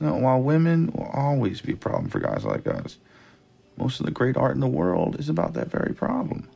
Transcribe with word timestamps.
No, 0.00 0.14
while 0.14 0.40
women 0.40 0.90
will 0.94 1.10
always 1.12 1.60
be 1.60 1.72
a 1.72 1.76
problem 1.76 2.08
for 2.08 2.20
guys 2.20 2.44
like 2.44 2.66
us, 2.66 2.98
most 3.76 4.00
of 4.00 4.06
the 4.06 4.12
great 4.12 4.36
art 4.36 4.54
in 4.54 4.60
the 4.60 4.66
world 4.66 5.20
is 5.20 5.28
about 5.28 5.52
that 5.54 5.70
very 5.70 5.94
problem. 5.94 6.48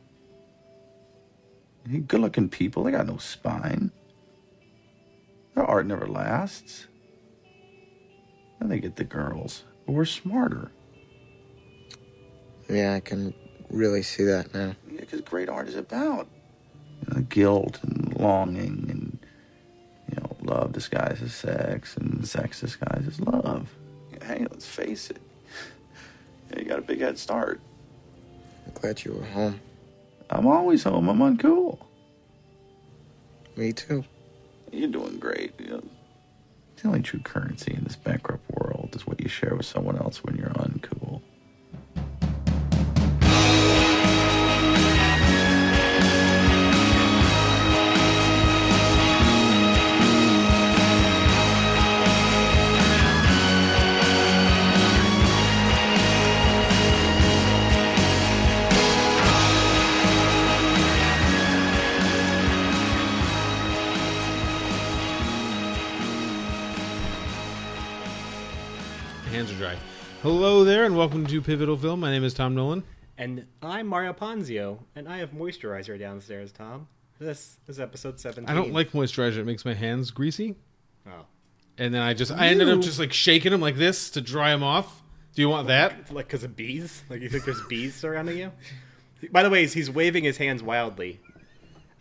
Good 2.07 2.19
looking 2.19 2.49
people, 2.49 2.83
they 2.83 2.91
got 2.91 3.05
no 3.05 3.17
spine. 3.17 3.91
Their 5.53 5.63
art 5.63 5.85
never 5.85 6.07
lasts. 6.07 6.87
And 8.59 8.71
they 8.71 8.79
get 8.79 8.95
the 8.95 9.03
girls. 9.03 9.63
But 9.85 9.93
we're 9.93 10.05
smarter. 10.05 10.71
Yeah, 12.67 12.95
I 12.95 12.99
can 12.99 13.35
really 13.69 14.01
see 14.01 14.23
that 14.23 14.53
now. 14.53 14.75
Yeah, 14.89 15.01
because 15.01 15.21
great 15.21 15.49
art 15.49 15.67
is 15.67 15.75
about 15.75 16.27
you 17.01 17.13
know, 17.13 17.21
guilt 17.21 17.79
and 17.83 18.15
longing 18.17 18.87
know 18.89 18.94
love 20.45 20.71
disguises 20.71 21.33
sex 21.33 21.97
and 21.97 22.27
sex 22.27 22.61
disguises 22.61 23.19
love. 23.19 23.69
Hey, 24.23 24.45
let's 24.49 24.65
face 24.65 25.09
it. 25.09 25.21
Yeah, 26.51 26.59
you 26.59 26.65
got 26.65 26.79
a 26.79 26.83
big 26.83 26.99
head 26.99 27.17
start. 27.17 27.59
I'm 28.65 28.73
glad 28.73 29.03
you 29.03 29.13
were 29.13 29.25
home. 29.25 29.59
I'm 30.29 30.47
always 30.47 30.83
home. 30.83 31.09
I'm 31.09 31.19
uncool. 31.19 31.79
Me 33.55 33.71
too. 33.73 34.03
You're 34.71 34.89
doing 34.89 35.17
great. 35.19 35.53
You 35.59 35.67
know, 35.67 35.83
the 36.77 36.87
only 36.87 37.01
true 37.01 37.19
currency 37.19 37.73
in 37.73 37.83
this 37.83 37.95
bankrupt 37.95 38.43
world 38.51 38.93
is 38.95 39.07
what 39.07 39.21
you 39.21 39.29
share 39.29 39.55
with 39.55 39.65
someone 39.65 39.97
else 39.97 40.23
when 40.23 40.35
you're 40.35 40.49
uncool. 40.49 41.21
Hello 70.25 70.63
there, 70.63 70.85
and 70.85 70.97
welcome 70.97 71.27
to 71.27 71.39
Pivotal 71.39 71.77
Film. 71.77 71.99
My 71.99 72.09
name 72.09 72.23
is 72.23 72.33
Tom 72.33 72.55
Nolan. 72.55 72.83
And 73.19 73.45
I'm 73.61 73.85
Mario 73.85 74.11
Ponzio, 74.11 74.79
and 74.95 75.07
I 75.07 75.19
have 75.19 75.29
moisturizer 75.33 75.99
downstairs, 75.99 76.51
Tom. 76.51 76.87
This 77.19 77.57
is 77.67 77.79
episode 77.79 78.19
17. 78.19 78.49
I 78.49 78.59
don't 78.59 78.73
like 78.73 78.89
moisturizer; 78.89 79.37
it 79.37 79.45
makes 79.45 79.65
my 79.65 79.75
hands 79.75 80.09
greasy. 80.09 80.55
Oh. 81.05 81.27
And 81.77 81.93
then 81.93 82.01
I 82.01 82.15
just 82.15 82.31
I 82.31 82.47
ended 82.47 82.69
up 82.69 82.81
just 82.81 82.97
like 82.97 83.13
shaking 83.13 83.51
them 83.51 83.61
like 83.61 83.75
this 83.75 84.09
to 84.09 84.21
dry 84.21 84.49
them 84.49 84.63
off. 84.63 85.03
Do 85.35 85.43
you 85.43 85.49
want 85.49 85.67
that? 85.67 86.11
Like, 86.11 86.25
because 86.25 86.43
of 86.43 86.55
bees? 86.55 87.03
Like, 87.07 87.21
you 87.21 87.29
think 87.29 87.45
there's 87.45 87.61
bees 87.67 87.93
surrounding 87.93 88.39
you? 88.39 88.51
By 89.31 89.43
the 89.43 89.51
way, 89.51 89.59
he's- 89.59 89.73
he's 89.73 89.91
waving 89.91 90.23
his 90.23 90.37
hands 90.37 90.63
wildly. 90.63 91.19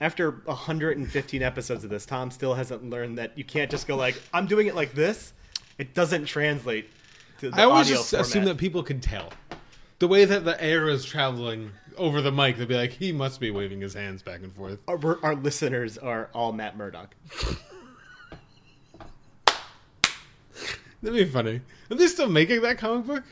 After 0.00 0.30
115 0.46 1.42
episodes 1.42 1.84
of 1.84 1.90
this, 1.90 2.06
Tom 2.06 2.30
still 2.30 2.54
hasn't 2.54 2.88
learned 2.88 3.18
that 3.18 3.36
you 3.36 3.44
can't 3.44 3.70
just 3.70 3.86
go 3.86 3.96
like, 3.96 4.18
I'm 4.32 4.46
doing 4.46 4.66
it 4.66 4.74
like 4.74 4.94
this. 4.94 5.34
It 5.76 5.92
doesn't 5.92 6.24
translate 6.24 6.88
to 6.88 6.94
the 7.40 7.50
I 7.54 7.64
always 7.64 7.88
just 7.88 8.10
format. 8.10 8.26
assume 8.26 8.44
that 8.44 8.58
people 8.58 8.82
can 8.82 9.00
tell 9.00 9.30
the 9.98 10.08
way 10.08 10.24
that 10.24 10.44
the 10.44 10.62
air 10.62 10.88
is 10.88 11.04
traveling 11.04 11.70
over 11.96 12.20
the 12.20 12.32
mic. 12.32 12.56
They'd 12.56 12.68
be 12.68 12.76
like, 12.76 12.92
he 12.92 13.12
must 13.12 13.40
be 13.40 13.50
waving 13.50 13.80
his 13.80 13.94
hands 13.94 14.22
back 14.22 14.42
and 14.42 14.52
forth. 14.52 14.78
Our, 14.88 15.18
our 15.24 15.34
listeners 15.34 15.98
are 15.98 16.30
all 16.34 16.52
Matt 16.52 16.76
Murdock. 16.76 17.14
That'd 21.02 21.18
be 21.18 21.24
funny. 21.26 21.60
Are 21.90 21.96
they 21.96 22.06
still 22.06 22.28
making 22.28 22.62
that 22.62 22.78
comic 22.78 23.06
book? 23.06 23.24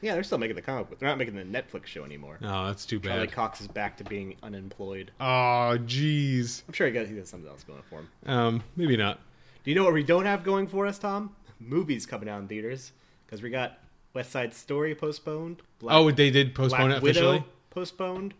Yeah, 0.00 0.14
they're 0.14 0.22
still 0.22 0.38
making 0.38 0.54
the 0.56 0.62
comic 0.62 0.88
book. 0.88 1.00
They're 1.00 1.08
not 1.08 1.18
making 1.18 1.34
the 1.34 1.42
Netflix 1.42 1.86
show 1.86 2.04
anymore. 2.04 2.38
Oh, 2.42 2.66
that's 2.66 2.86
too 2.86 3.00
bad. 3.00 3.14
Charlie. 3.14 3.26
Cox 3.26 3.60
is 3.60 3.66
back 3.68 3.96
to 3.96 4.04
being 4.04 4.36
unemployed. 4.42 5.10
Oh, 5.20 5.76
jeez. 5.86 6.62
I'm 6.68 6.74
sure 6.74 6.86
he 6.86 6.92
got, 6.92 7.06
he 7.06 7.16
got 7.16 7.26
something 7.26 7.48
else 7.48 7.64
going 7.64 7.82
for 7.90 8.00
him. 8.00 8.08
Um, 8.26 8.62
maybe 8.76 8.96
not. 8.96 9.18
Do 9.64 9.70
you 9.70 9.74
know 9.74 9.84
what 9.84 9.94
we 9.94 10.04
don't 10.04 10.26
have 10.26 10.44
going 10.44 10.68
for 10.68 10.86
us, 10.86 10.98
Tom? 10.98 11.34
Movies 11.58 12.06
coming 12.06 12.28
out 12.28 12.40
in 12.40 12.46
theaters 12.46 12.92
because 13.26 13.42
we 13.42 13.50
got 13.50 13.78
West 14.14 14.30
Side 14.30 14.54
Story 14.54 14.94
postponed. 14.94 15.62
Black, 15.80 15.94
Oh, 15.96 16.10
they 16.10 16.30
did 16.30 16.54
postpone 16.54 16.88
Black 16.90 17.02
it 17.02 17.04
officially. 17.04 17.32
Widow 17.38 17.44
postponed, 17.70 18.34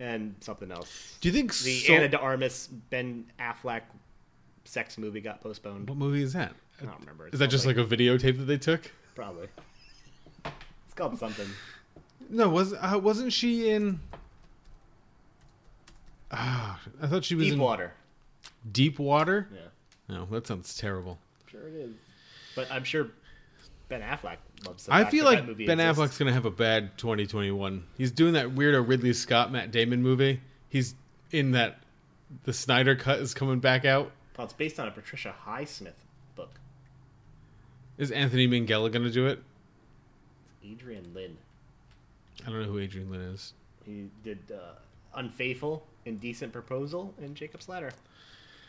and 0.00 0.34
something 0.40 0.72
else. 0.72 1.16
Do 1.20 1.28
you 1.28 1.32
think 1.32 1.52
The 1.58 1.78
so- 1.80 1.92
Ana 1.94 2.08
de 2.08 2.18
Armas 2.18 2.66
Ben 2.90 3.24
Affleck 3.38 3.82
sex 4.64 4.98
movie 4.98 5.20
got 5.20 5.40
postponed. 5.40 5.88
What 5.88 5.98
movie 5.98 6.22
is 6.22 6.32
that? 6.32 6.52
I 6.80 6.84
don't 6.86 6.98
remember. 7.00 7.26
It's 7.26 7.34
Is 7.34 7.40
that 7.40 7.50
just 7.50 7.66
like 7.66 7.76
a 7.76 7.84
videotape 7.84 8.38
that 8.38 8.44
they 8.46 8.58
took? 8.58 8.90
probably? 9.14 9.48
It's 10.44 10.94
called 10.94 11.18
something. 11.18 11.46
No, 12.30 12.48
was 12.48 12.72
uh, 12.72 12.98
wasn't 13.02 13.32
she 13.32 13.70
in? 13.70 14.00
Ah, 16.32 16.80
I 17.02 17.06
thought 17.06 17.24
she 17.24 17.34
was 17.34 17.46
Deep 17.46 17.54
in 17.54 17.60
Water. 17.60 17.92
Deep 18.70 18.98
Water. 18.98 19.48
Yeah, 19.52 19.60
No, 20.16 20.24
that 20.26 20.46
sounds 20.46 20.76
terrible. 20.76 21.18
sure 21.50 21.66
it 21.66 21.74
is. 21.74 21.94
But 22.54 22.70
I'm 22.70 22.84
sure 22.84 23.08
Ben 23.90 24.00
Affleck 24.00 24.36
loves. 24.64 24.86
The 24.86 24.94
I 24.94 25.04
feel 25.04 25.26
like 25.26 25.44
Ben 25.44 25.80
exists. 25.80 25.98
Affleck's 25.98 26.18
gonna 26.18 26.32
have 26.32 26.46
a 26.46 26.50
bad 26.50 26.96
2021. 26.96 27.84
He's 27.98 28.12
doing 28.12 28.32
that 28.34 28.54
weirdo 28.54 28.88
Ridley 28.88 29.12
Scott 29.12 29.52
Matt 29.52 29.72
Damon 29.72 30.02
movie. 30.02 30.40
He's 30.70 30.94
in 31.32 31.50
that. 31.50 31.80
The 32.44 32.52
Snyder 32.52 32.94
cut 32.94 33.18
is 33.18 33.34
coming 33.34 33.58
back 33.58 33.84
out. 33.84 34.12
Well, 34.38 34.44
it's 34.44 34.54
based 34.54 34.78
on 34.78 34.86
a 34.86 34.92
Patricia 34.92 35.34
Highsmith 35.44 35.92
book. 36.36 36.60
Is 37.98 38.12
Anthony 38.12 38.46
Minghella 38.46 38.90
gonna 38.90 39.10
do 39.10 39.26
it? 39.26 39.42
Adrian 40.64 41.12
Lyne. 41.12 41.36
I 42.46 42.50
don't 42.50 42.62
know 42.62 42.68
who 42.68 42.78
Adrian 42.78 43.10
Lyne 43.10 43.20
is. 43.20 43.52
He 43.84 44.08
did 44.22 44.38
uh, 44.52 44.74
Unfaithful, 45.16 45.84
Indecent 46.04 46.52
Proposal, 46.52 47.12
and 47.20 47.34
Jacob's 47.34 47.68
Ladder. 47.68 47.90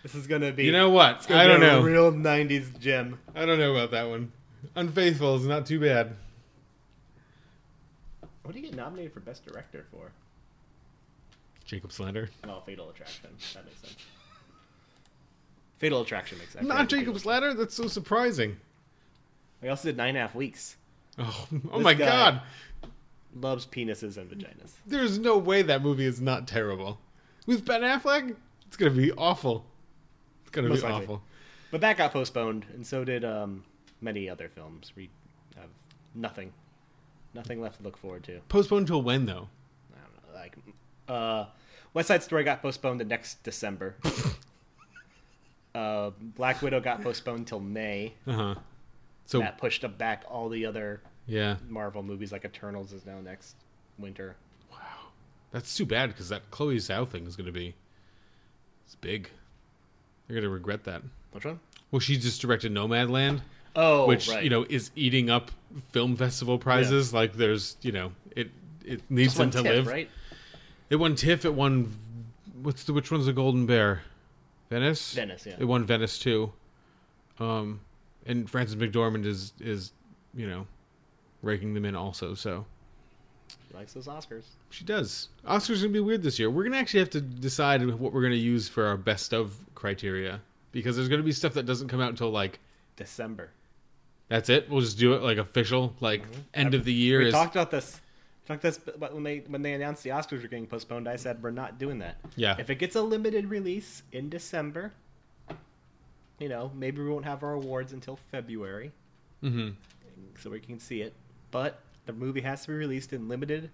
This 0.01 0.15
is 0.15 0.25
gonna 0.25 0.51
be. 0.51 0.65
You 0.65 0.71
know 0.71 0.89
what? 0.89 1.29
I 1.29 1.45
don't 1.45 1.61
a 1.61 1.67
know. 1.67 1.81
Real 1.81 2.11
'90s 2.11 2.79
gem. 2.79 3.19
I 3.35 3.45
don't 3.45 3.59
know 3.59 3.71
about 3.71 3.91
that 3.91 4.09
one. 4.09 4.31
Unfaithful 4.75 5.35
is 5.35 5.45
not 5.45 5.65
too 5.65 5.79
bad. 5.79 6.15
What 8.43 8.53
did 8.53 8.63
he 8.63 8.69
get 8.69 8.75
nominated 8.75 9.13
for 9.13 9.19
Best 9.19 9.45
Director 9.45 9.85
for? 9.91 10.11
Jacob's 11.65 11.99
Ladder. 11.99 12.29
Oh, 12.47 12.61
Fatal 12.65 12.89
Attraction. 12.89 13.29
That 13.53 13.65
makes 13.65 13.79
sense. 13.81 13.95
Fatal 15.77 16.01
Attraction 16.01 16.37
makes 16.37 16.53
sense. 16.53 16.67
Not 16.67 16.89
Jacob's 16.89 17.25
Ladder. 17.25 17.53
That's 17.53 17.75
so 17.75 17.87
surprising. 17.87 18.57
He 19.61 19.67
also 19.69 19.89
did 19.89 19.97
Nine 19.97 20.09
and 20.09 20.17
a 20.17 20.21
Half 20.21 20.35
Weeks. 20.35 20.77
Oh, 21.17 21.47
oh 21.71 21.77
This 21.77 21.83
my 21.83 21.93
guy- 21.93 22.05
god. 22.05 22.41
Loves 23.33 23.65
penises 23.65 24.17
and 24.17 24.29
vaginas. 24.29 24.71
There's 24.85 25.17
no 25.17 25.37
way 25.37 25.61
that 25.61 25.81
movie 25.81 26.05
is 26.05 26.19
not 26.19 26.47
terrible. 26.47 26.99
With 27.45 27.63
Ben 27.65 27.81
Affleck, 27.81 28.35
it's 28.67 28.75
gonna 28.75 28.91
be 28.91 29.11
awful. 29.13 29.65
It's 30.41 30.49
gonna 30.51 30.67
Most 30.67 30.81
be 30.81 30.87
likely. 30.89 31.03
awful. 31.05 31.23
But 31.71 31.79
that 31.81 31.95
got 31.97 32.11
postponed, 32.11 32.65
and 32.73 32.85
so 32.85 33.05
did 33.05 33.23
um, 33.23 33.63
many 34.01 34.29
other 34.29 34.49
films. 34.49 34.91
We 34.95 35.09
have 35.55 35.69
nothing, 36.15 36.51
nothing 37.33 37.61
left 37.61 37.77
to 37.77 37.83
look 37.83 37.97
forward 37.97 38.23
to. 38.25 38.39
Postponed 38.49 38.87
till 38.87 39.01
when 39.01 39.25
though? 39.25 39.47
I 39.93 39.99
don't 39.99 40.33
know, 40.33 40.39
like 40.39 40.57
uh, 41.07 41.45
West 41.93 42.07
Side 42.07 42.23
Story 42.23 42.43
got 42.43 42.61
postponed 42.61 42.99
to 42.99 43.05
next 43.05 43.43
December. 43.43 43.95
uh, 45.75 46.11
Black 46.19 46.61
Widow 46.61 46.79
got 46.79 47.01
postponed 47.01 47.47
till 47.47 47.59
May. 47.59 48.13
Uh 48.27 48.33
huh. 48.33 48.55
So 49.25 49.39
that 49.39 49.57
pushed 49.57 49.85
up 49.85 49.97
back 49.97 50.25
all 50.27 50.49
the 50.49 50.65
other 50.65 51.01
yeah, 51.27 51.57
Marvel 51.69 52.03
movies, 52.03 52.31
like 52.31 52.43
Eternals 52.43 52.91
is 52.91 53.05
now 53.05 53.19
next 53.21 53.55
winter. 53.97 54.35
Wow, 54.69 54.77
that's 55.51 55.75
too 55.75 55.85
bad 55.85 56.09
because 56.09 56.29
that 56.29 56.49
Chloe 56.51 56.77
Zhao 56.77 57.07
thing 57.07 57.25
is 57.25 57.35
gonna 57.35 57.51
be. 57.51 57.75
It's 58.85 58.95
big. 58.95 59.29
They're 60.27 60.35
gonna 60.35 60.49
regret 60.49 60.83
that. 60.85 61.03
Which 61.31 61.45
one? 61.45 61.59
Well, 61.91 61.99
she 61.99 62.17
just 62.17 62.41
directed 62.41 62.73
Nomadland, 62.73 63.41
Oh, 63.75 64.05
which 64.07 64.27
right. 64.29 64.43
you 64.43 64.49
know 64.49 64.65
is 64.69 64.91
eating 64.95 65.29
up 65.29 65.51
film 65.91 66.15
festival 66.15 66.57
prizes. 66.57 67.13
Like 67.13 67.33
there's 67.33 67.77
you 67.81 67.91
know 67.91 68.11
it 68.35 68.49
it 68.85 69.01
needs 69.09 69.37
one 69.37 69.49
them 69.49 69.63
to 69.63 69.69
tip, 69.69 69.75
live. 69.77 69.87
right? 69.87 70.09
It 70.89 70.97
won 70.97 71.15
TIFF. 71.15 71.45
It 71.45 71.53
won. 71.53 71.93
What's 72.61 72.83
the 72.83 72.93
which 72.93 73.11
one's 73.11 73.25
the 73.27 73.33
Golden 73.33 73.65
Bear? 73.65 74.01
Venice. 74.69 75.13
Venice, 75.13 75.45
yeah. 75.45 75.55
It 75.59 75.65
won 75.65 75.85
Venice 75.85 76.19
too. 76.19 76.51
Um, 77.39 77.81
and 78.25 78.49
Frances 78.49 78.75
McDormand 78.75 79.25
is 79.25 79.53
is 79.59 79.91
you 80.35 80.47
know 80.47 80.67
raking 81.41 81.73
them 81.73 81.85
in 81.85 81.95
also. 81.95 82.33
So 82.35 82.65
She 83.47 83.73
likes 83.77 83.93
those 83.93 84.07
Oscars. 84.07 84.43
she 84.69 84.83
does. 84.83 85.29
Oscars 85.47 85.77
gonna 85.81 85.89
be 85.93 85.99
weird 85.99 86.23
this 86.23 86.37
year. 86.39 86.49
We're 86.49 86.63
gonna 86.63 86.77
actually 86.77 86.99
have 86.99 87.09
to 87.11 87.21
decide 87.21 87.83
what 87.99 88.13
we're 88.13 88.21
gonna 88.21 88.35
use 88.35 88.67
for 88.67 88.85
our 88.85 88.97
best 88.97 89.33
of 89.33 89.55
criteria 89.75 90.41
because 90.71 90.95
there's 90.95 91.09
gonna 91.09 91.23
be 91.23 91.31
stuff 91.31 91.53
that 91.53 91.65
doesn't 91.65 91.87
come 91.87 91.99
out 92.01 92.09
until 92.09 92.29
like 92.31 92.59
December. 92.95 93.49
That's 94.31 94.49
it. 94.49 94.69
We'll 94.69 94.81
just 94.81 94.97
do 94.97 95.13
it 95.13 95.21
like 95.21 95.37
official 95.37 95.93
like 95.99 96.23
end 96.53 96.73
of 96.73 96.83
the 96.85 96.93
year 96.93 97.19
Mm-hmm. 97.19 97.23
We 97.25 97.27
is 97.29 97.33
talked 97.33 97.55
about 97.55 97.69
this. 97.71 97.99
Talked 98.47 98.63
this, 98.63 98.79
but 98.79 99.13
when 99.13 99.23
they 99.23 99.39
when 99.47 99.61
they 99.61 99.73
announced 99.73 100.01
the 100.03 100.09
Oscars 100.09 100.41
were 100.41 100.47
getting 100.47 100.65
postponed, 100.65 101.07
I 101.07 101.15
said 101.17 101.43
we're 101.43 101.51
not 101.51 101.77
doing 101.77 101.99
that. 101.99 102.15
Yeah. 102.35 102.55
If 102.57 102.69
it 102.71 102.75
gets 102.75 102.95
a 102.95 103.01
limited 103.01 103.49
release 103.49 104.01
in 104.11 104.29
December, 104.29 104.93
you 106.39 106.49
know, 106.49 106.71
maybe 106.73 107.01
we 107.03 107.09
won't 107.09 107.25
have 107.25 107.43
our 107.43 107.53
awards 107.53 107.93
until 107.93 108.17
February. 108.31 108.91
hmm 109.41 109.69
so 110.39 110.49
we 110.49 110.59
can 110.59 110.79
see 110.79 111.01
it. 111.01 111.13
But 111.51 111.79
the 112.05 112.13
movie 112.13 112.41
has 112.41 112.61
to 112.63 112.69
be 112.69 112.73
released 112.73 113.13
in 113.13 113.27
limited 113.27 113.69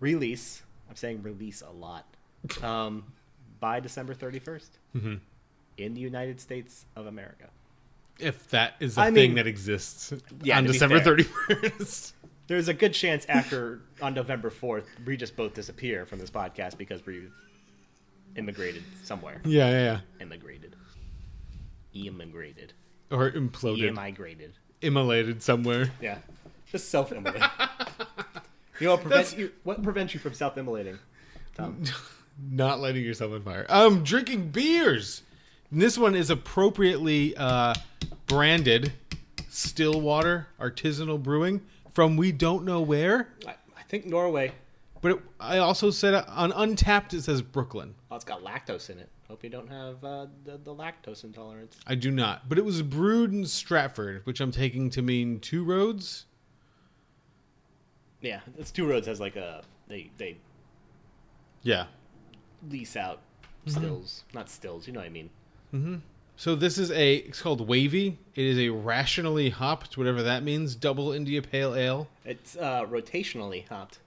release. 0.00 0.62
I'm 0.88 0.96
saying 0.96 1.22
release 1.22 1.62
a 1.62 1.70
lot. 1.70 2.04
Um, 2.64 3.04
by 3.60 3.80
December 3.80 4.14
31st 4.14 4.68
Mm-hmm. 4.96 5.14
in 5.76 5.94
the 5.94 6.00
United 6.00 6.40
States 6.40 6.86
of 6.96 7.06
America. 7.06 7.50
If 8.22 8.48
that 8.50 8.74
is 8.80 8.96
a 8.98 9.00
I 9.02 9.04
thing 9.06 9.14
mean- 9.14 9.34
that 9.36 9.46
exists 9.46 10.12
Yeah, 10.42 10.58
on 10.58 10.64
December 10.64 11.00
fair. 11.00 11.16
31st. 11.16 12.12
There's 12.46 12.66
a 12.68 12.74
good 12.74 12.92
chance 12.94 13.24
after 13.28 13.80
on 14.02 14.12
November 14.14 14.50
4th 14.50 14.84
we 15.06 15.16
just 15.16 15.36
both 15.36 15.54
disappear 15.54 16.04
from 16.04 16.18
this 16.18 16.30
podcast 16.30 16.76
because 16.76 17.04
we've 17.06 17.30
immigrated 18.36 18.82
somewhere. 19.04 19.40
yeah, 19.44 19.70
yeah, 19.70 19.82
yeah. 19.82 20.00
Immigrated. 20.20 20.74
Immigrated. 21.94 22.72
Or 23.10 23.30
imploded. 23.30 23.88
Immigrated. 23.88 24.52
Immolated 24.82 25.42
somewhere. 25.42 25.90
Yeah. 26.00 26.18
Just 26.70 26.88
self 26.90 27.12
immolate. 27.12 27.42
you 28.80 28.86
know 28.86 28.92
what 28.94 29.00
prevents 29.02 29.34
you 29.34 29.50
what 29.64 29.82
prevents 29.82 30.14
you 30.14 30.20
from 30.20 30.32
self 30.34 30.56
immolating? 30.56 30.98
Tom. 31.54 31.82
Not 32.50 32.80
lighting 32.80 33.04
yourself 33.04 33.32
on 33.32 33.42
fire. 33.42 33.66
Um, 33.68 34.02
drinking 34.02 34.48
beers. 34.50 35.22
And 35.70 35.82
this 35.82 35.98
one 35.98 36.14
is 36.14 36.30
appropriately 36.30 37.36
uh, 37.36 37.74
branded 38.30 38.92
Stillwater 39.48 40.46
Artisanal 40.60 41.20
Brewing 41.20 41.60
from 41.90 42.16
we 42.16 42.30
don't 42.30 42.64
know 42.64 42.80
where. 42.80 43.28
I, 43.44 43.50
I 43.76 43.82
think 43.88 44.06
Norway. 44.06 44.52
But 45.02 45.12
it, 45.12 45.18
I 45.40 45.58
also 45.58 45.90
said 45.90 46.14
uh, 46.14 46.22
on 46.28 46.52
Untappd 46.52 47.12
it 47.14 47.22
says 47.22 47.42
Brooklyn. 47.42 47.96
Oh, 48.08 48.14
it's 48.14 48.24
got 48.24 48.44
lactose 48.44 48.88
in 48.88 49.00
it. 49.00 49.08
Hope 49.26 49.42
you 49.42 49.50
don't 49.50 49.68
have 49.68 50.04
uh, 50.04 50.26
the, 50.44 50.58
the 50.62 50.72
lactose 50.72 51.24
intolerance. 51.24 51.76
I 51.88 51.96
do 51.96 52.12
not. 52.12 52.48
But 52.48 52.56
it 52.58 52.64
was 52.64 52.82
brewed 52.82 53.32
in 53.32 53.44
Stratford, 53.46 54.20
which 54.24 54.40
I'm 54.40 54.52
taking 54.52 54.90
to 54.90 55.02
mean 55.02 55.40
two 55.40 55.64
roads. 55.64 56.26
Yeah, 58.20 58.40
it's 58.58 58.70
Two 58.70 58.86
Roads 58.86 59.06
has 59.08 59.18
like 59.18 59.34
a 59.36 59.62
they 59.88 60.10
they 60.18 60.36
Yeah. 61.62 61.86
lease 62.68 62.94
out 62.96 63.20
Mm-hmm. 63.66 63.78
stills, 63.80 64.24
not 64.32 64.48
stills. 64.48 64.86
You 64.86 64.92
know 64.94 65.00
what 65.00 65.06
I 65.06 65.10
mean? 65.72 66.02
So 66.40 66.54
this 66.54 66.78
is 66.78 66.90
a 66.90 67.16
it's 67.16 67.42
called 67.42 67.68
Wavy. 67.68 68.16
It 68.34 68.44
is 68.46 68.58
a 68.58 68.70
rationally 68.70 69.50
hopped, 69.50 69.98
whatever 69.98 70.22
that 70.22 70.42
means, 70.42 70.74
double 70.74 71.12
India 71.12 71.42
Pale 71.42 71.74
Ale. 71.74 72.08
It's 72.24 72.56
uh, 72.56 72.86
rotationally 72.86 73.68
hopped. 73.68 73.98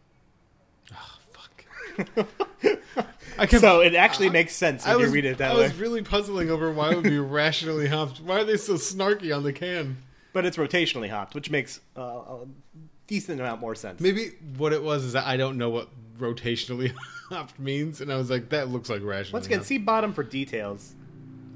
Oh 0.91 1.17
fuck. 1.29 2.27
I 3.37 3.45
kept, 3.45 3.61
So 3.61 3.81
it 3.81 3.93
actually 3.93 4.31
makes 4.31 4.55
sense 4.55 4.83
when 4.83 4.95
I 4.95 4.97
was, 4.97 5.09
you 5.09 5.13
read 5.13 5.25
it 5.25 5.37
that 5.37 5.51
I 5.51 5.53
way. 5.53 5.65
I 5.65 5.67
was 5.67 5.75
really 5.75 6.01
puzzling 6.01 6.49
over 6.49 6.71
why 6.71 6.93
it 6.93 6.95
would 6.95 7.03
be 7.03 7.19
rationally 7.19 7.87
hopped. 7.87 8.19
Why 8.19 8.39
are 8.39 8.43
they 8.43 8.57
so 8.57 8.73
snarky 8.77 9.35
on 9.35 9.43
the 9.43 9.53
can? 9.53 9.97
But 10.33 10.43
it's 10.43 10.57
rotationally 10.57 11.11
hopped, 11.11 11.35
which 11.35 11.51
makes 11.51 11.81
uh, 11.95 12.01
a 12.01 12.47
decent 13.05 13.41
amount 13.41 13.61
more 13.61 13.75
sense. 13.75 13.99
Maybe 14.01 14.31
what 14.57 14.73
it 14.73 14.81
was 14.81 15.03
is 15.03 15.13
that 15.13 15.27
I 15.27 15.37
don't 15.37 15.59
know 15.59 15.69
what 15.69 15.87
rotationally 16.17 16.95
hopped 17.29 17.59
means, 17.59 18.01
and 18.01 18.11
I 18.11 18.15
was 18.15 18.31
like, 18.31 18.49
that 18.49 18.69
looks 18.69 18.89
like 18.89 19.03
rationally. 19.03 19.33
Once 19.33 19.45
again, 19.45 19.59
hopped. 19.59 19.67
see 19.67 19.77
bottom 19.77 20.13
for 20.13 20.23
details. 20.23 20.95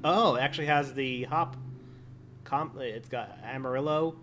Oh, 0.04 0.36
it 0.36 0.40
actually 0.40 0.66
has 0.66 0.94
the 0.94 1.24
hop. 1.24 1.56
Com- 2.44 2.72
it's 2.80 3.08
got 3.08 3.38
Amarillo, 3.44 4.16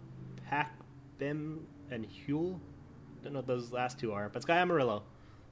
Pac, 0.50 0.74
Bim, 1.20 1.66
and 1.92 2.08
Huel. 2.08 2.60
Don't 3.24 3.34
know 3.34 3.40
what 3.40 3.48
those 3.48 3.72
last 3.72 4.00
two 4.00 4.14
are, 4.14 4.30
but 4.30 4.38
it's 4.38 4.46
got 4.46 4.58
Amarillo 4.58 5.04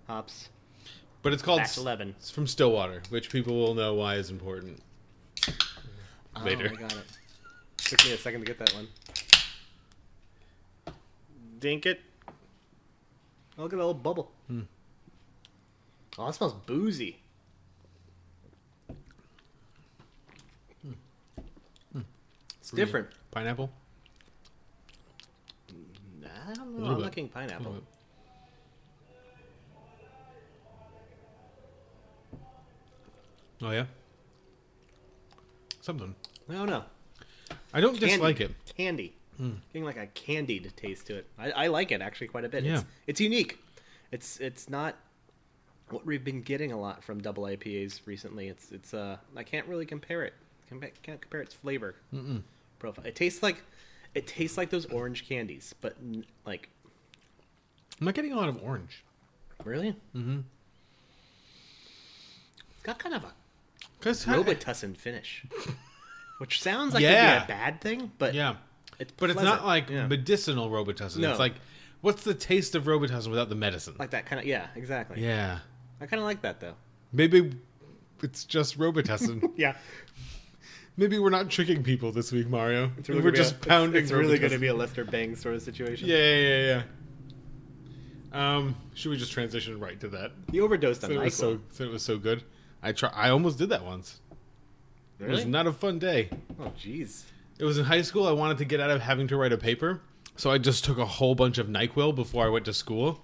hops. 0.08 0.50
but 1.22 1.34
it's 1.34 1.42
called 1.44 1.60
Batch 1.60 1.78
11. 1.78 2.16
It's 2.18 2.32
from 2.32 2.48
Stillwater, 2.48 3.02
which 3.10 3.30
people 3.30 3.56
will 3.56 3.74
know 3.76 3.94
why 3.94 4.16
is 4.16 4.30
important. 4.30 4.82
Oh, 6.36 6.44
Later. 6.44 6.70
Oh, 6.72 6.76
I 6.76 6.80
got 6.82 6.94
it. 6.94 7.06
Took 7.78 8.04
me 8.06 8.14
a 8.14 8.18
second 8.18 8.40
to 8.42 8.46
get 8.46 8.58
that 8.60 8.74
one. 8.74 8.88
Dink 11.60 11.86
it. 11.86 12.02
Oh, 13.58 13.64
look 13.64 13.74
at 13.74 13.78
that 13.78 13.86
little 13.86 13.94
bubble. 13.94 14.32
Hmm. 14.48 14.62
Oh, 16.18 16.26
that 16.26 16.34
smells 16.36 16.54
boozy. 16.66 17.20
Different. 22.76 23.08
Pineapple. 23.32 23.72
I 25.70 26.54
don't 26.54 26.78
know. 26.80 26.86
I'm 26.86 26.96
bit. 26.96 27.04
looking 27.04 27.30
pineapple. 27.30 27.82
Oh 33.62 33.72
yeah. 33.72 33.86
Something. 35.82 36.16
I 36.50 36.54
don't 36.54 36.70
know. 36.70 36.84
I 37.74 37.82
don't 37.82 37.94
Candy. 37.98 38.08
dislike 38.14 38.42
it. 38.42 38.52
Candy. 38.78 39.14
Getting 39.74 39.84
like 39.84 39.98
a 39.98 40.08
candied 40.08 40.72
taste 40.78 41.08
to 41.08 41.16
it. 41.18 41.28
I, 41.38 41.52
I 41.52 41.68
like 41.68 41.92
it 41.92 42.02
actually 42.02 42.28
quite 42.28 42.46
a 42.46 42.50
bit. 42.50 42.64
Yeah. 42.64 42.76
It's, 42.76 42.86
it's 43.08 43.22
unique. 43.22 43.58
It's 44.12 44.40
it's 44.40 44.70
not 44.70 44.96
what 45.90 46.06
we've 46.06 46.24
been 46.24 46.42
getting 46.42 46.72
a 46.72 46.80
lot 46.80 47.04
from 47.04 47.20
double 47.22 47.44
IPAs 47.44 48.02
recently. 48.06 48.48
It's 48.48 48.72
it's 48.72 48.94
uh 48.94 49.18
I 49.36 49.44
can't 49.44 49.68
really 49.68 49.86
compare 49.86 50.24
it. 50.24 50.34
Compa- 50.72 50.92
Can't 51.02 51.20
compare 51.22 51.42
its 51.42 51.54
flavor 51.54 51.96
profile. 52.84 53.06
It 53.06 53.16
tastes 53.16 53.42
like 53.42 53.64
it 54.14 54.28
tastes 54.28 54.58
like 54.58 54.70
those 54.70 54.86
orange 54.88 55.28
candies, 55.28 55.74
but 55.82 55.96
n- 56.02 56.26
like 56.46 56.70
I'm 58.00 58.06
not 58.06 58.14
getting 58.14 58.34
a 58.34 58.36
lot 58.36 58.50
of 58.50 58.62
orange. 58.62 59.04
really. 59.64 59.96
Mm-hmm. 60.16 60.40
It's 62.74 62.84
got 62.84 63.00
kind 63.00 63.16
of 63.16 63.24
a 63.24 63.32
Cause 64.02 64.26
Robitussin 64.26 64.98
finish, 64.98 65.46
which 66.40 66.62
sounds 66.62 66.94
like 66.94 67.02
Yeah. 67.04 67.40
be 67.40 67.46
a 67.46 67.48
bad 67.48 67.80
thing, 67.80 68.12
but 68.18 68.34
yeah, 68.34 68.56
it's 69.00 69.14
but 69.16 69.30
it's 69.30 69.42
not 69.42 69.66
like 69.66 69.90
Yeah. 69.90 70.08
medicinal 70.08 70.70
Robitussin. 70.70 71.20
No. 71.20 71.30
It's 71.32 71.40
like, 71.40 71.54
what's 72.02 72.24
the 72.24 72.34
taste 72.34 72.76
of 72.76 72.84
Robitussin 72.84 73.30
without 73.30 73.48
the 73.48 73.56
medicine? 73.56 73.96
like 73.98 74.10
that 74.12 74.26
kind 74.26 74.42
of 74.42 74.46
yeah, 74.46 74.68
exactly. 74.76 75.24
yeah, 75.24 75.60
I 76.02 76.06
kind 76.06 76.20
of 76.20 76.26
like 76.26 76.42
that 76.42 76.60
though. 76.60 76.76
maybe 77.14 77.54
it's 78.22 78.44
just 78.44 78.78
Robitussin. 78.78 79.52
Yeah, 79.58 79.78
maybe 80.98 81.20
we're 81.20 81.30
not 81.30 81.50
tricking 81.50 81.84
people 81.84 82.12
this 82.12 82.32
week, 82.32 82.48
Mario. 82.48 82.92
It's 82.98 83.10
really 83.10 83.22
we're 83.22 83.32
just 83.32 83.56
a- 83.56 83.68
pounding. 83.68 84.02
It's, 84.02 84.12
really 84.12 84.40
going 84.40 84.52
to 84.52 84.60
be 84.60 84.68
a 84.68 84.74
Lester 84.74 85.04
Bangs 85.06 85.42
sort 85.42 85.56
of 85.56 85.62
situation. 85.62 86.08
Yeah, 86.08 86.18
yeah, 86.18 86.36
yeah, 86.38 86.84
yeah. 88.34 88.58
Um, 88.58 88.76
should 88.96 89.10
we 89.10 89.18
just 89.18 89.32
transition 89.32 89.80
right 89.80 90.00
to 90.00 90.08
that? 90.10 90.32
he 90.52 90.60
overdosed 90.60 91.04
on 91.04 91.12
it 91.12 91.20
was 91.20 91.34
Nyquil. 91.36 91.38
so, 91.38 91.60
so 91.72 91.84
it 91.84 91.92
was 91.92 92.02
so 92.02 92.18
good. 92.18 92.44
I 92.82 92.92
try. 92.92 93.10
I 93.14 93.30
almost 93.30 93.58
did 93.58 93.70
that 93.70 93.86
once. 93.86 94.20
Really? 95.20 95.32
It 95.32 95.36
was 95.36 95.46
not 95.46 95.68
a 95.68 95.72
fun 95.72 96.00
day. 96.00 96.30
oh, 96.60 96.72
jeez. 96.80 97.24
It 97.60 97.66
was 97.66 97.78
in 97.78 97.86
high 97.86 98.02
school. 98.02 98.28
I 98.28 98.32
wanted 98.32 98.58
to 98.58 98.66
get 98.66 98.80
out 98.80 98.90
of 98.90 99.02
having 99.02 99.28
to 99.28 99.38
write 99.38 99.54
a 99.54 99.58
paper, 99.58 100.02
so 100.36 100.50
I 100.50 100.58
just 100.58 100.84
took 100.84 100.98
a 100.98 101.06
whole 101.06 101.36
bunch 101.36 101.60
of 101.60 101.68
Nyquil 101.68 102.16
before 102.16 102.46
I 102.46 102.50
went 102.50 102.66
to 102.66 102.74
school, 102.74 103.24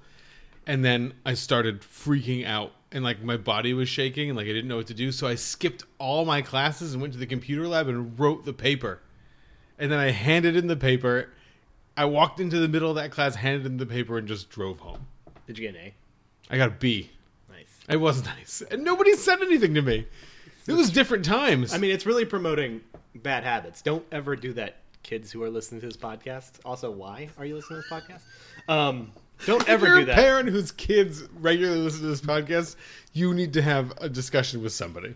and 0.67 0.85
then 0.85 1.13
I 1.25 1.33
started 1.33 1.81
freaking 1.81 2.45
out, 2.45 2.71
and 2.91 3.03
like 3.03 3.21
my 3.21 3.37
body 3.37 3.73
was 3.73 3.89
shaking, 3.89 4.29
and 4.29 4.37
like 4.37 4.45
I 4.45 4.53
didn't 4.53 4.67
know 4.67 4.77
what 4.77 4.87
to 4.87 4.93
do. 4.93 5.11
So 5.11 5.27
I 5.27 5.35
skipped 5.35 5.83
all 5.97 6.25
my 6.25 6.41
classes 6.41 6.93
and 6.93 7.01
went 7.01 7.13
to 7.13 7.19
the 7.19 7.25
computer 7.25 7.67
lab 7.67 7.87
and 7.87 8.19
wrote 8.19 8.45
the 8.45 8.53
paper, 8.53 9.01
and 9.77 9.91
then 9.91 9.99
I 9.99 10.11
handed 10.11 10.55
in 10.55 10.67
the 10.67 10.75
paper. 10.75 11.29
I 11.95 12.05
walked 12.05 12.39
into 12.39 12.59
the 12.59 12.67
middle 12.67 12.89
of 12.89 12.95
that 12.95 13.11
class, 13.11 13.35
handed 13.35 13.65
in 13.65 13.77
the 13.77 13.85
paper, 13.85 14.17
and 14.17 14.27
just 14.27 14.49
drove 14.49 14.79
home. 14.79 15.07
Did 15.47 15.57
you 15.57 15.67
get 15.67 15.75
an 15.75 15.81
A? 15.87 15.93
I 16.49 16.57
got 16.57 16.69
a 16.69 16.71
B. 16.71 17.11
Nice. 17.49 17.67
It 17.89 17.97
was 17.97 18.23
nice, 18.37 18.63
and 18.71 18.83
nobody 18.83 19.13
said 19.15 19.41
anything 19.41 19.73
to 19.73 19.81
me. 19.81 20.07
It 20.67 20.73
was 20.73 20.91
different 20.91 21.25
times. 21.25 21.73
I 21.73 21.77
mean, 21.77 21.89
it's 21.91 22.05
really 22.05 22.25
promoting 22.25 22.81
bad 23.15 23.43
habits. 23.43 23.81
Don't 23.81 24.05
ever 24.11 24.35
do 24.35 24.53
that, 24.53 24.77
kids 25.01 25.31
who 25.31 25.41
are 25.41 25.49
listening 25.49 25.81
to 25.81 25.87
this 25.87 25.97
podcast. 25.97 26.59
Also, 26.63 26.91
why 26.91 27.29
are 27.37 27.45
you 27.45 27.55
listening 27.55 27.81
to 27.81 27.89
this 27.89 28.01
podcast? 28.01 28.71
Um, 28.71 29.11
don't 29.45 29.61
if 29.61 29.69
ever 29.69 29.87
you're 29.87 29.95
do 29.97 30.01
a 30.03 30.05
that. 30.05 30.15
parent 30.15 30.49
whose 30.49 30.71
kids 30.71 31.23
regularly 31.39 31.79
listen 31.81 32.01
to 32.01 32.07
this 32.07 32.21
podcast, 32.21 32.75
you 33.13 33.33
need 33.33 33.53
to 33.53 33.61
have 33.61 33.93
a 34.01 34.09
discussion 34.09 34.61
with 34.61 34.73
somebody. 34.73 35.15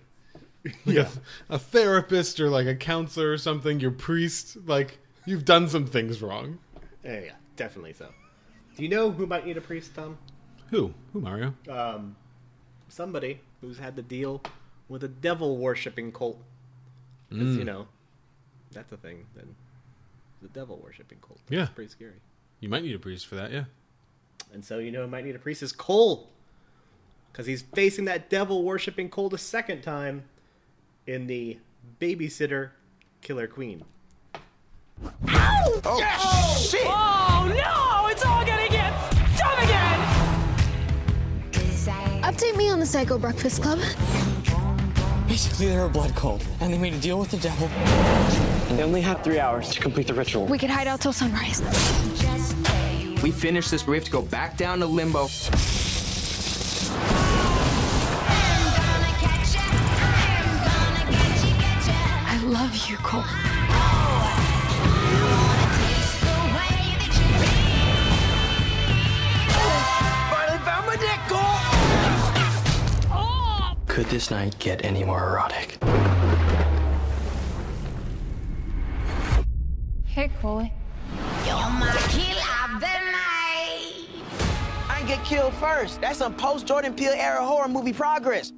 Like 0.63 0.75
Yeah. 0.86 1.10
a, 1.50 1.56
a 1.56 1.60
therapist 1.60 2.39
or 2.39 2.50
like 2.50 2.68
a 2.68 2.75
counselor 2.75 3.32
or 3.32 3.38
something, 3.38 3.80
your 3.80 3.92
priest. 3.92 4.58
Like, 4.65 4.98
you've 5.25 5.44
done 5.46 5.68
some 5.68 5.86
things 5.86 6.22
wrong. 6.22 6.60
Yeah, 7.03 7.20
yeah, 7.20 7.32
definitely 7.58 7.94
so. 7.94 8.08
Do 8.77 8.84
you 8.84 8.89
know 8.89 9.12
who 9.12 9.25
might 9.27 9.46
need 9.46 9.58
a 9.58 9.62
priest, 9.62 9.94
Tom? 9.94 10.18
Who? 10.70 10.94
Who, 11.12 11.20
Mario? 11.22 11.53
Um, 11.70 12.15
somebody 12.88 13.42
who's 13.62 13.77
had 13.77 13.96
to 13.98 14.01
deal 14.01 14.42
with 14.89 15.03
a 15.03 15.08
devil 15.10 15.58
worshipping 15.58 16.12
cult. 16.12 16.42
Because, 17.30 17.56
you 17.58 17.63
know, 17.65 17.88
that's 18.72 18.92
a 18.92 18.98
thing. 18.98 19.25
Then 19.36 19.56
the 20.42 20.48
devil 20.50 20.80
worshipping 20.84 21.18
cult. 21.20 21.39
That's 21.48 21.70
Yeah. 21.70 21.74
pretty 21.75 21.89
scary. 21.92 22.22
You 22.62 22.70
might 22.70 22.84
need 22.84 22.96
a 22.96 23.00
priest 23.00 23.27
for 23.27 23.36
that, 23.36 23.51
yeah. 23.51 23.65
And 24.53 24.63
so 24.63 24.77
you 24.77 24.91
know, 24.91 25.01
who 25.01 25.07
might 25.07 25.25
need 25.25 25.36
a 25.36 25.39
priest 25.39 25.63
is 25.63 25.72
Cole, 25.72 26.29
because 27.31 27.48
he's 27.48 27.63
facing 27.74 28.05
that 28.05 28.29
devil 28.29 28.63
worshipping 28.63 29.10
Cole 29.10 29.33
a 29.33 29.38
second 29.38 29.81
time 29.81 30.24
in 31.07 31.25
the 31.25 31.57
babysitter 32.00 32.69
Killer 33.22 33.48
Queen. 33.48 33.83
Oh, 35.27 36.60
shit! 36.60 36.83
Oh, 36.86 37.48
no! 37.50 38.07
It's 38.10 38.24
all 38.24 38.45
gonna 38.45 38.69
get 38.69 38.93
dumb 39.38 39.57
again! 39.63 40.00
Update 42.22 42.55
me 42.55 42.69
on 42.69 42.79
the 42.79 42.86
Psycho 42.86 43.17
Breakfast 43.17 43.63
Club. 43.63 43.79
Basically, 45.27 45.65
they're 45.65 45.86
a 45.86 45.89
blood 45.89 46.15
cult, 46.15 46.45
and 46.60 46.72
they 46.72 46.77
made 46.77 46.93
a 46.93 47.00
deal 47.00 47.17
with 47.17 47.31
the 47.31 47.38
devil 47.38 47.67
And 48.69 48.77
they 48.77 48.83
only 48.83 49.01
have 49.01 49.24
three 49.24 49.39
hours 49.39 49.69
to 49.72 49.79
complete 49.79 50.05
the 50.05 50.13
ritual. 50.13 50.45
We 50.45 50.60
could 50.60 50.69
hide 50.69 50.86
out 50.86 51.01
till 51.01 51.12
sunrise. 51.12 51.62
We 53.24 53.32
finish 53.32 53.70
this, 53.70 53.88
we 53.88 53.96
have 53.96 54.03
to 54.03 54.12
go 54.12 54.22
back 54.22 54.58
down 54.58 54.80
to 54.80 54.86
limbo. 54.86 55.30
I 62.27 62.44
love 62.46 62.75
you, 62.89 62.98
Cole. 62.98 63.24
Could 73.88 74.08
this 74.08 74.32
night 74.32 74.60
get 74.60 74.84
any 74.84 75.06
more 75.06 75.30
erotic? 75.30 75.77
Hey, 80.03 80.30
Cole. 80.42 80.68
I 81.86 81.92
get 85.15 85.25
killed 85.25 85.53
first. 85.55 86.01
That's 86.01 86.17
some 86.20 86.34
post 86.36 86.65
Jordan 86.67 86.93
Peele 86.93 87.13
era 87.13 87.43
horror 87.46 87.67
movie 87.67 87.93
progress. 87.93 88.51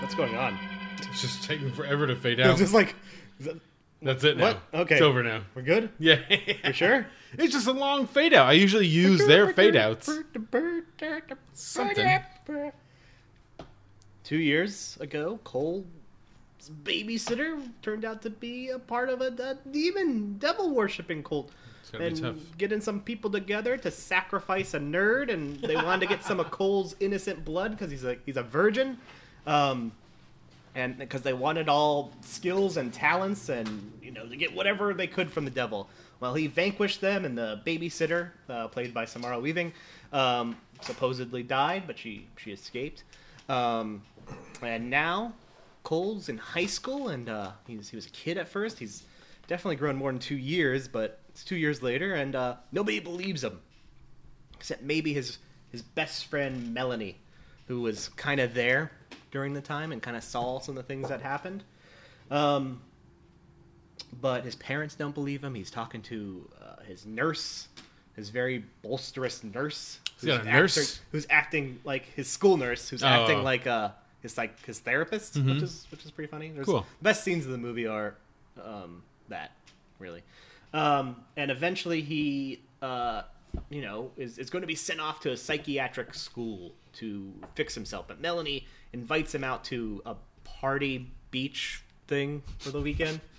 What's 0.00 0.14
going 0.14 0.34
on? 0.36 0.58
It's 0.98 1.20
just 1.20 1.44
taking 1.44 1.72
forever 1.72 2.06
to 2.06 2.16
fade 2.16 2.40
out. 2.40 2.46
It's 2.46 2.54
out. 2.54 2.58
just 2.58 2.74
like, 2.74 2.94
is 3.38 3.46
that- 3.46 3.60
That's 4.02 4.24
it 4.24 4.36
now. 4.36 4.44
what? 4.72 4.80
Okay, 4.82 4.94
It's 4.96 5.02
over 5.02 5.22
now. 5.22 5.42
We're 5.54 5.62
good. 5.62 5.90
Yeah. 5.98 6.18
You 6.64 6.72
sure? 6.72 7.06
It's 7.38 7.52
just 7.52 7.68
a 7.68 7.72
long 7.72 8.08
fade 8.08 8.34
out. 8.34 8.48
I 8.48 8.54
usually 8.54 8.88
use 8.88 9.24
their 9.24 9.52
fade 9.52 9.76
outs. 9.76 10.10
Something. 11.52 12.20
Two 14.24 14.38
years 14.38 14.98
ago, 15.00 15.38
Cole's 15.44 15.84
babysitter 16.68 17.60
turned 17.82 18.04
out 18.04 18.22
to 18.22 18.30
be 18.30 18.68
a 18.68 18.78
part 18.78 19.08
of 19.08 19.20
a, 19.20 19.26
a 19.42 19.68
demon, 19.70 20.38
devil 20.38 20.70
worshipping 20.70 21.22
cult. 21.22 21.50
It's 21.82 21.92
and 21.92 22.14
be 22.14 22.20
tough. 22.20 22.58
getting 22.58 22.80
some 22.80 23.00
people 23.00 23.30
together 23.30 23.76
to 23.78 23.90
sacrifice 23.90 24.74
a 24.74 24.78
nerd, 24.78 25.32
and 25.32 25.60
they 25.60 25.76
wanted 25.76 26.00
to 26.00 26.06
get 26.06 26.22
some 26.22 26.38
of 26.40 26.50
Cole's 26.50 26.94
innocent 27.00 27.44
blood 27.44 27.72
because 27.72 27.90
he's 27.90 28.04
a 28.04 28.16
he's 28.26 28.36
a 28.36 28.42
virgin, 28.42 28.98
um, 29.46 29.92
and 30.74 30.98
because 30.98 31.22
they 31.22 31.32
wanted 31.32 31.68
all 31.68 32.12
skills 32.20 32.76
and 32.76 32.92
talents, 32.92 33.48
and 33.48 33.92
you 34.02 34.10
know 34.12 34.26
to 34.26 34.36
get 34.36 34.54
whatever 34.54 34.94
they 34.94 35.06
could 35.06 35.30
from 35.30 35.44
the 35.44 35.50
devil. 35.50 35.88
Well, 36.20 36.34
he 36.34 36.46
vanquished 36.46 37.00
them, 37.00 37.24
and 37.24 37.36
the 37.36 37.60
babysitter, 37.64 38.30
uh, 38.48 38.68
played 38.68 38.92
by 38.92 39.06
Samara 39.06 39.40
Weaving, 39.40 39.72
um, 40.12 40.56
supposedly 40.82 41.42
died, 41.42 41.84
but 41.86 41.98
she 41.98 42.26
she 42.36 42.52
escaped. 42.52 43.04
Um, 43.48 44.02
and 44.62 44.90
now 44.90 45.32
Cole's 45.82 46.28
in 46.28 46.38
high 46.38 46.66
school, 46.66 47.08
and 47.08 47.28
uh, 47.28 47.52
he's 47.66 47.88
he 47.88 47.96
was 47.96 48.06
a 48.06 48.10
kid 48.10 48.36
at 48.38 48.48
first. 48.48 48.78
He's 48.78 49.02
definitely 49.48 49.76
grown 49.76 49.96
more 49.96 50.10
than 50.12 50.18
two 50.20 50.36
years, 50.36 50.86
but 50.88 51.18
it's 51.30 51.42
two 51.44 51.56
years 51.56 51.82
later, 51.82 52.14
and 52.14 52.34
uh, 52.36 52.56
nobody 52.72 53.00
believes 53.00 53.42
him, 53.42 53.60
except 54.56 54.82
maybe 54.82 55.12
his 55.12 55.38
his 55.72 55.82
best 55.82 56.26
friend 56.26 56.74
Melanie, 56.74 57.16
who 57.66 57.80
was 57.80 58.08
kind 58.10 58.40
of 58.40 58.54
there 58.54 58.90
during 59.30 59.54
the 59.54 59.60
time 59.60 59.92
and 59.92 60.02
kind 60.02 60.16
of 60.16 60.24
saw 60.24 60.58
some 60.60 60.76
of 60.76 60.84
the 60.84 60.86
things 60.88 61.08
that 61.08 61.20
happened. 61.22 61.62
Um, 62.30 62.82
but 64.20 64.44
his 64.44 64.56
parents 64.56 64.94
don't 64.96 65.14
believe 65.14 65.42
him. 65.42 65.54
He's 65.54 65.70
talking 65.70 66.02
to 66.02 66.48
uh, 66.60 66.82
his 66.82 67.06
nurse, 67.06 67.68
his 68.16 68.28
very 68.30 68.64
bolsterous 68.84 69.42
nurse. 69.44 69.98
Who's 70.20 70.30
a 70.34 70.42
nurse? 70.42 70.76
acting- 70.76 71.04
who's 71.12 71.26
acting 71.30 71.80
like 71.84 72.04
his 72.14 72.28
school 72.28 72.56
nurse, 72.56 72.88
who's 72.88 73.02
Oh. 73.02 73.06
acting 73.06 73.42
like 73.42 73.66
uh, 73.66 73.90
his 74.22 74.36
like 74.36 74.64
his 74.64 74.78
therapist, 74.80 75.36
which 75.36 75.62
is 75.62 75.86
which 75.90 76.04
is 76.04 76.10
pretty 76.10 76.30
funny. 76.30 76.50
There's, 76.50 76.66
Cool. 76.66 76.86
The 77.00 77.04
best 77.04 77.24
scenes 77.24 77.44
of 77.46 77.52
the 77.52 77.58
movie 77.58 77.86
are 77.86 78.14
um, 78.62 79.02
that 79.28 79.52
really, 79.98 80.22
um, 80.74 81.16
and 81.36 81.50
eventually 81.50 82.00
he, 82.02 82.60
uh, 82.82 83.22
you 83.70 83.82
know, 83.82 84.10
is 84.16 84.38
is 84.38 84.50
going 84.50 84.62
to 84.62 84.66
be 84.68 84.74
sent 84.74 85.00
off 85.00 85.20
to 85.20 85.32
a 85.32 85.36
psychiatric 85.36 86.14
school 86.14 86.72
to 86.94 87.32
fix 87.54 87.74
himself. 87.74 88.06
But 88.08 88.20
Melanie 88.20 88.66
invites 88.92 89.34
him 89.34 89.44
out 89.44 89.64
to 89.64 90.02
a 90.04 90.16
party 90.44 91.10
beach 91.30 91.82
thing 92.06 92.42
for 92.58 92.70
the 92.70 92.80
weekend. 92.80 93.20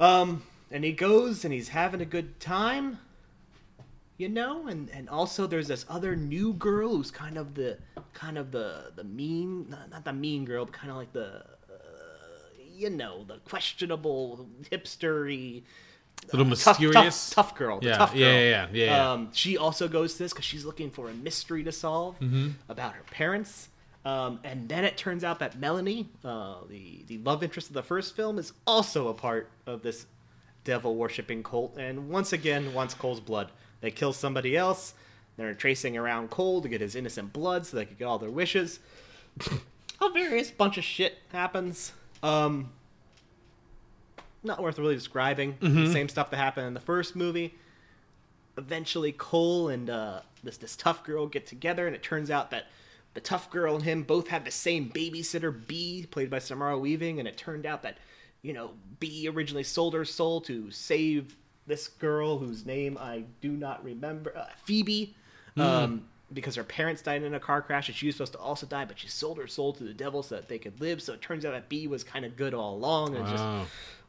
Um, 0.00 0.42
and 0.70 0.82
he 0.82 0.92
goes 0.92 1.44
and 1.44 1.52
he's 1.52 1.68
having 1.68 2.00
a 2.00 2.04
good 2.06 2.40
time, 2.40 2.98
you 4.18 4.28
know, 4.28 4.66
and 4.68 4.90
and 4.90 5.08
also 5.08 5.46
there's 5.46 5.68
this 5.68 5.84
other 5.88 6.14
new 6.16 6.52
girl 6.54 6.96
who's 6.96 7.10
kind 7.10 7.36
of 7.38 7.54
the 7.54 7.78
kind 8.14 8.38
of 8.38 8.50
the 8.52 8.92
the 8.96 9.04
mean, 9.04 9.68
not, 9.70 9.90
not 9.90 10.04
the 10.04 10.12
mean 10.12 10.44
girl, 10.44 10.64
but 10.64 10.74
kind 10.74 10.90
of 10.90 10.96
like 10.96 11.12
the, 11.12 11.44
uh, 11.70 11.74
you 12.74 12.90
know, 12.90 13.24
the 13.24 13.38
questionable 13.38 14.48
hipstery. 14.70 15.62
Little 16.32 16.46
Tough, 16.56 16.78
mysterious. 16.78 17.30
tough, 17.30 17.48
tough 17.48 17.58
girl. 17.58 17.80
The 17.80 17.88
Yeah, 17.88 17.96
tough 17.96 18.12
girl. 18.12 18.20
yeah, 18.20 18.38
yeah, 18.38 18.48
yeah, 18.50 18.66
yeah, 18.72 18.84
yeah. 18.86 19.12
Um, 19.12 19.30
she 19.32 19.58
also 19.58 19.88
goes 19.88 20.12
to 20.14 20.18
this 20.20 20.32
because 20.32 20.44
she's 20.44 20.64
looking 20.64 20.90
for 20.90 21.08
a 21.10 21.14
mystery 21.14 21.64
to 21.64 21.72
solve 21.72 22.18
Mm-hmm. 22.20 22.50
about 22.68 22.94
her 22.94 23.02
parents. 23.10 23.68
Um, 24.04 24.40
and 24.44 24.68
then 24.68 24.84
it 24.84 24.96
turns 24.96 25.24
out 25.24 25.38
that 25.40 25.58
Melanie, 25.58 26.10
uh, 26.24 26.56
the 26.68 27.04
the 27.06 27.18
love 27.18 27.42
interest 27.42 27.68
of 27.68 27.74
the 27.74 27.82
first 27.82 28.14
film, 28.16 28.38
is 28.38 28.52
also 28.66 29.08
a 29.08 29.14
part 29.14 29.50
of 29.66 29.82
this 29.82 30.06
devil 30.64 30.94
worshipping 30.96 31.42
cult, 31.42 31.76
and 31.76 32.08
once 32.08 32.32
again 32.32 32.72
wants 32.74 32.94
Cole's 32.94 33.20
blood. 33.20 33.50
They 33.82 33.90
kill 33.90 34.14
somebody 34.14 34.56
else. 34.56 34.94
They're 35.36 35.54
tracing 35.54 35.96
around 35.96 36.30
Cole 36.30 36.62
to 36.62 36.68
get 36.68 36.80
his 36.80 36.94
innocent 36.94 37.32
blood 37.32 37.66
so 37.66 37.76
they 37.76 37.84
could 37.84 37.98
get 37.98 38.04
all 38.06 38.18
their 38.18 38.30
wishes. 38.30 38.80
a 40.00 40.10
various 40.10 40.50
bunch 40.50 40.78
of 40.78 40.84
shit 40.84 41.18
happens. 41.32 41.92
Um, 42.22 42.70
not 44.42 44.62
worth 44.62 44.78
really 44.78 44.94
describing. 44.94 45.56
The 45.60 45.92
same 45.92 46.08
stuff 46.08 46.30
that 46.30 46.36
happened 46.36 46.68
in 46.68 46.74
the 46.74 46.80
first 46.80 47.14
movie. 47.14 47.54
Eventually, 48.58 49.12
Cole 49.12 49.68
and 49.68 49.88
uh, 49.88 50.20
this 50.42 50.56
this 50.58 50.76
tough 50.76 51.04
girl 51.04 51.26
get 51.26 51.46
together, 51.46 51.86
and 51.86 51.96
it 51.96 52.02
turns 52.02 52.30
out 52.30 52.50
that 52.50 52.66
the 53.14 53.20
tough 53.20 53.50
girl 53.50 53.74
and 53.74 53.84
him 53.84 54.02
both 54.02 54.28
have 54.28 54.44
the 54.44 54.50
same 54.50 54.90
babysitter, 54.90 55.54
B, 55.66 56.06
played 56.10 56.28
by 56.28 56.38
Samara 56.38 56.78
Weaving, 56.78 57.18
and 57.18 57.28
it 57.28 57.36
turned 57.36 57.64
out 57.64 57.82
that 57.82 57.98
you 58.42 58.52
know 58.52 58.72
B 59.00 59.28
originally 59.28 59.62
sold 59.62 59.94
her 59.94 60.04
soul 60.04 60.40
to 60.42 60.70
save 60.70 61.36
this 61.66 61.88
girl 61.88 62.38
whose 62.38 62.66
name 62.66 62.98
I 62.98 63.24
do 63.40 63.52
not 63.52 63.84
remember, 63.84 64.36
uh, 64.36 64.46
Phoebe. 64.64 65.14
Um, 65.56 66.04
because 66.32 66.54
her 66.54 66.64
parents 66.64 67.02
died 67.02 67.22
in 67.22 67.34
a 67.34 67.40
car 67.40 67.60
crash 67.60 67.88
and 67.88 67.96
she 67.96 68.06
was 68.06 68.16
supposed 68.16 68.32
to 68.32 68.38
also 68.38 68.66
die, 68.66 68.84
but 68.84 68.98
she 68.98 69.08
sold 69.08 69.38
her 69.38 69.46
soul 69.46 69.72
to 69.74 69.84
the 69.84 69.92
devil 69.92 70.22
so 70.22 70.36
that 70.36 70.48
they 70.48 70.58
could 70.58 70.80
live. 70.80 71.02
So 71.02 71.12
it 71.12 71.20
turns 71.20 71.44
out 71.44 71.52
that 71.52 71.68
B 71.68 71.86
was 71.86 72.02
kind 72.04 72.24
of 72.24 72.36
good 72.36 72.54
all 72.54 72.74
along 72.74 73.16
and 73.16 73.26
just 73.26 73.44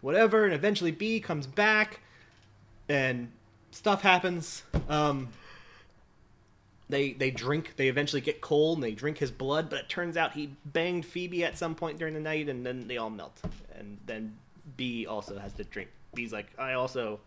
whatever. 0.01 0.45
And 0.45 0.53
eventually 0.53 0.91
B 0.91 1.19
comes 1.19 1.47
back 1.47 1.99
and 2.87 3.29
stuff 3.71 4.01
happens. 4.01 4.63
Um, 4.89 5.29
they 6.89 7.13
they 7.13 7.31
drink. 7.31 7.73
They 7.77 7.87
eventually 7.87 8.21
get 8.21 8.41
cold 8.41 8.77
and 8.77 8.83
they 8.83 8.91
drink 8.91 9.17
his 9.17 9.31
blood. 9.31 9.69
But 9.69 9.79
it 9.79 9.89
turns 9.89 10.17
out 10.17 10.33
he 10.33 10.55
banged 10.65 11.05
Phoebe 11.05 11.43
at 11.43 11.57
some 11.57 11.75
point 11.75 11.97
during 11.97 12.13
the 12.13 12.19
night, 12.19 12.49
and 12.49 12.65
then 12.65 12.87
they 12.87 12.97
all 12.97 13.09
melt. 13.09 13.41
And 13.77 13.97
then 14.05 14.35
B 14.77 15.05
also 15.05 15.39
has 15.39 15.53
to 15.53 15.63
drink. 15.63 15.89
B's 16.13 16.31
like, 16.31 16.47
I 16.59 16.73
also 16.73 17.19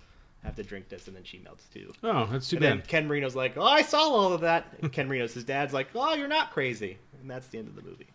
have 0.47 0.57
to 0.57 0.63
drink 0.63 0.89
this, 0.89 1.07
and 1.09 1.17
then 1.17 1.25
she 1.25 1.39
melts 1.39 1.65
too. 1.67 1.93
Oh, 2.03 2.27
that's 2.31 2.49
too 2.49 2.57
And 2.57 2.65
then 2.65 2.77
bad. 2.79 2.89
Ken 2.89 3.09
Marino's 3.09 3.37
like, 3.37 3.57
"Oh, 3.57 3.63
I 3.63 3.83
saw 3.83 3.99
all 4.01 4.33
of 4.33 4.41
that." 4.43 4.67
And 4.81 4.93
Ken 4.93 5.09
Marino's 5.09 5.35
his 5.35 5.45
dad's 5.45 5.73
like, 5.75 5.89
"Oh, 5.95 6.15
you're 6.15 6.29
not 6.29 6.53
crazy," 6.53 6.99
and 7.21 7.31
that's 7.31 7.49
the 7.49 7.59
end 7.59 7.69
of 7.69 7.77
the 7.77 7.83
movie. 7.83 8.07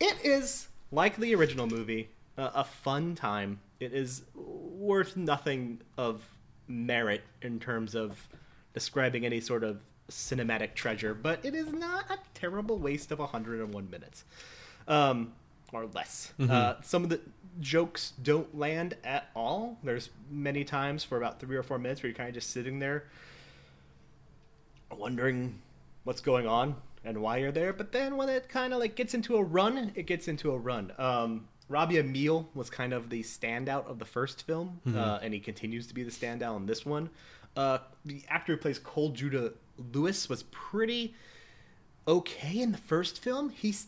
It 0.00 0.16
is 0.24 0.68
like 0.90 1.16
the 1.16 1.34
original 1.34 1.66
movie, 1.66 2.08
uh, 2.38 2.50
a 2.54 2.64
fun 2.64 3.14
time. 3.14 3.60
It 3.80 3.92
is 3.92 4.22
worth 4.34 5.16
nothing 5.16 5.80
of 5.96 6.22
merit 6.68 7.22
in 7.40 7.58
terms 7.60 7.94
of 7.94 8.28
describing 8.74 9.24
any 9.26 9.40
sort 9.40 9.64
of 9.64 9.80
cinematic 10.10 10.74
treasure, 10.74 11.14
but 11.14 11.44
it 11.44 11.54
is 11.54 11.72
not 11.72 12.10
a 12.10 12.18
terrible 12.34 12.78
waste 12.78 13.10
of 13.12 13.18
101 13.18 13.90
minutes. 13.90 14.24
Um, 14.88 15.32
or 15.72 15.86
less. 15.86 16.32
Uh, 16.38 16.74
some 16.82 17.02
of 17.02 17.08
the 17.08 17.20
jokes 17.60 18.12
don't 18.22 18.56
land 18.56 18.96
at 19.04 19.30
all. 19.34 19.78
There's 19.82 20.10
many 20.30 20.64
times 20.64 21.04
for 21.04 21.16
about 21.16 21.40
three 21.40 21.56
or 21.56 21.62
four 21.62 21.78
minutes 21.78 22.02
where 22.02 22.08
you're 22.08 22.16
kind 22.16 22.28
of 22.28 22.34
just 22.34 22.50
sitting 22.50 22.78
there 22.78 23.04
wondering 24.96 25.58
what's 26.04 26.20
going 26.20 26.46
on 26.46 26.76
and 27.04 27.20
why 27.20 27.38
you're 27.38 27.52
there. 27.52 27.72
But 27.72 27.92
then 27.92 28.16
when 28.16 28.28
it 28.28 28.48
kind 28.48 28.72
of 28.72 28.80
like 28.80 28.94
gets 28.94 29.14
into 29.14 29.36
a 29.36 29.42
run, 29.42 29.92
it 29.94 30.06
gets 30.06 30.28
into 30.28 30.52
a 30.52 30.58
run. 30.58 30.92
Um, 30.98 31.48
Robbie 31.68 31.96
Amell 31.96 32.46
was 32.54 32.68
kind 32.68 32.92
of 32.92 33.08
the 33.08 33.22
standout 33.22 33.86
of 33.86 33.98
the 33.98 34.04
first 34.04 34.46
film, 34.46 34.80
uh, 34.94 35.20
and 35.22 35.32
he 35.32 35.40
continues 35.40 35.86
to 35.86 35.94
be 35.94 36.02
the 36.02 36.10
standout 36.10 36.56
in 36.56 36.66
this 36.66 36.84
one. 36.84 37.08
Uh, 37.56 37.78
the 38.04 38.22
actor 38.28 38.54
who 38.54 38.58
plays 38.58 38.78
Cole 38.78 39.10
Judah 39.10 39.52
Lewis 39.92 40.28
was 40.28 40.42
pretty 40.44 41.14
okay 42.06 42.60
in 42.60 42.72
the 42.72 42.78
first 42.78 43.22
film. 43.22 43.50
He's 43.50 43.86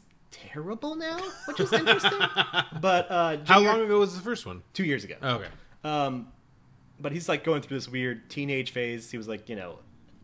terrible 0.52 0.94
now, 0.96 1.18
which 1.46 1.60
is 1.60 1.72
interesting. 1.72 2.18
but 2.80 3.10
uh, 3.10 3.36
How 3.46 3.60
long 3.60 3.80
ago 3.80 3.98
was 4.00 4.14
the 4.14 4.22
first 4.22 4.46
one? 4.46 4.62
Two 4.72 4.84
years 4.84 5.04
ago. 5.04 5.16
Okay. 5.22 5.48
Um, 5.84 6.28
but 7.00 7.12
he's 7.12 7.28
like 7.28 7.44
going 7.44 7.62
through 7.62 7.76
this 7.76 7.88
weird 7.88 8.28
teenage 8.30 8.70
phase. 8.72 9.10
He 9.10 9.16
was 9.18 9.28
like, 9.28 9.48
you 9.48 9.56
know, 9.56 9.78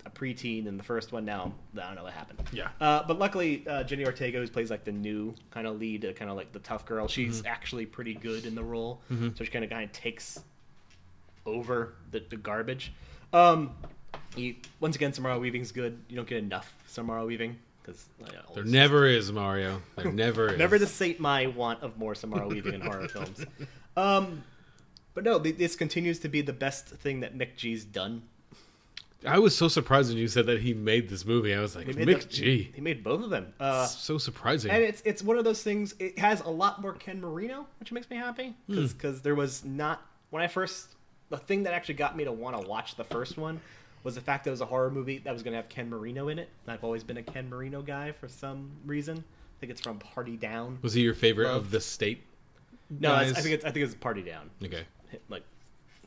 a 0.07 0.11
preteen 0.11 0.67
in 0.67 0.76
the 0.76 0.83
first 0.83 1.12
one. 1.12 1.25
Now 1.25 1.52
I 1.76 1.81
don't 1.81 1.95
know 1.97 2.05
what 2.05 2.12
happened. 2.12 2.40
Yeah. 2.52 2.69
Uh, 2.81 3.02
but 3.07 3.19
luckily, 3.19 3.64
uh, 3.69 3.83
Jenny 3.85 4.05
Ortega, 4.07 4.38
who 4.38 4.47
plays 4.49 4.71
like 4.71 4.85
the 4.85 4.93
new 4.93 5.35
kind 5.50 5.67
of 5.67 5.79
lead, 5.79 6.05
uh, 6.05 6.12
kind 6.12 6.31
of 6.31 6.37
like 6.37 6.52
the 6.52 6.59
tough 6.61 6.87
girl, 6.87 7.07
she's 7.09 7.43
Mhm. 7.43 7.47
actually 7.47 7.87
pretty 7.87 8.14
good 8.14 8.47
in 8.47 8.55
the 8.55 8.64
role. 8.64 9.02
Mhm. 9.11 9.37
So 9.37 9.45
she 9.45 9.50
kind 9.50 9.64
of 9.64 9.71
kind 9.71 9.85
of 9.85 9.93
takes 9.93 10.43
over 11.47 11.95
the, 12.11 12.21
the 12.29 12.37
garbage. 12.37 12.93
Um, 13.33 13.73
you, 14.37 14.57
once 14.81 14.97
again, 14.97 15.12
Samara 15.12 15.38
Weaving's 15.38 15.73
good. 15.73 15.99
You 16.09 16.17
don't 16.17 16.29
get 16.29 16.38
enough 16.38 16.75
Samara 16.87 17.25
Weaving 17.25 17.57
because 17.83 18.07
There 18.55 18.65
never 18.65 19.07
is 19.07 19.33
Mario. 19.33 19.81
There 19.97 20.13
never 20.13 20.53
is. 20.53 20.59
Never 20.59 20.79
to 20.79 20.87
sate 20.87 21.21
my 21.21 21.47
want 21.47 21.83
of 21.83 21.99
more 21.99 22.15
Samara 22.15 22.47
Weaving 22.49 22.75
in 22.75 22.81
horror 22.81 23.09
films. 23.09 23.45
Um, 23.97 24.45
but 25.15 25.25
no, 25.25 25.39
this 25.39 25.77
continues 25.77 26.19
to 26.21 26.29
be 26.29 26.41
the 26.43 26.53
best 26.53 26.87
thing 26.89 27.21
that 27.21 27.37
McG's 27.37 27.85
done. 27.85 28.23
I 29.27 29.39
was 29.39 29.55
so 29.55 29.69
surprised 29.69 30.09
when 30.09 30.17
you 30.17 30.29
said 30.29 30.47
that 30.47 30.61
he 30.63 30.73
made 30.73 31.11
this 31.11 31.27
movie. 31.27 31.55
I 31.55 31.61
was 31.61 31.77
like, 31.77 31.87
He 31.89 31.93
Mick 31.93 32.23
the- 32.23 32.29
G. 32.29 32.71
He 32.75 32.81
made 32.81 33.05
both 33.05 33.23
of 33.23 33.29
them. 33.29 33.53
Uh, 33.61 33.85
so 33.85 34.17
surprising. 34.17 34.71
and 34.71 34.83
it's 34.83 35.03
it's 35.05 35.23
one 35.23 35.37
of 35.37 35.45
those 35.45 35.63
things. 35.63 35.95
It 35.99 36.19
has 36.19 36.41
a 36.41 36.49
lot 36.49 36.81
more 36.81 36.95
Ken 36.95 37.21
Marino, 37.21 37.67
which 37.81 37.93
makes 37.93 38.09
me 38.09 38.17
happy 38.17 38.55
because 38.67 38.93
Hmm. 39.19 39.23
there 39.23 39.35
was 39.35 39.63
not 39.65 40.01
when 40.31 40.43
I 40.43 40.47
first 40.47 40.89
the 41.29 41.37
thing 41.37 41.65
that 41.65 41.75
actually 41.75 41.95
got 41.97 42.17
me 42.17 42.25
to 42.25 42.33
want 42.33 42.59
to 42.61 42.67
watch 42.67 42.97
the 42.97 43.05
first 43.05 43.37
one 43.37 43.61
was 44.02 44.14
the 44.14 44.21
fact 44.21 44.45
that 44.45 44.50
it 44.50 44.52
was 44.52 44.61
a 44.61 44.66
horror 44.66 44.90
movie 44.90 45.19
that 45.19 45.33
was 45.33 45.42
going 45.42 45.52
to 45.52 45.57
have 45.57 45.69
Ken 45.69 45.88
Marino 45.90 46.28
in 46.28 46.38
it. 46.38 46.49
And 46.64 46.73
I've 46.73 46.85
always 46.85 47.04
been 47.04 47.16
a 47.19 47.23
Ken 47.23 47.49
Marino 47.49 47.83
guy 47.83 48.12
for 48.12 48.28
some 48.28 48.71
reason. 48.87 49.19
I 49.19 49.57
think 49.61 49.73
it's 49.73 49.80
from 49.80 49.99
Party 49.99 50.37
Down. 50.37 50.78
Was 50.83 50.95
he 50.95 51.02
your 51.02 51.14
favorite 51.14 51.49
Love. 51.49 51.64
of 51.66 51.71
the 51.71 51.80
state? 51.80 52.23
No, 52.88 53.14
I 53.14 53.30
think 53.33 53.54
it's 53.54 53.64
I 53.64 53.71
think 53.71 53.85
it's 53.85 53.95
Party 53.95 54.23
Down. 54.23 54.50
Okay. 54.64 54.85
Like 55.28 55.45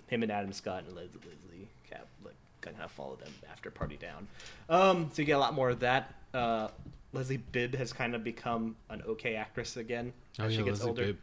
him 0.07 0.23
and 0.23 0.31
Adam 0.31 0.51
Scott 0.51 0.83
and 0.87 0.95
Leslie, 0.95 1.19
Leslie 1.23 1.67
Cap 1.89 2.07
like 2.25 2.35
kind 2.61 2.75
of 2.81 2.91
followed 2.91 3.19
them 3.19 3.31
after 3.51 3.69
Party 3.71 3.97
Down. 3.97 4.27
Um, 4.69 5.09
so 5.13 5.21
you 5.21 5.25
get 5.25 5.33
a 5.33 5.39
lot 5.39 5.53
more 5.53 5.69
of 5.69 5.79
that. 5.81 6.13
Uh, 6.33 6.69
Leslie 7.13 7.37
Bibb 7.37 7.75
has 7.75 7.93
kind 7.93 8.15
of 8.15 8.23
become 8.23 8.75
an 8.89 9.03
okay 9.07 9.35
actress 9.35 9.77
again 9.77 10.11
Oh, 10.39 10.45
as 10.45 10.53
yeah, 10.53 10.57
she 10.59 10.65
gets 10.65 10.79
Leslie 10.83 10.89
older. 10.89 11.17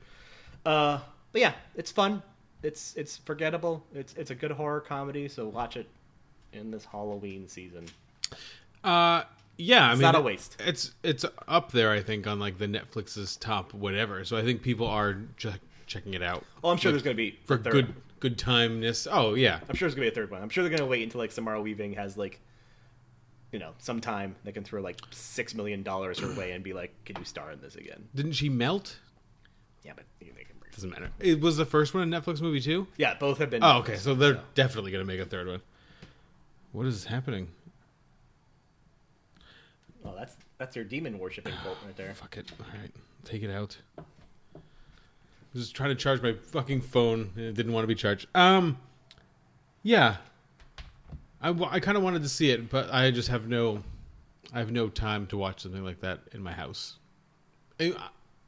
Uh, 0.64 1.00
but 1.32 1.40
yeah, 1.40 1.52
it's 1.74 1.90
fun. 1.90 2.22
It's 2.62 2.94
it's 2.96 3.16
forgettable. 3.16 3.84
It's 3.94 4.14
it's 4.14 4.30
a 4.30 4.34
good 4.34 4.52
horror 4.52 4.80
comedy. 4.80 5.28
So 5.28 5.48
watch 5.48 5.76
it 5.76 5.88
in 6.52 6.70
this 6.70 6.84
Halloween 6.84 7.48
season. 7.48 7.86
Uh, 8.82 9.22
yeah, 9.56 9.88
I 9.88 9.90
It's 9.92 9.98
mean, 9.98 10.02
not 10.02 10.14
a 10.16 10.20
waste. 10.20 10.56
It's 10.60 10.92
it's 11.02 11.24
up 11.48 11.72
there, 11.72 11.90
I 11.90 12.00
think, 12.02 12.26
on 12.26 12.38
like 12.38 12.58
the 12.58 12.66
Netflix's 12.66 13.36
top 13.36 13.74
whatever. 13.74 14.24
So 14.24 14.36
I 14.36 14.42
think 14.42 14.62
people 14.62 14.86
are 14.86 15.14
just 15.36 15.58
checking 15.86 16.14
it 16.14 16.22
out. 16.22 16.44
Oh, 16.64 16.70
I'm 16.70 16.76
sure 16.78 16.90
Like, 16.90 16.94
there's 16.94 17.02
gonna 17.02 17.14
be 17.16 17.38
for 17.44 17.58
good 17.58 17.86
one. 17.88 17.96
good 18.20 18.38
timeness. 18.38 19.06
Oh 19.10 19.34
yeah, 19.34 19.60
I'm 19.68 19.76
sure 19.76 19.86
there's 19.86 19.94
gonna 19.94 20.06
be 20.06 20.12
a 20.12 20.14
third 20.14 20.30
one. 20.30 20.40
I'm 20.42 20.48
sure 20.48 20.64
they're 20.64 20.76
gonna 20.76 20.88
wait 20.88 21.02
until 21.02 21.20
like 21.20 21.32
Samara 21.32 21.60
Weaving 21.60 21.92
has 21.94 22.16
like, 22.16 22.40
you 23.52 23.58
know, 23.58 23.72
some 23.78 24.00
time 24.00 24.34
they 24.44 24.52
can 24.52 24.64
throw 24.64 24.80
like 24.80 24.98
six 25.10 25.54
million 25.54 25.82
dollars 25.82 26.18
her 26.20 26.34
way 26.34 26.52
and 26.52 26.64
be 26.64 26.72
like, 26.72 26.94
"Can 27.04 27.16
you 27.18 27.24
star 27.24 27.50
in 27.50 27.60
this 27.60 27.74
again?" 27.74 28.08
didn't 28.14 28.32
she 28.32 28.48
melt? 28.48 28.98
Yeah, 29.84 29.92
but 29.94 30.04
they 30.20 30.26
can 30.26 30.34
bring. 30.58 30.70
Doesn't 30.72 30.90
matter. 30.90 31.10
It 31.18 31.40
was 31.40 31.58
the 31.58 31.66
first 31.66 31.92
one 31.92 32.10
a 32.14 32.20
Netflix 32.20 32.40
movie 32.40 32.60
too. 32.62 32.86
Yeah, 32.96 33.14
both 33.18 33.36
have 33.38 33.50
been. 33.50 33.62
Oh, 33.62 33.78
okay. 33.80 33.94
Netflix, 33.94 33.98
So 33.98 34.14
they're 34.14 34.40
definitely 34.54 34.90
gonna 34.92 35.04
make 35.04 35.20
a 35.20 35.26
third 35.26 35.48
one. 35.48 35.60
What 36.72 36.86
is 36.86 37.04
happening? 37.04 37.48
Oh, 40.04 40.14
that's 40.16 40.36
that's 40.58 40.76
your 40.76 40.84
demon 40.84 41.18
worshipping 41.18 41.54
cult 41.62 41.78
right 41.84 41.96
there. 41.96 42.14
Fuck 42.14 42.36
it. 42.36 42.50
All 42.60 42.66
right, 42.80 42.90
take 43.24 43.42
it 43.42 43.50
out. 43.50 43.76
I 43.98 44.02
was 45.54 45.64
just 45.64 45.74
trying 45.74 45.90
to 45.90 45.96
charge 45.96 46.22
my 46.22 46.32
fucking 46.32 46.80
phone 46.80 47.30
and 47.34 47.44
it 47.44 47.54
didn't 47.54 47.72
want 47.72 47.82
to 47.82 47.88
be 47.88 47.94
charged. 47.96 48.28
Um, 48.36 48.78
yeah, 49.82 50.16
I, 51.42 51.50
I 51.50 51.80
kind 51.80 51.96
of 51.96 52.04
wanted 52.04 52.22
to 52.22 52.28
see 52.28 52.50
it, 52.50 52.70
but 52.70 52.92
I 52.94 53.10
just 53.10 53.28
have 53.28 53.48
no, 53.48 53.82
I 54.52 54.60
have 54.60 54.70
no 54.70 54.88
time 54.88 55.26
to 55.28 55.36
watch 55.36 55.60
something 55.62 55.82
like 55.84 56.00
that 56.02 56.20
in 56.32 56.40
my 56.42 56.52
house. 56.52 56.98
I- 57.80 57.94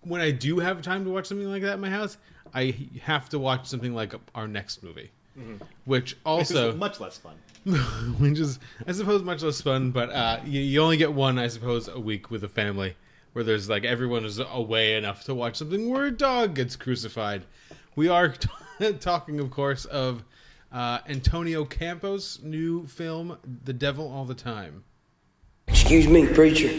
when 0.02 0.20
I 0.20 0.30
do 0.32 0.58
have 0.60 0.80
time 0.82 1.04
to 1.04 1.10
watch 1.10 1.26
something 1.26 1.48
like 1.48 1.62
that 1.62 1.74
in 1.74 1.80
my 1.80 1.90
house, 1.90 2.18
I 2.54 2.76
have 3.02 3.28
to 3.30 3.38
watch 3.38 3.66
something 3.66 3.94
like 3.94 4.14
our 4.34 4.46
next 4.48 4.82
movie, 4.82 5.10
Mhm. 5.38 5.60
which 5.84 6.10
This 6.10 6.50
is 6.50 6.56
also 6.56 6.74
much 6.76 7.00
less 7.00 7.18
fun. 7.18 7.34
which 8.18 8.38
is 8.38 8.58
I 8.86 8.92
suppose 8.92 9.22
much 9.22 9.42
less 9.42 9.60
fun. 9.60 9.90
But 9.90 10.10
uh, 10.10 10.40
you, 10.44 10.60
you 10.60 10.80
only 10.82 10.96
get 10.96 11.12
one, 11.12 11.38
I 11.38 11.48
suppose, 11.48 11.88
a 11.88 11.98
week 11.98 12.30
with 12.30 12.44
a 12.44 12.48
family 12.48 12.96
where 13.32 13.44
there's 13.44 13.68
like 13.68 13.84
everyone 13.84 14.24
is 14.24 14.38
away 14.38 14.94
enough 14.96 15.24
to 15.24 15.34
watch 15.34 15.56
something 15.56 15.88
where 15.90 16.06
a 16.06 16.10
dog 16.10 16.54
gets 16.54 16.76
crucified. 16.76 17.44
We 17.96 18.08
are 18.08 18.34
talking, 19.00 19.40
of 19.40 19.50
course, 19.50 19.84
of 19.86 20.24
uh, 20.72 20.98
Antonio 21.08 21.64
Campos' 21.64 22.40
new 22.42 22.86
film, 22.86 23.38
The 23.64 23.72
Devil 23.72 24.10
All 24.10 24.24
the 24.24 24.34
Time. 24.34 24.84
Excuse 25.68 26.08
me, 26.08 26.26
preacher. 26.26 26.70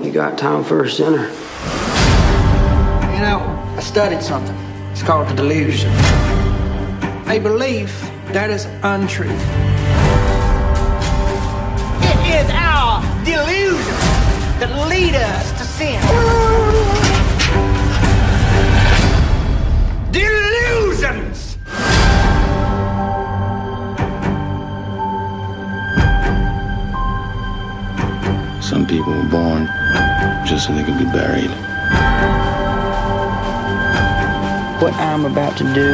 You 0.00 0.12
got 0.12 0.38
time 0.38 0.62
for 0.64 0.84
a 0.84 0.90
sinner? 0.90 1.28
You 3.14 3.24
know, 3.24 3.40
I 3.76 3.80
studied 3.80 4.22
something. 4.22 4.56
It's 4.92 5.02
called 5.02 5.28
the 5.28 5.34
delusion. 5.34 5.90
A 7.30 7.38
belief 7.38 7.92
that 8.32 8.48
is 8.48 8.64
untrue. 8.82 9.28
It 12.00 12.18
is 12.40 12.48
our 12.50 13.02
delusion 13.22 13.98
that 14.58 14.72
lead 14.88 15.14
us 15.14 15.52
to 15.58 15.64
sin. 15.64 16.00
Delusions! 20.10 21.58
Some 28.66 28.86
people 28.86 29.12
were 29.12 29.28
born 29.28 29.66
just 30.46 30.66
so 30.66 30.74
they 30.74 30.82
could 30.82 30.98
be 30.98 31.04
buried. 31.04 31.50
What 34.80 34.94
I'm 34.94 35.26
about 35.26 35.58
to 35.58 35.64
do, 35.74 35.92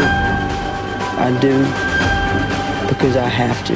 I 1.16 1.30
do 1.40 1.58
because 2.88 3.16
I 3.16 3.28
have 3.28 3.64
to. 3.66 3.74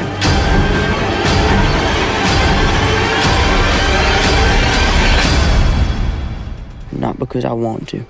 Not 6.92 7.18
because 7.18 7.44
I 7.44 7.52
want 7.52 7.88
to. 7.90 8.04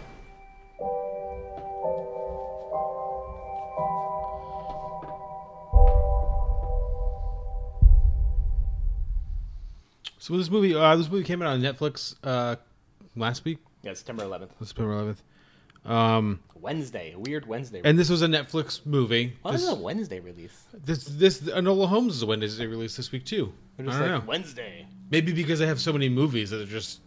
So 10.19 10.37
this 10.37 10.51
movie, 10.51 10.75
uh, 10.75 10.97
this 10.97 11.11
movie 11.11 11.25
came 11.25 11.41
out 11.43 11.49
on 11.49 11.61
Netflix 11.63 12.15
uh, 12.23 12.57
last 13.17 13.45
week, 13.45 13.59
Yeah, 13.83 13.95
September 13.95 14.25
11th. 14.25 14.51
September 14.63 15.15
11th. 15.87 15.91
Um, 15.91 16.41
Wednesday, 16.61 17.13
a 17.13 17.19
weird 17.19 17.47
Wednesday. 17.47 17.81
and 17.85 17.99
this 17.99 18.09
was 18.11 18.23
a 18.23 18.27
Netflix 18.27 18.85
movie. 18.85 19.35
Why 19.43 19.53
this, 19.53 19.63
is 19.63 19.69
it 19.69 19.73
a 19.73 19.81
Wednesday 19.81 20.21
release? 20.21 20.65
This 20.85 21.05
this 21.05 21.41
Enola 21.41 21.89
Holmes 21.89 22.17
is 22.17 22.23
a 22.23 22.27
Wednesday 22.27 22.67
release 22.67 22.97
this 22.97 23.13
week 23.13 23.25
too. 23.25 23.53
I 23.79 23.83
don't 23.83 24.01
like, 24.01 24.11
know. 24.11 24.23
Wednesday. 24.27 24.87
Maybe 25.11 25.33
because 25.33 25.59
they 25.59 25.67
have 25.67 25.81
so 25.81 25.93
many 25.93 26.09
movies 26.09 26.51
that 26.51 26.61
are 26.61 26.67
just 26.67 27.01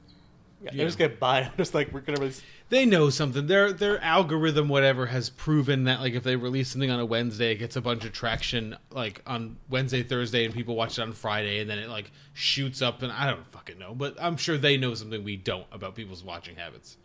Yeah, 0.63 0.71
they're 0.73 0.85
just 0.85 0.97
gonna 0.97 1.13
buy. 1.13 1.41
it. 1.41 1.51
Just 1.57 1.73
like 1.73 1.91
we're 1.93 2.01
gonna 2.01 2.19
release. 2.19 2.41
they 2.69 2.85
know 2.85 3.09
something. 3.09 3.45
Their 3.47 3.73
their 3.73 4.01
algorithm 4.01 4.69
whatever 4.69 5.05
has 5.05 5.29
proven 5.29 5.83
that 5.85 5.99
like 5.99 6.13
if 6.13 6.23
they 6.23 6.35
release 6.35 6.69
something 6.69 6.89
on 6.89 6.99
a 6.99 7.05
Wednesday, 7.05 7.51
it 7.51 7.57
gets 7.57 7.75
a 7.75 7.81
bunch 7.81 8.05
of 8.05 8.11
traction 8.13 8.75
like 8.91 9.21
on 9.27 9.57
Wednesday, 9.69 10.01
Thursday, 10.03 10.45
and 10.45 10.53
people 10.53 10.75
watch 10.75 10.97
it 10.97 11.01
on 11.01 11.13
Friday, 11.13 11.59
and 11.59 11.69
then 11.69 11.77
it 11.79 11.89
like 11.89 12.11
shoots 12.33 12.81
up. 12.81 13.01
And 13.03 13.11
I 13.11 13.29
don't 13.29 13.45
fucking 13.51 13.77
know, 13.77 13.93
but 13.93 14.15
I'm 14.21 14.37
sure 14.37 14.57
they 14.57 14.77
know 14.77 14.93
something 14.93 15.23
we 15.23 15.35
don't 15.37 15.67
about 15.71 15.95
people's 15.95 16.23
watching 16.23 16.55
habits. 16.55 16.97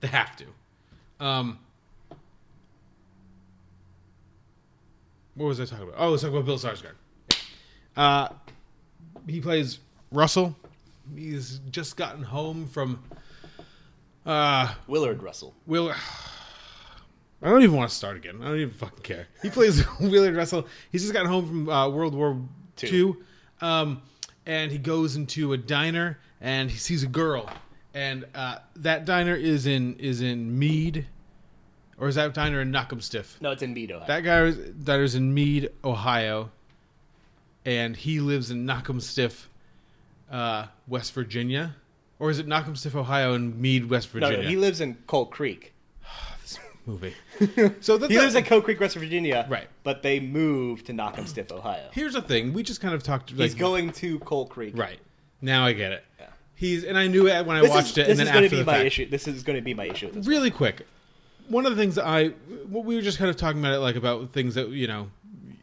They 0.00 0.08
have 0.08 0.36
to. 0.36 0.46
Um, 1.18 1.58
what 5.40 5.46
was 5.46 5.58
I 5.58 5.64
talking 5.64 5.88
about? 5.88 5.94
Oh, 5.98 6.08
I 6.08 6.08
was 6.08 6.20
talking 6.20 6.36
about 6.36 6.44
Bill 6.44 6.58
Skarsgård. 6.58 6.96
Uh, 7.96 8.28
he 9.26 9.40
plays 9.40 9.78
Russell. 10.12 10.54
He's 11.16 11.60
just 11.70 11.96
gotten 11.96 12.22
home 12.22 12.66
from 12.66 13.02
uh, 14.26 14.74
Willard 14.86 15.22
Russell. 15.22 15.54
Will. 15.66 15.94
I 17.42 17.48
don't 17.48 17.62
even 17.62 17.74
want 17.74 17.88
to 17.88 17.96
start 17.96 18.18
again. 18.18 18.40
I 18.42 18.48
don't 18.48 18.58
even 18.58 18.74
fucking 18.74 19.02
care. 19.02 19.28
He 19.40 19.48
plays 19.48 19.82
Willard 20.00 20.36
Russell. 20.36 20.66
He's 20.92 21.00
just 21.00 21.14
gotten 21.14 21.30
home 21.30 21.48
from 21.48 21.68
uh, 21.70 21.88
World 21.88 22.14
War 22.14 22.38
Two. 22.76 22.86
Two, 22.86 23.24
um, 23.62 24.02
and 24.44 24.70
he 24.70 24.76
goes 24.76 25.16
into 25.16 25.54
a 25.54 25.56
diner 25.56 26.18
and 26.42 26.70
he 26.70 26.76
sees 26.76 27.02
a 27.02 27.06
girl, 27.06 27.48
and 27.94 28.26
uh, 28.34 28.58
that 28.76 29.06
diner 29.06 29.36
is 29.36 29.66
in 29.66 29.96
is 29.96 30.20
in 30.20 30.58
Mead, 30.58 31.06
or 32.00 32.08
is 32.08 32.14
that 32.14 32.32
diner 32.34 32.60
in 32.62 32.72
Knockemstiff? 32.72 33.40
No, 33.40 33.50
it's 33.50 33.62
in 33.62 33.74
Mead, 33.74 33.92
Ohio. 33.92 34.06
That 34.08 34.20
guy 34.24 34.50
diner's 34.82 35.14
in 35.14 35.32
Mead, 35.34 35.68
Ohio, 35.84 36.50
and 37.66 37.94
he 37.94 38.20
lives 38.20 38.50
in 38.50 38.66
Knockemstiff, 38.66 39.44
uh, 40.32 40.66
West 40.88 41.12
Virginia, 41.12 41.76
or 42.18 42.30
is 42.30 42.38
it 42.38 42.46
Knockemstiff, 42.46 42.94
Ohio, 42.94 43.34
and 43.34 43.60
Mead, 43.60 43.90
West 43.90 44.08
Virginia? 44.08 44.38
no, 44.42 44.48
he 44.48 44.56
lives 44.56 44.80
in 44.80 44.96
Cold 45.06 45.30
Creek. 45.30 45.72
This 46.42 46.58
movie. 46.86 47.14
So 47.80 47.98
he 48.08 48.18
lives 48.18 48.34
in 48.34 48.44
Coal 48.44 48.62
Creek, 48.62 48.80
West 48.80 48.96
Virginia. 48.96 49.46
Right. 49.48 49.68
But 49.84 50.02
they 50.02 50.18
moved 50.18 50.86
to 50.86 50.92
Knock'em 50.92 51.28
Stiff, 51.28 51.52
Ohio. 51.52 51.88
Here's 51.92 52.14
the 52.14 52.22
thing: 52.22 52.54
we 52.54 52.62
just 52.62 52.80
kind 52.80 52.94
of 52.94 53.02
talked. 53.02 53.30
He's 53.30 53.54
going 53.54 53.92
to 53.92 54.18
Coal 54.20 54.46
Creek. 54.46 54.76
right 54.76 54.98
now. 55.42 55.66
I 55.66 55.74
get 55.74 55.92
it. 55.92 56.04
He's 56.54 56.84
and 56.84 56.96
I 56.98 57.06
knew 57.06 57.26
it 57.28 57.46
when 57.46 57.56
I 57.56 57.60
This 57.60 57.70
watched 57.70 57.92
is, 57.92 57.98
it, 57.98 58.06
this 58.06 58.18
and 58.18 58.20
then 58.20 58.26
is 58.26 58.32
going 58.32 58.44
after 58.44 58.48
to 58.48 58.56
be 58.56 58.60
the 58.62 58.66
my 58.66 58.72
fact. 58.72 58.86
issue. 58.86 59.08
This 59.08 59.28
is 59.28 59.42
going 59.42 59.56
to 59.56 59.62
be 59.62 59.74
my 59.74 59.84
issue. 59.86 60.10
Really 60.24 60.50
quick 60.50 60.86
one 61.50 61.66
of 61.66 61.74
the 61.74 61.80
things 61.80 61.98
i 61.98 62.32
we 62.70 62.94
were 62.94 63.02
just 63.02 63.18
kind 63.18 63.28
of 63.28 63.36
talking 63.36 63.60
about 63.60 63.74
it 63.74 63.80
like 63.80 63.96
about 63.96 64.32
things 64.32 64.54
that 64.54 64.68
you 64.70 64.86
know 64.86 65.10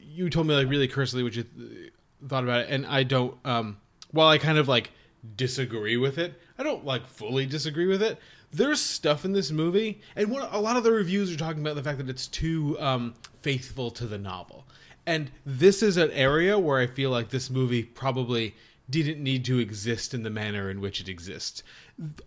you 0.02 0.30
told 0.30 0.45
me 0.45 0.54
like 0.54 0.69
really 0.69 0.88
cursory 0.88 1.23
what 1.23 1.36
you 1.36 1.43
th- 1.43 1.93
thought 2.28 2.43
about 2.43 2.62
it 2.62 2.69
and 2.69 2.86
i 2.86 3.04
don't 3.04 3.36
um 3.45 3.78
while 4.12 4.28
i 4.28 4.38
kind 4.38 4.58
of 4.58 4.67
like 4.67 4.91
disagree 5.36 5.97
with 5.97 6.17
it 6.17 6.39
i 6.58 6.63
don't 6.63 6.86
like 6.86 7.08
fully 7.08 7.45
disagree 7.45 7.88
with 7.88 8.02
it. 8.02 8.19
There's 8.50 8.80
stuff 8.80 9.26
in 9.26 9.34
this 9.34 9.52
movie 9.52 10.00
and 10.15 10.32
what 10.32 10.54
a 10.54 10.60
lot 10.60 10.78
of 10.78 10.84
the 10.84 10.91
reviews 10.91 11.34
are 11.34 11.38
talking 11.38 11.62
about 11.62 11.76
the 11.76 11.84
fact 11.84 11.97
that 11.97 12.10
it's 12.10 12.28
too 12.28 12.78
um 12.80 13.13
faithful 13.41 13.91
to 13.91 14.06
the 14.06 14.17
novel. 14.17 14.65
And 15.06 15.32
this 15.45 15.84
is 15.84 15.97
an 15.97 16.12
area 16.12 16.58
where 16.58 16.80
i 16.80 16.88
feel 16.88 17.10
like 17.10 17.30
this 17.30 17.50
movie 17.50 17.84
probably 17.84 18.56
didn't 18.89 19.21
need 19.21 19.43
to 19.45 19.60
exist 19.60 20.13
in 20.13 20.23
the 20.23 20.30
manner 20.30 20.69
in 20.69 20.80
which 20.80 21.02
it 21.02 21.10
exists. 21.10 21.62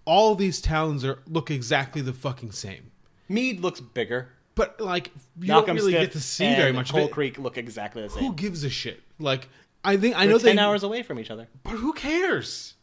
All 0.04 0.34
these 0.34 0.60
towns 0.60 1.04
are 1.04 1.20
look 1.26 1.50
exactly 1.50 2.02
the 2.02 2.12
fucking 2.12 2.52
same 2.52 2.89
Mead 3.30 3.60
looks 3.60 3.80
bigger. 3.80 4.28
but 4.54 4.78
like 4.80 5.10
you 5.40 5.46
don't 5.46 5.66
really 5.66 5.92
Stiff 5.92 6.02
get 6.02 6.12
to 6.12 6.20
see 6.20 6.54
very 6.56 6.72
much 6.72 6.90
Coal 6.92 7.04
of 7.04 7.08
it. 7.08 7.12
Creek 7.12 7.38
look 7.38 7.56
exactly 7.56 8.02
the 8.02 8.10
same. 8.10 8.24
Who 8.24 8.34
gives 8.34 8.64
a 8.64 8.68
shit? 8.70 9.00
Like 9.18 9.48
I 9.84 9.96
think 9.96 10.16
I 10.16 10.26
They're 10.26 10.34
know 10.34 10.38
ten 10.38 10.56
they 10.56 10.62
hours 10.62 10.82
away 10.82 11.02
from 11.02 11.18
each 11.18 11.30
other. 11.30 11.48
but 11.62 11.70
who 11.70 11.92
cares? 11.94 12.74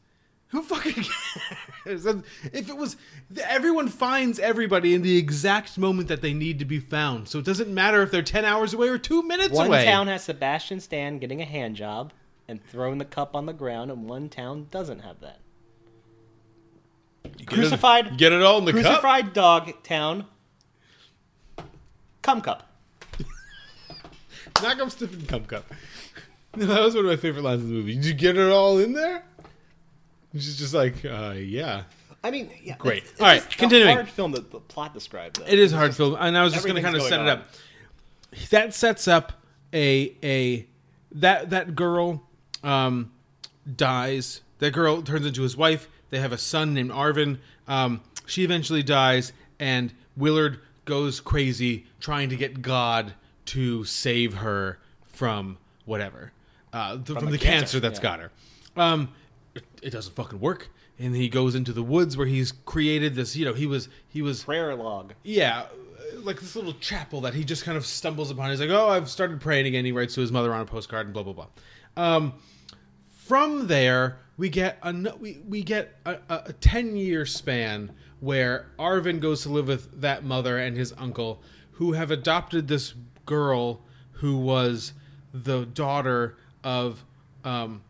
Who 0.51 0.61
fucking 0.63 0.93
cares? 1.83 2.05
If 2.53 2.69
it 2.69 2.77
was 2.77 2.95
everyone 3.43 3.89
finds 3.89 4.39
everybody 4.39 4.93
in 4.95 5.01
the 5.01 5.17
exact 5.17 5.77
moment 5.77 6.07
that 6.07 6.21
they 6.21 6.33
need 6.33 6.59
to 6.59 6.65
be 6.65 6.79
found, 6.79 7.27
so 7.27 7.37
it 7.39 7.45
doesn't 7.45 7.71
matter 7.73 8.01
if 8.01 8.11
they're 8.11 8.21
ten 8.21 8.45
hours 8.45 8.73
away 8.73 8.87
or 8.87 8.97
two 8.97 9.21
minutes 9.23 9.51
One 9.53 9.67
away. 9.67 9.83
town 9.85 10.07
has 10.07 10.23
Sebastian 10.23 10.79
Stan 10.79 11.19
getting 11.19 11.41
a 11.41 11.45
hand 11.45 11.75
job 11.75 12.13
and 12.47 12.63
throwing 12.65 12.97
the 12.97 13.05
cup 13.05 13.35
on 13.35 13.45
the 13.45 13.53
ground, 13.53 13.91
and 13.91 14.05
one 14.07 14.29
town 14.29 14.67
doesn't 14.71 14.99
have 14.99 15.19
that. 15.19 15.39
get 17.23 17.41
it- 17.41 17.47
Crucified. 17.47 18.17
get 18.17 18.31
it 18.31 18.41
all 18.41 18.57
in 18.59 18.65
the 18.65 18.71
cup? 18.73 18.81
Crucified 18.83 19.33
dog 19.33 19.83
town. 19.83 20.25
Cum 22.27 22.41
cup. 22.41 22.69
Knock 24.61 24.77
'em 24.77 24.89
stiff 24.89 25.13
and 25.13 25.25
cum 25.29 25.45
cup. 25.45 25.63
that 26.57 26.81
was 26.81 26.93
one 26.93 27.05
of 27.05 27.09
my 27.09 27.15
favorite 27.15 27.41
lines 27.41 27.63
in 27.63 27.69
the 27.69 27.73
movie. 27.73 27.95
Did 27.95 28.03
you 28.03 28.13
get 28.13 28.35
it 28.37 28.51
all 28.51 28.79
in 28.79 28.91
there? 28.91 29.23
She's 30.33 30.57
just 30.57 30.73
like, 30.73 31.05
uh, 31.05 31.35
yeah. 31.37 31.83
I 32.25 32.31
mean, 32.31 32.49
yeah, 32.61 32.75
Great. 32.79 33.03
It's, 33.03 33.11
it's 33.13 33.21
All 33.21 33.27
right, 33.27 33.41
just 33.45 33.57
continuing. 33.57 33.91
A 33.91 33.93
hard 33.93 34.09
film 34.09 34.33
that 34.33 34.51
the 34.51 34.59
plot 34.59 34.93
described. 34.93 35.39
Though. 35.39 35.45
It 35.45 35.57
is 35.57 35.71
It's 35.71 35.77
hard 35.77 35.95
film, 35.95 36.17
and 36.19 36.37
I 36.37 36.43
was 36.43 36.51
just 36.51 36.65
going 36.65 36.75
to 36.75 36.81
kind 36.81 36.97
of 36.97 37.01
set 37.03 37.21
it 37.21 37.27
up. 37.29 37.47
That 38.49 38.73
sets 38.73 39.07
up 39.07 39.31
a 39.73 40.13
a 40.21 40.67
that 41.13 41.51
that 41.51 41.75
girl 41.75 42.23
um, 42.61 43.13
dies. 43.73 44.41
That 44.59 44.71
girl 44.71 45.01
turns 45.01 45.25
into 45.25 45.43
his 45.43 45.55
wife. 45.55 45.87
They 46.09 46.19
have 46.19 46.33
a 46.33 46.37
son 46.37 46.73
named 46.73 46.91
Arvin. 46.91 47.37
Um, 47.69 48.01
she 48.25 48.43
eventually 48.43 48.83
dies, 48.83 49.31
and 49.61 49.93
Willard 50.17 50.59
goes 50.87 51.19
crazy 51.19 51.85
trying 51.99 52.29
to 52.29 52.35
get 52.35 52.63
God 52.63 53.13
to 53.45 53.83
save 53.83 54.35
her 54.35 54.79
from 55.05 55.57
whatever 55.85 56.31
uh, 56.73 56.95
th- 56.95 57.19
from, 57.19 57.25
the 57.25 57.31
the 57.31 57.37
cancer, 57.37 57.49
cancer, 57.49 57.79
that's 57.79 57.99
yeah. 57.99 58.03
got 58.03 58.19
her. 58.19 58.31
Um, 58.75 59.09
it, 59.55 59.63
it 59.81 59.89
doesn't 59.91 60.15
fucking 60.15 60.39
work, 60.39 60.69
and 60.99 61.15
he 61.15 61.29
goes 61.29 61.55
into 61.55 61.73
the 61.73 61.83
woods 61.83 62.17
where 62.17 62.27
he's 62.27 62.51
created 62.51 63.15
this. 63.15 63.35
You 63.35 63.45
know, 63.45 63.53
he 63.53 63.65
was 63.65 63.89
he 64.07 64.21
was 64.21 64.43
prayer 64.43 64.75
log. 64.75 65.13
yeah, 65.23 65.61
uh, 65.61 66.19
like 66.21 66.39
this 66.39 66.55
little 66.55 66.73
chapel 66.73 67.21
that 67.21 67.33
he 67.33 67.43
just 67.43 67.63
kind 67.63 67.77
of 67.77 67.85
stumbles 67.85 68.31
upon. 68.31 68.49
He's 68.49 68.59
like, 68.59 68.69
"Oh, 68.69 68.89
I've 68.89 69.09
started 69.09 69.41
praying 69.41 69.67
again." 69.67 69.85
He 69.85 69.91
writes 69.91 70.15
to 70.15 70.21
his 70.21 70.31
mother 70.31 70.53
on 70.53 70.61
a 70.61 70.65
postcard 70.65 71.07
and 71.07 71.13
blah 71.13 71.23
blah 71.23 71.33
blah. 71.33 71.47
Um, 71.95 72.33
from 73.07 73.67
there, 73.67 74.19
we 74.37 74.49
get 74.49 74.77
a 74.83 74.93
we 75.19 75.39
we 75.47 75.63
get 75.63 75.95
a, 76.05 76.17
a, 76.29 76.43
a 76.47 76.53
ten 76.53 76.95
year 76.95 77.25
span 77.25 77.91
where 78.19 78.67
Arvin 78.79 79.19
goes 79.19 79.43
to 79.43 79.49
live 79.49 79.67
with 79.67 80.01
that 80.01 80.23
mother 80.23 80.57
and 80.57 80.75
his 80.75 80.93
uncle, 80.97 81.41
who 81.73 81.93
have 81.93 82.09
adopted 82.11 82.67
this 82.67 82.93
girl 83.25 83.81
who 84.13 84.37
was 84.37 84.93
the 85.33 85.65
daughter 85.65 86.35
of 86.63 87.03
um, 87.43 87.81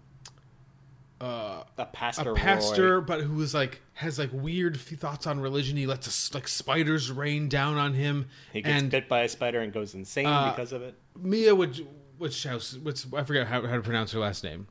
uh, 1.21 1.63
A 1.77 1.85
pastor. 1.85 2.31
a 2.31 2.35
pastor, 2.35 2.99
Roy. 2.99 3.05
but 3.05 3.21
who 3.21 3.35
was 3.35 3.53
like 3.53 3.81
has 3.93 4.19
like 4.19 4.29
weird 4.33 4.77
thoughts 4.79 5.25
on 5.25 5.39
religion. 5.39 5.75
He 5.77 5.87
lets 5.87 6.07
us 6.07 6.31
like 6.33 6.47
spiders 6.47 7.11
rain 7.11 7.49
down 7.49 7.77
on 7.77 7.93
him. 7.93 8.27
He 8.53 8.61
gets 8.61 8.81
and 8.81 8.91
bit 8.91 9.07
by 9.09 9.21
a 9.21 9.29
spider 9.29 9.61
and 9.61 9.73
goes 9.73 9.95
insane 9.95 10.27
Uh, 10.27 10.51
because 10.51 10.71
of 10.73 10.81
it. 10.83 10.93
Mia, 11.19 11.55
which 11.55 11.81
which 12.19 12.43
house? 12.43 12.77
What's 12.83 13.07
I 13.13 13.23
forget 13.23 13.47
how, 13.47 13.65
how 13.65 13.75
to 13.75 13.81
pronounce 13.81 14.11
her 14.11 14.19
last 14.19 14.43
name. 14.43 14.67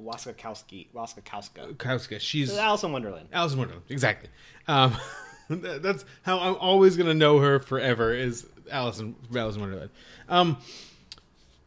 Waskakowski. 0.00 0.88
Waskakowska. 0.94 1.74
Kauska. 1.76 2.20
She's 2.20 2.56
Alice 2.56 2.82
in 2.82 2.92
Wonderland. 2.92 3.28
Alice 3.32 3.52
in 3.52 3.58
Wonderland. 3.58 3.86
Exactly. 3.88 4.30
Um, 4.68 4.96
that's 5.48 6.04
how 6.22 6.38
I'm 6.38 6.56
always 6.56 6.96
gonna 6.96 7.14
know 7.14 7.38
her 7.38 7.58
forever. 7.58 8.12
Is 8.14 8.46
Alice 8.70 8.98
in 8.98 9.14
Alice 9.34 9.56
in 9.56 9.60
Wonderland. 9.60 9.90
Um, 10.28 10.58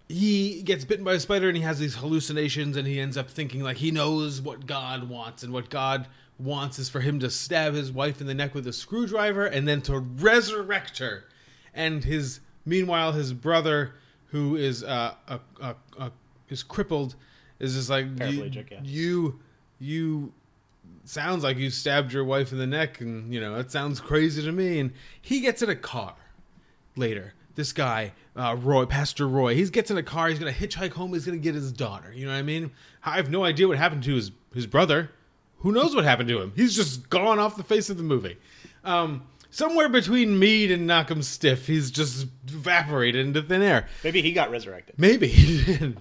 he 0.08 0.62
gets 0.62 0.86
bitten 0.86 1.04
by 1.04 1.14
a 1.14 1.20
spider 1.20 1.48
and 1.48 1.58
he 1.58 1.64
has 1.64 1.80
these 1.80 1.96
hallucinations 1.96 2.78
and 2.78 2.88
he 2.88 3.00
ends 3.00 3.18
up 3.18 3.30
thinking 3.30 3.62
like 3.62 3.78
he 3.78 3.92
knows 3.92 4.40
what 4.40 4.66
God 4.66 5.10
wants 5.10 5.44
and 5.44 5.52
what 5.52 5.70
God 5.70 6.08
wants 6.38 6.78
is 6.80 6.90
for 6.90 7.00
him 7.00 7.20
to 7.20 7.30
stab 7.30 7.74
his 7.74 7.92
wife 7.92 8.22
in 8.22 8.28
the 8.28 8.34
neck 8.34 8.54
with 8.54 8.68
a 8.68 8.74
screwdriver 8.74 9.46
and 9.46 9.68
then 9.68 9.82
to 9.84 9.98
resurrect 10.00 11.00
her. 11.00 11.26
And 11.74 12.04
his 12.04 12.40
meanwhile 12.66 13.14
his 13.14 13.34
brother 13.34 13.96
who 14.28 14.56
is 14.56 14.84
uh, 14.84 15.14
a, 15.28 15.40
a, 15.62 15.76
a, 15.98 16.12
is 16.50 16.62
crippled 16.62 17.16
is 17.60 17.76
just 17.76 17.90
like 17.90 18.06
you, 18.20 18.44
yeah. 18.44 18.80
you 18.84 19.40
you 19.80 20.34
sounds 21.06 21.44
like 21.44 21.58
you 21.58 21.70
stabbed 21.70 22.12
your 22.12 22.24
wife 22.24 22.52
in 22.52 22.58
the 22.58 22.68
neck 22.68 23.02
and 23.02 23.34
you 23.34 23.40
know 23.40 23.56
that 23.56 23.72
sounds 23.72 24.00
crazy 24.00 24.42
to 24.44 24.52
me. 24.52 24.80
And 24.80 24.92
he 25.22 25.42
gets 25.42 25.62
in 25.62 25.70
a 25.70 25.76
car 25.76 26.16
later. 26.96 27.34
This 27.56 27.72
guy 27.72 28.12
uh, 28.36 28.58
roy 28.60 28.86
pastor 28.86 29.28
roy 29.28 29.56
he 29.56 29.66
gets 29.70 29.90
in 29.92 29.98
a 29.98 30.04
car. 30.04 30.28
He's 30.28 30.40
gonna 30.40 30.52
hitchhike 30.52 30.92
home. 30.92 31.14
He's 31.14 31.26
gonna 31.26 31.38
get 31.38 31.56
his 31.56 31.72
daughter. 31.72 32.12
You 32.14 32.26
know 32.26 32.34
what 32.34 32.40
i 32.40 32.44
mean? 32.44 32.72
I 33.04 33.16
have 33.16 33.30
no 33.30 33.44
idea 33.44 33.68
what 33.68 33.78
happened 33.78 34.04
to 34.04 34.16
his 34.16 34.32
his 34.54 34.68
brother. 34.68 35.12
Who 35.60 35.72
knows 35.72 35.96
what 35.96 36.04
happened 36.04 36.30
to 36.30 36.42
him? 36.42 36.54
He's 36.56 36.76
just 36.76 37.10
gone 37.10 37.40
off 37.40 37.56
the 37.56 37.64
face 37.64 37.90
of 37.90 37.98
the 37.98 38.04
movie. 38.04 38.38
Um 38.84 39.24
somewhere 39.52 39.88
between 39.88 40.38
mead 40.38 40.70
and 40.70 40.90
knock'em 40.90 41.24
stiff 41.24 41.66
he's 41.66 41.90
just 41.90 42.28
evaporated 42.48 43.26
into 43.26 43.42
thin 43.42 43.62
air. 43.62 43.88
Maybe 44.04 44.22
he 44.22 44.34
got 44.34 44.52
resurrected. 44.52 44.96
Maybe 45.00 45.28
he 45.28 45.64
did. 45.78 45.98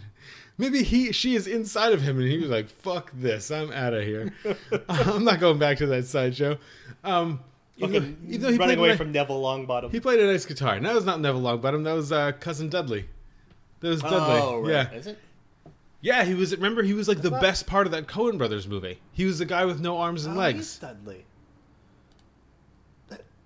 Maybe 0.56 0.82
he 0.84 1.10
she 1.12 1.34
is 1.34 1.46
inside 1.46 1.92
of 1.92 2.00
him 2.00 2.18
and 2.20 2.28
he 2.28 2.38
was 2.38 2.48
like, 2.50 2.68
"Fuck 2.68 3.10
this, 3.14 3.50
I'm 3.50 3.72
out 3.72 3.92
of 3.94 4.04
here. 4.04 4.32
I'm 4.88 5.24
not 5.24 5.40
going 5.40 5.58
back 5.58 5.78
to 5.78 5.86
that 5.86 6.06
sideshow." 6.06 6.58
Um, 7.02 7.40
even 7.76 7.92
though, 7.92 8.28
even 8.28 8.40
though 8.40 8.52
he 8.52 8.58
running 8.58 8.58
played 8.58 8.78
away 8.78 8.90
a- 8.90 8.96
from 8.96 9.10
Neville 9.10 9.42
Longbottom. 9.42 9.90
he 9.90 9.98
played 9.98 10.20
a 10.20 10.26
nice 10.26 10.44
guitar. 10.46 10.74
And 10.76 10.86
that 10.86 10.94
was 10.94 11.04
not 11.04 11.20
Neville 11.20 11.42
Longbottom. 11.42 11.82
That 11.84 11.94
was 11.94 12.12
uh, 12.12 12.30
cousin 12.38 12.68
Dudley. 12.68 13.06
That 13.80 13.88
was 13.88 14.00
Dudley. 14.02 14.18
Oh, 14.40 14.60
right. 14.60 14.70
Yeah, 14.70 14.92
Is 14.92 15.06
it? 15.08 15.18
yeah. 16.00 16.24
He 16.24 16.34
was. 16.34 16.54
Remember, 16.54 16.82
he 16.84 16.94
was 16.94 17.08
like 17.08 17.20
the 17.20 17.32
best 17.32 17.66
part 17.66 17.86
of 17.86 17.92
that 17.92 18.06
Coen 18.06 18.38
Brothers 18.38 18.68
movie. 18.68 19.00
He 19.12 19.24
was 19.24 19.40
the 19.40 19.44
guy 19.46 19.64
with 19.64 19.80
no 19.80 19.98
arms 19.98 20.24
and 20.24 20.36
Oh, 20.36 20.38
legs. 20.38 20.58
he's 20.58 20.78
Dudley. 20.78 21.24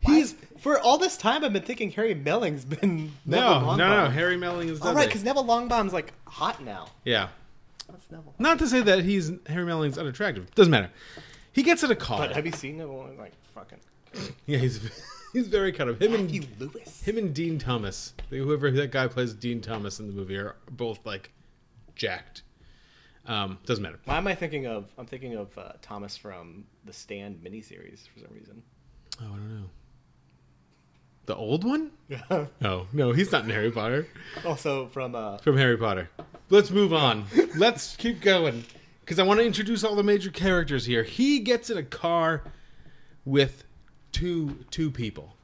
He's 0.01 0.37
For 0.61 0.79
all 0.81 0.99
this 0.99 1.17
time, 1.17 1.45
I've 1.45 1.53
been 1.53 1.63
thinking 1.63 1.91
Harry 1.93 2.15
Melling's 2.15 2.65
been 2.65 3.13
no, 3.25 3.61
Neville 3.61 3.77
no, 3.77 4.05
no. 4.05 4.11
Harry 4.11 4.37
Melling 4.37 4.69
is 4.69 4.81
Oh, 4.81 4.85
Dudley. 4.85 4.97
right, 4.97 5.07
because 5.09 5.25
Neville 5.25 5.45
Longbottom's 5.45 5.93
like 5.93 6.13
hot 6.27 6.63
now. 6.65 6.89
yeah. 7.05 7.29
That's 7.91 8.11
Neville. 8.11 8.35
Not 8.39 8.59
to 8.59 8.67
say 8.69 8.83
that 8.83 9.03
he's 9.05 9.33
Harry 9.47 9.65
Melling's 9.65 9.97
unattractive. 9.97 10.55
Doesn't 10.55 10.71
matter. 10.71 10.91
He 11.53 11.63
gets 11.63 11.83
in 11.83 11.91
a 11.91 11.97
car. 11.97 12.19
But 12.19 12.33
have 12.37 12.45
you 12.45 12.53
seen 12.53 12.77
Neville? 12.79 13.11
Like 13.19 13.33
fucking. 13.55 13.79
Yeah, 14.47 14.59
he's 14.59 14.81
he's 15.33 15.49
very 15.49 15.73
kind 15.73 15.89
of 15.89 16.01
him 16.01 16.13
and 16.15 16.25
Matthew 16.25 16.43
Lewis. 16.59 17.03
him 17.03 17.17
and 17.19 17.35
Dean 17.35 17.59
Thomas. 17.59 18.13
Whoever 18.31 18.71
that 18.73 18.91
guy 18.91 19.07
plays 19.09 19.33
Dean 19.35 19.61
Thomas 19.61 20.01
in 20.01 20.07
the 20.07 20.13
movie 20.13 20.37
are 20.37 20.57
both 20.71 21.05
like 21.07 21.31
jacked. 21.95 22.43
Um, 23.27 23.59
doesn't 23.67 23.83
matter. 23.83 23.99
Why 24.05 24.17
am 24.19 24.27
I 24.27 24.35
thinking 24.35 24.67
of? 24.67 24.91
I'm 24.99 25.07
thinking 25.07 25.35
of 25.37 25.57
uh, 25.59 25.73
Thomas 25.83 26.17
from 26.17 26.65
the 26.85 26.93
Stand 26.93 27.37
miniseries 27.45 28.07
for 28.09 28.19
some 28.21 28.31
reason. 28.35 28.63
Oh, 29.21 29.25
I 29.27 29.37
don't 29.37 29.61
know. 29.61 29.67
The 31.29 31.37
old 31.37 31.63
one? 31.63 31.91
No, 32.59 32.87
no, 32.91 33.13
he's 33.13 33.31
not 33.31 33.45
in 33.45 33.51
Harry 33.51 33.71
Potter. 33.71 34.09
Also 34.47 34.87
from 34.87 35.15
uh, 35.15 35.37
From 35.37 35.59
Harry 35.59 35.77
Potter. 35.77 36.09
Let's 36.49 36.71
move 36.71 36.95
on. 36.95 37.27
Let's 37.55 37.97
keep 37.97 38.23
going 38.23 38.65
because 39.03 39.19
I 39.19 39.25
want 39.25 39.39
to 39.39 39.45
introduce 39.45 39.85
all 39.85 39.95
the 39.95 40.03
major 40.03 40.31
characters 40.31 40.87
here. 40.87 41.03
He 41.03 41.41
gets 41.41 41.69
in 41.69 41.77
a 41.77 41.83
car 41.83 42.45
with 43.27 43.65
two 44.11 44.57
two 44.71 44.91
people. 44.91 45.37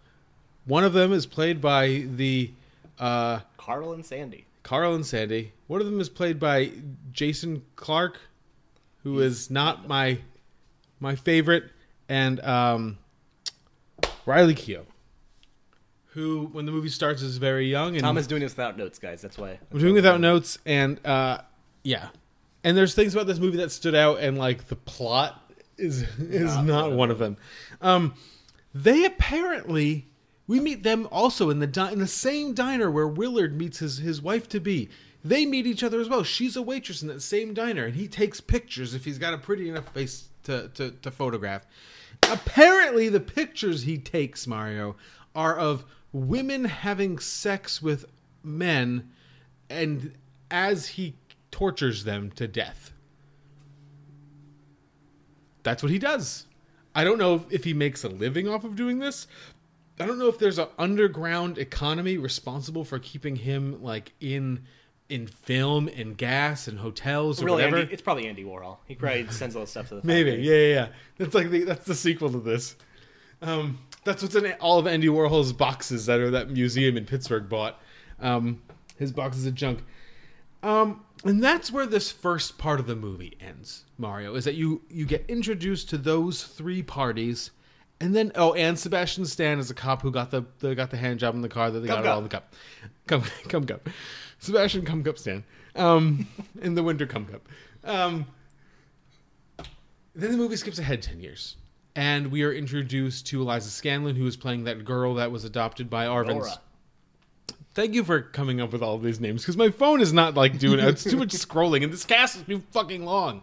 One 0.64 0.84
of 0.84 0.94
them 0.94 1.12
is 1.12 1.26
played 1.26 1.60
by 1.60 2.06
the 2.16 2.50
uh, 2.98 3.40
Carl 3.58 3.92
and 3.92 4.06
Sandy. 4.06 4.46
Carl 4.62 4.94
and 4.94 5.04
Sandy. 5.04 5.52
One 5.66 5.82
of 5.82 5.86
them 5.86 6.00
is 6.00 6.08
played 6.08 6.40
by 6.40 6.72
Jason 7.12 7.60
Clarke, 7.76 8.18
who 9.02 9.20
is 9.20 9.50
not 9.50 9.86
my 9.86 10.16
my 10.98 11.14
favorite, 11.14 11.64
and 12.08 12.40
um, 12.40 12.96
Riley 14.24 14.54
Keough, 14.54 14.86
who, 16.14 16.48
when 16.52 16.64
the 16.64 16.70
movie 16.70 16.88
starts, 16.88 17.22
is 17.22 17.38
very 17.38 17.68
young. 17.68 17.96
And 17.96 18.00
Tom 18.04 18.16
is 18.16 18.28
doing 18.28 18.40
this 18.40 18.52
without 18.52 18.78
notes, 18.78 19.00
guys. 19.00 19.20
That's 19.20 19.36
why. 19.36 19.58
I'm 19.72 19.80
doing 19.80 19.94
without 19.94 20.20
notes, 20.20 20.58
and 20.64 21.04
uh, 21.04 21.38
yeah, 21.82 22.08
and 22.62 22.76
there's 22.76 22.94
things 22.94 23.14
about 23.14 23.26
this 23.26 23.40
movie 23.40 23.56
that 23.58 23.72
stood 23.72 23.96
out, 23.96 24.20
and 24.20 24.38
like 24.38 24.68
the 24.68 24.76
plot 24.76 25.40
is 25.76 26.02
is 26.18 26.56
not, 26.58 26.92
one 26.92 27.10
of 27.10 27.18
them. 27.18 27.36
Um, 27.80 28.14
they 28.72 29.04
apparently 29.04 30.06
we 30.46 30.60
meet 30.60 30.84
them 30.84 31.08
also 31.10 31.50
in 31.50 31.58
the 31.58 31.66
di- 31.66 31.92
in 31.92 31.98
the 31.98 32.06
same 32.06 32.54
diner 32.54 32.90
where 32.90 33.08
Willard 33.08 33.58
meets 33.58 33.80
his 33.80 33.98
his 33.98 34.22
wife 34.22 34.48
to 34.50 34.60
be. 34.60 34.88
They 35.24 35.46
meet 35.46 35.66
each 35.66 35.82
other 35.82 36.00
as 36.00 36.08
well. 36.08 36.22
She's 36.22 36.54
a 36.54 36.62
waitress 36.62 37.02
in 37.02 37.08
that 37.08 37.22
same 37.22 37.54
diner, 37.54 37.86
and 37.86 37.96
he 37.96 38.06
takes 38.06 38.40
pictures 38.40 38.94
if 38.94 39.04
he's 39.04 39.18
got 39.18 39.34
a 39.34 39.38
pretty 39.38 39.68
enough 39.68 39.88
face 39.88 40.28
to 40.44 40.68
to, 40.74 40.92
to 40.92 41.10
photograph. 41.10 41.66
Apparently, 42.30 43.08
the 43.08 43.20
pictures 43.20 43.82
he 43.82 43.98
takes, 43.98 44.46
Mario, 44.46 44.94
are 45.34 45.56
of 45.56 45.84
women 46.14 46.64
having 46.64 47.18
sex 47.18 47.82
with 47.82 48.06
men, 48.42 49.10
and 49.68 50.14
as 50.50 50.86
he 50.86 51.16
tortures 51.50 52.04
them 52.04 52.30
to 52.30 52.48
death. 52.48 52.92
That's 55.64 55.82
what 55.82 55.90
he 55.90 55.98
does. 55.98 56.46
I 56.94 57.04
don't 57.04 57.18
know 57.18 57.44
if 57.50 57.64
he 57.64 57.74
makes 57.74 58.04
a 58.04 58.08
living 58.08 58.48
off 58.48 58.64
of 58.64 58.76
doing 58.76 59.00
this. 59.00 59.26
I 59.98 60.06
don't 60.06 60.18
know 60.18 60.28
if 60.28 60.38
there's 60.38 60.58
an 60.58 60.68
underground 60.78 61.58
economy 61.58 62.18
responsible 62.18 62.84
for 62.84 62.98
keeping 62.98 63.36
him 63.36 63.82
like 63.82 64.12
in 64.20 64.64
in 65.08 65.26
film 65.26 65.88
and 65.88 66.16
gas 66.16 66.66
and 66.66 66.78
hotels 66.78 67.42
or 67.42 67.46
Really, 67.46 67.56
whatever. 67.56 67.76
Andy, 67.78 67.92
it's 67.92 68.02
probably 68.02 68.26
Andy 68.26 68.42
Warhol. 68.44 68.78
He 68.86 68.94
probably 68.94 69.28
sends 69.28 69.54
all 69.54 69.62
the 69.62 69.68
stuff 69.68 69.88
to 69.88 69.96
the 69.96 70.06
Maybe, 70.06 70.32
yeah, 70.32 70.54
yeah, 70.54 70.74
yeah. 70.74 70.88
That's 71.18 71.34
like 71.34 71.50
the, 71.50 71.64
that's 71.64 71.84
the 71.84 71.94
sequel 71.94 72.30
to 72.30 72.40
this. 72.40 72.76
Um, 73.42 73.78
that's 74.04 74.22
what's 74.22 74.34
in 74.34 74.52
all 74.54 74.78
of 74.78 74.86
Andy 74.86 75.08
Warhol's 75.08 75.52
boxes 75.52 76.06
that 76.06 76.20
are 76.20 76.30
that 76.30 76.50
museum 76.50 76.96
in 76.96 77.04
Pittsburgh 77.04 77.48
bought. 77.48 77.80
Um, 78.20 78.62
his 78.98 79.12
boxes 79.12 79.46
of 79.46 79.54
junk. 79.54 79.80
Um, 80.62 81.04
and 81.24 81.42
that's 81.42 81.72
where 81.72 81.86
this 81.86 82.10
first 82.10 82.58
part 82.58 82.80
of 82.80 82.86
the 82.86 82.96
movie 82.96 83.36
ends. 83.40 83.84
Mario 83.98 84.34
is 84.34 84.44
that 84.44 84.54
you 84.54 84.82
you 84.88 85.06
get 85.06 85.24
introduced 85.28 85.90
to 85.90 85.98
those 85.98 86.44
three 86.44 86.82
parties, 86.82 87.50
and 88.00 88.14
then 88.14 88.32
oh, 88.34 88.54
and 88.54 88.78
Sebastian 88.78 89.24
Stan 89.24 89.58
is 89.58 89.70
a 89.70 89.74
cop 89.74 90.02
who 90.02 90.10
got 90.10 90.30
the, 90.30 90.44
the 90.60 90.74
got 90.74 90.90
the 90.90 90.96
hand 90.96 91.18
job 91.18 91.34
in 91.34 91.42
the 91.42 91.48
car 91.48 91.70
that 91.70 91.80
they 91.80 91.88
Cum 91.88 91.96
got 91.96 92.04
it 92.04 92.08
all 92.08 92.18
in 92.18 92.24
the 92.24 92.30
cup. 92.30 92.54
Come 93.06 93.22
come 93.48 93.66
cup. 93.66 93.88
Sebastian 94.38 94.84
come 94.84 95.02
cup 95.02 95.18
Stan. 95.18 95.44
Um, 95.76 96.26
in 96.60 96.74
the 96.74 96.82
winter 96.82 97.06
come 97.06 97.26
cup. 97.26 97.48
Um, 97.84 98.26
then 100.14 100.30
the 100.30 100.36
movie 100.36 100.56
skips 100.56 100.78
ahead 100.78 101.02
10 101.02 101.20
years. 101.20 101.56
And 101.96 102.32
we 102.32 102.42
are 102.42 102.52
introduced 102.52 103.26
to 103.28 103.40
Eliza 103.40 103.70
Scanlen, 103.70 104.16
who 104.16 104.26
is 104.26 104.36
playing 104.36 104.64
that 104.64 104.84
girl 104.84 105.14
that 105.14 105.30
was 105.30 105.44
adopted 105.44 105.88
by 105.88 106.06
Arvin's. 106.06 106.34
Laura. 106.34 106.60
Thank 107.74 107.94
you 107.94 108.04
for 108.04 108.20
coming 108.20 108.60
up 108.60 108.72
with 108.72 108.82
all 108.82 108.94
of 108.94 109.02
these 109.02 109.20
names 109.20 109.42
because 109.42 109.56
my 109.56 109.70
phone 109.70 110.00
is 110.00 110.12
not 110.12 110.34
like 110.34 110.58
doing 110.58 110.78
it. 110.78 110.84
It's 110.86 111.04
too 111.04 111.16
much 111.16 111.28
scrolling, 111.30 111.82
and 111.82 111.92
this 111.92 112.04
cast 112.04 112.36
is 112.36 112.42
too 112.42 112.62
fucking 112.70 113.04
long. 113.04 113.42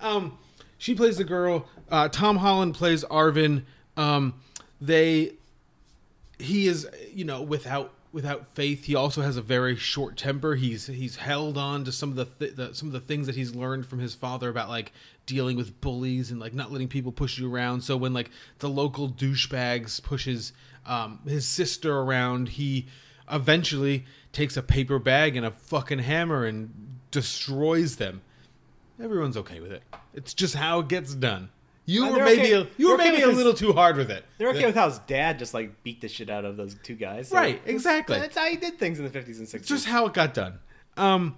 Um, 0.00 0.38
she 0.78 0.94
plays 0.94 1.18
the 1.18 1.24
girl. 1.24 1.66
Uh, 1.90 2.08
Tom 2.08 2.36
Holland 2.36 2.74
plays 2.74 3.04
Arvin. 3.04 3.64
Um, 3.96 4.34
they, 4.80 5.34
he 6.38 6.68
is, 6.68 6.86
you 7.12 7.24
know, 7.24 7.42
without 7.42 7.92
without 8.12 8.46
faith. 8.48 8.84
He 8.84 8.94
also 8.94 9.22
has 9.22 9.36
a 9.36 9.42
very 9.42 9.76
short 9.76 10.16
temper. 10.16 10.54
He's 10.54 10.86
he's 10.86 11.16
held 11.16 11.58
on 11.58 11.84
to 11.84 11.92
some 11.92 12.10
of 12.10 12.16
the, 12.16 12.24
th- 12.24 12.56
the 12.56 12.74
some 12.74 12.88
of 12.88 12.92
the 12.92 13.00
things 13.00 13.26
that 13.26 13.36
he's 13.36 13.54
learned 13.54 13.86
from 13.86 13.98
his 13.98 14.14
father 14.14 14.48
about 14.48 14.68
like 14.68 14.92
dealing 15.26 15.56
with 15.56 15.80
bullies 15.80 16.30
and 16.30 16.40
like 16.40 16.54
not 16.54 16.72
letting 16.72 16.88
people 16.88 17.12
push 17.12 17.38
you 17.38 17.52
around. 17.52 17.82
So 17.82 17.96
when 17.96 18.12
like 18.12 18.30
the 18.60 18.68
local 18.68 19.08
douchebags 19.08 20.02
pushes 20.02 20.52
um, 20.86 21.20
his 21.26 21.46
sister 21.46 21.98
around, 21.98 22.50
he 22.50 22.86
eventually 23.30 24.04
takes 24.32 24.56
a 24.56 24.62
paper 24.62 24.98
bag 24.98 25.36
and 25.36 25.44
a 25.44 25.50
fucking 25.50 25.98
hammer 25.98 26.44
and 26.44 26.72
destroys 27.10 27.96
them. 27.96 28.22
Everyone's 29.02 29.36
okay 29.36 29.60
with 29.60 29.72
it. 29.72 29.82
It's 30.14 30.32
just 30.32 30.54
how 30.54 30.80
it 30.80 30.88
gets 30.88 31.14
done. 31.14 31.50
You 31.88 32.04
Uh, 32.04 32.10
were 32.18 32.24
maybe 32.24 32.40
okay- 32.42 32.52
a, 32.52 32.66
you 32.76 32.90
were 32.90 32.96
they're 32.96 33.06
okay 33.06 33.10
maybe 33.12 33.22
a 33.22 33.26
with 33.28 33.36
his- 33.36 33.44
little 33.44 33.54
too 33.54 33.72
hard 33.72 33.96
with 33.96 34.10
it. 34.10 34.24
They're 34.38 34.48
okay 34.50 34.66
with 34.66 34.74
how 34.74 34.88
his 34.90 34.98
dad 35.06 35.38
just 35.38 35.54
like 35.54 35.82
beat 35.84 36.00
the 36.00 36.08
shit 36.08 36.28
out 36.28 36.44
of 36.44 36.56
those 36.56 36.74
two 36.82 36.96
guys. 36.96 37.28
So 37.28 37.36
Right, 37.36 37.60
exactly. 37.64 38.18
That's 38.18 38.36
how 38.36 38.46
he 38.46 38.56
did 38.56 38.78
things 38.78 38.98
in 38.98 39.04
the 39.04 39.10
fifties 39.10 39.38
and 39.38 39.48
sixties. 39.48 39.68
just 39.68 39.86
how 39.86 40.06
it 40.06 40.12
got 40.12 40.34
done. 40.34 40.58
Um, 40.96 41.36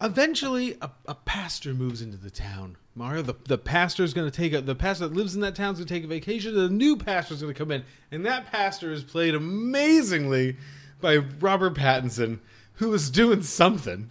eventually, 0.00 0.76
a, 0.80 0.90
a 1.06 1.14
pastor 1.14 1.74
moves 1.74 2.02
into 2.02 2.16
the 2.16 2.30
town. 2.30 2.76
Mario, 2.94 3.22
the, 3.22 3.34
the 3.46 3.58
pastor's 3.58 4.12
going 4.14 4.28
to 4.30 4.36
take 4.36 4.52
a 4.52 4.60
the 4.60 4.74
pastor 4.74 5.06
that 5.08 5.14
lives 5.14 5.34
in 5.34 5.40
that 5.42 5.54
town's 5.54 5.78
going 5.78 5.86
to 5.88 5.94
take 5.94 6.04
a 6.04 6.08
vacation. 6.08 6.54
The 6.54 6.68
new 6.68 6.96
pastor's 6.96 7.40
going 7.40 7.52
to 7.54 7.58
come 7.58 7.70
in, 7.70 7.84
and 8.10 8.24
that 8.26 8.50
pastor 8.50 8.92
is 8.92 9.04
played 9.04 9.34
amazingly 9.34 10.56
by 11.00 11.16
Robert 11.16 11.74
Pattinson, 11.74 12.38
who 12.74 12.92
is 12.94 13.10
doing 13.10 13.42
something. 13.42 14.10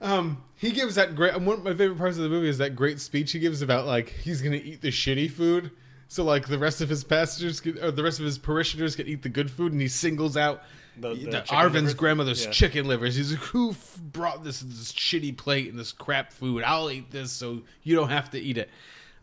Um, 0.00 0.42
he 0.58 0.70
gives 0.72 0.96
that 0.96 1.14
great. 1.14 1.32
One 1.40 1.58
of 1.58 1.64
my 1.64 1.72
favorite 1.74 1.96
parts 1.98 2.16
of 2.18 2.22
the 2.24 2.28
movie 2.28 2.48
is 2.48 2.58
that 2.58 2.76
great 2.76 3.00
speech 3.00 3.32
he 3.32 3.38
gives 3.38 3.62
about 3.62 3.86
like 3.86 4.10
he's 4.10 4.42
going 4.42 4.52
to 4.60 4.62
eat 4.64 4.80
the 4.82 4.88
shitty 4.90 5.30
food. 5.30 5.70
So 6.08 6.24
like 6.24 6.46
the 6.48 6.58
rest 6.58 6.80
of 6.80 6.88
his 6.88 7.04
passengers, 7.04 7.60
can, 7.60 7.78
or 7.82 7.90
the 7.90 8.02
rest 8.02 8.18
of 8.18 8.24
his 8.24 8.38
parishioners, 8.38 8.96
can 8.96 9.06
eat 9.06 9.22
the 9.22 9.28
good 9.28 9.50
food, 9.50 9.72
and 9.72 9.80
he 9.80 9.88
singles 9.88 10.36
out 10.36 10.62
The- 10.96 11.14
the, 11.14 11.24
the 11.30 11.40
Arvin's 11.48 11.74
livers? 11.74 11.94
grandmother's 11.94 12.44
Yeah. 12.46 12.50
chicken 12.50 12.88
livers. 12.88 13.14
He's 13.14 13.30
like, 13.32 13.40
who 13.40 13.70
f- 13.70 13.98
brought 14.02 14.42
this 14.42 14.60
this 14.60 14.92
shitty 14.92 15.36
plate 15.36 15.68
and 15.70 15.78
this 15.78 15.92
crap 15.92 16.32
food? 16.32 16.62
I'll 16.64 16.90
eat 16.90 17.10
this, 17.10 17.30
so 17.30 17.60
you 17.82 17.94
don't 17.94 18.08
have 18.10 18.30
to 18.30 18.38
eat 18.40 18.56
it. 18.58 18.70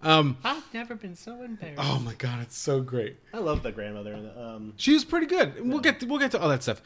Um, 0.03 0.37
I've 0.43 0.71
never 0.75 0.93
been 0.93 1.15
so 1.15 1.41
embarrassed. 1.41 1.81
oh 1.83 1.99
my 1.99 2.13
god, 2.13 2.43
it's 2.43 2.55
so 2.57 2.81
great. 2.81 3.17
I 3.33 3.39
love 3.39 3.63
the 3.63 3.71
grandmother. 3.71 4.13
in 4.13 4.23
the, 4.25 4.39
Um, 4.39 4.73
She 4.77 4.93
was 4.93 5.03
pretty 5.03 5.25
good. 5.25 5.55
And 5.57 5.69
We'll 5.71 5.79
get 5.81 5.99
to, 6.01 6.05
we'll 6.05 6.19
get 6.19 6.29
to 6.31 6.39
all 6.39 6.49
that 6.49 6.61
stuff. 6.61 6.81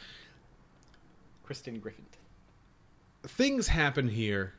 Kristin 1.45 1.81
Griffith. 1.81 2.05
Things 3.23 3.67
happen 3.67 4.09
here 4.09 4.53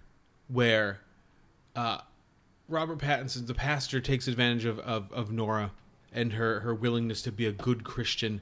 where 0.49 1.01
uh, 1.77 1.99
Robert 2.69 2.99
Pattinson, 2.99 3.47
the 3.47 3.55
pastor, 3.55 4.01
takes 4.01 4.29
advantage 4.29 4.65
of, 4.65 4.79
of, 4.81 5.13
of 5.13 5.33
Nora 5.33 5.73
and 6.13 6.33
her, 6.33 6.61
her 6.61 6.75
willingness 6.75 7.23
to 7.23 7.33
be 7.33 7.47
a 7.47 7.53
good 7.53 7.85
Christian. 7.85 8.41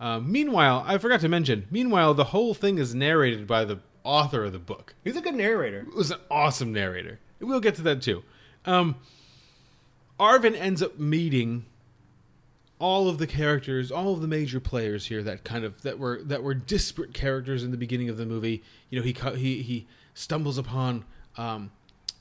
Uh, 0.00 0.20
meanwhile, 0.20 0.84
I 0.86 0.98
forgot 0.98 1.20
to 1.20 1.28
mention, 1.28 1.66
meanwhile, 1.70 2.14
the 2.14 2.24
whole 2.24 2.54
thing 2.54 2.78
is 2.78 2.94
narrated 2.94 3.46
by 3.46 3.64
the 3.64 3.78
author 4.02 4.44
of 4.44 4.52
the 4.52 4.58
book. 4.58 4.94
He's 5.04 5.16
a 5.16 5.20
good 5.20 5.34
narrator. 5.34 5.80
It 5.80 5.94
was 5.94 6.10
an 6.10 6.18
awesome 6.30 6.72
narrator. 6.72 7.20
We'll 7.40 7.60
get 7.60 7.76
to 7.76 7.82
that 7.82 8.02
too. 8.02 8.22
Um, 8.64 8.96
Arvin 10.18 10.58
ends 10.58 10.82
up 10.82 10.98
meeting 10.98 11.66
all 12.84 13.08
of 13.08 13.16
the 13.16 13.26
characters, 13.26 13.90
all 13.90 14.12
of 14.12 14.20
the 14.20 14.28
major 14.28 14.60
players 14.60 15.06
here 15.06 15.22
that 15.22 15.42
kind 15.42 15.64
of 15.64 15.80
that 15.80 15.98
were 15.98 16.20
that 16.24 16.42
were 16.42 16.52
disparate 16.52 17.14
characters 17.14 17.64
in 17.64 17.70
the 17.70 17.78
beginning 17.78 18.10
of 18.10 18.18
the 18.18 18.26
movie. 18.26 18.62
You 18.90 18.98
know, 18.98 19.04
he 19.04 19.14
he 19.38 19.62
he 19.62 19.86
stumbles 20.12 20.58
upon 20.58 21.06
um, 21.38 21.72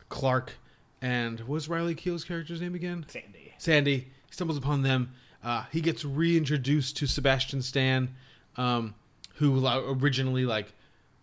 Clark 0.08 0.54
and 1.02 1.38
what 1.42 1.50
was 1.50 1.68
Riley 1.68 1.96
Keough's 1.96 2.24
character's 2.24 2.62
name 2.62 2.76
again? 2.76 3.06
Sandy. 3.10 3.54
Sandy. 3.58 3.98
He 3.98 4.32
stumbles 4.32 4.58
upon 4.58 4.84
them. 4.84 5.12
Uh, 5.44 5.66
he 5.70 5.82
gets 5.82 6.06
reintroduced 6.06 6.96
to 6.96 7.08
Sebastian 7.08 7.62
Stan, 7.62 8.16
um, 8.56 8.96
who 9.36 9.68
originally 9.68 10.46
like 10.46 10.72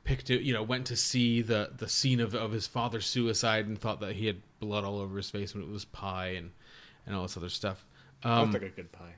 picked 0.05 0.29
it, 0.29 0.43
you 0.43 0.53
know, 0.53 0.63
went 0.63 0.87
to 0.89 0.97
see 0.97 1.41
the 1.41 1.71
the 1.79 1.89
scene 1.89 2.21
of, 2.21 2.35
of 2.35 2.53
his 2.53 2.67
father's 2.67 3.07
suicide 3.07 3.67
and 3.69 3.81
thought 3.81 4.01
that 4.01 4.17
he 4.17 4.27
had 4.27 4.37
blood 4.59 4.85
all 4.85 4.99
over 4.99 5.17
his 5.17 5.31
face 5.31 5.55
when 5.55 5.63
it 5.63 5.71
was 5.71 5.87
pie 5.87 6.33
and 6.33 6.51
and 7.07 7.17
all 7.17 7.23
this 7.23 7.39
other 7.39 7.49
stuff. 7.49 7.87
Um, 8.23 8.53
like 8.53 8.61
a 8.61 8.69
good 8.69 8.93
pie. 8.93 9.15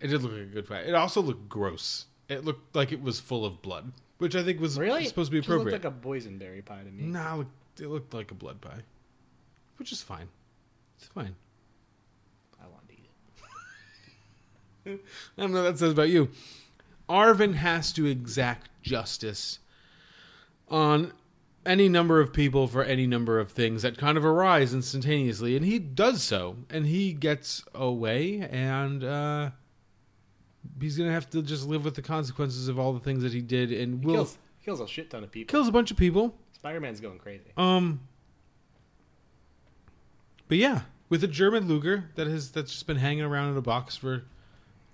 It 0.00 0.08
did 0.08 0.22
look 0.22 0.32
like 0.32 0.42
a 0.42 0.44
good 0.46 0.68
pie. 0.68 0.80
It 0.80 0.94
also 0.94 1.20
looked 1.20 1.48
gross. 1.48 2.06
It 2.28 2.44
looked 2.44 2.74
like 2.76 2.92
it 2.92 3.02
was 3.02 3.18
full 3.20 3.44
of 3.44 3.62
blood, 3.62 3.92
which 4.18 4.36
I 4.36 4.42
think 4.42 4.60
was 4.60 4.78
Really? 4.78 5.06
supposed 5.06 5.30
to 5.30 5.32
be 5.32 5.38
Just 5.38 5.48
looked 5.48 5.62
appropriate. 5.68 5.84
like 5.84 5.92
a 5.92 6.06
boysenberry 6.06 6.64
pie 6.64 6.82
to 6.82 6.90
me. 6.90 7.04
Nah, 7.04 7.34
it 7.34 7.36
looked, 7.38 7.80
it 7.80 7.88
looked 7.88 8.14
like 8.14 8.30
a 8.30 8.34
blood 8.34 8.60
pie, 8.60 8.80
which 9.78 9.92
is 9.92 10.02
fine. 10.02 10.28
It's 10.98 11.06
fine. 11.06 11.34
I 12.62 12.66
want 12.66 12.88
to 12.88 12.94
eat 12.94 13.08
it. 14.86 15.00
I 15.38 15.40
don't 15.40 15.52
know 15.52 15.62
what 15.64 15.70
that 15.72 15.78
says 15.78 15.92
about 15.92 16.08
you. 16.10 16.28
Arvin 17.08 17.54
has 17.54 17.92
to 17.94 18.04
exact 18.06 18.68
justice 18.82 19.58
on 20.68 21.12
any 21.64 21.88
number 21.88 22.20
of 22.20 22.32
people 22.32 22.66
for 22.66 22.82
any 22.82 23.06
number 23.06 23.38
of 23.38 23.50
things 23.52 23.82
that 23.82 23.96
kind 23.98 24.16
of 24.18 24.24
arise 24.24 24.74
instantaneously, 24.74 25.56
and 25.56 25.64
he 25.64 25.78
does 25.78 26.22
so, 26.22 26.56
and 26.70 26.86
he 26.86 27.12
gets 27.12 27.64
away, 27.74 28.40
and 28.50 29.02
uh, 29.04 29.50
he's 30.80 30.98
gonna 30.98 31.12
have 31.12 31.28
to 31.30 31.42
just 31.42 31.66
live 31.66 31.84
with 31.84 31.94
the 31.94 32.02
consequences 32.02 32.68
of 32.68 32.78
all 32.78 32.92
the 32.92 33.00
things 33.00 33.22
that 33.22 33.32
he 33.32 33.40
did, 33.40 33.72
and 33.72 34.00
He 34.00 34.06
will 34.06 34.14
kills, 34.14 34.38
kills 34.64 34.80
a 34.80 34.86
shit 34.86 35.10
ton 35.10 35.24
of 35.24 35.30
people. 35.30 35.50
kills 35.50 35.68
a 35.68 35.72
bunch 35.72 35.90
of 35.90 35.96
people. 35.96 36.34
Spider 36.52 36.80
Man's 36.80 37.00
going 37.00 37.18
crazy. 37.18 37.52
Um, 37.56 38.00
but 40.48 40.58
yeah, 40.58 40.82
with 41.08 41.22
a 41.24 41.28
German 41.28 41.68
Luger 41.68 42.10
that 42.16 42.26
has 42.26 42.50
that's 42.50 42.72
just 42.72 42.86
been 42.86 42.96
hanging 42.96 43.24
around 43.24 43.52
in 43.52 43.56
a 43.56 43.62
box 43.62 43.96
for 43.96 44.24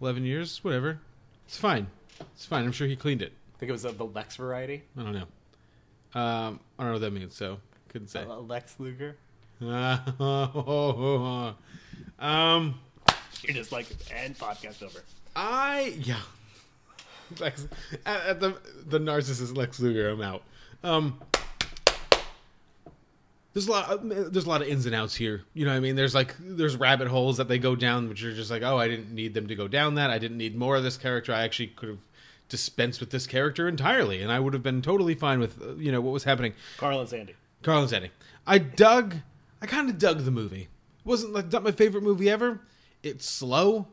eleven 0.00 0.24
years, 0.24 0.62
whatever. 0.62 1.00
It's 1.46 1.58
fine. 1.58 1.88
It's 2.34 2.46
fine. 2.46 2.64
I'm 2.64 2.72
sure 2.72 2.86
he 2.86 2.96
cleaned 2.96 3.22
it. 3.22 3.32
I 3.54 3.58
think 3.58 3.70
it 3.70 3.72
was 3.72 3.84
uh, 3.86 3.92
the 3.92 4.06
Lex 4.06 4.36
variety. 4.36 4.82
I 4.96 5.02
don't 5.02 5.12
know. 5.12 5.26
Um, 6.20 6.60
I 6.78 6.82
don't 6.82 6.86
know 6.86 6.92
what 6.92 7.00
that 7.00 7.12
means, 7.12 7.34
so 7.34 7.58
couldn't 7.88 8.08
say. 8.08 8.22
Uh, 8.22 8.36
Lex 8.38 8.76
Luger. 8.78 9.16
um, 9.60 10.04
You're 13.42 13.54
just 13.54 13.72
like, 13.72 13.86
and 14.14 14.36
podcast 14.38 14.82
over. 14.82 15.02
I 15.36 15.94
yeah. 16.00 16.20
Lex, 17.40 17.66
at, 18.06 18.26
at 18.26 18.40
the 18.40 18.56
the 18.86 18.98
narcissist 18.98 19.56
Lex 19.56 19.80
Luger. 19.80 20.08
I'm 20.10 20.20
out. 20.20 20.42
Um, 20.82 21.20
there's 23.54 23.68
a 23.68 23.70
lot. 23.70 24.00
There's 24.02 24.44
a 24.44 24.48
lot 24.48 24.62
of 24.62 24.68
ins 24.68 24.84
and 24.86 24.94
outs 24.94 25.14
here. 25.14 25.42
You 25.54 25.64
know 25.64 25.70
what 25.70 25.76
I 25.76 25.80
mean? 25.80 25.96
There's 25.96 26.14
like 26.14 26.34
there's 26.40 26.76
rabbit 26.76 27.08
holes 27.08 27.36
that 27.36 27.48
they 27.48 27.58
go 27.58 27.76
down, 27.76 28.08
which 28.08 28.22
are 28.24 28.34
just 28.34 28.50
like, 28.50 28.62
oh, 28.62 28.76
I 28.78 28.88
didn't 28.88 29.14
need 29.14 29.32
them 29.32 29.46
to 29.48 29.54
go 29.54 29.68
down 29.68 29.94
that. 29.94 30.10
I 30.10 30.18
didn't 30.18 30.38
need 30.38 30.56
more 30.56 30.76
of 30.76 30.82
this 30.82 30.96
character. 30.96 31.32
I 31.32 31.42
actually 31.42 31.68
could 31.68 31.88
have 31.88 31.98
dispensed 32.48 33.00
with 33.00 33.10
this 33.10 33.26
character 33.26 33.68
entirely, 33.68 34.22
and 34.22 34.30
I 34.30 34.40
would 34.40 34.52
have 34.54 34.62
been 34.62 34.82
totally 34.82 35.14
fine 35.14 35.40
with 35.40 35.62
uh, 35.62 35.74
you 35.76 35.92
know 35.92 36.00
what 36.00 36.12
was 36.12 36.24
happening. 36.24 36.52
Carl 36.76 37.00
and 37.00 37.08
Sandy. 37.08 37.34
Carl 37.62 37.80
and 37.80 37.90
Sandy. 37.90 38.10
I 38.46 38.58
dug. 38.58 39.16
I 39.62 39.66
kind 39.66 39.88
of 39.88 39.98
dug 39.98 40.24
the 40.24 40.30
movie. 40.30 40.62
It 41.04 41.08
wasn't 41.08 41.32
like 41.32 41.52
not 41.52 41.62
my 41.62 41.72
favorite 41.72 42.02
movie 42.02 42.28
ever. 42.28 42.60
It's 43.04 43.28
slow, 43.28 43.86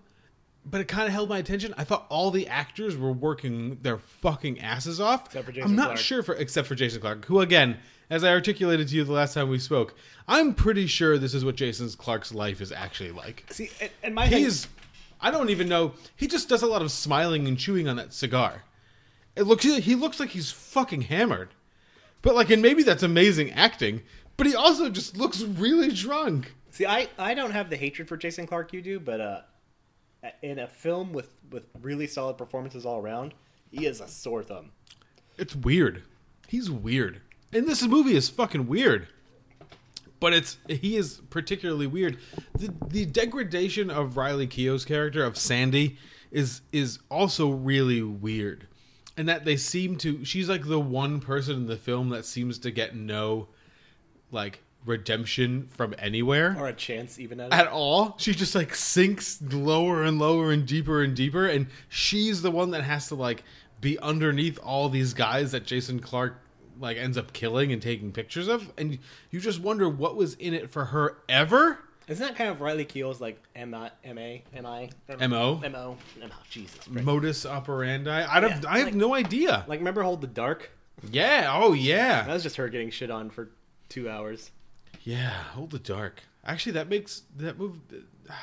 but 0.66 0.82
it 0.82 0.88
kind 0.88 1.08
of 1.08 1.14
held 1.14 1.30
my 1.30 1.38
attention. 1.38 1.74
I 1.78 1.84
thought 1.84 2.06
all 2.10 2.32
the 2.32 2.48
actors 2.48 2.96
were 2.96 3.12
working 3.12 3.80
their 3.82 3.98
fucking 3.98 4.60
asses 4.60 5.00
off. 5.00 5.28
Except 5.28 5.46
for 5.46 5.52
Jason 5.52 5.70
I'm 5.70 5.76
not 5.76 5.86
Clarke. 5.88 6.00
sure 6.00 6.24
for 6.24 6.36
except 6.36 6.68
for 6.68 6.76
Jason 6.76 7.02
Clarke, 7.02 7.26
who 7.26 7.40
again, 7.40 7.78
as 8.10 8.24
I 8.24 8.30
articulated 8.30 8.88
to 8.90 8.96
you 8.96 9.04
the 9.04 9.12
last 9.12 9.34
time 9.34 9.50
we 9.50 9.60
spoke, 9.60 9.96
I'm 10.28 10.54
pretty 10.54 10.88
sure 10.88 11.18
this 11.18 11.34
is 11.34 11.44
what 11.44 11.56
Jason 11.56 11.90
Clarke's 11.90 12.34
life 12.34 12.62
is 12.62 12.72
actually 12.72 13.12
like. 13.12 13.46
See, 13.50 13.70
and, 14.04 14.14
my 14.14 14.28
He's. 14.28 14.68
I 15.20 15.30
don't 15.30 15.50
even 15.52 15.70
know. 15.70 15.94
He 16.16 16.28
just 16.28 16.50
does 16.50 16.64
a 16.64 16.68
lot 16.68 16.82
of 16.82 16.92
smiling 16.92 17.48
and 17.48 17.58
chewing 17.58 17.88
on 17.88 17.96
that 17.98 18.12
cigar. 18.14 18.64
It 19.36 19.44
looks. 19.44 19.64
He 19.64 19.96
looks 19.96 20.20
like 20.20 20.30
he's 20.30 20.52
fucking 20.52 21.02
hammered. 21.02 21.50
But 22.22 22.36
like, 22.36 22.50
and 22.50 22.62
maybe 22.62 22.84
that's 22.84 23.04
amazing 23.04 23.52
acting. 23.52 24.02
But 24.38 24.48
he 24.48 24.56
also 24.56 24.90
just 24.90 25.18
looks 25.18 25.42
really 25.42 25.92
drunk. 25.92 26.54
See, 26.72 26.86
I, 26.86 27.10
I 27.18 27.34
don't 27.34 27.52
have 27.52 27.70
the 27.70 27.76
hatred 27.76 28.08
for 28.08 28.18
Jason 28.18 28.48
Clarke 28.48 28.74
you 28.74 28.82
do, 28.82 29.00
but 29.00 29.22
uh, 29.22 29.42
in 30.42 30.60
a 30.60 30.68
film 30.68 31.14
with, 31.14 31.30
with 31.52 31.66
really 31.82 32.08
solid 32.08 32.38
performances 32.38 32.86
all 32.86 33.00
around, 33.00 33.34
he 33.70 33.86
is 33.86 34.02
a 34.02 34.08
sore 34.08 34.44
thumb. 34.44 34.72
It's 35.38 35.56
weird. 35.56 36.04
He's 36.48 36.70
weird. 36.70 37.22
And 37.54 37.68
this 37.68 37.84
movie 37.84 38.16
is 38.16 38.30
fucking 38.30 38.68
weird. 38.68 39.08
But 40.20 40.34
it's 40.34 40.58
he 40.68 40.98
is 40.98 41.20
particularly 41.32 41.88
weird. 41.88 42.20
The 42.54 42.72
the 42.88 43.06
degradation 43.06 43.90
of 43.90 44.18
Riley 44.18 44.48
Keough's 44.48 44.86
character 44.86 45.24
of 45.26 45.36
Sandy 45.36 45.98
is 46.30 46.62
is 46.72 47.00
also 47.10 47.50
really 47.50 48.04
weird. 48.04 48.68
And 49.18 49.28
that 49.28 49.46
they 49.46 49.58
seem 49.58 49.98
to 49.98 50.24
she's 50.24 50.48
like 50.48 50.68
the 50.68 50.80
one 50.80 51.22
person 51.22 51.56
in 51.56 51.66
the 51.66 51.76
film 51.76 52.10
that 52.10 52.26
seems 52.26 52.60
to 52.60 52.72
get 52.72 52.96
no 52.96 53.48
like 54.32 54.62
redemption 54.86 55.68
from 55.72 55.94
anywhere 56.00 56.56
Or 56.58 56.68
a 56.68 56.74
chance 56.74 57.20
even 57.20 57.40
at 57.40 57.54
at 57.54 57.68
all. 57.68 58.16
She 58.18 58.34
just 58.34 58.56
like 58.56 58.74
sinks 58.74 59.42
lower 59.42 60.04
and 60.04 60.20
lower 60.20 60.52
and 60.52 60.66
deeper 60.66 61.04
and 61.04 61.16
deeper, 61.16 61.48
and 61.48 61.68
she's 61.90 62.42
the 62.42 62.52
one 62.52 62.72
that 62.72 62.84
has 62.84 63.08
to 63.10 63.16
like 63.16 63.44
be 63.80 63.98
underneath 64.00 64.60
all 64.60 64.90
these 64.90 65.14
guys 65.14 65.52
that 65.52 65.66
Jason 65.66 66.00
Clarke 66.00 66.40
like 66.80 66.98
ends 66.98 67.18
up 67.18 67.34
killing 67.34 67.72
and 67.72 67.82
taking 67.82 68.12
pictures 68.12 68.48
of, 68.48 68.72
and 68.78 68.98
you 69.30 69.40
just 69.40 69.60
wonder 69.60 69.88
what 69.88 70.16
was 70.16 70.34
in 70.36 70.54
it 70.54 70.72
for 70.72 70.86
her 70.86 71.18
ever. 71.30 71.80
Isn't 72.08 72.26
that 72.26 72.36
kind 72.36 72.50
of 72.50 72.60
Riley 72.60 72.86
Keough's 72.86 73.22
like 73.22 73.42
M 73.56 73.74
I 73.74 73.92
M 74.04 74.18
A 74.18 74.44
M 74.54 74.66
I 74.66 74.90
MO? 75.28 75.62
M 75.64 75.76
O 75.76 75.98
oh, 76.24 76.28
Jesus 76.50 76.76
Christ. 76.88 77.06
Modus 77.06 77.46
operandi. 77.46 78.10
I 78.10 78.40
don't. 78.40 78.50
Yeah, 78.50 78.70
I 78.70 78.80
have 78.80 78.88
like- 78.88 78.96
no 78.96 79.14
idea. 79.14 79.64
Like 79.68 79.80
remember 79.80 80.02
Hold 80.02 80.22
the 80.22 80.28
Dark? 80.28 80.72
Yeah. 81.10 81.52
Oh 81.54 81.74
yeah. 81.74 82.24
That 82.24 82.34
was 82.34 82.44
just 82.44 82.56
her 82.58 82.68
getting 82.70 82.90
shit 82.90 83.12
on 83.12 83.30
for 83.30 83.52
two 83.88 84.10
hours. 84.10 84.52
Yeah. 85.04 85.30
Hold 85.54 85.72
the 85.72 85.80
dark. 85.80 86.22
Actually, 86.46 86.74
that 86.74 86.90
makes 86.90 87.24
that 87.38 87.58
move. 87.58 87.78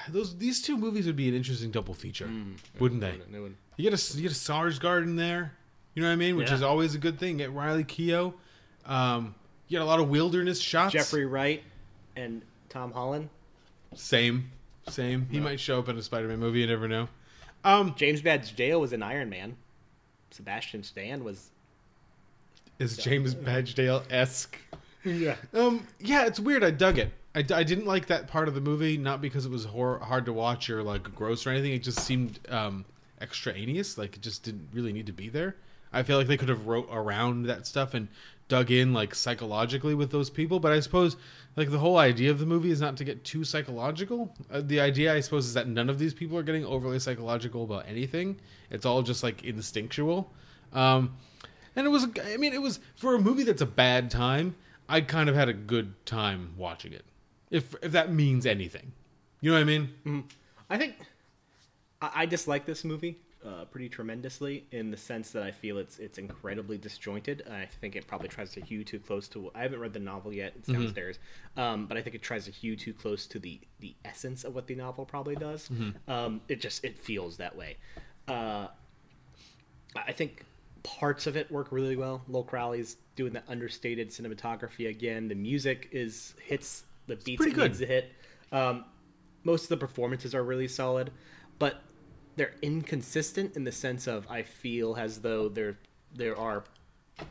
Those 0.08 0.36
these 0.36 0.62
two 0.62 0.76
movies 0.76 1.06
would 1.06 1.16
be 1.16 1.28
an 1.28 1.34
interesting 1.34 1.70
double 1.70 1.94
feature, 1.94 2.28
wouldn't 2.78 3.00
they? 3.00 3.12
wouldn't, 3.12 3.32
wouldn't. 3.32 3.56
You 3.76 3.90
get 3.90 3.98
a 3.98 4.16
you 4.16 4.22
get 4.22 4.32
a 4.32 4.34
Sarsgaard 4.34 5.02
in 5.04 5.16
there. 5.16 5.52
You 5.94 6.02
know 6.02 6.08
what 6.08 6.12
I 6.12 6.16
mean? 6.16 6.36
Which 6.36 6.48
Yeah. 6.50 6.54
is 6.56 6.62
always 6.62 6.94
a 6.94 6.98
good 6.98 7.18
thing. 7.18 7.38
Get 7.38 7.52
Riley 7.52 7.84
Keough. 7.84 8.32
Um, 8.86 9.34
you 9.66 9.76
get 9.78 9.82
a 9.82 9.84
lot 9.84 9.98
of 10.00 10.08
wilderness 10.08 10.60
shots. 10.60 10.92
Jeffrey 10.92 11.26
Wright 11.26 11.62
and 12.16 12.42
Tom 12.68 12.92
Holland. 12.92 13.28
Same, 13.94 14.50
same. 14.88 15.26
He 15.30 15.40
might 15.40 15.58
show 15.58 15.78
up 15.78 15.88
in 15.88 15.96
a 15.98 16.02
Spider-Man 16.02 16.38
movie. 16.38 16.60
You 16.60 16.66
never 16.66 16.86
know. 16.86 17.08
Um, 17.64 17.94
James 17.96 18.22
Badge 18.22 18.54
Dale 18.54 18.80
was 18.80 18.92
in 18.92 19.02
Iron 19.02 19.28
Man. 19.28 19.56
Sebastian 20.30 20.82
Stan 20.84 21.24
was 21.24 21.50
is 22.78 22.96
James 22.96 23.34
Badge 23.34 23.74
Dale 23.74 24.04
esque? 24.10 24.56
Yeah. 25.14 25.36
Um, 25.54 25.86
yeah, 25.98 26.26
it's 26.26 26.40
weird. 26.40 26.64
I 26.64 26.70
dug 26.70 26.98
it. 26.98 27.12
I, 27.34 27.44
I 27.54 27.62
didn't 27.62 27.86
like 27.86 28.06
that 28.06 28.26
part 28.26 28.48
of 28.48 28.54
the 28.54 28.60
movie, 28.60 28.96
not 28.96 29.20
because 29.20 29.46
it 29.46 29.50
was 29.50 29.64
hor- 29.64 29.98
hard 29.98 30.26
to 30.26 30.32
watch 30.32 30.70
or 30.70 30.82
like 30.82 31.14
gross 31.14 31.46
or 31.46 31.50
anything. 31.50 31.72
It 31.72 31.82
just 31.82 32.00
seemed 32.00 32.40
um, 32.48 32.84
extraneous. 33.20 33.98
Like 33.98 34.16
it 34.16 34.22
just 34.22 34.42
didn't 34.42 34.68
really 34.72 34.92
need 34.92 35.06
to 35.06 35.12
be 35.12 35.28
there. 35.28 35.56
I 35.92 36.02
feel 36.02 36.18
like 36.18 36.26
they 36.26 36.36
could 36.36 36.48
have 36.48 36.66
wrote 36.66 36.88
around 36.90 37.44
that 37.44 37.66
stuff 37.66 37.94
and 37.94 38.08
dug 38.48 38.70
in 38.70 38.92
like 38.92 39.14
psychologically 39.14 39.94
with 39.94 40.10
those 40.10 40.30
people. 40.30 40.58
But 40.58 40.72
I 40.72 40.80
suppose 40.80 41.16
like 41.56 41.70
the 41.70 41.78
whole 41.78 41.98
idea 41.98 42.30
of 42.30 42.38
the 42.38 42.46
movie 42.46 42.70
is 42.70 42.80
not 42.80 42.96
to 42.98 43.04
get 43.04 43.24
too 43.24 43.44
psychological. 43.44 44.34
Uh, 44.50 44.62
the 44.64 44.80
idea, 44.80 45.14
I 45.14 45.20
suppose, 45.20 45.46
is 45.46 45.54
that 45.54 45.68
none 45.68 45.90
of 45.90 45.98
these 45.98 46.14
people 46.14 46.36
are 46.38 46.42
getting 46.42 46.64
overly 46.64 46.98
psychological 46.98 47.64
about 47.64 47.84
anything. 47.88 48.38
It's 48.70 48.86
all 48.86 49.02
just 49.02 49.22
like 49.22 49.44
instinctual. 49.44 50.32
Um, 50.72 51.16
and 51.76 51.86
it 51.86 51.90
was, 51.90 52.06
I 52.24 52.36
mean, 52.36 52.52
it 52.52 52.62
was 52.62 52.80
for 52.96 53.14
a 53.14 53.18
movie 53.18 53.44
that's 53.44 53.62
a 53.62 53.66
bad 53.66 54.10
time. 54.10 54.54
I 54.88 55.00
kind 55.02 55.28
of 55.28 55.34
had 55.34 55.48
a 55.48 55.52
good 55.52 55.94
time 56.06 56.54
watching 56.56 56.92
it, 56.92 57.04
if 57.50 57.74
if 57.82 57.92
that 57.92 58.12
means 58.12 58.46
anything. 58.46 58.92
You 59.40 59.50
know 59.50 59.56
what 59.56 59.62
I 59.62 59.64
mean? 59.64 60.24
I 60.70 60.78
think 60.78 60.96
I, 62.02 62.10
I 62.22 62.26
dislike 62.26 62.64
this 62.66 62.84
movie 62.84 63.18
uh, 63.46 63.64
pretty 63.66 63.88
tremendously 63.88 64.64
in 64.72 64.90
the 64.90 64.96
sense 64.96 65.30
that 65.30 65.42
I 65.42 65.50
feel 65.50 65.78
it's 65.78 65.98
it's 65.98 66.18
incredibly 66.18 66.78
disjointed. 66.78 67.42
I 67.50 67.66
think 67.80 67.96
it 67.96 68.06
probably 68.06 68.28
tries 68.28 68.52
to 68.52 68.60
hew 68.60 68.82
too 68.82 68.98
close 68.98 69.28
to. 69.28 69.50
I 69.54 69.62
haven't 69.62 69.80
read 69.80 69.92
the 69.92 70.00
novel 70.00 70.32
yet; 70.32 70.54
it's 70.56 70.68
Mhm. 70.68 70.74
downstairs. 70.74 71.18
Um, 71.56 71.86
but 71.86 71.96
I 71.96 72.02
think 72.02 72.16
it 72.16 72.22
tries 72.22 72.46
to 72.46 72.50
hew 72.50 72.74
too 72.74 72.94
close 72.94 73.26
to 73.28 73.38
the 73.38 73.60
the 73.80 73.94
essence 74.04 74.42
of 74.44 74.54
what 74.54 74.66
the 74.66 74.74
novel 74.74 75.04
probably 75.04 75.36
does. 75.36 75.68
Mhm. 75.68 75.94
Um, 76.08 76.40
it 76.48 76.60
just 76.60 76.84
it 76.84 76.98
feels 76.98 77.36
that 77.36 77.54
way. 77.54 77.76
Uh, 78.26 78.68
I 79.96 80.12
think 80.12 80.44
parts 80.98 81.26
of 81.26 81.36
it 81.36 81.50
work 81.50 81.68
really 81.70 81.96
well. 81.96 82.22
Lol 82.28 82.44
Crawley's 82.44 82.96
doing 83.16 83.32
the 83.32 83.42
understated 83.48 84.08
cinematography 84.10 84.88
again. 84.88 85.28
The 85.28 85.34
music 85.34 85.88
is 85.92 86.34
hits 86.44 86.84
the 87.06 87.16
beats 87.16 87.44
it 87.44 87.56
needs 87.56 87.78
to 87.80 87.86
hit. 87.86 88.12
Um, 88.52 88.84
most 89.44 89.64
of 89.64 89.68
the 89.70 89.76
performances 89.76 90.34
are 90.34 90.42
really 90.42 90.68
solid, 90.68 91.10
but 91.58 91.80
they're 92.36 92.54
inconsistent 92.62 93.56
in 93.56 93.64
the 93.64 93.72
sense 93.72 94.06
of 94.06 94.26
I 94.30 94.42
feel 94.42 94.96
as 94.96 95.20
though 95.20 95.48
there 95.48 95.78
there 96.14 96.38
are 96.38 96.64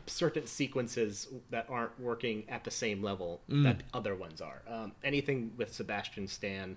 certain 0.06 0.46
sequences 0.46 1.28
that 1.50 1.66
aren't 1.70 1.98
working 1.98 2.44
at 2.48 2.62
the 2.64 2.70
same 2.70 3.02
level 3.02 3.40
Mm. 3.48 3.62
that 3.64 3.82
other 3.94 4.14
ones 4.14 4.40
are. 4.42 4.60
Um, 4.68 4.92
anything 5.02 5.52
with 5.56 5.72
Sebastian 5.72 6.28
Stan 6.28 6.76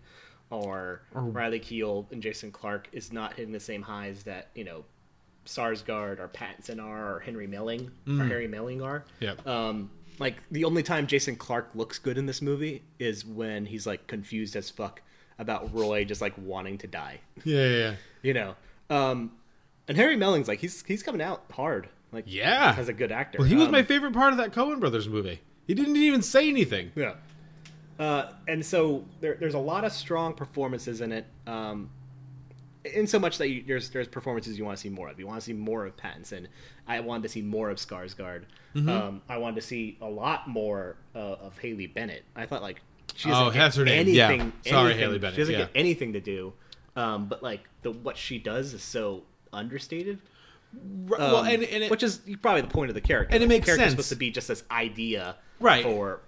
or, 0.49 1.01
Or- 1.13 1.23
Riley 1.23 1.59
Keough 1.59 2.09
and 2.11 2.21
Jason 2.23 2.51
Clarke 2.51 2.87
is 2.93 3.11
not 3.11 3.33
hitting 3.33 3.51
the 3.51 3.59
same 3.59 3.81
highs 3.81 4.23
that 4.23 4.49
you 4.55 4.63
know 4.63 4.85
Sarsgaard 5.45 6.19
or 6.19 6.27
Pattinson 6.27 6.81
are 6.83 7.15
or 7.15 7.19
Henry 7.19 7.47
Melling 7.47 7.91
or 8.07 8.13
Mm. 8.13 8.27
Harry 8.27 8.47
Melling 8.47 8.81
are. 8.81 9.03
Yep. 9.19 9.47
Um, 9.47 9.89
like 10.19 10.35
the 10.51 10.65
only 10.65 10.83
time 10.83 11.07
Jason 11.07 11.35
Clarke 11.35 11.69
looks 11.73 11.97
good 11.99 12.17
in 12.17 12.25
this 12.27 12.41
movie 12.41 12.83
is 12.99 13.25
when 13.25 13.65
he's 13.65 13.87
like 13.87 14.05
confused 14.07 14.55
as 14.55 14.69
fuck 14.69 15.01
about 15.39 15.73
Roy 15.73 16.03
just 16.05 16.21
like 16.21 16.33
wanting 16.37 16.77
to 16.79 16.87
die. 16.87 17.19
Yeah, 17.43 17.65
yeah, 17.67 17.77
yeah. 17.77 17.93
You 18.21 18.33
know. 18.35 18.55
Um, 18.89 19.31
and 19.87 19.97
Harry 19.97 20.15
Melling's 20.15 20.47
like 20.47 20.59
he's 20.59 20.83
he's 20.85 21.01
coming 21.01 21.21
out 21.21 21.43
hard. 21.51 21.89
Like 22.11 22.25
Yeah. 22.27 22.75
as 22.77 22.87
a 22.89 22.93
good 22.93 23.11
actor. 23.11 23.39
Well, 23.39 23.47
he 23.47 23.55
was 23.55 23.65
Um, 23.65 23.71
my 23.71 23.83
favorite 23.83 24.13
part 24.13 24.33
of 24.33 24.37
that 24.37 24.51
Coen 24.53 24.79
Brothers 24.79 25.07
movie. 25.09 25.41
He 25.65 25.73
didn't 25.73 25.95
even 25.95 26.21
say 26.21 26.47
anything. 26.49 26.91
Yeah. 26.95 27.13
Uh, 27.97 28.31
and 28.47 28.65
so 28.65 29.05
there, 29.21 29.37
there's 29.39 29.53
a 29.53 29.59
lot 29.59 29.83
of 29.85 29.91
strong 29.91 30.33
performances 30.33 31.01
in 31.01 31.11
it. 31.11 31.25
Um, 31.47 31.89
in 32.85 33.05
so 33.07 33.19
much 33.19 33.37
that 33.37 33.49
you, 33.49 33.63
there's 33.65 33.89
there's 33.91 34.07
performances 34.07 34.57
you 34.57 34.65
want 34.65 34.77
to 34.77 34.81
see 34.81 34.89
more 34.89 35.09
of. 35.09 35.19
You 35.19 35.27
want 35.27 35.39
to 35.39 35.45
see 35.45 35.53
more 35.53 35.85
of 35.85 35.95
Pattinson. 35.97 36.47
I 36.87 36.99
wanted 37.01 37.23
to 37.23 37.29
see 37.29 37.41
more 37.41 37.69
of 37.69 37.77
Skarsgård. 37.77 38.43
Mhm. 38.75 38.89
Um, 38.89 39.21
I 39.29 39.37
wanted 39.37 39.55
to 39.57 39.61
see 39.61 39.97
a 40.01 40.07
lot 40.09 40.47
more 40.47 40.95
uh, 41.15 41.19
of 41.19 41.57
Haley 41.59 41.87
Bennett. 41.87 42.23
I 42.35 42.45
thought 42.45 42.61
like 42.61 42.81
she 43.15 43.29
Oh, 43.29 43.33
doesn't 43.33 43.53
get 43.53 43.59
that's 43.59 43.75
her 43.77 43.85
name. 43.85 44.07
Yeah. 44.07 44.29
anything. 44.29 44.53
Sorry, 44.65 44.85
anything- 44.93 44.99
Haley 44.99 45.19
Bennett, 45.19 45.35
She 45.35 45.41
doesn't 45.41 45.53
yeah. 45.53 45.59
get 45.65 45.69
anything 45.75 46.13
to 46.13 46.19
do. 46.21 46.53
Um, 46.95 47.27
but 47.27 47.43
like 47.43 47.61
the 47.83 47.91
what 47.91 48.17
she 48.17 48.39
does 48.39 48.73
is 48.73 48.81
so 48.83 49.23
understated. 49.53 50.19
well, 50.73 51.37
Um, 51.37 51.47
and- 51.47 51.63
and 51.63 51.83
it- 51.83 51.91
which 51.91 52.01
is 52.03 52.21
probably 52.41 52.61
the 52.61 52.67
point 52.67 52.89
of 52.89 52.95
the 52.95 53.01
character. 53.01 53.33
And 53.35 53.43
it 53.43 53.45
Like, 53.45 53.49
the 53.49 53.55
makes 53.55 53.65
character's 53.65 53.83
sense. 53.83 53.91
supposed 53.93 54.09
to 54.09 54.15
be 54.15 54.31
just 54.31 54.47
this 54.47 54.63
idea, 54.71 55.35
Right. 55.59 55.83
For 55.83 56.21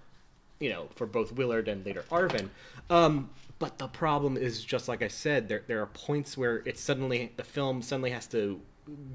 you 0.59 0.69
know, 0.69 0.87
for 0.95 1.05
both 1.07 1.31
Willard 1.33 1.67
and 1.67 1.85
later 1.85 2.03
Arvin. 2.11 2.49
Um, 2.89 3.29
but 3.63 3.77
the 3.77 3.87
problem 3.87 4.35
is 4.37 4.63
just 4.63 4.87
like 4.87 5.01
I 5.01 5.07
said, 5.07 5.47
there 5.49 5.63
there 5.67 5.81
are 5.81 5.85
points 6.07 6.37
where 6.37 6.57
it 6.65 6.77
suddenly 6.77 7.31
the 7.37 7.43
film 7.43 7.81
suddenly 7.81 8.11
has 8.11 8.27
to 8.27 8.59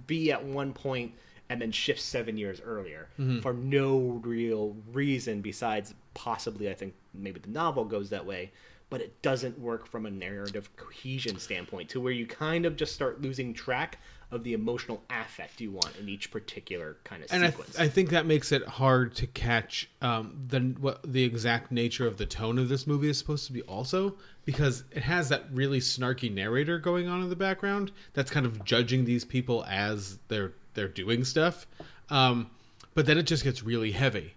be 0.06 0.32
at 0.32 0.42
one 0.44 0.72
point 0.72 1.12
and 1.50 1.60
then 1.62 1.70
shift 1.72 2.00
seven 2.00 2.36
years 2.38 2.60
earlier 2.62 3.08
Mhm. 3.18 3.42
for 3.42 3.52
no 3.52 4.20
real 4.22 4.76
reason 4.92 5.40
besides 5.42 5.94
possibly 6.14 6.70
I 6.70 6.74
think 6.74 6.94
maybe 7.12 7.40
the 7.40 7.50
novel 7.50 7.84
goes 7.84 8.08
that 8.10 8.24
way, 8.26 8.52
but 8.90 9.00
it 9.02 9.20
doesn't 9.22 9.58
work 9.58 9.86
from 9.86 10.06
a 10.06 10.10
narrative 10.10 10.74
cohesion 10.76 11.38
standpoint 11.38 11.90
to 11.90 12.00
where 12.00 12.12
you 12.20 12.26
kind 12.26 12.64
of 12.66 12.76
just 12.76 12.94
start 12.94 13.20
losing 13.20 13.52
track 13.54 13.98
of 14.30 14.44
the 14.44 14.52
emotional 14.52 15.02
affect 15.08 15.60
you 15.60 15.70
want 15.70 15.96
in 15.98 16.08
each 16.08 16.30
particular 16.30 16.98
kind 17.04 17.22
of 17.24 17.32
and 17.32 17.44
I, 17.44 17.48
sequence. 17.50 17.76
th- 17.76 17.88
I 17.88 17.90
think 17.90 18.10
that 18.10 18.26
makes 18.26 18.52
it 18.52 18.62
hard 18.66 19.14
to 19.16 19.26
catch 19.26 19.88
um, 20.02 20.36
the 20.48 20.60
what 20.80 21.00
the 21.10 21.24
exact 21.24 21.72
nature 21.72 22.06
of 22.06 22.18
the 22.18 22.26
tone 22.26 22.58
of 22.58 22.68
this 22.68 22.86
movie 22.86 23.08
is 23.08 23.16
supposed 23.18 23.46
to 23.46 23.52
be 23.52 23.62
also 23.62 24.16
because 24.44 24.84
it 24.92 25.02
has 25.02 25.28
that 25.30 25.44
really 25.52 25.80
snarky 25.80 26.32
narrator 26.32 26.78
going 26.78 27.08
on 27.08 27.22
in 27.22 27.30
the 27.30 27.36
background 27.36 27.90
that's 28.12 28.30
kind 28.30 28.44
of 28.44 28.64
judging 28.64 29.04
these 29.06 29.24
people 29.24 29.64
as 29.68 30.18
they're 30.28 30.52
they're 30.74 30.88
doing 30.88 31.24
stuff 31.24 31.66
um, 32.10 32.50
but 32.94 33.06
then 33.06 33.16
it 33.18 33.22
just 33.24 33.44
gets 33.44 33.62
really 33.62 33.92
heavy 33.92 34.34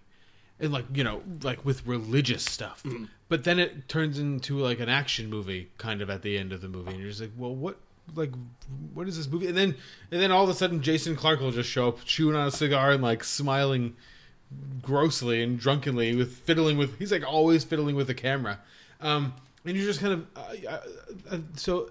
and 0.58 0.72
like 0.72 0.84
you 0.94 1.04
know 1.04 1.22
like 1.42 1.64
with 1.66 1.86
religious 1.86 2.44
stuff 2.44 2.82
Mm-hmm. 2.84 3.04
but 3.28 3.44
then 3.44 3.58
it 3.58 3.88
turns 3.88 4.18
into 4.18 4.58
like 4.58 4.80
an 4.80 4.88
action 4.88 5.28
movie 5.28 5.70
kind 5.76 6.00
of 6.00 6.08
at 6.08 6.22
the 6.22 6.38
end 6.38 6.52
of 6.52 6.60
the 6.62 6.68
movie 6.68 6.92
and 6.92 7.00
you're 7.00 7.08
just 7.10 7.20
like 7.20 7.32
well 7.36 7.54
what 7.54 7.78
like 8.14 8.32
what 8.94 9.08
is 9.08 9.16
this 9.16 9.28
movie? 9.28 9.46
And 9.48 9.56
then 9.56 9.74
and 10.10 10.20
then 10.20 10.30
all 10.30 10.44
of 10.44 10.50
a 10.50 10.54
sudden 10.54 10.82
jason 10.82 11.16
clarke 11.16 11.40
will 11.40 11.50
just 11.50 11.70
show 11.70 11.88
up 11.88 12.04
chewing 12.04 12.36
on 12.36 12.48
a 12.48 12.50
cigar 12.50 12.92
and 12.92 13.02
like 13.02 13.24
smiling 13.24 13.96
grossly 14.82 15.42
and 15.42 15.58
drunkenly 15.58 16.14
with 16.14 16.36
fiddling 16.36 16.76
with 16.76 16.98
he's 16.98 17.12
like 17.12 17.26
always 17.26 17.64
fiddling 17.64 17.96
with 17.96 18.06
the 18.06 18.14
camera. 18.14 18.60
Um 19.00 19.34
and 19.64 19.76
you're 19.76 19.86
just 19.86 20.00
kind 20.00 20.12
of 20.12 20.26
uh, 20.36 20.78
uh, 21.30 21.38
so 21.54 21.90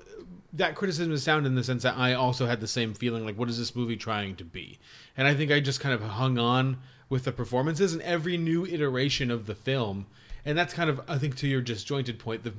that 0.53 0.75
criticism 0.75 1.13
is 1.13 1.23
sound 1.23 1.45
in 1.45 1.55
the 1.55 1.63
sense 1.63 1.83
that 1.83 1.97
i 1.97 2.13
also 2.13 2.45
had 2.45 2.59
the 2.59 2.67
same 2.67 2.93
feeling 2.93 3.25
like 3.25 3.37
what 3.37 3.49
is 3.49 3.57
this 3.57 3.75
movie 3.75 3.95
trying 3.97 4.35
to 4.35 4.43
be? 4.43 4.77
And 5.17 5.27
i 5.27 5.33
think 5.33 5.51
i 5.51 5.59
just 5.59 5.79
kind 5.79 5.95
of 5.95 6.01
hung 6.01 6.37
on 6.37 6.77
with 7.09 7.23
the 7.23 7.31
performances 7.31 7.93
and 7.93 8.01
every 8.03 8.37
new 8.37 8.65
iteration 8.65 9.31
of 9.31 9.45
the 9.45 9.55
film. 9.55 10.05
And 10.45 10.57
that's 10.57 10.73
kind 10.73 10.89
of 10.89 11.01
i 11.07 11.17
think 11.17 11.35
to 11.37 11.47
your 11.47 11.61
disjointed 11.61 12.19
point 12.19 12.43
the 12.43 12.53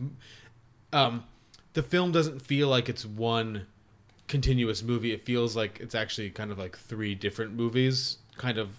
um 0.92 1.24
the 1.74 1.82
film 1.82 2.12
doesn't 2.12 2.40
feel 2.42 2.68
like 2.68 2.88
it's 2.88 3.04
one 3.04 3.66
continuous 4.28 4.82
movie 4.82 5.12
it 5.12 5.24
feels 5.26 5.54
like 5.56 5.78
it's 5.80 5.94
actually 5.94 6.30
kind 6.30 6.50
of 6.50 6.58
like 6.58 6.76
three 6.76 7.14
different 7.14 7.52
movies 7.54 8.16
kind 8.36 8.56
of 8.56 8.70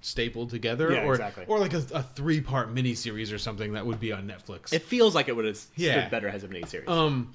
stapled 0.00 0.50
together 0.50 0.92
Yeah, 0.92 1.04
or 1.04 1.12
exactly. 1.14 1.44
or 1.46 1.58
like 1.58 1.72
a, 1.74 1.84
a 1.92 2.02
three 2.02 2.40
part 2.40 2.74
miniseries 2.74 3.32
or 3.32 3.38
something 3.38 3.72
that 3.74 3.84
would 3.86 4.00
be 4.00 4.12
on 4.12 4.26
Netflix. 4.26 4.72
it 4.72 4.82
feels 4.82 5.14
like 5.14 5.28
it 5.28 5.36
would 5.36 5.44
have 5.44 5.56
stood 5.56 5.84
Yeah. 5.84 6.08
better 6.08 6.28
as 6.28 6.42
a 6.44 6.48
miniseries. 6.48 6.88
um 6.88 7.34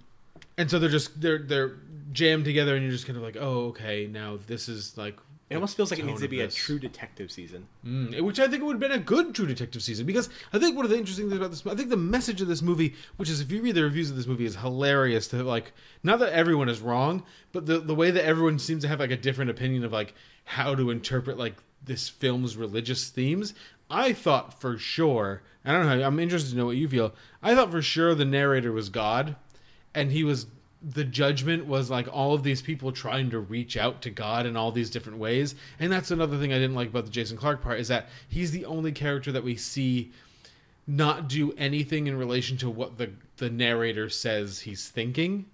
and 0.57 0.69
so 0.69 0.79
they're 0.79 0.89
just 0.89 1.19
they're 1.21 1.39
they're 1.39 1.73
jammed 2.11 2.45
together 2.45 2.75
and 2.75 2.83
you're 2.83 2.91
just 2.91 3.07
kind 3.07 3.17
of 3.17 3.23
like, 3.23 3.37
"Oh, 3.39 3.67
okay, 3.69 4.07
now 4.07 4.37
this 4.45 4.69
is 4.69 4.95
like 4.97 5.17
it 5.49 5.55
almost 5.55 5.75
feels 5.75 5.91
like 5.91 5.99
it 5.99 6.05
needs 6.05 6.21
to 6.21 6.27
be 6.27 6.41
a 6.41 6.47
true 6.47 6.79
detective 6.79 7.31
season. 7.31 7.67
Mm, 7.85 8.21
which 8.21 8.39
I 8.39 8.47
think 8.47 8.63
would 8.63 8.73
have 8.73 8.79
been 8.79 8.91
a 8.91 8.97
good 8.97 9.35
True 9.35 9.45
Detective 9.45 9.83
season 9.83 10.05
because 10.05 10.29
I 10.51 10.59
think 10.59 10.75
one 10.75 10.85
of 10.85 10.91
the 10.91 10.97
interesting 10.97 11.29
things 11.29 11.37
about 11.37 11.51
this, 11.51 11.65
I 11.65 11.75
think 11.75 11.89
the 11.89 11.97
message 11.97 12.41
of 12.41 12.47
this 12.47 12.61
movie, 12.61 12.95
which 13.17 13.29
is 13.29 13.41
if 13.41 13.51
you 13.51 13.61
read 13.61 13.75
the 13.75 13.83
reviews 13.83 14.09
of 14.09 14.15
this 14.15 14.25
movie, 14.25 14.45
is 14.45 14.55
hilarious. 14.55 15.27
To 15.27 15.43
like, 15.43 15.73
not 16.01 16.19
that 16.19 16.33
everyone 16.33 16.69
is 16.69 16.81
wrong, 16.81 17.23
but 17.51 17.65
the 17.65 17.79
the 17.79 17.95
way 17.95 18.09
that 18.09 18.25
everyone 18.25 18.57
seems 18.57 18.83
to 18.83 18.87
have 18.87 18.99
like 18.99 19.11
a 19.11 19.17
different 19.17 19.51
opinion 19.51 19.83
of 19.83 19.91
like 19.91 20.13
how 20.45 20.75
to 20.75 20.89
interpret 20.89 21.37
like 21.37 21.55
this 21.83 22.09
film's 22.09 22.55
religious 22.57 23.09
themes. 23.09 23.53
I 23.89 24.13
thought 24.13 24.59
for 24.59 24.77
sure, 24.77 25.43
I 25.65 25.73
don't 25.73 25.85
know. 25.85 26.05
I'm 26.05 26.19
interested 26.19 26.51
to 26.51 26.57
know 26.57 26.65
what 26.65 26.77
you 26.77 26.87
feel. 26.87 27.13
I 27.41 27.53
thought 27.53 27.71
for 27.71 27.81
sure 27.81 28.15
the 28.15 28.25
narrator 28.25 28.71
was 28.71 28.89
God, 28.89 29.35
and 29.93 30.11
he 30.11 30.23
was 30.23 30.47
the 30.84 31.03
judgment 31.03 31.65
was 31.65 31.89
like 31.89 32.07
all 32.11 32.34
of 32.34 32.43
these 32.43 32.61
people 32.61 32.91
trying 32.91 33.29
to 33.29 33.39
reach 33.39 33.77
out 33.77 34.01
to 34.01 34.09
God 34.09 34.45
in 34.45 34.57
all 34.57 34.71
these 34.71 34.89
different 34.89 35.17
ways. 35.17 35.55
And 35.79 35.91
that's 35.91 36.11
another 36.11 36.38
thing 36.38 36.51
I 36.51 36.59
didn't 36.59 36.75
like 36.75 36.89
about 36.89 37.05
the 37.05 37.11
Jason 37.11 37.38
Clarke 37.38 37.61
part 37.61 37.79
is 37.79 37.88
that 37.88 38.09
he's 38.27 38.51
the 38.51 38.65
only 38.65 38.91
character 38.91 39.31
that 39.31 39.43
we 39.43 39.55
see 39.55 40.11
not 40.86 41.29
do 41.29 41.53
anything 41.53 42.07
in 42.07 42.17
relation 42.17 42.57
to 42.57 42.69
what 42.69 42.97
the 42.97 43.09
the 43.38 43.49
narrator 43.49 44.09
says 44.09 44.59
he's 44.59 44.89
thinking. 44.89 45.45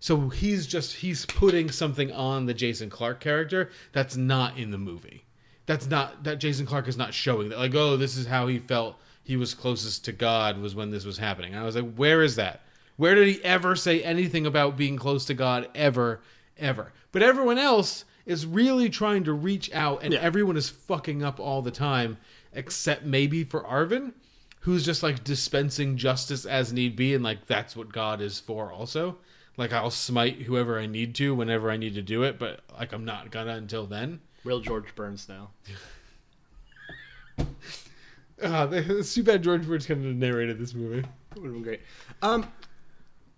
So 0.00 0.30
he's 0.30 0.66
just 0.66 0.96
he's 0.96 1.26
putting 1.26 1.70
something 1.70 2.10
on 2.12 2.46
the 2.46 2.54
Jason 2.54 2.88
Clarke 2.88 3.20
character 3.20 3.70
that's 3.92 4.16
not 4.16 4.56
in 4.56 4.70
the 4.70 4.78
movie. 4.78 5.24
That's 5.66 5.86
not 5.86 6.24
that 6.24 6.38
Jason 6.38 6.64
Clarke 6.64 6.88
is 6.88 6.96
not 6.96 7.12
showing 7.12 7.50
that 7.50 7.58
like 7.58 7.74
oh 7.74 7.98
this 7.98 8.16
is 8.16 8.26
how 8.26 8.46
he 8.46 8.58
felt 8.58 8.96
he 9.22 9.36
was 9.36 9.52
closest 9.52 10.06
to 10.06 10.12
God 10.12 10.58
was 10.58 10.74
when 10.74 10.90
this 10.90 11.04
was 11.04 11.18
happening. 11.18 11.52
And 11.52 11.62
I 11.62 11.66
was 11.66 11.76
like 11.76 11.94
where 11.94 12.22
is 12.22 12.36
that? 12.36 12.62
Where 12.98 13.14
did 13.14 13.28
he 13.28 13.42
ever 13.42 13.74
say 13.74 14.02
anything 14.02 14.44
about 14.44 14.76
being 14.76 14.98
close 14.98 15.24
to 15.26 15.34
God 15.34 15.68
ever 15.74 16.20
ever? 16.58 16.92
But 17.12 17.22
everyone 17.22 17.58
else 17.58 18.04
is 18.26 18.44
really 18.44 18.90
trying 18.90 19.24
to 19.24 19.32
reach 19.32 19.72
out 19.72 20.02
and 20.02 20.12
everyone 20.12 20.58
is 20.58 20.68
fucking 20.68 21.22
up 21.22 21.40
all 21.40 21.62
the 21.62 21.70
time 21.70 22.18
except 22.52 23.04
maybe 23.04 23.44
for 23.44 23.62
Arvin 23.62 24.12
who's 24.60 24.84
just 24.84 25.02
like 25.02 25.24
dispensing 25.24 25.96
justice 25.96 26.44
as 26.44 26.72
need 26.72 26.96
be 26.96 27.14
and 27.14 27.24
like 27.24 27.46
that's 27.46 27.74
what 27.74 27.92
God 27.92 28.20
is 28.20 28.40
for 28.40 28.72
also. 28.72 29.16
Like 29.56 29.72
I'll 29.72 29.90
smite 29.90 30.42
whoever 30.42 30.78
I 30.78 30.86
need 30.86 31.14
to 31.14 31.34
whenever 31.34 31.70
I 31.70 31.76
need 31.76 31.94
to 31.94 32.02
do 32.02 32.24
it, 32.24 32.38
but 32.38 32.60
like 32.76 32.92
I'm 32.92 33.04
not 33.04 33.30
gonna 33.30 33.54
until 33.54 33.86
then. 33.86 34.20
Real 34.44 34.60
George 34.60 34.94
Burns 34.94 35.28
now. 35.28 35.50
Uh, 38.42 38.68
it's 38.72 39.14
too 39.14 39.22
bad 39.22 39.42
George 39.42 39.66
Burns 39.66 39.86
kind 39.86 40.04
of 40.04 40.16
narrated 40.16 40.58
this 40.58 40.74
movie. 40.74 41.00
That 41.30 41.40
would 41.40 41.46
have 41.46 41.54
been 41.54 41.62
great. 41.62 41.80
Um, 42.22 42.46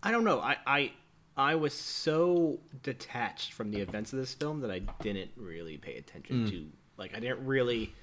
I 0.03 0.11
don't 0.11 0.24
know. 0.24 0.40
I, 0.40 0.57
I 0.66 0.92
I 1.36 1.55
was 1.55 1.72
so 1.74 2.59
detached 2.82 3.53
from 3.53 3.70
the 3.70 3.80
events 3.80 4.12
of 4.12 4.18
this 4.18 4.34
film 4.34 4.61
that 4.61 4.70
I 4.70 4.80
didn't 5.03 5.30
really 5.36 5.76
pay 5.78 5.96
attention 5.96 6.46
Mm. 6.46 6.51
to. 6.51 6.66
Like, 6.96 7.14
I 7.16 7.20
didn't 7.20 7.46
really 7.46 7.94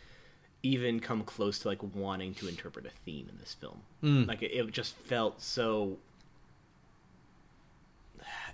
even 0.63 0.99
come 0.99 1.23
close 1.23 1.59
to 1.59 1.67
like 1.67 1.79
wanting 1.95 2.33
to 2.35 2.47
interpret 2.47 2.85
a 2.85 2.89
theme 3.05 3.27
in 3.29 3.37
this 3.37 3.53
film. 3.53 3.81
Mm. 4.03 4.27
Like, 4.27 4.41
it, 4.41 4.51
it 4.51 4.71
just 4.71 4.95
felt 4.95 5.41
so. 5.41 5.97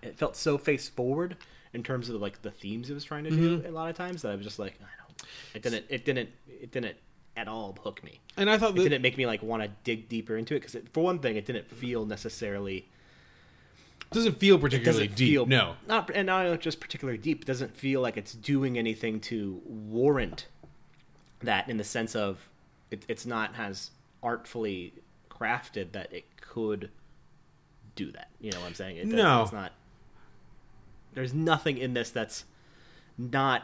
It 0.02 0.18
felt 0.18 0.36
so 0.36 0.58
face 0.58 0.90
forward 0.90 1.38
in 1.74 1.82
terms 1.84 2.10
of 2.10 2.22
like 2.22 2.42
the 2.42 2.52
themes 2.52 2.90
it 2.90 2.94
was 2.94 3.04
trying 3.06 3.24
to 3.24 3.30
do. 3.30 3.60
Mhm. 3.60 3.68
A 3.68 3.72
lot 3.72 3.90
of 3.90 3.96
times 3.96 4.22
that 4.22 4.32
I 4.32 4.36
was 4.36 4.46
just 4.46 4.60
like, 4.60 4.74
I 4.82 4.86
don't. 5.08 5.28
It 5.56 5.62
didn't. 5.64 5.86
It 5.90 6.06
didn't. 6.06 6.30
It 6.62 6.72
didn't 6.72 6.98
at 7.36 7.48
all 7.48 7.76
hook 7.84 8.04
me. 8.04 8.20
And 8.38 8.50
I 8.50 8.58
thought 8.58 8.78
it 8.78 8.84
didn't 8.84 9.02
make 9.02 9.18
me 9.18 9.26
like 9.26 9.42
want 9.42 9.64
to 9.64 9.70
dig 9.84 10.08
deeper 10.10 10.36
into 10.38 10.56
it 10.56 10.60
because 10.62 10.76
for 10.92 11.04
one 11.04 11.20
thing, 11.20 11.36
it 11.36 11.46
didn't 11.46 11.70
feel 11.72 12.06
necessarily. 12.06 12.88
Doesn't 14.14 14.38
feel 14.40 14.56
it 14.56 14.62
particularly 14.62 15.08
doesn't 15.08 15.18
deep. 15.18 15.34
feel- 15.34 15.46
no. 15.46 15.76
not 15.88 16.10
and 16.14 16.28
not 16.28 16.60
just 16.60 16.80
particularly 16.80 17.18
deep. 17.18 17.42
It 17.42 17.48
doesn't 17.48 17.76
feel 17.76 18.02
like 18.02 18.18
it's 18.18 18.34
doing 18.34 18.78
anything 18.78 19.20
to 19.22 19.62
warrant 19.66 20.48
that 21.42 21.70
in 21.70 21.78
the 21.78 21.84
sense 21.84 22.16
of 22.16 22.50
it, 22.92 23.04
it's 23.08 23.26
not 23.26 23.54
as 23.58 23.92
artfully 24.22 24.94
crafted 25.30 25.92
that 25.92 26.14
it 26.14 26.24
could 26.40 26.90
do 27.96 28.12
that. 28.12 28.30
You 28.40 28.52
know 28.52 28.60
what 28.62 28.68
I'm 28.68 28.74
saying? 28.76 28.98
It 28.98 29.08
No. 29.08 29.44
it's 29.44 29.52
not. 29.52 29.72
There's 31.14 31.34
nothing 31.34 31.78
in 31.78 31.94
this 31.94 32.10
that's 32.10 32.46
not 33.18 33.64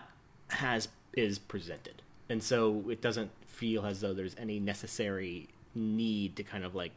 has 0.50 0.88
is 1.14 1.40
presented, 1.40 2.02
and 2.30 2.44
so 2.44 2.84
it 2.90 3.02
doesn't 3.02 3.32
feel 3.48 3.86
as 3.86 4.02
though 4.02 4.14
there's 4.14 4.36
any 4.38 4.60
necessary 4.60 5.48
need 5.74 6.36
to 6.36 6.44
kind 6.44 6.64
of 6.64 6.76
like 6.76 6.92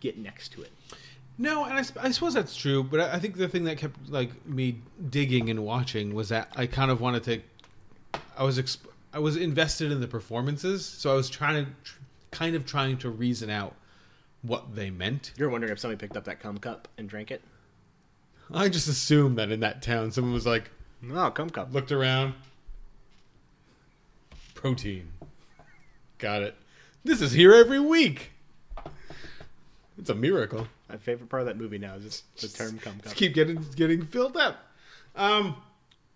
get 0.00 0.18
next 0.18 0.50
to 0.52 0.62
it. 0.62 0.70
No, 1.40 1.64
and 1.64 1.72
I, 1.72 1.80
sp- 1.80 1.96
I 2.04 2.10
suppose 2.10 2.34
that's 2.34 2.54
true, 2.54 2.84
but 2.84 3.00
I 3.00 3.14
I 3.14 3.18
think 3.18 3.38
the 3.38 3.48
thing 3.48 3.64
that 3.64 3.78
kept 3.78 4.10
like 4.10 4.46
me 4.46 4.82
digging 5.08 5.48
and 5.48 5.64
watching 5.64 6.14
was 6.14 6.28
that 6.28 6.52
I 6.54 6.66
kind 6.66 6.90
of 6.90 7.00
wanted 7.00 7.24
to. 7.24 7.40
I 8.36 8.44
was 8.44 8.58
exp- 8.58 8.86
I 9.14 9.20
was 9.20 9.38
invested 9.38 9.90
in 9.90 10.02
the 10.02 10.06
performances, 10.06 10.84
so 10.84 11.10
I 11.10 11.14
was 11.14 11.30
trying 11.30 11.64
to 11.64 11.70
tr- 11.82 11.98
kind 12.30 12.54
of 12.54 12.66
trying 12.66 12.98
to 12.98 13.08
reason 13.08 13.48
out 13.48 13.74
what 14.42 14.74
they 14.74 14.90
meant. 14.90 15.32
You're 15.38 15.48
wondering 15.48 15.72
if 15.72 15.78
somebody 15.78 15.98
picked 15.98 16.14
up 16.14 16.24
that 16.24 16.40
cum 16.40 16.58
cup 16.58 16.88
and 16.98 17.08
drank 17.08 17.30
it. 17.30 17.40
I 18.52 18.68
just 18.68 18.86
assumed 18.86 19.38
that 19.38 19.50
in 19.50 19.60
that 19.60 19.80
town, 19.80 20.10
someone 20.10 20.34
was 20.34 20.44
like, 20.46 20.70
"No, 21.00 21.30
cum 21.30 21.48
cup." 21.48 21.72
Looked 21.72 21.90
around. 21.90 22.34
Protein. 24.54 25.08
Got 26.18 26.42
it. 26.42 26.54
This 27.02 27.22
is 27.22 27.32
here 27.32 27.54
every 27.54 27.80
week. 27.80 28.32
It's 29.96 30.10
a 30.10 30.14
miracle. 30.14 30.66
My 30.90 30.96
favorite 30.96 31.28
part 31.28 31.42
of 31.42 31.46
that 31.46 31.56
movie 31.56 31.78
now 31.78 31.94
is 31.94 32.02
just 32.02 32.40
the 32.40 32.48
term 32.48 32.78
cum 32.78 32.94
cup. 32.94 33.04
Just 33.04 33.16
keep 33.16 33.34
getting 33.34 33.64
getting 33.76 34.04
filled 34.04 34.36
up. 34.36 34.66
Um, 35.16 35.56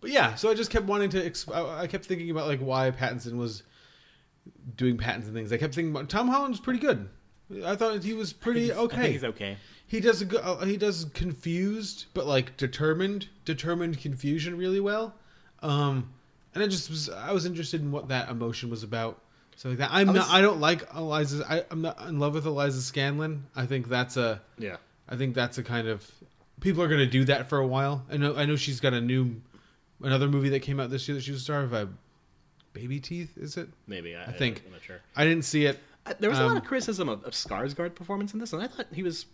but 0.00 0.10
yeah, 0.10 0.34
so 0.34 0.50
I 0.50 0.54
just 0.54 0.70
kept 0.70 0.86
wanting 0.86 1.10
to. 1.10 1.30
Exp- 1.30 1.54
I, 1.54 1.82
I 1.82 1.86
kept 1.86 2.06
thinking 2.06 2.30
about 2.30 2.46
like 2.46 2.60
why 2.60 2.90
Pattinson 2.90 3.36
was 3.36 3.62
doing 4.76 4.96
Pattinson 4.96 5.32
things. 5.32 5.52
I 5.52 5.56
kept 5.56 5.74
thinking 5.74 5.92
about 5.92 6.08
Tom 6.08 6.28
Holland's 6.28 6.60
pretty 6.60 6.80
good. 6.80 7.08
I 7.64 7.76
thought 7.76 8.02
he 8.02 8.14
was 8.14 8.32
pretty 8.32 8.72
I 8.72 8.76
okay. 8.76 8.96
think 8.96 9.12
he's 9.12 9.24
okay. 9.24 9.56
He 9.86 10.00
does 10.00 10.22
a 10.22 10.24
good. 10.24 10.40
Uh, 10.42 10.64
he 10.64 10.76
does 10.76 11.06
confused, 11.14 12.06
but 12.14 12.26
like 12.26 12.56
determined, 12.56 13.28
determined 13.44 14.00
confusion 14.00 14.56
really 14.56 14.80
well. 14.80 15.14
Um, 15.62 16.12
and 16.54 16.62
I 16.62 16.66
just 16.66 16.90
was. 16.90 17.08
I 17.08 17.32
was 17.32 17.46
interested 17.46 17.80
in 17.80 17.92
what 17.92 18.08
that 18.08 18.28
emotion 18.28 18.70
was 18.70 18.82
about. 18.82 19.20
So 19.56 19.68
like 19.70 19.78
that. 19.78 19.90
I'm 19.92 20.08
I 20.10 20.12
was- 20.12 20.20
not. 20.28 20.30
I 20.30 20.40
don't 20.40 20.60
like 20.60 20.82
Eliza. 20.94 21.44
I, 21.48 21.64
I'm 21.70 21.82
not 21.82 22.00
in 22.08 22.18
love 22.18 22.34
with 22.34 22.46
Eliza 22.46 22.80
Scanlen. 22.80 23.42
I 23.56 23.66
think 23.66 23.88
that's 23.88 24.16
a. 24.16 24.40
Yeah. 24.58 24.76
I 25.08 25.16
think 25.16 25.34
that's 25.34 25.58
a 25.58 25.62
kind 25.62 25.88
of. 25.88 26.08
People 26.60 26.82
are 26.82 26.88
going 26.88 27.00
to 27.00 27.06
do 27.06 27.24
that 27.26 27.48
for 27.48 27.58
a 27.58 27.66
while. 27.66 28.04
I 28.10 28.16
know. 28.16 28.34
I 28.36 28.44
know 28.46 28.56
she's 28.56 28.80
got 28.80 28.92
a 28.94 29.00
new, 29.00 29.40
another 30.02 30.28
movie 30.28 30.48
that 30.50 30.60
came 30.60 30.80
out 30.80 30.90
this 30.90 31.06
year 31.08 31.14
that 31.16 31.22
she 31.24 31.30
was 31.32 31.40
a 31.40 31.44
star 31.44 31.60
of. 31.62 31.74
Uh, 31.74 31.86
Baby 32.72 32.98
Teeth, 32.98 33.38
is 33.38 33.56
it? 33.56 33.68
Maybe, 33.86 34.16
I- 34.16 34.24
I 34.24 34.32
think. 34.32 34.62
I'm 34.66 34.72
not 34.72 34.82
sure. 34.82 35.00
I 35.14 35.24
didn't 35.24 35.44
see 35.44 35.66
it. 35.66 35.78
Uh, 36.06 36.14
There 36.18 36.28
was 36.28 36.40
a 36.40 36.42
Um, 36.42 36.48
lot 36.48 36.56
of 36.56 36.64
criticism 36.64 37.08
of, 37.08 37.22
of 37.24 37.32
Skarsgård 37.32 37.94
performance 37.94 38.34
in 38.34 38.40
this, 38.40 38.52
and 38.52 38.60
I 38.60 38.66
thought 38.66 38.86
he 38.92 39.04
was 39.04 39.26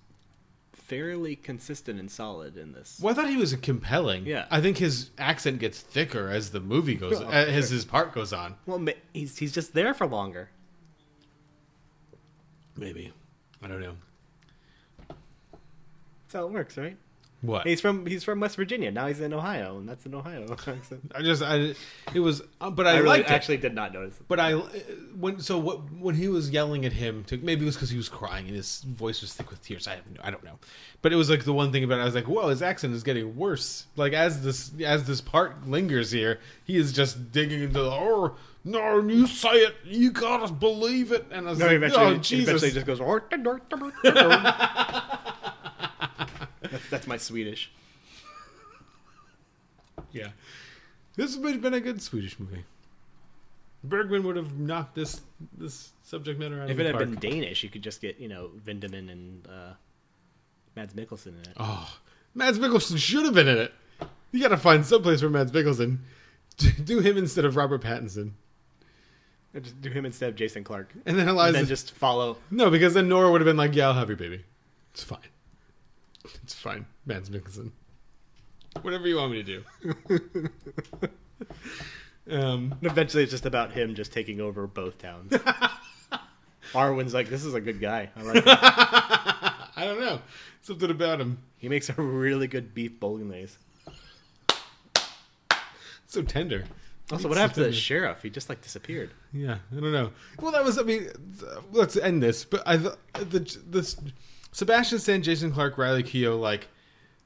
fairly 0.90 1.36
consistent 1.36 2.00
and 2.00 2.10
solid 2.10 2.56
in 2.56 2.72
this. 2.72 2.98
Well, 3.00 3.12
I 3.12 3.16
thought 3.16 3.30
he 3.30 3.36
was 3.36 3.54
compelling. 3.54 4.26
Yeah. 4.26 4.46
I 4.50 4.60
think 4.60 4.76
his 4.76 5.10
accent 5.18 5.60
gets 5.60 5.78
thicker 5.80 6.28
as 6.28 6.50
the 6.50 6.58
movie 6.58 6.96
goes, 6.96 7.20
Oh, 7.20 7.28
as 7.28 7.46
sure. 7.68 7.76
his 7.76 7.84
part 7.84 8.12
goes 8.12 8.32
on. 8.32 8.56
Well, 8.66 8.84
he's 9.14 9.38
he's 9.38 9.52
just 9.52 9.72
there 9.72 9.94
for 9.94 10.06
longer. 10.08 10.50
Maybe. 12.76 13.12
I 13.62 13.68
don't 13.68 13.80
know. 13.80 13.94
That's 15.08 16.32
how 16.34 16.46
it 16.46 16.50
works, 16.52 16.76
right? 16.76 16.96
What? 17.42 17.66
He's 17.66 17.80
from 17.80 18.04
he's 18.04 18.22
from 18.22 18.38
West 18.40 18.56
Virginia. 18.56 18.90
Now 18.90 19.06
he's 19.06 19.20
in 19.20 19.32
Ohio, 19.32 19.78
and 19.78 19.88
that's 19.88 20.04
an 20.04 20.14
Ohio 20.14 20.44
accent. 20.52 21.10
I 21.14 21.22
just, 21.22 21.42
I, 21.42 21.74
it 22.12 22.20
was, 22.20 22.42
uh, 22.60 22.70
but 22.70 22.86
I, 22.86 22.90
I 22.90 22.96
really 22.96 23.08
liked 23.08 23.30
it. 23.30 23.32
actually 23.32 23.56
did 23.56 23.74
not 23.74 23.94
notice. 23.94 24.18
But 24.28 24.38
I, 24.38 24.52
when 24.52 25.40
so 25.40 25.58
what 25.58 25.90
when 25.92 26.14
he 26.14 26.28
was 26.28 26.50
yelling 26.50 26.84
at 26.84 26.92
him, 26.92 27.24
to, 27.24 27.38
maybe 27.38 27.62
it 27.62 27.66
was 27.66 27.76
because 27.76 27.88
he 27.88 27.96
was 27.96 28.10
crying 28.10 28.46
and 28.46 28.54
his 28.54 28.82
voice 28.82 29.22
was 29.22 29.32
thick 29.32 29.48
with 29.48 29.62
tears. 29.62 29.88
I 29.88 29.94
have 29.96 30.06
no, 30.10 30.20
I 30.22 30.30
don't 30.30 30.44
know, 30.44 30.58
but 31.00 31.14
it 31.14 31.16
was 31.16 31.30
like 31.30 31.44
the 31.44 31.54
one 31.54 31.72
thing 31.72 31.82
about 31.82 31.98
it. 31.98 32.02
I 32.02 32.04
was 32.04 32.14
like, 32.14 32.28
whoa, 32.28 32.48
his 32.48 32.60
accent 32.60 32.94
is 32.94 33.02
getting 33.02 33.34
worse. 33.34 33.86
Like 33.96 34.12
as 34.12 34.42
this 34.42 34.70
as 34.84 35.04
this 35.04 35.22
part 35.22 35.66
lingers 35.66 36.10
here, 36.10 36.40
he 36.64 36.76
is 36.76 36.92
just 36.92 37.32
digging 37.32 37.62
into 37.62 37.82
the 37.82 37.90
oh 37.90 38.36
no, 38.64 39.00
you 39.00 39.26
say 39.26 39.60
it, 39.60 39.76
you 39.84 40.10
gotta 40.10 40.52
believe 40.52 41.10
it, 41.12 41.24
and 41.30 41.46
I 41.46 41.50
was 41.50 41.58
No, 41.58 41.66
like, 41.68 41.76
eventually, 41.76 42.04
oh 42.04 42.12
he 42.14 42.20
Jesus, 42.20 42.62
eventually 42.62 42.72
just 42.72 42.84
goes. 42.84 43.00
that's, 46.60 46.88
that's 46.90 47.06
my 47.06 47.16
Swedish. 47.16 47.70
yeah. 50.12 50.28
This 51.16 51.36
would 51.36 51.52
have 51.52 51.62
been 51.62 51.74
a 51.74 51.80
good 51.80 52.00
Swedish 52.00 52.38
movie. 52.38 52.64
Bergman 53.82 54.22
would 54.24 54.36
have 54.36 54.58
knocked 54.58 54.94
this 54.94 55.20
this 55.56 55.92
subject 56.02 56.38
matter 56.38 56.60
out 56.60 56.64
If 56.68 56.72
of 56.72 56.76
the 56.76 56.82
If 56.84 56.86
it 56.86 56.86
had 56.86 56.94
park. 56.96 57.20
been 57.20 57.30
Danish, 57.30 57.62
you 57.62 57.70
could 57.70 57.82
just 57.82 58.00
get 58.00 58.18
you 58.18 58.28
know 58.28 58.50
Vindeman 58.66 59.10
and 59.10 59.46
uh, 59.48 59.72
Mads 60.76 60.94
Mikkelsen 60.94 61.28
in 61.28 61.40
it. 61.40 61.48
Oh, 61.56 61.90
Mads 62.34 62.58
Mikkelsen 62.58 62.98
should 62.98 63.24
have 63.24 63.34
been 63.34 63.48
in 63.48 63.58
it. 63.58 63.72
You 64.32 64.40
got 64.40 64.48
to 64.48 64.56
find 64.56 64.84
someplace 64.84 65.20
for 65.20 65.30
Mads 65.30 65.50
Mikkelsen. 65.52 65.98
Do 66.84 67.00
him 67.00 67.16
instead 67.16 67.46
of 67.46 67.56
Robert 67.56 67.82
Pattinson. 67.82 68.32
Or 69.54 69.60
Just 69.60 69.80
do 69.80 69.88
him 69.90 70.04
instead 70.04 70.28
of 70.28 70.36
Jason 70.36 70.62
Clarke, 70.62 70.92
And 71.06 71.18
then 71.18 71.26
Eliza. 71.26 71.52
then 71.54 71.66
just 71.66 71.92
follow. 71.92 72.36
No, 72.50 72.70
because 72.70 72.92
then 72.94 73.08
Nora 73.08 73.30
would 73.32 73.40
have 73.40 73.46
been 73.46 73.56
like, 73.56 73.74
"Yeah, 73.74 73.88
I'll 73.88 73.94
have 73.94 74.08
your 74.08 74.16
baby. 74.18 74.44
It's 74.92 75.02
fine. 75.02 75.18
It's 76.42 76.54
fine, 76.54 76.86
Mads 77.06 77.30
Mikkelsen. 77.30 77.70
Whatever 78.82 79.08
you 79.08 79.16
want 79.16 79.32
me 79.32 79.42
to 79.42 79.62
do." 80.22 80.48
um, 82.30 82.74
eventually, 82.82 83.22
it's 83.22 83.32
just 83.32 83.46
about 83.46 83.72
him 83.72 83.94
just 83.94 84.12
taking 84.12 84.40
over 84.40 84.66
both 84.66 84.98
towns. 84.98 85.32
Arvin's 86.72 87.14
like, 87.14 87.28
this 87.28 87.44
is 87.44 87.54
a 87.54 87.60
good 87.60 87.80
guy. 87.80 88.10
I 88.14 88.22
like 88.22 88.36
him. 88.36 88.44
I 88.46 89.84
don't 89.84 89.98
know 89.98 90.20
something 90.62 90.90
about 90.90 91.20
him. 91.20 91.38
He 91.56 91.68
makes 91.68 91.88
a 91.88 91.94
really 91.94 92.46
good 92.46 92.74
beef 92.74 92.98
bolognese. 93.00 93.56
So 96.06 96.22
tender. 96.22 96.64
Also, 97.12 97.28
what 97.28 97.34
so 97.34 97.40
happened 97.40 97.54
to 97.56 97.64
the 97.64 97.72
sheriff? 97.72 98.22
He 98.22 98.30
just 98.30 98.48
like 98.48 98.62
disappeared. 98.62 99.10
Yeah, 99.32 99.58
I 99.72 99.80
don't 99.80 99.92
know. 99.92 100.12
Well, 100.40 100.52
that 100.52 100.64
was. 100.64 100.78
I 100.78 100.82
mean, 100.82 101.08
let's 101.72 101.96
end 101.96 102.22
this. 102.22 102.44
But 102.44 102.62
I 102.66 102.76
th- 102.76 102.94
the 103.14 103.58
this 103.66 103.96
Sebastian 104.52 104.98
Stan, 104.98 105.22
Jason 105.22 105.52
Clarke, 105.52 105.78
Riley 105.78 106.02
Keough 106.02 106.38
like 106.38 106.68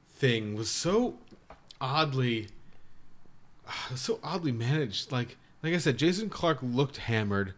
thing 0.09 0.55
was 0.55 0.69
so 0.69 1.17
oddly, 1.81 2.47
ah, 3.67 3.91
so 3.95 4.19
oddly 4.23 4.51
managed. 4.51 5.11
Like 5.11 5.37
like 5.63 5.73
I 5.73 5.77
said, 5.77 5.97
Jason 5.97 6.29
Clarke 6.29 6.59
looked 6.61 6.97
hammered. 6.97 7.53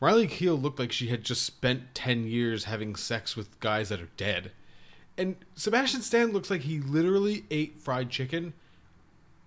Riley 0.00 0.26
Keough 0.26 0.60
looked 0.60 0.80
like 0.80 0.90
she 0.90 1.08
had 1.08 1.22
just 1.22 1.42
spent 1.42 1.94
ten 1.94 2.26
years 2.26 2.64
having 2.64 2.96
sex 2.96 3.36
with 3.36 3.58
guys 3.60 3.88
that 3.90 4.00
are 4.00 4.10
dead. 4.16 4.52
And 5.16 5.36
Sebastian 5.54 6.02
Stan 6.02 6.32
looks 6.32 6.50
like 6.50 6.62
he 6.62 6.80
literally 6.80 7.44
ate 7.50 7.80
fried 7.80 8.10
chicken 8.10 8.54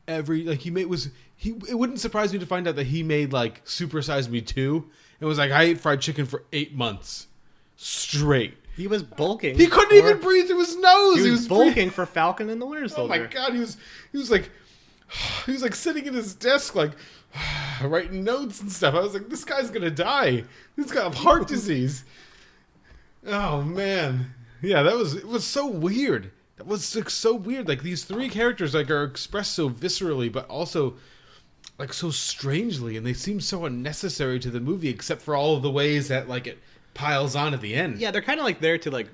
every 0.08 0.44
like 0.44 0.60
he 0.60 0.70
made 0.70 0.86
was 0.86 1.10
he 1.36 1.52
it 1.68 1.78
wouldn't 1.78 2.00
surprise 2.00 2.32
me 2.32 2.40
to 2.40 2.46
find 2.46 2.68
out 2.68 2.76
that 2.76 2.88
he 2.88 3.04
made 3.04 3.34
like 3.34 3.62
Super 3.66 4.02
Size 4.02 4.30
Me 4.30 4.42
2 4.42 4.86
and 5.20 5.28
was 5.28 5.38
like 5.38 5.52
I 5.52 5.64
ate 5.64 5.80
fried 5.80 6.02
chicken 6.02 6.26
for 6.26 6.44
8 6.54 6.76
months 6.76 7.28
straight. 7.76 8.56
He 8.76 8.88
was 8.88 9.04
bulking. 9.04 9.58
He 9.58 9.68
couldn't 9.68 9.90
for- 9.90 9.96
even 9.96 10.20
breathe 10.20 10.48
through 10.48 10.60
his 10.60 10.76
nose. 10.78 11.24
He 11.24 11.32
was, 11.32 11.48
breathing- 11.48 11.66
bulking 11.68 11.90
for 11.92 12.06
Falcon 12.06 12.50
and 12.50 12.62
the 12.62 12.66
Winter 12.66 12.88
Soldier. 12.88 13.14
Oh 13.14 13.18
my 13.20 13.26
god, 13.28 13.54
he 13.54 13.60
was 13.60 13.78
he 14.12 14.18
was 14.18 14.30
like 14.30 14.50
he 15.46 15.52
was 15.52 15.62
like 15.62 15.76
sitting 15.76 16.08
at 16.08 16.14
his 16.14 16.36
desk 16.36 16.76
like 16.76 16.92
writing 17.84 18.24
notes 18.24 18.62
and 18.62 18.72
stuff. 18.72 18.94
I 18.96 19.00
was 19.00 19.14
like 19.14 19.30
this 19.30 19.44
guy's 19.46 19.70
going 19.70 19.84
to 19.84 19.92
die. 19.92 20.44
He's 20.76 20.92
got 20.92 21.16
heart 21.16 21.48
disease. 21.48 22.04
Oh 23.26 23.62
man. 23.62 24.34
Yeah, 24.62 24.84
that 24.84 24.96
was 24.96 25.16
it 25.16 25.28
was 25.28 25.46
so 25.46 25.68
weird. 25.68 26.32
That 26.58 26.68
was 26.68 26.96
like 26.96 27.10
so 27.10 27.36
weird. 27.36 27.68
Like 27.68 27.82
these 27.84 28.04
three 28.06 28.30
characters 28.30 28.74
like 28.74 28.90
are 28.90 29.04
expressed 29.04 29.54
so 29.54 29.70
viscerally 29.70 30.32
but 30.32 30.48
also 30.50 30.96
like 31.78 31.92
so 31.94 32.10
strangely 32.10 32.96
and 32.98 33.06
they 33.06 33.14
seem 33.14 33.42
so 33.42 33.66
unnecessary 33.66 34.40
to 34.40 34.50
the 34.50 34.60
movie 34.62 34.88
except 34.90 35.22
for 35.22 35.36
all 35.36 35.56
of 35.58 35.62
the 35.62 35.72
ways 35.72 36.08
that 36.08 36.30
like 36.30 36.48
it 36.48 36.58
piles 36.96 37.36
on 37.36 37.54
at 37.54 37.62
the 37.62 37.76
end. 37.76 38.00
Yeah, 38.00 38.10
they're 38.10 38.24
kind 38.24 38.40
of 38.40 38.46
like 38.46 38.60
there 38.60 38.80
to 38.80 38.90
like 38.90 39.08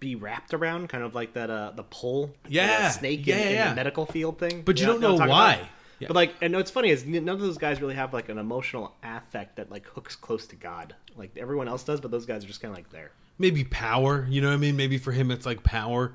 be 0.00 0.14
wrapped 0.14 0.52
around, 0.54 0.88
kind 0.88 1.04
of 1.04 1.14
like 1.14 1.32
that 1.34 1.50
uh 1.50 1.72
the 1.74 1.82
pole, 1.84 2.30
Yeah. 2.48 2.88
the 2.88 2.90
snake 2.90 3.26
Yeah, 3.26 3.36
in, 3.36 3.52
yeah, 3.54 3.62
in 3.64 3.68
the 3.70 3.76
medical 3.76 4.06
field 4.06 4.38
thing. 4.38 4.62
But 4.62 4.78
you 4.80 4.86
don't 4.86 5.00
know 5.00 5.08
know 5.08 5.14
what 5.14 5.22
I'm 5.22 5.28
talking 5.28 5.62
why. 5.62 5.68
Yeah. 5.98 6.08
But 6.08 6.16
like, 6.16 6.34
and 6.42 6.54
what's 6.54 6.70
funny 6.70 6.90
is 6.90 7.06
none 7.06 7.26
of 7.28 7.40
those 7.40 7.56
guys 7.56 7.80
really 7.80 7.94
have 7.94 8.12
like 8.12 8.28
an 8.28 8.36
emotional 8.38 8.94
affect 9.02 9.56
that 9.56 9.70
like 9.70 9.86
hooks 9.86 10.14
close 10.14 10.46
to 10.48 10.56
God, 10.56 10.94
like 11.16 11.34
everyone 11.38 11.68
else 11.68 11.82
does. 11.84 12.00
But 12.00 12.10
those 12.10 12.26
guys 12.26 12.44
are 12.44 12.46
just 12.46 12.60
kind 12.60 12.70
of 12.72 12.76
like 12.76 12.90
there. 12.90 13.10
Maybe 13.38 13.64
power, 13.64 14.26
you 14.28 14.40
know 14.42 14.48
what 14.48 14.54
I 14.54 14.58
mean? 14.58 14.76
Maybe 14.76 14.98
for 14.98 15.12
him 15.12 15.30
it's 15.30 15.46
like 15.46 15.62
power. 15.62 16.12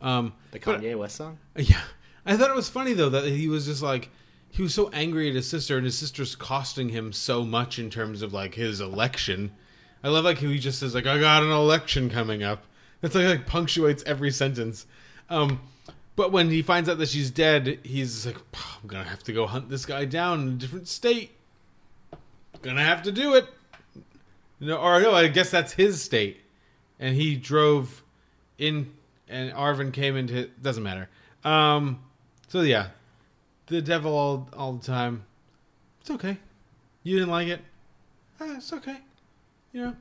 Um 0.00 0.32
The 0.52 0.60
but- 0.60 0.80
Kanye 0.80 0.96
West 0.96 1.16
song. 1.16 1.38
Yeah. 1.56 1.80
I 2.26 2.36
thought 2.36 2.48
it 2.50 2.56
was 2.56 2.68
funny 2.70 2.92
though 2.94 3.10
that 3.10 3.24
he 3.24 3.48
was 3.48 3.66
just 3.66 3.82
like 3.82 4.10
he 4.54 4.62
was 4.62 4.72
so 4.72 4.88
angry 4.92 5.28
at 5.28 5.34
his 5.34 5.48
sister 5.50 5.76
and 5.76 5.84
his 5.84 5.98
sister's 5.98 6.36
costing 6.36 6.90
him 6.90 7.12
so 7.12 7.44
much 7.44 7.80
in 7.80 7.90
terms 7.90 8.22
of 8.22 8.32
like 8.32 8.54
his 8.54 8.80
election. 8.80 9.50
I 10.04 10.08
love 10.10 10.24
like 10.24 10.38
he 10.38 10.60
just 10.60 10.78
says 10.78 10.94
like 10.94 11.06
I 11.06 11.18
got 11.18 11.42
an 11.42 11.50
election 11.50 12.08
coming 12.08 12.44
up. 12.44 12.62
It's 13.02 13.16
like, 13.16 13.26
like 13.26 13.46
punctuates 13.46 14.04
every 14.04 14.30
sentence. 14.30 14.86
Um 15.28 15.60
but 16.14 16.30
when 16.30 16.50
he 16.50 16.62
finds 16.62 16.88
out 16.88 16.98
that 16.98 17.08
she's 17.08 17.32
dead, 17.32 17.80
he's 17.82 18.26
like 18.26 18.36
I'm 18.80 18.88
to 18.88 19.02
have 19.02 19.24
to 19.24 19.32
go 19.32 19.48
hunt 19.48 19.68
this 19.68 19.84
guy 19.84 20.04
down 20.04 20.42
in 20.42 20.48
a 20.50 20.52
different 20.52 20.86
state. 20.86 21.32
Gonna 22.62 22.84
have 22.84 23.02
to 23.02 23.12
do 23.12 23.34
it. 23.34 23.46
No, 24.60 24.76
or 24.76 25.00
no, 25.00 25.12
I 25.14 25.26
guess 25.26 25.50
that's 25.50 25.72
his 25.72 26.00
state. 26.00 26.40
And 27.00 27.16
he 27.16 27.34
drove 27.34 28.04
in, 28.56 28.92
and 29.28 29.52
Arvin 29.52 29.92
came 29.92 30.16
into. 30.16 30.48
Doesn't 30.62 30.84
matter. 30.84 31.08
Um, 31.42 31.98
so 32.46 32.60
yeah, 32.60 32.90
the 33.66 33.82
devil 33.82 34.14
all 34.16 34.48
all 34.56 34.72
the 34.74 34.84
time. 34.84 35.24
It's 36.00 36.10
okay. 36.10 36.38
You 37.02 37.16
didn't 37.16 37.30
like 37.30 37.48
it. 37.48 37.60
Ah, 38.40 38.56
it's 38.56 38.72
okay. 38.72 38.98
You 39.72 39.80
know, 39.82 39.96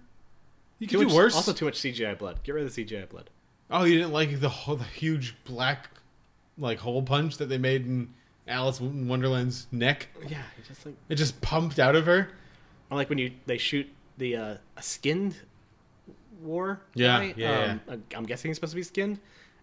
you 0.80 0.88
could 0.88 0.99
much, 0.99 1.09
do 1.09 1.16
worse. 1.16 1.36
Also, 1.36 1.53
too 1.53 1.66
much 1.66 1.80
CGI 1.80 2.18
blood. 2.18 2.43
Get 2.43 2.53
rid 2.55 2.66
of 2.66 2.74
the 2.76 2.86
CGI 2.86 3.07
blood. 3.09 3.30
Oh, 3.72 3.84
you 3.86 3.97
didn't 3.97 4.14
like 4.14 4.39
the 4.39 4.49
whole, 4.49 4.76
the 4.76 4.84
huge 4.84 5.36
black 5.45 5.89
like 6.57 6.78
hole 6.80 7.01
punch 7.01 7.38
that 7.38 7.47
they 7.49 7.57
made 7.57 7.86
in 7.86 8.14
Alice 8.47 8.80
in 8.80 9.07
Wonderland's 9.07 9.68
neck? 9.72 10.09
Yeah, 10.28 10.41
it 10.57 10.68
just 10.68 10.86
like 10.86 10.95
It 11.09 11.16
just 11.16 11.39
pumped 11.41 11.80
out 11.80 11.95
of 11.95 12.05
her. 12.05 12.30
I 12.91 12.95
like 12.95 13.09
when 13.09 13.18
you 13.18 13.32
they 13.45 13.57
shoot 13.57 13.88
the 14.18 14.36
uh, 14.36 14.55
a 14.78 14.84
skinned 14.84 15.36
war. 16.41 16.82
Yeah, 16.93 17.20
guy. 17.20 17.34
yeah, 17.38 17.78
Um, 17.88 18.03
I'm 18.16 18.26
guessing 18.26 18.49
he's 18.49 18.57
supposed 18.57 18.74
to 18.74 18.78
be 18.78 18.84
skinned, 18.84 19.20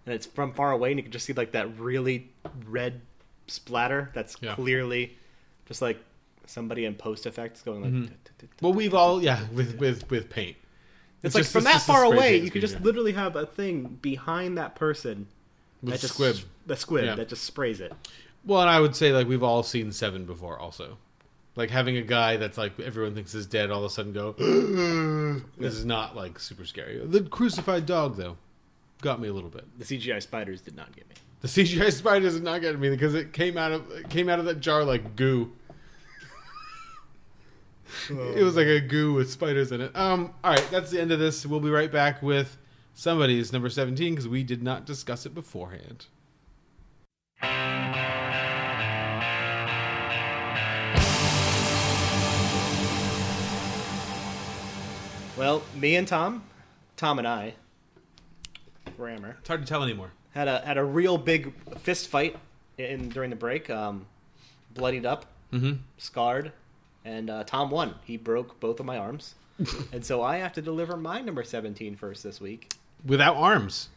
and 0.06 0.14
it's 0.14 0.26
from 0.26 0.52
far 0.52 0.72
away, 0.72 0.90
and 0.90 0.98
you 0.98 1.02
can 1.04 1.12
just 1.12 1.26
see 1.26 1.32
like 1.32 1.52
that 1.52 1.78
really 1.78 2.28
red 2.66 3.00
splatter. 3.50 4.10
That's 4.14 4.36
Yeah. 4.40 4.54
clearly 4.54 5.16
just 5.66 5.82
like 5.82 5.98
somebody 6.46 6.84
in 6.84 6.94
post 6.94 7.26
effects 7.26 7.62
going 7.62 7.82
like. 7.82 7.92
Mhm. 7.92 8.10
Well, 8.60 8.72
we've 8.72 8.94
all 8.94 9.22
yeah 9.22 9.46
with 9.52 9.78
with 9.78 10.10
with 10.10 10.30
paint. 10.30 10.56
It's, 11.22 11.34
like 11.34 11.42
just- 11.42 11.52
from 11.52 11.66
it's 11.66 11.72
that 11.74 11.82
far 11.82 12.04
away, 12.04 12.38
you 12.38 12.50
could 12.50 12.62
just 12.62 12.80
literally 12.80 13.12
have 13.12 13.36
a 13.36 13.44
thing 13.44 13.98
behind 14.00 14.56
that 14.56 14.74
person 14.74 15.26
With 15.82 15.92
that 15.92 16.00
just 16.00 16.14
squib. 16.14 16.36
the 16.66 16.76
squib 16.76 17.04
Yeah. 17.04 17.14
that 17.16 17.28
just 17.28 17.44
sprays 17.44 17.80
it. 17.80 17.92
Well, 18.44 18.62
and 18.62 18.70
I 18.70 18.80
would 18.80 18.96
say 18.96 19.12
like 19.12 19.26
we've 19.28 19.42
all 19.42 19.62
seen 19.62 19.92
Seven 19.92 20.24
before, 20.24 20.58
also. 20.58 20.96
Like 21.56 21.68
having 21.68 21.96
a 21.98 22.02
guy 22.02 22.36
that's 22.38 22.56
like 22.56 22.78
everyone 22.80 23.14
thinks 23.14 23.34
is 23.34 23.44
dead, 23.44 23.70
all 23.70 23.80
of 23.80 23.90
a 23.90 23.90
sudden 23.92 24.12
go. 24.14 24.32
this 25.58 25.74
is 25.74 25.84
not 25.84 26.16
like 26.16 26.38
super 26.40 26.64
scary. 26.64 27.00
The 27.04 27.22
crucified 27.22 27.84
dog 27.86 28.16
though, 28.16 28.38
got 29.02 29.20
me 29.20 29.28
a 29.28 29.32
little 29.32 29.50
bit. 29.50 29.64
The 29.78 29.84
CGI 29.84 30.20
spiders 30.22 30.60
did 30.62 30.74
not 30.76 30.94
get 30.96 31.06
me. 31.08 31.16
The 31.40 31.48
CGI 31.48 31.90
spider 31.92 32.28
did 32.30 32.42
not 32.42 32.60
get 32.60 32.78
me 32.78 32.90
because 32.90 33.14
it 33.14 33.32
came 33.32 33.56
out 33.56 33.72
of 33.72 33.90
it 33.92 34.10
came 34.10 34.28
out 34.28 34.38
of 34.38 34.44
that 34.44 34.60
jar 34.60 34.84
like 34.84 35.16
goo. 35.16 35.52
It 38.08 38.44
was 38.44 38.56
like 38.56 38.66
a 38.66 38.80
goo 38.80 39.14
with 39.14 39.30
spiders 39.30 39.72
in 39.72 39.80
it. 39.80 39.96
Um. 39.96 40.34
All 40.44 40.52
right, 40.52 40.68
that's 40.70 40.90
the 40.90 41.00
end 41.00 41.12
of 41.12 41.18
this. 41.18 41.46
We'll 41.46 41.60
be 41.60 41.70
right 41.70 41.90
back 41.90 42.22
with 42.22 42.56
somebody's 42.94 43.52
number 43.52 43.70
seventeen 43.70 44.14
because 44.14 44.28
we 44.28 44.42
did 44.42 44.62
not 44.62 44.84
discuss 44.84 45.26
it 45.26 45.34
beforehand. 45.34 46.06
Well, 55.36 55.62
me 55.74 55.96
and 55.96 56.06
Tom, 56.06 56.44
Tom 56.98 57.18
and 57.18 57.26
I, 57.26 57.54
grammar. 58.98 59.36
It's 59.40 59.48
hard 59.48 59.62
to 59.62 59.66
tell 59.66 59.82
anymore. 59.82 60.12
Had 60.32 60.48
a 60.48 60.60
had 60.60 60.78
a 60.78 60.84
real 60.84 61.18
big 61.18 61.52
fist 61.80 62.08
fight 62.08 62.36
in 62.78 63.08
during 63.08 63.30
the 63.30 63.36
break. 63.36 63.68
Um, 63.70 64.06
bloodied 64.74 65.04
up, 65.04 65.26
Mhm. 65.52 65.78
scarred, 65.98 66.52
and 67.04 67.28
uh, 67.28 67.44
Tom 67.44 67.70
won. 67.70 67.94
He 68.04 68.16
broke 68.16 68.60
both 68.60 68.78
of 68.80 68.86
my 68.86 68.96
arms, 68.96 69.34
and 69.92 70.04
so 70.04 70.22
I 70.22 70.36
have 70.38 70.52
to 70.54 70.62
deliver 70.62 70.96
my 70.96 71.20
number 71.20 71.42
17 71.42 71.96
first 71.96 72.22
this 72.22 72.40
week. 72.40 72.72
Without 73.04 73.36
arms. 73.36 73.88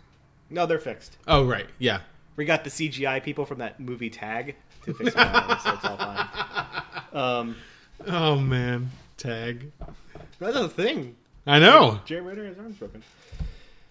No, 0.49 0.65
they're 0.65 0.79
fixed. 0.79 1.17
Oh 1.27 1.45
right, 1.45 1.67
yeah. 1.77 1.99
We 2.35 2.45
got 2.45 2.63
the 2.63 2.71
CGI 2.71 3.21
people 3.21 3.45
from 3.45 3.59
that 3.59 3.79
movie 3.79 4.09
Tag 4.09 4.55
to 4.85 4.93
fix 4.95 5.15
my 5.15 5.27
arms, 5.31 5.61
so 5.63 5.73
it's 5.73 5.85
all 5.85 5.97
fine. 5.97 6.27
Um, 7.13 7.55
Oh 8.07 8.35
man, 8.37 8.89
tag. 9.17 9.71
that's 10.39 10.57
a 10.57 10.67
thing. 10.67 11.15
I 11.45 11.59
know. 11.59 11.99
Jay 12.05 12.19
Ritter 12.19 12.43
has 12.47 12.57
arms 12.57 12.77
broken. 12.77 13.03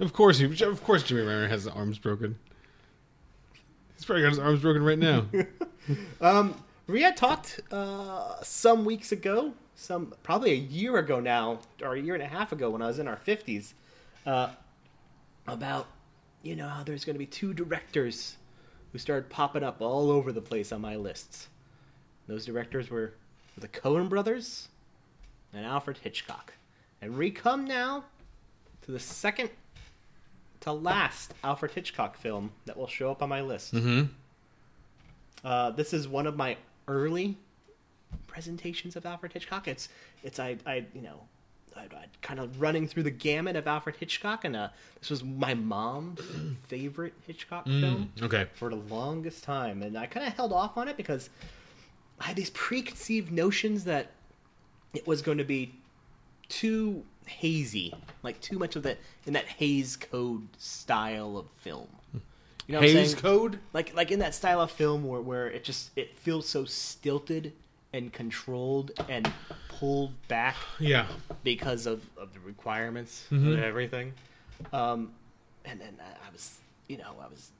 Of 0.02 0.12
course, 0.12 0.38
he, 0.38 0.64
of 0.64 0.82
course, 0.82 1.04
Jeremy 1.04 1.28
Renner 1.28 1.48
has 1.48 1.62
his 1.62 1.72
arms 1.72 1.96
broken. 1.96 2.36
He's 3.94 4.04
probably 4.04 4.22
got 4.22 4.30
his 4.30 4.40
arms 4.40 4.60
broken 4.60 4.82
right 4.82 4.98
now. 4.98 5.26
Um, 6.20 6.54
had 6.88 7.16
talked 7.16 7.58
uh, 7.72 8.40
some 8.44 8.84
weeks 8.84 9.10
ago, 9.10 9.52
some 9.74 10.14
probably 10.22 10.52
a 10.52 10.56
year 10.56 10.96
ago 10.98 11.18
now, 11.18 11.58
or 11.82 11.94
a 11.94 12.00
year 12.00 12.14
and 12.14 12.22
a 12.22 12.26
half 12.26 12.52
ago 12.52 12.70
when 12.70 12.80
I 12.80 12.86
was 12.86 13.00
in 13.00 13.08
our 13.08 13.16
fifties, 13.16 13.74
uh, 14.24 14.50
about 15.48 15.88
you 16.44 16.54
know 16.54 16.68
how 16.68 16.84
there's 16.84 17.04
going 17.04 17.16
to 17.16 17.18
be 17.18 17.26
two 17.26 17.52
directors 17.52 18.36
who 18.92 18.98
started 18.98 19.28
popping 19.28 19.64
up 19.64 19.80
all 19.80 20.08
over 20.08 20.30
the 20.30 20.40
place 20.40 20.70
on 20.70 20.80
my 20.80 20.94
lists. 20.94 21.48
Those 22.28 22.46
directors 22.46 22.90
were 22.90 23.14
the 23.58 23.66
Coen 23.66 24.08
brothers 24.08 24.68
and 25.52 25.66
Alfred 25.66 25.98
Hitchcock, 25.98 26.52
and 27.00 27.18
we 27.18 27.32
come 27.32 27.64
now 27.64 28.04
to 28.82 28.92
the 28.92 29.00
second 29.00 29.50
to 30.62 30.72
last 30.72 31.34
Alfred 31.44 31.72
Hitchcock 31.72 32.16
film 32.16 32.50
that 32.66 32.76
will 32.76 32.86
show 32.88 33.10
up 33.10 33.22
on 33.22 33.28
my 33.28 33.40
list. 33.40 33.74
mm-hmm. 33.74 34.04
Uh, 35.44 35.70
this 35.70 35.92
is 35.92 36.06
one 36.08 36.26
of 36.26 36.36
my 36.36 36.56
early 36.88 37.36
presentations 38.26 38.96
of 38.96 39.04
Alfred 39.06 39.32
Hitchcock. 39.32 39.66
It's 39.68 39.88
it's 40.22 40.38
I 40.38 40.56
I 40.66 40.84
you 40.94 41.02
know 41.02 41.20
I, 41.76 41.80
I 41.82 42.04
kind 42.20 42.38
of 42.38 42.60
running 42.60 42.86
through 42.86 43.02
the 43.04 43.10
gamut 43.10 43.56
of 43.56 43.66
Alfred 43.66 43.96
Hitchcock, 43.96 44.44
and 44.44 44.54
uh, 44.54 44.68
this 45.00 45.10
was 45.10 45.24
my 45.24 45.54
mom's 45.54 46.20
favorite 46.68 47.14
Hitchcock 47.26 47.64
film 47.64 48.12
Okay. 48.22 48.46
for 48.54 48.70
the 48.70 48.76
longest 48.76 49.42
time, 49.42 49.82
and 49.82 49.98
I 49.98 50.06
kind 50.06 50.26
of 50.26 50.34
held 50.34 50.52
off 50.52 50.76
on 50.76 50.86
it 50.88 50.96
because 50.96 51.28
I 52.20 52.26
had 52.26 52.36
these 52.36 52.50
preconceived 52.50 53.32
notions 53.32 53.84
that 53.84 54.12
it 54.94 55.06
was 55.06 55.22
going 55.22 55.38
to 55.38 55.44
be 55.44 55.74
too 56.48 57.02
hazy, 57.26 57.94
like 58.22 58.40
too 58.40 58.58
much 58.58 58.76
of 58.76 58.82
that 58.84 58.98
in 59.26 59.32
that 59.34 59.46
Hays 59.46 59.96
Code 59.96 60.46
style 60.58 61.36
of 61.36 61.50
film. 61.60 61.88
You 62.66 62.74
know 62.74 62.80
what 62.80 62.88
I'm 62.90 62.94
saying? 63.06 63.16
Code? 63.16 63.58
like 63.72 63.94
like 63.94 64.10
in 64.10 64.18
that 64.20 64.34
style 64.34 64.60
of 64.60 64.70
film 64.70 65.04
where, 65.04 65.20
where 65.20 65.48
it 65.50 65.64
just 65.64 65.90
it 65.96 66.16
feels 66.18 66.48
so 66.48 66.64
stilted 66.64 67.52
and 67.92 68.12
controlled 68.12 68.92
and 69.08 69.30
pulled 69.68 70.12
back 70.28 70.56
Yeah. 70.78 71.06
because 71.44 71.86
of, 71.86 72.02
of 72.16 72.32
the 72.32 72.40
requirements 72.40 73.26
Mhm. 73.30 73.52
of 73.54 73.58
everything 73.62 74.14
um 74.72 75.12
and 75.64 75.78
then 75.80 75.98
I, 76.00 76.12
I 76.26 76.30
was 76.32 76.58
you 76.88 76.96
know 76.96 77.14
i 77.20 77.28
was 77.28 77.50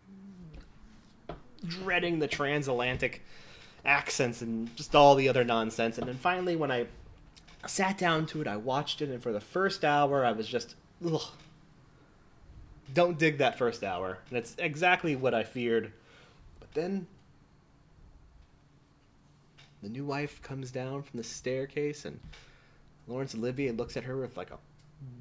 dreading 1.67 2.19
the 2.19 2.29
transatlantic 2.29 3.23
accents 3.85 4.41
and 4.43 4.75
just 4.77 4.95
all 4.95 5.15
the 5.15 5.29
other 5.29 5.45
nonsense 5.45 5.99
and 5.99 6.07
then 6.07 6.15
finally 6.17 6.57
when 6.57 6.71
i 6.71 6.87
sat 7.67 7.99
down 7.99 8.27
to 8.27 8.41
it. 8.41 8.47
I 8.47 8.57
watched 8.57 9.03
it 9.03 9.09
and 9.09 9.23
for 9.23 9.33
the 9.33 9.41
first 9.41 9.85
hour 9.85 10.25
i 10.25 10.33
was 10.33 10.49
just 10.49 10.75
ugh, 11.05 11.23
don't 12.93 13.19
dig 13.19 13.39
that 13.39 13.59
first 13.59 13.83
hour. 13.85 14.19
And 14.29 14.39
it's 14.39 14.55
exactly 14.59 15.17
what 15.17 15.35
i 15.35 15.45
feared. 15.45 15.93
But 16.61 16.73
then 16.73 17.07
the 19.83 19.89
new 19.89 20.05
wife 20.05 20.41
comes 20.43 20.71
down 20.71 21.03
from 21.03 21.17
the 21.17 21.25
staircase 21.25 22.05
and 22.05 22.21
Laurence 23.09 23.35
Olivier 23.35 23.73
looks 23.73 23.97
at 23.97 24.05
her 24.05 24.17
with 24.17 24.37
like 24.37 24.51
a 24.51 24.59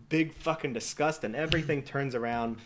big 0.10 0.34
fucking 0.34 0.74
disgust 0.74 1.24
and 1.24 1.36
everything 1.36 1.82
turns 1.82 2.16
around. 2.16 2.58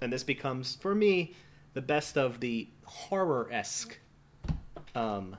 And 0.00 0.12
this 0.12 0.22
becomes 0.22 0.76
for 0.76 0.94
me 0.94 1.34
the 1.74 1.80
best 1.80 2.18
of 2.18 2.40
the 2.40 2.68
horror-esque 2.84 3.98
um, 4.94 5.36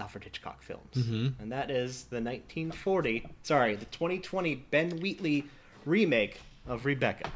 Alfred 0.00 0.24
Hitchcock 0.24 0.62
films. 0.62 0.94
Mhm. 0.94 1.40
And 1.40 1.52
that 1.52 1.70
is 1.70 2.04
the 2.04 2.20
1940, 2.20 3.26
sorry, 3.42 3.74
the 3.74 3.86
2020 3.86 4.54
Ben 4.70 4.98
Wheatley 5.00 5.44
remake 5.84 6.40
of 6.66 6.84
Rebecca. 6.84 7.30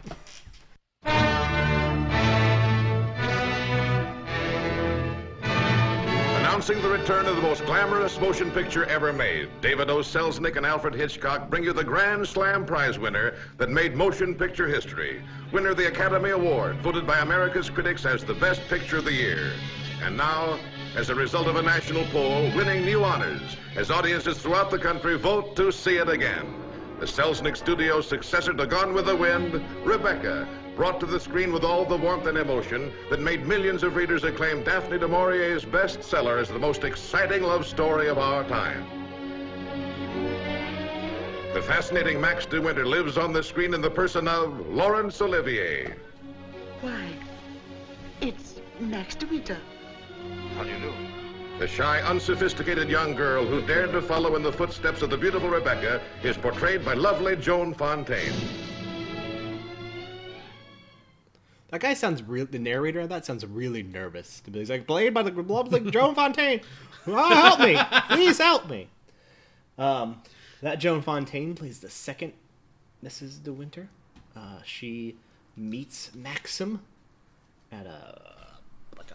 Announcing 6.62 6.82
the 6.82 6.90
return 6.90 7.26
of 7.26 7.34
the 7.34 7.42
most 7.42 7.64
glamorous 7.64 8.20
motion 8.20 8.50
picture 8.52 8.84
ever 8.84 9.12
made, 9.12 9.48
David 9.60 9.90
O. 9.90 9.96
Selznick 9.96 10.56
and 10.56 10.64
Alfred 10.64 10.94
Hitchcock 10.94 11.50
bring 11.50 11.64
you 11.64 11.72
the 11.72 11.82
Grand 11.82 12.28
Slam 12.28 12.64
Prize 12.64 13.00
winner 13.00 13.34
that 13.56 13.68
made 13.68 13.96
motion 13.96 14.34
picture 14.34 14.68
history. 14.68 15.22
Winner 15.50 15.70
of 15.70 15.76
the 15.76 15.88
Academy 15.88 16.30
Award, 16.30 16.76
voted 16.76 17.04
by 17.04 17.18
America's 17.18 17.68
critics 17.68 18.06
as 18.06 18.22
the 18.22 18.34
best 18.34 18.60
picture 18.68 18.98
of 18.98 19.04
the 19.04 19.12
year. 19.12 19.50
And 20.04 20.16
now, 20.16 20.60
as 20.94 21.08
a 21.08 21.14
result 21.14 21.46
of 21.46 21.56
a 21.56 21.62
national 21.62 22.04
poll, 22.06 22.50
winning 22.54 22.84
new 22.84 23.02
honors 23.02 23.56
as 23.76 23.90
audiences 23.90 24.38
throughout 24.38 24.70
the 24.70 24.78
country 24.78 25.16
vote 25.16 25.56
to 25.56 25.72
see 25.72 25.96
it 25.96 26.08
again. 26.08 26.54
The 27.00 27.06
Selznick 27.06 27.56
Studios' 27.56 28.06
successor 28.06 28.52
to 28.52 28.66
Gone 28.66 28.92
with 28.92 29.06
the 29.06 29.16
Wind, 29.16 29.54
Rebecca, 29.84 30.46
brought 30.76 31.00
to 31.00 31.06
the 31.06 31.18
screen 31.18 31.52
with 31.52 31.64
all 31.64 31.84
the 31.84 31.96
warmth 31.96 32.26
and 32.26 32.38
emotion 32.38 32.92
that 33.10 33.20
made 33.20 33.46
millions 33.46 33.82
of 33.82 33.96
readers 33.96 34.24
acclaim 34.24 34.62
Daphne 34.62 34.98
du 34.98 35.08
Maurier's 35.08 35.64
bestseller 35.64 36.40
as 36.40 36.48
the 36.48 36.58
most 36.58 36.84
exciting 36.84 37.42
love 37.42 37.66
story 37.66 38.08
of 38.08 38.18
our 38.18 38.44
time. 38.44 38.86
The 41.54 41.62
fascinating 41.62 42.20
Max 42.20 42.46
de 42.46 42.60
Winter 42.60 42.86
lives 42.86 43.18
on 43.18 43.32
the 43.32 43.42
screen 43.42 43.74
in 43.74 43.80
the 43.80 43.90
person 43.90 44.28
of 44.28 44.68
Laurence 44.68 45.20
Olivier. 45.20 45.94
Why, 46.80 47.08
it's 48.20 48.60
Max 48.80 49.14
DeWinter. 49.16 49.58
How 50.56 50.64
do 50.64 50.70
you 50.70 50.78
do? 50.78 50.92
The 51.58 51.68
shy, 51.68 52.00
unsophisticated 52.00 52.88
young 52.88 53.14
girl 53.14 53.44
who 53.46 53.62
dared 53.62 53.92
to 53.92 54.02
follow 54.02 54.36
in 54.36 54.42
the 54.42 54.52
footsteps 54.52 55.02
of 55.02 55.10
the 55.10 55.16
beautiful 55.16 55.48
Rebecca 55.48 56.02
is 56.22 56.36
portrayed 56.36 56.84
by 56.84 56.94
lovely 56.94 57.36
Joan 57.36 57.74
Fontaine. 57.74 58.32
That 61.70 61.80
guy 61.80 61.94
sounds 61.94 62.22
real. 62.22 62.46
The 62.46 62.58
narrator 62.58 63.00
of 63.00 63.08
that 63.08 63.24
sounds 63.24 63.46
really 63.46 63.82
nervous. 63.82 64.42
He's 64.52 64.68
like 64.68 64.86
played 64.86 65.14
by 65.14 65.22
the 65.22 65.30
lovely 65.30 65.80
Joan 65.90 66.14
Fontaine. 66.14 66.60
Oh, 67.06 67.34
help 67.34 67.60
me, 67.60 67.78
please 68.14 68.38
help 68.38 68.68
me. 68.68 68.88
Um, 69.78 70.22
that 70.60 70.76
Joan 70.76 71.00
Fontaine 71.00 71.54
plays 71.54 71.80
the 71.80 71.90
second 71.90 72.32
Mrs. 73.04 73.42
De 73.42 73.52
Winter. 73.52 73.88
Uh, 74.36 74.58
she 74.64 75.16
meets 75.56 76.14
Maxim 76.14 76.80
at 77.70 77.86
a 77.86 78.20
like 78.24 78.31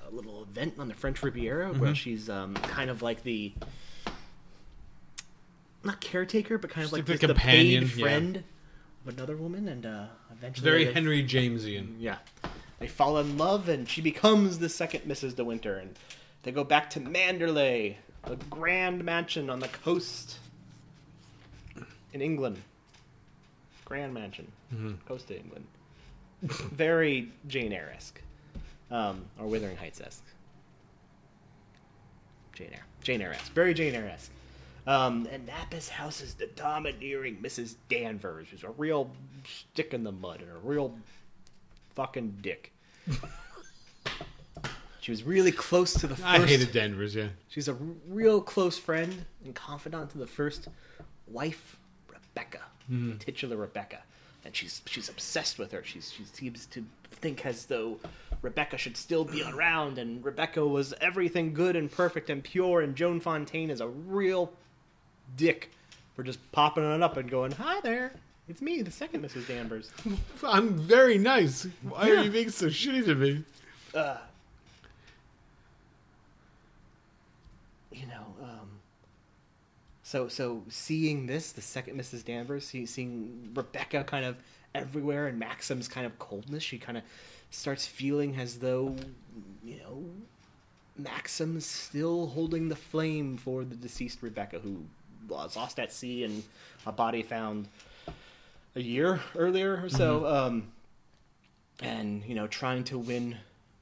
a 0.07 0.15
little 0.15 0.43
event 0.43 0.75
on 0.79 0.87
the 0.87 0.93
French 0.93 1.21
Riviera 1.21 1.73
where 1.73 1.91
Mhm. 1.91 1.95
she's 1.95 2.29
um, 2.29 2.53
kind 2.55 2.89
of 2.89 3.01
like 3.01 3.23
the 3.23 3.53
not 5.83 6.01
caretaker, 6.01 6.57
but 6.57 6.69
kind 6.69 6.83
of 6.83 6.89
She's 6.89 6.93
like, 6.93 7.05
the 7.05 7.13
this- 7.13 7.21
companion, 7.21 7.83
the 7.83 7.89
paid 7.89 7.97
yeah. 7.97 8.03
friend 8.03 8.43
of 9.05 9.13
another 9.17 9.37
woman, 9.37 9.67
and 9.67 9.85
uh, 9.85 10.07
eventually 10.31 10.63
Very 10.69 10.85
they- 10.85 10.93
Henry 10.93 11.23
Jamesian. 11.23 11.95
yeah. 11.99 12.17
They 12.79 12.87
fall 12.87 13.17
in 13.17 13.37
love, 13.37 13.69
and 13.69 13.87
she 13.89 14.01
becomes 14.01 14.59
the 14.59 14.69
second 14.69 15.01
Mrs. 15.01 15.35
De 15.35 15.43
Winter, 15.43 15.77
and 15.77 15.97
they 16.43 16.51
go 16.51 16.63
back 16.63 16.89
to 16.91 16.99
Manderley, 16.99 17.95
a 18.23 18.35
grand 18.35 19.03
mansion 19.03 19.49
on 19.49 19.59
the 19.59 19.67
coast 19.67 20.39
in 22.13 22.21
England. 22.21 22.61
Grand 23.85 24.13
mansion, 24.13 24.51
Mhm. 24.73 24.97
coast 25.05 25.31
of 25.31 25.37
England. 25.37 25.65
Very 26.43 27.31
Jane 27.47 27.71
Eyre 27.73 27.91
esque, 27.95 28.21
um, 28.91 29.25
or 29.39 29.47
Wuthering 29.47 29.77
Heights 29.77 30.01
esque. 30.01 30.23
Jane 32.53 32.69
Eyre, 32.73 32.85
Jane 33.03 33.21
Eyre 33.21 33.33
esque, 33.33 33.51
very 33.53 33.73
Jane 33.73 33.93
Eyre 33.93 34.09
esque. 34.09 34.31
Um, 34.87 35.27
and 35.31 35.49
at 35.49 35.69
this 35.69 35.89
house 35.89 36.21
is 36.21 36.35
the 36.35 36.47
domineering 36.47 37.37
Mrs. 37.41 37.75
Danvers, 37.89 38.47
who's 38.49 38.63
a 38.63 38.69
real 38.69 39.11
stick 39.45 39.93
in 39.93 40.03
the 40.03 40.13
mud 40.13 40.41
and 40.41 40.49
a 40.49 40.57
real 40.63 40.95
fucking 41.93 42.37
dick. 42.41 42.71
she 45.01 45.11
was 45.11 45.23
really 45.23 45.51
close 45.51 45.93
to 45.93 46.07
the 46.07 46.15
first. 46.15 46.25
I 46.25 46.39
hated 46.45 46.71
Danvers, 46.71 47.15
yeah. 47.15 47.27
She's 47.49 47.67
a 47.67 47.73
r- 47.73 47.77
real 48.07 48.39
close 48.41 48.77
friend 48.77 49.25
and 49.43 49.53
confidant 49.53 50.11
to 50.11 50.17
the 50.17 50.27
first 50.27 50.69
wife, 51.27 51.77
Rebecca, 52.09 52.61
the 52.89 53.15
titular 53.15 53.57
Rebecca, 53.57 53.99
and 54.45 54.55
she's 54.55 54.81
she's 54.85 55.09
obsessed 55.09 55.59
with 55.59 55.73
her. 55.73 55.83
She's 55.83 56.11
she 56.11 56.23
seems 56.23 56.65
to 56.67 56.85
think 57.11 57.45
as 57.45 57.65
though 57.65 57.99
Rebecca 58.41 58.77
should 58.77 58.97
still 58.97 59.25
be 59.25 59.43
around, 59.53 59.97
and 59.97 60.23
Rebecca 60.23 60.65
was 60.65 60.93
everything 61.01 61.53
good 61.53 61.75
and 61.75 61.91
perfect 61.91 62.29
and 62.29 62.43
pure, 62.43 62.81
and 62.81 62.95
Joan 62.95 63.19
Fontaine 63.19 63.69
is 63.69 63.81
a 63.81 63.87
real 63.87 64.51
dick 65.35 65.71
for 66.15 66.23
just 66.23 66.39
popping 66.51 66.83
it 66.83 67.01
up 67.03 67.17
and 67.17 67.29
going, 67.29 67.51
"Hi 67.53 67.79
there, 67.81 68.13
It's 68.49 68.61
me, 68.61 68.81
the 68.81 68.91
second 68.91 69.23
Mrs. 69.23 69.47
Danvers. 69.47 69.91
I'm 70.43 70.75
very 70.77 71.17
nice. 71.17 71.67
Why 71.83 72.07
Yeah. 72.07 72.13
are 72.21 72.23
you 72.23 72.31
being 72.31 72.49
so 72.49 72.67
shitty 72.67 73.05
to 73.05 73.15
me? 73.15 73.43
uh, 73.93 74.17
you 77.91 78.05
know, 78.07 78.25
um, 78.43 78.69
so 80.03 80.27
so 80.27 80.63
seeing 80.69 81.25
this, 81.27 81.51
the 81.51 81.61
second 81.61 81.99
Mrs. 81.99 82.23
Danvers, 82.23 82.65
see, 82.65 82.85
seeing 82.85 83.51
Rebecca 83.53 84.03
kind 84.03 84.25
of 84.25 84.37
everywhere, 84.75 85.27
and 85.27 85.39
Maxim's 85.39 85.87
kind 85.87 86.05
of 86.05 86.17
coldness, 86.19 86.63
she 86.63 86.77
kind 86.77 86.97
of 86.97 87.03
starts 87.49 87.85
feeling 87.87 88.35
as 88.37 88.59
though, 88.59 88.95
you 89.63 89.77
know, 89.77 90.03
Maxim's 90.97 91.65
still 91.65 92.27
holding 92.27 92.69
the 92.69 92.75
flame 92.75 93.37
for 93.37 93.63
the 93.63 93.75
deceased 93.75 94.19
Rebecca, 94.21 94.59
who 94.59 94.83
was 95.27 95.55
lost 95.55 95.79
at 95.79 95.91
sea 95.91 96.23
and 96.23 96.43
a 96.85 96.91
body 96.91 97.21
found 97.21 97.67
a 98.75 98.81
year 98.81 99.19
earlier 99.35 99.81
or 99.83 99.89
so. 99.89 100.25
Um, 100.25 100.71
and 101.81 102.23
you 102.25 102.33
know 102.33 102.47
trying 102.47 102.83
to 102.85 102.97
win 102.97 103.37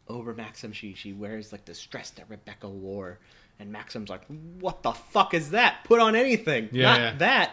over 0.08 0.34
Maxim. 0.34 0.74
She 0.74 0.94
she 0.94 1.14
wears 1.14 1.52
like 1.52 1.66
this 1.66 1.82
dress 1.86 2.10
that 2.12 2.26
Rebecca 2.30 2.68
wore, 2.68 3.20
and 3.60 3.72
Maxim's 3.72 4.10
like, 4.10 4.24
"What 4.60 4.84
the 4.84 4.92
fuck 4.92 5.34
is 5.34 5.52
that? 5.52 5.84
Put 5.86 6.00
on 6.02 6.16
anything, 6.16 6.70
Yeah, 6.72 6.84
not 6.84 7.00
yeah. 7.00 7.16
that, 7.18 7.52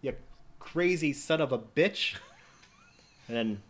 you 0.00 0.14
crazy 0.58 1.12
son 1.12 1.40
of 1.40 1.52
a 1.52 1.58
bitch." 1.58 2.14
And 3.28 3.36
then 3.36 3.62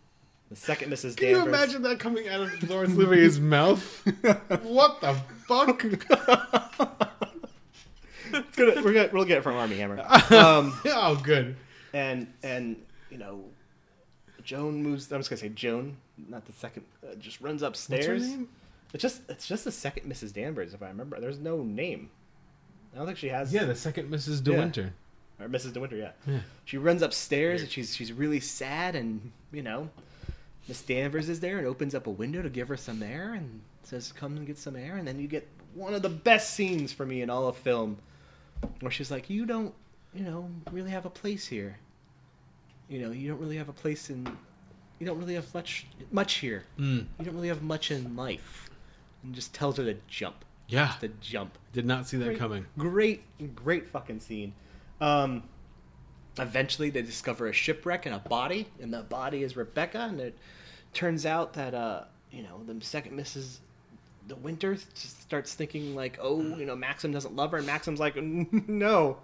the 0.52 0.60
second 0.60 0.90
Mrs. 0.92 1.16
Can 1.16 1.28
you 1.28 1.46
imagine 1.46 1.82
that 1.82 1.98
coming 1.98 2.28
out 2.28 2.40
of 2.40 2.70
Laurence 2.70 2.94
Olivier's 2.94 3.40
mouth? 3.40 4.02
what 4.62 5.00
the 5.00 5.14
fuck? 5.46 5.84
It's 8.34 8.56
gonna, 8.56 8.82
we're 8.82 8.94
gonna 8.94 9.10
we'll 9.12 9.24
get 9.26 9.38
it 9.38 9.42
from 9.42 9.56
Armie 9.56 9.76
Hammer. 9.76 9.98
Um, 10.30 10.78
oh, 10.86 11.20
good. 11.22 11.54
And 11.92 12.32
and 12.42 12.76
you 13.10 13.18
know, 13.18 13.44
Joan 14.42 14.82
moves. 14.82 15.12
I'm 15.12 15.20
just 15.20 15.28
gonna 15.28 15.40
say 15.40 15.50
Joan, 15.50 15.98
not 16.30 16.46
the 16.46 16.52
second. 16.52 16.86
Uh, 17.06 17.14
just 17.16 17.42
runs 17.42 17.62
upstairs. 17.62 18.26
name? 18.26 18.48
It's 18.94 19.02
just 19.02 19.20
it's 19.28 19.46
just 19.46 19.64
the 19.64 19.72
second 19.72 20.10
Mrs. 20.10 20.32
Danvers, 20.32 20.72
if 20.72 20.82
I 20.82 20.88
remember. 20.88 21.20
There's 21.20 21.38
no 21.38 21.62
name. 21.62 22.08
I 22.94 22.96
don't 22.98 23.06
think 23.06 23.18
she 23.18 23.28
has. 23.28 23.52
Yeah, 23.52 23.64
the 23.64 23.74
second 23.74 24.10
Mrs. 24.10 24.42
De 24.42 24.52
Yeah. 24.52 24.58
Winter. 24.58 24.92
or 25.38 25.48
Mrs. 25.48 25.74
De 25.74 25.80
Winter. 25.80 25.96
Yeah. 25.96 26.12
Yeah. 26.26 26.40
She 26.64 26.78
runs 26.78 27.02
upstairs 27.02 27.60
and 27.60 27.70
she's 27.70 27.94
she's 27.94 28.12
really 28.14 28.40
sad 28.40 28.96
and 28.96 29.30
you 29.52 29.62
know, 29.62 29.90
Miss 30.68 30.82
Danvers 30.82 31.28
is 31.28 31.40
there 31.40 31.58
and 31.58 31.66
opens 31.66 31.94
up 31.94 32.06
a 32.06 32.10
window 32.10 32.42
to 32.42 32.48
give 32.50 32.68
her 32.68 32.76
some 32.76 33.02
air 33.02 33.34
and 33.34 33.62
says, 33.82 34.12
"Come 34.12 34.36
and 34.36 34.46
get 34.46 34.58
some 34.58 34.76
air." 34.76 34.96
And 34.96 35.06
then 35.06 35.18
you 35.18 35.26
get 35.28 35.48
one 35.74 35.94
of 35.94 36.02
the 36.02 36.08
best 36.08 36.54
scenes 36.54 36.92
for 36.92 37.04
me 37.04 37.20
in 37.22 37.30
all 37.30 37.48
of 37.48 37.56
film, 37.56 37.98
where 38.80 38.90
she's 38.92 39.10
like, 39.10 39.28
"You 39.28 39.44
don't, 39.44 39.74
you 40.14 40.22
know, 40.22 40.50
really 40.70 40.90
have 40.90 41.04
a 41.04 41.10
place 41.10 41.46
here. 41.48 41.78
You 42.88 43.00
know, 43.00 43.10
you 43.10 43.28
don't 43.28 43.40
really 43.40 43.56
have 43.56 43.68
a 43.68 43.72
place 43.72 44.08
in. 44.10 44.26
You 44.98 45.06
don't 45.06 45.18
really 45.18 45.34
have 45.34 45.52
much 45.52 45.86
much 46.12 46.34
here. 46.34 46.64
Mm. 46.78 47.06
You 47.18 47.24
don't 47.24 47.34
really 47.34 47.48
have 47.48 47.62
much 47.62 47.90
in 47.90 48.14
life." 48.16 48.70
And 49.24 49.34
just 49.34 49.52
tells 49.54 49.76
her 49.78 49.84
to 49.84 49.96
jump. 50.06 50.44
Yeah. 50.68 50.86
Just 50.86 51.00
to 51.00 51.08
jump. 51.20 51.58
Did 51.72 51.86
not 51.86 52.06
see 52.06 52.16
that 52.18 52.24
Great- 52.24 52.38
coming. 52.38 52.66
Great, 52.78 53.22
great 53.54 53.88
fucking 53.88 54.20
scene. 54.20 54.54
Um, 55.00 55.42
eventually, 56.38 56.90
they 56.90 57.02
discover 57.02 57.46
a 57.46 57.52
shipwreck 57.52 58.06
and 58.06 58.14
a 58.14 58.18
body, 58.18 58.66
and 58.80 58.92
the 58.92 59.02
body 59.02 59.42
is 59.42 59.56
Rebecca. 59.56 60.00
And 60.10 60.20
it 60.20 60.36
turns 60.94 61.26
out 61.26 61.52
that 61.54 61.74
uh, 61.74 62.04
you 62.30 62.42
know 62.42 62.60
the 62.66 62.84
second 62.84 63.18
Mrs. 63.18 63.58
De 64.28 64.34
Winter 64.36 64.76
starts 64.94 65.54
thinking 65.54 65.94
like, 65.94 66.18
oh, 66.22 66.40
you 66.56 66.64
know, 66.64 66.76
Maxim 66.76 67.12
doesn't 67.12 67.34
love 67.34 67.50
her, 67.52 67.58
and 67.58 67.66
Maxim's 67.66 67.98
like, 68.00 68.16
no, 68.16 69.18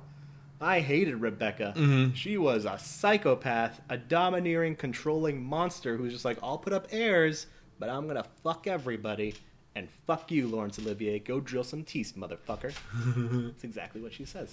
I 0.61 0.81
hated 0.81 1.17
Rebecca. 1.17 1.73
Mhm. 1.77 2.15
She 2.17 2.37
was 2.37 2.65
a 2.65 2.79
psychopath, 2.79 3.81
a 3.89 3.97
domineering, 3.97 4.75
controlling 4.77 5.43
monster 5.43 5.97
who's 5.97 6.13
just 6.13 6.25
like, 6.25 6.39
I'll 6.43 6.59
put 6.59 6.73
up 6.73 6.89
airs, 6.91 7.47
but 7.79 7.89
I'm 7.89 8.07
gonna 8.07 8.27
fuck 8.43 8.67
everybody. 8.67 9.35
And 9.77 9.89
fuck 10.09 10.33
you, 10.33 10.49
Laurence 10.49 10.81
Olivier. 10.81 11.21
Go 11.21 11.39
drill 11.39 11.63
some 11.63 11.85
teeth, 11.85 12.15
motherfucker. 12.17 12.73
That's 13.53 13.63
exactly 13.63 14.01
what 14.01 14.13
she 14.13 14.25
says. 14.25 14.53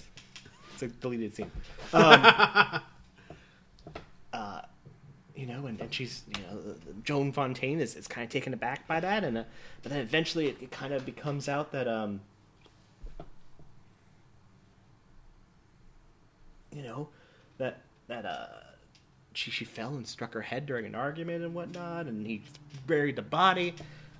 It's 0.76 0.82
a 0.82 0.88
deleted 0.88 1.34
scene. 1.34 1.50
Um, 1.94 2.02
uh, 4.34 4.60
you 5.34 5.46
know, 5.46 5.66
and, 5.66 5.80
and 5.80 5.94
she's, 5.94 6.22
you 6.28 6.42
know, 6.42 6.74
Joan 7.02 7.32
Fontaine 7.32 7.80
is, 7.80 7.96
is 7.96 8.06
kind 8.06 8.26
of 8.26 8.30
taken 8.30 8.52
aback 8.52 8.86
by 8.86 9.00
that, 9.00 9.24
and 9.24 9.38
uh, 9.38 9.44
but 9.82 9.90
then 9.90 10.02
eventually 10.02 10.48
it, 10.48 10.58
it 10.60 10.70
kind 10.70 10.92
of 10.92 11.06
becomes 11.06 11.48
out 11.48 11.72
that, 11.72 11.88
um, 11.88 12.20
you 16.74 16.82
know, 16.82 17.08
that 17.56 17.80
that 18.08 18.26
uh, 18.26 18.48
she 19.32 19.50
she 19.50 19.64
fell 19.64 19.94
and 19.94 20.06
struck 20.06 20.34
her 20.34 20.42
head 20.42 20.66
during 20.66 20.84
an 20.84 20.94
argument 20.94 21.42
and 21.42 21.54
whatnot, 21.54 22.04
and 22.04 22.26
he 22.26 22.42
buried 22.86 23.16
the 23.16 23.22
body 23.22 23.74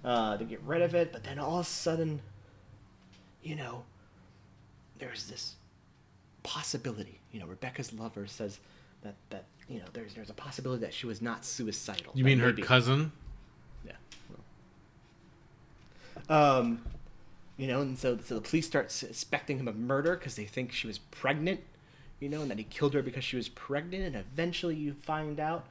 uh, 0.07 0.39
to 0.39 0.45
get 0.47 0.63
rid 0.63 0.81
of 0.81 0.95
it. 0.95 1.13
But 1.13 1.23
then 1.23 1.39
all 1.39 1.59
of 1.59 1.67
a 1.67 1.69
sudden, 1.69 2.23
you 3.43 3.57
know, 3.57 3.85
there's 4.99 5.27
this 5.27 5.57
possibility. 6.47 7.19
You 7.33 7.41
know, 7.41 7.47
Rebecca's 7.47 7.93
lover 7.93 8.27
says 8.29 8.61
that 9.03 9.17
that 9.31 9.45
you 9.69 9.81
know 9.81 9.87
there's 9.93 10.15
there's 10.15 10.31
a 10.31 10.35
possibility 10.35 10.81
that 10.83 10.95
she 10.95 11.07
was 11.07 11.21
not 11.21 11.45
suicidal. 11.45 12.13
You 12.15 12.25
mean 12.25 12.39
her 12.39 12.47
maybe- 12.47 12.63
cousin? 12.63 13.11
Yeah. 13.85 13.93
Um, 16.29 16.83
you 17.57 17.67
know, 17.67 17.81
and 17.81 17.99
so 17.99 18.17
so 18.25 18.37
the 18.37 18.41
police 18.41 18.67
start 18.67 18.93
suspecting 18.93 19.59
him 19.59 19.67
of 19.67 19.77
murder 19.77 20.15
because 20.17 20.37
they 20.37 20.45
think 20.45 20.73
she 20.73 20.87
was 20.87 20.99
pregnant. 20.99 21.61
You 22.21 22.31
know, 22.31 22.41
and 22.41 22.51
that 22.51 22.59
he 22.59 22.65
killed 22.65 22.95
her 22.95 23.03
because 23.03 23.25
she 23.25 23.37
was 23.37 23.49
pregnant. 23.49 24.05
And 24.05 24.17
eventually, 24.17 24.75
you 24.75 24.95
find 24.95 25.39
out 25.39 25.67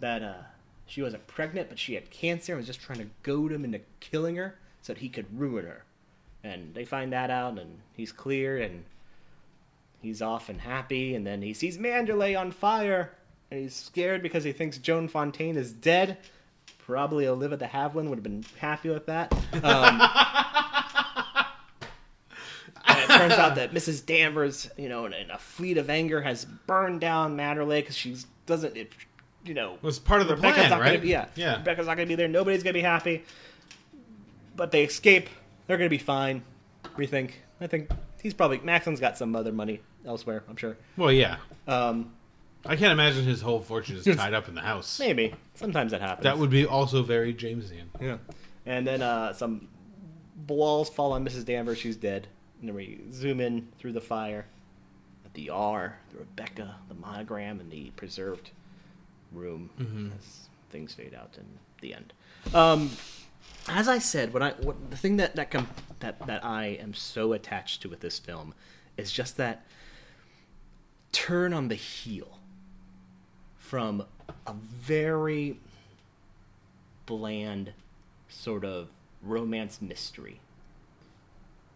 that 0.00 0.22
uh, 0.22 0.42
she 0.86 1.02
wasn't 1.02 1.26
pregnant, 1.28 1.68
but 1.68 1.78
she 1.78 1.94
had 1.94 2.10
cancer 2.10 2.52
and 2.52 2.58
was 2.58 2.66
just 2.66 2.80
trying 2.80 2.98
to 2.98 3.06
goad 3.22 3.52
him 3.52 3.64
into 3.64 3.80
killing 4.00 4.34
her 4.36 4.58
so 4.82 4.94
that 4.94 5.00
he 5.00 5.08
could 5.08 5.26
ruin 5.38 5.66
her. 5.66 5.84
And 6.42 6.74
they 6.74 6.84
find 6.84 7.12
that 7.12 7.30
out, 7.30 7.58
and 7.58 7.78
he's 7.92 8.10
clear, 8.10 8.58
and 8.58 8.84
he's 10.00 10.22
off 10.22 10.48
and 10.48 10.60
happy. 10.60 11.14
And 11.14 11.26
then 11.26 11.42
he 11.42 11.54
sees 11.54 11.78
Manderley 11.78 12.38
on 12.38 12.50
fire, 12.52 13.12
and 13.50 13.60
he's 13.60 13.74
scared 13.74 14.22
because 14.22 14.44
he 14.44 14.52
thinks 14.52 14.78
Joan 14.78 15.08
Fontaine 15.08 15.56
is 15.56 15.72
dead. 15.72 16.18
Probably 16.78 17.26
Olivia 17.26 17.56
de 17.56 17.66
Havilland 17.66 18.08
would 18.08 18.18
have 18.18 18.22
been 18.22 18.44
happy 18.58 18.88
with 18.90 19.06
that. 19.06 19.32
Um, 19.62 20.00
and 22.86 22.98
it 23.00 23.08
turns 23.08 23.32
out 23.34 23.56
that 23.56 23.72
Mrs. 23.72 24.04
Danvers, 24.06 24.70
you 24.76 24.88
know, 24.88 25.06
in, 25.06 25.12
in 25.12 25.30
a 25.30 25.38
fleet 25.38 25.78
of 25.78 25.90
anger, 25.90 26.20
has 26.22 26.44
burned 26.44 27.00
down 27.00 27.36
Manderley 27.36 27.80
because 27.80 27.96
she 27.96 28.16
doesn't, 28.46 28.76
it, 28.76 28.92
you 29.44 29.54
know, 29.54 29.78
Was 29.82 29.98
part 29.98 30.20
of 30.22 30.28
the 30.28 30.36
Rebecca's 30.36 30.58
plan, 30.58 30.70
not 30.70 30.78
gonna 30.78 30.90
right? 30.92 31.02
be- 31.02 31.08
yeah, 31.08 31.26
Yeah. 31.34 31.56
Rebecca's 31.56 31.86
not 31.86 31.96
going 31.96 32.08
to 32.08 32.12
be 32.12 32.16
there. 32.16 32.28
Nobody's 32.28 32.62
going 32.62 32.74
to 32.74 32.78
be 32.78 32.82
happy. 32.84 33.24
But 34.54 34.70
they 34.70 34.84
escape. 34.84 35.28
They're 35.66 35.76
going 35.76 35.90
to 35.90 35.94
be 35.94 36.02
fine. 36.02 36.42
We 36.96 37.06
think. 37.06 37.42
I 37.60 37.66
think 37.66 37.90
he's 38.26 38.34
probably 38.34 38.58
Maxim's 38.58 38.98
got 38.98 39.16
some 39.16 39.36
other 39.36 39.52
money 39.52 39.80
elsewhere. 40.04 40.42
I'm 40.48 40.56
sure. 40.56 40.76
Well, 40.96 41.12
yeah. 41.12 41.36
Um, 41.68 42.12
I 42.64 42.74
can't 42.74 42.90
imagine 42.90 43.24
his 43.24 43.40
whole 43.40 43.60
fortune 43.60 43.96
is 43.96 44.04
tied 44.16 44.34
up 44.34 44.48
in 44.48 44.56
the 44.56 44.60
house. 44.60 44.98
maybe 44.98 45.32
sometimes 45.54 45.92
that 45.92 46.00
happens. 46.00 46.24
That 46.24 46.36
would 46.38 46.50
be 46.50 46.66
also 46.66 47.02
very 47.04 47.32
Jamesian. 47.32 47.84
Yeah. 48.00 48.16
And 48.66 48.84
then 48.84 49.00
uh, 49.02 49.32
some 49.32 49.68
walls 50.48 50.88
fall 50.90 51.12
on 51.12 51.24
Mrs. 51.24 51.44
Danvers. 51.44 51.78
She's 51.78 51.96
dead. 51.96 52.26
And 52.60 52.68
then 52.68 52.74
we 52.74 53.00
zoom 53.12 53.40
in 53.40 53.68
through 53.78 53.92
the 53.92 54.00
fire 54.00 54.46
at 55.24 55.32
the 55.34 55.50
R, 55.50 55.96
the 56.12 56.18
Rebecca, 56.18 56.74
the 56.88 56.94
monogram, 56.94 57.60
and 57.60 57.70
the 57.70 57.90
preserved 57.90 58.50
room 59.32 59.70
Mhm. 59.80 60.10
as 60.18 60.48
things 60.70 60.92
fade 60.94 61.14
out 61.14 61.36
in 61.38 61.44
the 61.80 61.94
end. 61.94 62.12
Um, 62.52 62.90
as 63.68 63.88
I 63.88 63.98
said, 63.98 64.32
what 64.32 64.42
I 64.42 64.50
what 64.52 64.90
the 64.90 64.96
thing 64.96 65.16
that 65.16 65.36
that 65.36 65.50
com- 65.50 65.68
that 66.00 66.24
that 66.26 66.44
I 66.44 66.66
am 66.80 66.94
so 66.94 67.32
attached 67.32 67.82
to 67.82 67.88
with 67.88 68.00
this 68.00 68.18
film 68.18 68.54
is 68.96 69.10
just 69.12 69.36
that 69.36 69.64
turn 71.12 71.52
on 71.52 71.68
the 71.68 71.74
heel 71.74 72.38
from 73.58 74.04
a 74.46 74.52
very 74.52 75.58
bland 77.06 77.72
sort 78.28 78.64
of 78.64 78.88
romance 79.22 79.80
mystery 79.80 80.40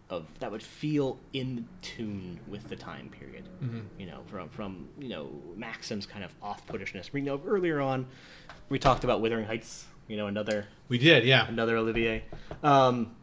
of 0.09 0.25
that 0.39 0.51
would 0.51 0.61
feel 0.63 1.17
in 1.31 1.65
tune 1.81 2.37
with 2.47 2.67
the 2.67 2.75
time 2.75 3.09
period. 3.09 3.45
Mhm. 3.63 3.85
You 3.97 4.05
know, 4.07 4.21
from 4.27 4.49
from 4.49 4.89
you 4.99 5.09
know 5.09 5.31
Maxim's 5.55 6.05
kind 6.05 6.23
of 6.23 6.33
off 6.41 6.65
puttishness. 6.67 7.11
We 7.13 7.21
know 7.21 7.41
earlier 7.45 7.79
on 7.81 8.05
we 8.69 8.77
talked 8.79 9.03
about 9.03 9.21
Wuthering 9.21 9.45
Heights. 9.45 9.85
You 10.11 10.17
know, 10.17 10.27
another 10.27 10.65
We 10.89 10.97
did, 10.97 11.23
yeah. 11.23 11.47
another 11.47 11.77
Olivier. 11.77 12.23
Um, 12.63 13.15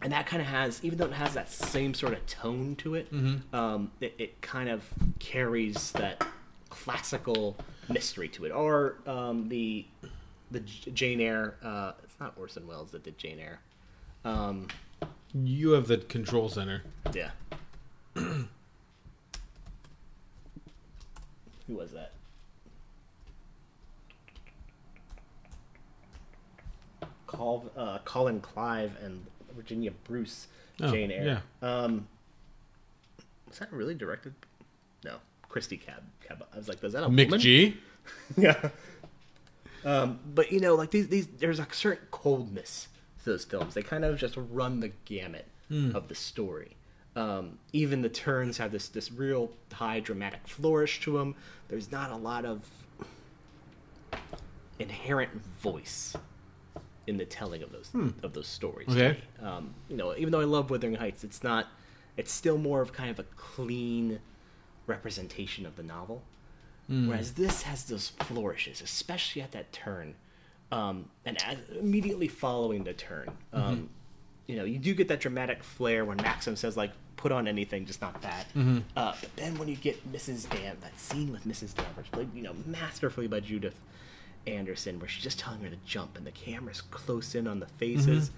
and 0.00 0.12
that 0.14 0.26
kind 0.26 0.40
of 0.40 0.48
has, 0.48 0.80
even 0.82 0.96
though 0.96 1.04
it 1.04 1.12
has 1.12 1.34
that 1.34 1.50
same 1.52 1.92
sort 1.92 2.14
of 2.14 2.24
tone 2.26 2.74
to 2.76 2.94
it, 2.94 3.12
Mhm. 3.12 3.42
um, 3.52 3.90
it, 4.00 4.14
it 4.16 4.40
kind 4.40 4.70
of 4.70 4.82
carries 5.18 5.92
that 5.92 6.26
classical 6.70 7.58
mystery 7.90 8.28
to 8.28 8.46
it. 8.46 8.50
Or 8.50 8.96
um, 9.06 9.50
the 9.50 9.84
the 10.50 10.60
Jane 10.60 11.20
Eyre. 11.20 11.56
Uh, 11.62 11.92
it's 12.02 12.14
not 12.18 12.32
Orson 12.38 12.66
Welles 12.66 12.92
that 12.92 13.02
did 13.02 13.18
Jane 13.18 13.38
Eyre. 13.38 13.60
Um, 14.24 14.68
You 15.34 15.72
have 15.72 15.86
the 15.86 15.98
control 15.98 16.48
center. 16.48 16.82
yeah. 17.12 17.32
Who 18.14 18.46
was 21.68 21.92
that? 21.92 22.12
Col- 27.26 27.70
uh, 27.76 27.98
Colin 28.04 28.40
Clive 28.40 28.92
and 29.02 29.24
Virginia 29.54 29.90
Bruce 30.04 30.48
Oh, 30.80 30.90
Jane 30.90 31.10
Eyre. 31.10 31.42
Um, 31.62 32.06
was 33.48 33.58
that 33.60 33.72
really 33.72 33.94
directed? 33.94 34.34
No, 35.04 35.16
Christy 35.48 35.76
Cab. 35.78 36.02
Cab. 36.26 36.44
I 36.52 36.56
was 36.58 36.68
like, 36.68 36.82
is 36.84 36.92
that 36.92 37.02
a 37.04 37.08
Mick 37.08 37.26
woman? 37.26 37.40
G. 37.40 37.76
yeah. 38.36 38.70
Um, 39.84 40.18
but 40.34 40.52
you 40.52 40.60
know, 40.60 40.74
like 40.74 40.90
these, 40.90 41.08
these, 41.08 41.26
there's 41.26 41.58
a 41.58 41.66
certain 41.72 42.06
coldness 42.10 42.88
to 43.24 43.30
those 43.30 43.44
films. 43.44 43.74
They 43.74 43.82
kind 43.82 44.04
of 44.04 44.18
just 44.18 44.34
run 44.36 44.80
the 44.80 44.92
gamut 45.04 45.46
Hmm. 45.68 45.96
of 45.96 46.06
the 46.08 46.14
story. 46.14 46.76
Um, 47.16 47.58
even 47.72 48.02
the 48.02 48.08
turns 48.10 48.58
have 48.58 48.70
this 48.70 48.88
this 48.88 49.10
real 49.10 49.50
high 49.72 49.98
dramatic 50.00 50.46
flourish 50.46 51.00
to 51.00 51.16
them. 51.18 51.34
There's 51.68 51.90
not 51.90 52.10
a 52.12 52.16
lot 52.16 52.44
of 52.44 52.60
inherent 54.78 55.30
voice 55.60 56.14
in 57.06 57.16
the 57.18 57.24
telling 57.24 57.62
of 57.62 57.70
those 57.72 57.88
Hmm. 57.90 58.10
of 58.22 58.32
those 58.32 58.46
stories. 58.48 58.88
Okay. 58.88 59.18
Um, 59.40 59.74
you 59.88 59.96
know, 59.96 60.14
even 60.16 60.30
though 60.32 60.40
I 60.40 60.44
love 60.44 60.70
Wuthering 60.70 60.94
Heights, 60.96 61.22
it's 61.24 61.42
not. 61.42 61.68
It's 62.16 62.32
still 62.32 62.56
more 62.58 62.80
of 62.80 62.92
kind 62.92 63.10
of 63.10 63.18
a 63.18 63.24
clean 63.36 64.20
representation 64.86 65.66
of 65.66 65.76
the 65.76 65.82
novel. 65.82 66.22
Mm. 66.90 67.08
Whereas 67.08 67.32
this 67.34 67.62
has 67.62 67.84
those 67.84 68.08
flourishes, 68.10 68.80
especially 68.80 69.42
at 69.42 69.52
that 69.52 69.72
turn, 69.72 70.14
um, 70.70 71.10
and 71.24 71.40
as, 71.42 71.58
immediately 71.78 72.28
following 72.28 72.84
the 72.84 72.92
turn. 72.92 73.28
Um, 73.52 73.76
Mhm. 73.76 73.88
You 74.48 74.54
know, 74.54 74.64
you 74.64 74.78
do 74.78 74.94
get 74.94 75.08
that 75.08 75.18
dramatic 75.18 75.64
flair 75.64 76.04
when 76.04 76.18
Maxim 76.18 76.54
says 76.54 76.76
like, 76.76 76.92
"Put 77.16 77.32
on 77.32 77.48
anything, 77.48 77.84
just 77.84 78.00
not 78.00 78.22
that." 78.22 78.46
Mhm. 78.54 78.84
Uh, 78.96 79.12
but 79.20 79.34
then 79.34 79.58
when 79.58 79.66
you 79.66 79.74
get 79.74 80.12
Mrs. 80.12 80.48
Dan, 80.48 80.76
that 80.82 80.96
scene 81.00 81.32
with 81.32 81.44
Mrs. 81.44 81.74
Danvers, 81.74 82.06
played 82.12 82.32
you 82.32 82.42
know 82.42 82.54
masterfully 82.64 83.26
by 83.26 83.40
Judith 83.40 83.74
Anderson, 84.46 84.98
where 84.98 85.08
she's 85.08 85.22
just 85.24 85.38
telling 85.38 85.60
her 85.62 85.68
to 85.70 85.76
jump, 85.86 86.16
and 86.16 86.26
the 86.26 86.30
camera's 86.32 86.80
close 86.80 87.34
in 87.34 87.46
on 87.46 87.60
the 87.60 87.66
faces. 87.66 88.30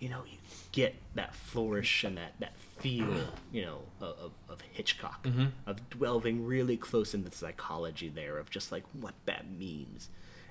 You 0.00 0.08
know, 0.08 0.22
you 0.30 0.38
get 0.72 0.94
that 1.14 1.34
flourish 1.34 2.04
and 2.04 2.16
that 2.18 2.34
that 2.40 2.52
feel, 2.78 3.08
you 3.52 3.62
know, 3.62 3.78
of, 4.00 4.32
of- 4.48 4.60
Hitchcock, 4.72 5.22
Mhm. 5.22 5.52
of 5.66 5.78
delving 6.00 6.44
really 6.44 6.76
close 6.76 7.14
into 7.14 7.30
the 7.30 7.36
psychology 7.36 8.08
there 8.08 8.38
of 8.38 8.50
just 8.50 8.72
like 8.72 8.82
what 9.00 9.14
that 9.26 9.48
means, 9.48 10.08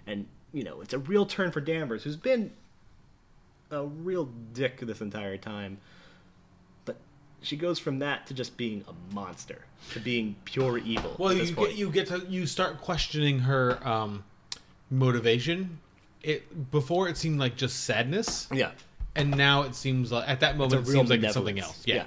and 0.08 0.28
you 0.54 0.64
know, 0.64 0.80
it's 0.80 0.94
a 0.94 1.00
real 1.00 1.26
turn 1.26 1.52
for 1.52 1.60
Danvers, 1.60 2.04
who's 2.04 2.16
been 2.16 2.52
a 3.70 3.84
real 3.86 4.26
dick 4.54 4.80
this 4.80 5.02
entire 5.02 5.36
time. 5.36 5.80
But 6.86 6.98
she 7.42 7.58
goes 7.58 7.80
from 7.80 8.00
that 8.00 8.28
to 8.28 8.34
just 8.34 8.56
being 8.56 8.86
a 8.88 9.14
monster, 9.14 9.66
to 9.92 10.00
being 10.00 10.36
pure 10.46 10.78
evil. 10.78 11.16
Well, 11.20 11.34
you 11.34 11.52
get 11.52 11.76
you 11.76 11.90
get 11.90 12.08
to 12.08 12.20
you 12.30 12.46
start 12.48 12.80
questioning 12.80 13.40
her 13.40 13.86
um, 13.86 14.24
motivation. 14.90 15.80
It 16.22 16.72
before 16.72 17.10
it 17.10 17.18
seemed 17.18 17.40
like 17.40 17.56
just 17.56 17.84
sadness. 17.84 18.48
Yeah. 18.52 18.72
And 19.16 19.32
now 19.32 19.64
it 19.64 19.76
seems 19.76 20.12
like 20.12 20.28
at 20.28 20.40
that 20.40 20.58
moment 20.58 20.74
it 20.74 20.80
It's 20.80 20.90
a 20.90 20.92
real 20.92 21.02
seems 21.02 21.10
like 21.10 21.24
it's 21.24 21.34
something 21.34 21.60
else. 21.60 21.84
Yeah. 21.86 22.06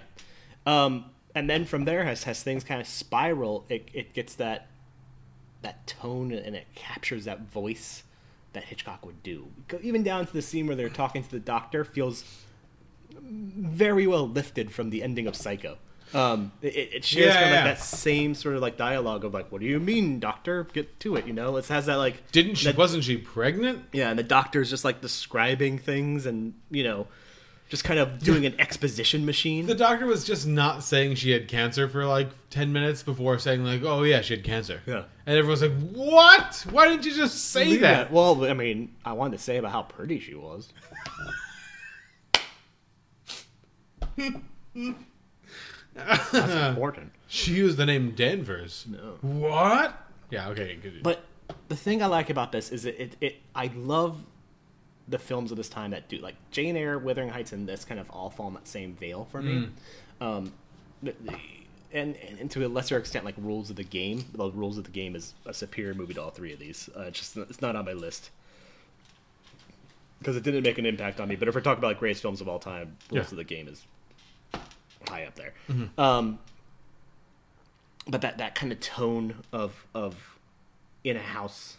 Um, 0.65 1.07
and 1.35 1.49
then 1.49 1.65
from 1.65 1.85
there, 1.85 2.03
as, 2.03 2.27
as 2.27 2.43
things 2.43 2.65
kind 2.65 2.81
of 2.81 2.87
spiral, 2.87 3.65
it, 3.69 3.89
it 3.93 4.15
gets 4.15 4.35
that 4.37 4.69
that 5.63 5.87
tone 5.87 6.33
and 6.33 6.55
it 6.57 6.67
captures 6.75 7.25
that 7.25 7.41
voice 7.41 8.05
that 8.53 8.65
Hitchcock 8.65 9.05
would 9.05 9.23
do. 9.23 9.49
Even 9.83 10.03
down 10.03 10.27
to 10.27 10.33
the 10.33 10.43
scene 10.43 10.67
where 10.67 10.77
they're 10.77 10.89
talking 10.89 11.23
to 11.23 11.31
the 11.31 11.41
doctor 11.41 11.85
feels 11.85 12.25
very 13.21 14.07
well 14.07 14.29
lifted 14.29 14.73
from 14.73 14.91
the 14.91 15.03
ending 15.03 15.27
of 15.27 15.37
Psycho. 15.37 15.79
Um, 16.15 16.53
it, 16.63 16.69
it 16.95 17.05
shares 17.05 17.27
Yeah, 17.27 17.35
kind 17.35 17.45
of 17.47 17.51
yeah. 17.53 17.65
like 17.65 17.77
that 17.79 17.83
same 17.85 18.35
sort 18.35 18.55
of 18.55 18.63
like 18.63 18.77
dialogue 18.77 19.25
of 19.25 19.35
like, 19.35 19.51
"What 19.51 19.61
do 19.61 19.67
you 19.67 19.81
mean, 19.81 20.21
doctor? 20.21 20.65
Get 20.73 21.01
to 21.01 21.17
it." 21.17 21.27
You 21.27 21.33
know, 21.33 21.57
it 21.57 21.67
has 21.67 21.87
that 21.87 21.97
like. 21.97 22.31
Didn't 22.33 22.55
she? 22.57 22.67
that- 22.67 22.77
wasn't 22.77 23.05
she 23.05 23.17
pregnant? 23.17 23.85
yeah, 23.93 24.11
and 24.11 24.19
the 24.19 24.23
doctor's 24.23 24.71
just 24.71 24.85
like 24.85 25.01
describing 25.01 25.79
things 25.79 26.25
and 26.27 26.55
you 26.71 26.85
know, 26.85 27.09
just 27.69 27.83
kind 27.83 27.99
of 27.99 28.21
doing 28.21 28.47
an 28.47 28.55
exposition 28.61 29.27
machine. 29.27 29.67
The 29.67 29.75
doctor 29.75 30.07
was 30.07 30.25
just 30.25 30.47
not 30.47 30.85
saying 30.85 31.17
she 31.17 31.33
had 31.33 31.49
cancer 31.49 31.89
for 31.89 32.07
like 32.07 32.29
ten 32.51 32.73
minutes 32.73 33.03
before 33.03 33.39
saying 33.41 33.65
like, 33.65 33.83
"Oh 33.83 34.05
yeah, 34.05 34.21
she 34.21 34.35
had 34.37 34.45
cancer." 34.45 34.81
Yeah. 34.87 35.05
And 35.27 35.37
everyone's 35.37 35.63
like, 35.63 35.77
"What? 35.93 36.65
Why 36.71 36.89
didn't 36.89 37.05
you 37.05 37.15
just 37.15 37.51
say 37.51 37.79
that?" 37.79 38.13
Well, 38.13 38.45
I 38.45 38.53
mean, 38.55 38.95
I 39.05 39.13
wanted 39.13 39.39
to 39.39 39.43
say 39.43 39.57
about 39.57 39.73
how 39.73 39.83
pretty 39.83 40.21
she 40.21 40.35
was. 40.35 40.73
That's 45.97 46.33
important. 46.77 47.13
She 47.29 47.53
used 47.55 47.77
the 47.77 47.87
name 47.87 48.13
Danvers. 48.13 48.87
No. 48.89 49.17
What? 49.23 49.95
Yeah. 50.31 50.49
Okay. 50.51 50.77
Good. 50.83 51.03
But 51.03 51.25
the 51.69 51.77
thing 51.77 52.03
I 52.03 52.07
like 52.07 52.31
about 52.31 52.53
this 52.53 52.71
is 52.71 52.85
it, 52.85 52.97
it, 52.99 53.17
it 53.21 53.37
I 53.55 53.71
love 53.75 54.21
the 55.09 55.19
films 55.19 55.51
of 55.53 55.57
this 55.57 55.69
time 55.69 55.91
that 55.93 56.09
do 56.09 56.19
like 56.19 56.35
Jane 56.51 56.77
Eyre, 56.77 56.99
Wuthering 56.99 57.29
Heights, 57.29 57.53
and 57.53 57.69
this 57.69 57.85
kind 57.85 58.01
of 58.01 58.11
all 58.11 58.31
fall 58.31 58.49
in 58.49 58.55
that 58.55 58.67
same 58.69 58.95
veil 58.95 59.27
for 59.31 59.41
me. 59.41 59.69
Um, 60.21 60.53
the, 61.03 61.15
the, 61.25 61.35
and, 61.93 62.17
and 62.41 62.51
to 62.51 62.67
a 62.67 62.69
lesser 62.69 62.97
extent, 62.99 63.25
like 63.25 63.35
Rules 63.39 63.71
of 63.71 63.77
the 63.77 63.85
Game. 63.85 64.25
The 64.35 64.51
Rules 64.51 64.77
of 64.79 64.85
the 64.85 64.91
Game 64.91 65.15
is 65.15 65.35
a 65.47 65.55
superior 65.55 65.95
movie 65.95 66.15
to 66.15 66.23
all 66.23 66.31
three 66.31 66.53
of 66.53 66.59
these. 66.59 66.91
Uh, 66.97 67.03
it's 67.03 67.19
just 67.21 67.37
it's 67.37 67.61
not 67.63 67.77
on 67.77 67.85
my 67.85 67.93
list 67.93 68.31
because 70.19 70.37
it 70.37 70.43
didn't 70.43 70.63
make 70.65 70.79
an 70.79 70.87
impact 70.87 71.21
on 71.21 71.29
me. 71.29 71.37
But 71.37 71.49
if 71.49 71.55
we're 71.55 71.61
talking 71.61 71.79
about 71.79 71.89
like 71.89 71.99
greatest 72.01 72.23
films 72.23 72.41
of 72.41 72.49
all 72.49 72.59
time, 72.59 72.97
Rules 73.11 73.27
Yeah. 73.27 73.31
of 73.33 73.37
the 73.37 73.45
Game 73.45 73.69
is 73.69 73.83
high 75.09 75.25
up 75.25 75.35
there. 75.35 75.55
Mhm. 75.69 75.99
Um, 75.99 76.39
but 78.09 78.21
that 78.21 78.39
that 78.39 78.55
kind 78.55 78.73
of 78.73 78.81
tone 78.81 79.43
of 79.53 79.87
of 79.95 80.39
in 81.05 81.17
a 81.17 81.23
house 81.23 81.77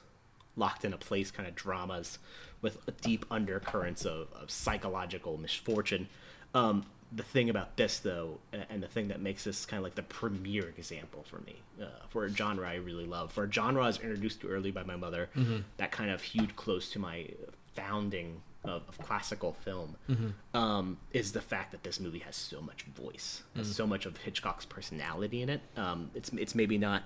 locked 0.56 0.84
in 0.86 0.94
a 0.94 0.98
place 0.98 1.32
kind 1.32 1.48
of 1.48 1.56
dramas 1.56 2.18
with 2.62 2.80
deep 3.02 3.26
undercurrents 3.30 4.06
of, 4.06 4.28
of 4.34 4.50
psychological 4.50 5.38
misfortune 5.38 6.08
um, 6.56 6.86
the 7.12 7.24
thing 7.24 7.50
about 7.50 7.78
this 7.78 8.00
though 8.00 8.40
and 8.70 8.82
the 8.82 8.88
thing 8.88 9.08
that 9.10 9.22
makes 9.22 9.44
this 9.44 9.66
kind 9.66 9.78
of 9.78 9.84
like 9.84 9.96
the 9.96 10.02
premier 10.04 10.68
example 10.78 11.24
for 11.30 11.40
me 11.42 11.56
uh, 11.82 11.86
for 12.10 12.26
a 12.26 12.30
genre 12.30 12.68
i 12.68 12.76
really 12.76 13.06
love 13.06 13.32
for 13.32 13.44
a 13.44 13.52
genre 13.52 13.84
i 13.84 13.88
was 13.88 14.00
introduced 14.00 14.42
to 14.42 14.48
early 14.50 14.72
by 14.72 14.84
my 14.84 14.96
mother 14.96 15.30
Mhm. 15.36 15.64
that 15.78 15.92
kind 15.92 16.10
of 16.10 16.22
hewed 16.22 16.56
close 16.56 16.90
to 16.92 17.00
my 17.00 17.28
founding 17.76 18.42
of, 18.70 18.84
of 18.88 18.98
classical 19.00 19.54
film 19.54 19.96
Mhm. 20.10 20.34
um, 20.54 20.98
is 21.12 21.32
the 21.32 21.42
fact 21.42 21.72
that 21.72 21.84
this 21.84 22.00
movie 22.00 22.20
has 22.20 22.36
so 22.36 22.62
much 22.62 22.84
voice, 22.84 23.44
has 23.56 23.70
Mhm. 23.70 23.74
so 23.74 23.88
much 23.88 24.06
of 24.06 24.18
Hitchcock's 24.18 24.66
personality 24.66 25.42
in 25.42 25.50
it. 25.50 25.62
Um, 25.76 26.12
it's 26.16 26.30
it's 26.30 26.56
maybe 26.56 26.78
not, 26.78 27.04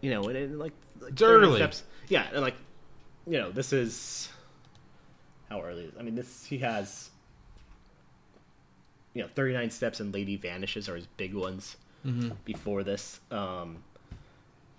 you 0.00 0.10
know, 0.10 0.22
like, 0.22 0.50
like 0.52 0.72
It's 1.12 1.22
early. 1.22 1.56
steps. 1.56 1.82
Yeah, 2.08 2.28
and 2.32 2.40
like, 2.40 2.56
you 3.26 3.38
know, 3.38 3.50
this 3.50 3.72
is 3.72 4.30
how 5.48 5.62
early? 5.62 5.84
Is, 5.84 5.92
I 5.98 6.02
mean, 6.02 6.14
this 6.14 6.44
he 6.46 6.58
has, 6.58 7.10
you 9.14 9.22
know, 9.22 9.28
thirty 9.34 9.52
nine 9.54 9.70
steps 9.70 10.00
and 10.00 10.12
Lady 10.14 10.36
Vanishes 10.36 10.88
are 10.88 10.96
his 10.96 11.06
big 11.06 11.34
ones. 11.34 11.76
Mhm. 12.06 12.36
Before 12.44 12.82
this, 12.82 13.20
um, 13.30 13.82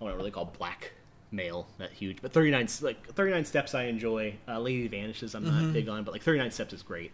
I 0.00 0.06
don't 0.06 0.16
really 0.16 0.30
call 0.32 0.46
Black 0.46 0.92
Male 1.32 1.66
that 1.78 1.92
huge, 1.92 2.18
but 2.20 2.32
thirty 2.32 2.50
nine 2.50 2.68
like 2.82 3.06
thirty 3.14 3.30
nine 3.32 3.44
steps 3.44 3.74
I 3.74 3.84
enjoy. 3.84 4.36
Uh, 4.46 4.60
Lady 4.60 4.86
Vanishes 4.88 5.34
I'm 5.34 5.44
not 5.44 5.54
Mhm. 5.62 5.72
big 5.72 5.88
on, 5.88 6.04
but 6.04 6.12
like 6.12 6.22
thirty 6.22 6.38
nine 6.38 6.50
steps 6.50 6.72
is 6.74 6.82
great. 6.82 7.10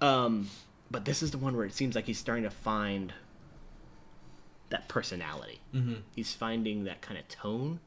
Um, 0.00 0.48
but 0.90 1.04
this 1.04 1.22
is 1.22 1.30
the 1.32 1.38
one 1.38 1.56
where 1.56 1.66
it 1.66 1.74
seems 1.74 1.94
like 1.94 2.06
he's 2.06 2.18
starting 2.18 2.44
to 2.44 2.50
find 2.50 3.12
that 4.70 4.88
personality. 4.88 5.60
Mhm. 5.74 6.02
He's 6.14 6.32
finding 6.34 6.84
that 6.84 7.02
kind 7.02 7.18
of 7.18 7.26
tone, 7.28 7.80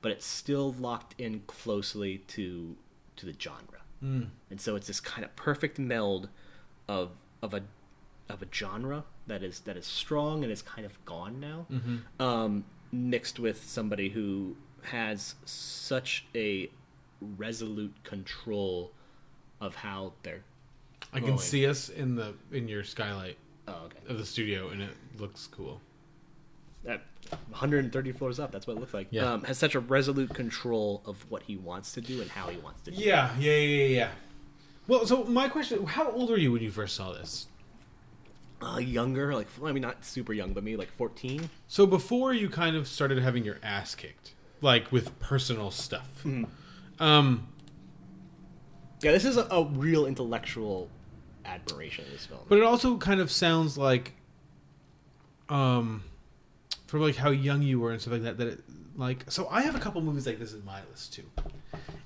but 0.00 0.10
it's 0.10 0.24
still 0.26 0.72
locked 0.72 1.14
in 1.20 1.40
closely 1.46 2.18
to 2.28 2.76
to 3.16 3.26
the 3.26 3.34
genre. 3.38 3.82
Mm. 4.02 4.28
And 4.48 4.58
so 4.60 4.74
it's 4.76 4.86
this 4.86 5.00
kind 5.00 5.24
of 5.24 5.36
perfect 5.36 5.78
meld 5.78 6.30
of 6.88 7.10
of 7.42 7.52
a 7.52 7.62
of 8.30 8.40
a 8.42 8.46
genre 8.52 9.04
that 9.26 9.42
is 9.42 9.60
that 9.60 9.76
is 9.76 9.84
strong 9.86 10.42
and 10.42 10.50
is 10.50 10.62
kind 10.62 10.86
of 10.86 11.04
gone 11.04 11.38
now, 11.40 11.66
Mhm. 11.70 12.00
um, 12.18 12.64
mixed 12.90 13.38
with 13.38 13.62
somebody 13.68 14.08
who 14.10 14.56
has 14.84 15.34
such 15.44 16.26
a 16.34 16.70
resolute 17.36 17.94
control 18.04 18.92
of 19.60 19.74
how 19.74 20.12
they're. 20.22 20.42
I 21.12 21.18
can 21.18 21.28
going. 21.28 21.38
see 21.38 21.66
us 21.66 21.88
in 21.88 22.14
the 22.14 22.34
in 22.52 22.68
your 22.68 22.84
skylight 22.84 23.36
Oh, 23.68 23.84
okay. 23.86 23.98
of 24.08 24.18
the 24.18 24.26
studio, 24.26 24.68
and 24.70 24.82
it 24.82 24.90
looks 25.18 25.46
cool. 25.46 25.80
at 26.86 27.02
130 27.50 28.12
floors 28.12 28.40
up. 28.40 28.50
That's 28.50 28.66
what 28.66 28.76
it 28.76 28.80
looks 28.80 28.94
like. 28.94 29.08
Yeah. 29.10 29.32
Um, 29.32 29.44
has 29.44 29.58
such 29.58 29.74
a 29.74 29.80
resolute 29.80 30.32
control 30.34 31.02
of 31.04 31.24
what 31.30 31.42
he 31.42 31.56
wants 31.56 31.92
to 31.92 32.00
do 32.00 32.20
and 32.20 32.30
how 32.30 32.48
he 32.48 32.56
wants 32.58 32.80
to 32.82 32.90
do. 32.90 32.96
Yeah, 32.96 33.30
yeah, 33.38 33.56
yeah, 33.56 33.86
yeah. 33.86 34.10
Well, 34.88 35.06
so 35.06 35.24
my 35.24 35.48
question: 35.48 35.84
How 35.86 36.10
old 36.10 36.30
were 36.30 36.38
you 36.38 36.52
when 36.52 36.62
you 36.62 36.70
first 36.70 36.96
saw 36.96 37.12
this? 37.12 37.46
Uh, 38.62 38.78
younger, 38.78 39.34
like 39.34 39.46
I 39.64 39.72
mean, 39.72 39.82
not 39.82 40.04
super 40.04 40.32
young, 40.32 40.52
but 40.52 40.62
maybe 40.64 40.76
like 40.76 40.92
14. 40.96 41.48
So 41.68 41.86
before 41.86 42.34
you 42.34 42.48
kind 42.50 42.76
of 42.76 42.86
started 42.88 43.18
having 43.18 43.42
your 43.44 43.56
ass 43.62 43.94
kicked, 43.94 44.34
like 44.60 44.90
with 44.92 45.18
personal 45.20 45.70
stuff. 45.70 46.22
Mhm. 46.24 46.48
Um, 46.98 47.46
Yeah, 49.02 49.12
this 49.12 49.24
is 49.24 49.36
a, 49.38 49.44
a 49.50 49.64
real 49.64 50.04
intellectual 50.06 50.90
admiration 51.46 52.04
of 52.04 52.10
this 52.12 52.26
film. 52.26 52.40
but 52.48 52.58
it 52.58 52.64
also 52.64 52.98
kind 52.98 53.20
of 53.20 53.30
sounds 53.30 53.78
like, 53.78 54.12
um, 55.48 56.02
for 56.86 56.98
like 56.98 57.16
how 57.16 57.30
young 57.30 57.62
you 57.62 57.80
were 57.80 57.92
and 57.92 58.00
stuff 58.00 58.12
like 58.12 58.22
that. 58.22 58.36
That 58.38 58.46
it, 58.48 58.60
like, 58.96 59.30
so 59.30 59.48
I 59.48 59.62
have 59.62 59.74
a 59.74 59.78
couple 59.78 60.00
movies 60.02 60.26
like 60.26 60.38
this 60.38 60.52
in 60.52 60.64
my 60.64 60.80
list 60.90 61.14
too, 61.14 61.24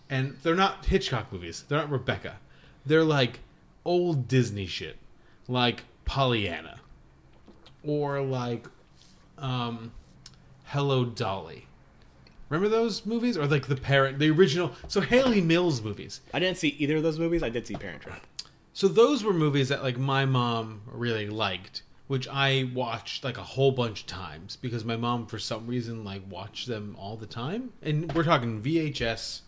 and 0.09 0.37
they're 0.43 0.55
not 0.55 0.85
Hitchcock 0.87 1.33
movies. 1.33 1.65
They're 1.69 1.79
not 1.79 1.91
Rebecca. 1.91 2.37
They're 2.87 3.05
like 3.05 3.41
old 3.85 4.29
Disney 4.29 4.67
shit, 4.67 4.97
like 5.49 5.85
Pollyanna, 6.05 6.79
or 7.83 8.21
like 8.23 8.67
um, 9.39 9.91
Hello 10.65 11.05
Dolly. 11.05 11.67
Remember 12.55 12.69
those 12.69 13.05
movies, 13.05 13.37
or 13.37 13.47
like 13.47 13.67
the 13.67 13.75
parent, 13.77 14.21
the 14.21 14.31
original? 14.31 14.73
So 14.87 15.01
Hayley 15.01 15.41
Mills 15.41 15.83
movies. 15.83 16.21
I 16.33 16.39
didn't 16.39 16.57
see 16.57 16.69
either 16.79 16.97
of 16.99 17.03
those 17.03 17.19
movies. 17.19 17.43
I 17.43 17.49
did 17.49 17.67
see 17.67 17.75
Parent 17.75 18.03
Trap. 18.03 18.25
So 18.73 18.87
those 18.87 19.25
were 19.25 19.33
movies 19.33 19.69
that 19.71 19.83
like 19.83 19.99
my 19.99 20.25
mom 20.25 20.83
really 20.87 21.29
liked, 21.29 21.83
which 22.07 22.29
I 22.29 22.71
watched 22.73 23.25
like 23.25 23.39
a 23.39 23.43
whole 23.43 23.73
bunch 23.73 24.03
of 24.03 24.07
times 24.07 24.55
because 24.57 24.85
my 24.85 24.97
mom 24.97 25.27
for 25.27 25.39
some 25.39 25.67
reason 25.67 26.05
like 26.05 26.23
watched 26.31 26.69
them 26.69 26.95
all 26.97 27.17
the 27.17 27.27
time. 27.27 27.73
And 27.83 28.13
we're 28.13 28.23
talking 28.25 28.63
VHS, 28.63 29.41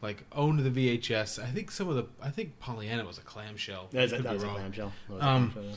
like 0.00 0.22
owned 0.32 0.60
the 0.60 0.70
VHS. 0.98 1.42
I 1.42 1.48
think 1.48 1.72
some 1.72 1.88
of 1.88 1.96
the 1.96 2.06
I 2.22 2.30
think 2.30 2.60
Pollyanna 2.60 3.04
was 3.04 3.18
a 3.18 3.22
clamshell. 3.22 3.88
That, 3.90 4.04
is, 4.04 4.10
that 4.12 4.22
was 4.34 4.42
a 4.44 4.46
clamshell. 4.46 4.92
That 5.08 5.14
was 5.14 5.22
a 5.22 5.26
Um, 5.26 5.50
clamshell, 5.50 5.70
yeah. 5.70 5.76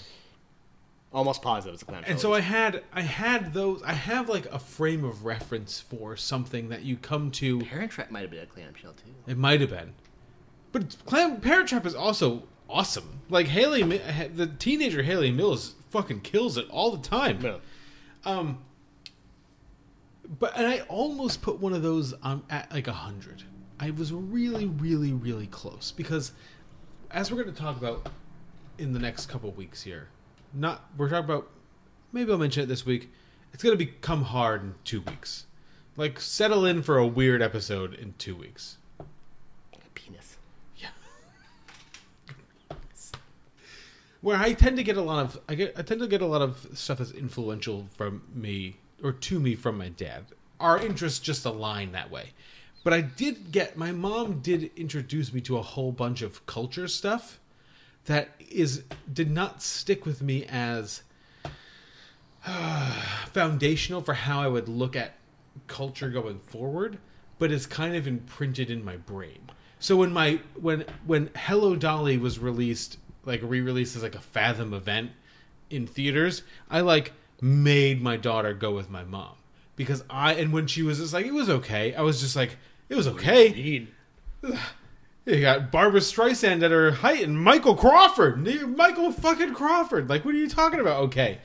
Almost 1.12 1.41
positive 1.41 1.74
it's 1.74 1.82
a 1.82 1.86
clamshell. 1.86 2.12
and 2.12 2.20
so 2.20 2.34
I 2.34 2.39
had 2.41 2.84
I 2.93 3.01
had 3.01 3.53
those 3.53 3.82
I 3.84 3.93
have 3.93 4.30
like 4.30 4.45
a 4.51 4.60
frame 4.60 5.03
of 5.03 5.26
reference 5.26 5.80
for 5.80 6.16
something 6.16 6.70
that 6.70 6.84
you 6.84 6.97
come 6.97 7.32
to. 7.32 7.60
Parent 7.62 7.91
Trap 7.91 8.12
might 8.12 8.22
have 8.22 8.32
been 8.32 8.43
a 8.43 8.45
clamshell 8.45 8.93
too. 8.93 9.12
It 9.26 9.38
might 9.38 9.60
have 9.62 9.72
been, 9.72 9.93
but 10.72 10.95
Clam 11.05 11.41
Parent 11.41 11.68
Trap 11.70 11.86
is 11.88 11.95
also 11.95 12.43
awesome. 12.70 13.22
Like 13.30 13.47
Hayley, 13.47 13.82
the 13.84 14.47
teenager 14.60 15.01
Hayley 15.01 15.32
Mills 15.32 15.74
fucking 15.89 16.22
kills 16.22 16.57
it 16.57 16.68
all 16.70 16.91
the 16.95 17.07
time. 17.07 17.60
Um, 18.26 18.60
but 20.38 20.55
and 20.55 20.68
I 20.68 20.82
almost 20.82 21.41
put 21.41 21.60
one 21.60 21.74
of 21.74 21.82
those 21.82 22.14
um, 22.22 22.43
at 22.49 22.72
like 22.72 22.88
a 22.88 22.93
hundred. 22.93 23.43
I 23.80 23.91
was 23.91 24.12
really, 24.14 24.68
really, 24.68 25.14
really 25.14 25.47
close 25.47 25.91
because, 25.95 26.34
as 27.12 27.32
we're 27.32 27.41
going 27.41 27.55
to 27.55 27.60
talk 27.60 27.78
about 27.78 28.10
in 28.78 28.93
the 28.93 28.99
next 28.99 29.28
couple 29.28 29.49
weeks 29.51 29.82
here, 29.82 30.10
not 30.54 30.89
we're 30.97 31.10
talking 31.10 31.26
about. 31.26 31.50
Maybe 32.12 32.32
I'll 32.32 32.38
mention 32.38 32.64
it 32.64 32.68
this 32.68 32.86
week. 32.86 33.12
It's 33.54 33.64
going 33.64 33.78
to 33.78 33.86
become 33.86 34.24
hard 34.24 34.64
in 34.64 34.76
two 34.84 35.02
weeks. 35.02 35.45
Like 35.95 36.20
settle 36.20 36.66
in 36.66 36.82
for 36.82 36.97
a 36.97 37.06
weird 37.06 37.41
episode 37.41 37.93
in 37.93 38.14
two 38.18 38.36
weeks. 38.36 38.78
Penis. 39.93 40.38
Yeah. 40.78 40.88
where 44.22 44.38
I 44.38 44.54
tend 44.54 44.78
to 44.78 44.84
get 44.84 44.97
a 44.97 45.02
lot 45.02 45.26
of 45.26 45.39
I 45.47 45.56
get 45.56 45.74
I 45.78 45.82
tend 45.82 46.02
to 46.02 46.08
get 46.08 46.22
a 46.22 46.26
lot 46.26 46.41
of 46.41 46.68
stuff 46.74 47.00
that's 47.00 47.12
influential 47.12 47.88
from 47.95 48.24
me 48.34 48.78
or 49.04 49.12
to 49.12 49.39
me 49.39 49.56
from 49.56 49.78
my 49.78 49.89
dad. 49.89 50.26
Our 50.60 50.80
interests 50.80 51.20
just 51.20 51.45
align 51.45 51.91
that 51.93 52.12
way. 52.12 52.32
But 52.84 52.93
I 52.93 53.02
did 53.02 53.52
get 53.52 53.78
my 53.78 53.91
mom 53.91 54.39
did 54.39 54.72
introduce 54.76 55.34
me 55.34 55.41
to 55.41 55.58
a 55.58 55.62
whole 55.62 55.91
bunch 55.91 56.22
of 56.22 56.45
culture 56.45 56.88
stuff 56.88 57.39
that 58.06 58.30
is 58.50 58.84
did 59.12 59.32
not 59.32 59.62
stick 59.62 60.06
with 60.06 60.22
me 60.22 60.45
as 60.45 61.04
foundational 63.28 64.02
for 64.02 64.14
how 64.14 64.41
I 64.41 64.47
would 64.47 64.68
look 64.68 64.95
at 64.95 65.16
culture 65.68 66.10
going 66.10 66.39
forward, 66.39 66.97
but 67.38 67.52
is 67.52 67.66
kind 67.66 67.95
of 67.95 68.08
imprinted 68.08 68.70
in 68.70 68.84
my 68.84 68.97
brain. 68.97 69.50
So 69.80 69.95
when 69.95 70.12
my 70.12 70.39
when 70.56 70.86
when 71.06 71.30
Hello 71.36 71.76
Dolly 71.76 72.18
was 72.18 72.39
released, 72.39 72.97
like 73.26 73.41
re-released 73.43 73.95
as 73.95 74.04
like 74.04 74.16
a 74.16 74.22
Fathom 74.22 74.74
event 74.74 75.12
in 75.70 75.88
theaters, 75.88 76.43
I 76.70 76.82
like 76.82 77.14
made 77.41 78.02
my 78.02 78.18
daughter 78.18 78.54
go 78.54 78.74
with 78.74 78.89
my 78.89 79.04
mom 79.04 79.36
because 79.76 80.04
I 80.10 80.34
and 80.34 80.52
when 80.52 80.68
she 80.68 80.84
was 80.84 81.00
just 81.00 81.14
like 81.14 81.26
it 81.26 81.34
was 81.34 81.50
okay, 81.50 81.93
I 81.93 82.02
was 82.02 82.20
just 82.20 82.36
like 82.36 82.58
it 82.89 82.95
was 82.95 83.08
okay. 83.08 83.88
You 85.30 85.41
got 85.41 85.71
Barbra 85.71 85.99
Streisand 85.99 86.63
at 86.63 86.71
her 86.71 86.91
height 86.91 87.21
and 87.23 87.39
Michael 87.39 87.75
Crawford, 87.75 88.39
Michael 88.75 89.11
fucking 89.11 89.53
Crawford. 89.53 90.09
Like, 90.09 90.25
what 90.25 90.34
are 90.34 90.38
you 90.38 90.49
talking 90.49 90.80
about? 90.80 91.03
Okay, 91.03 91.38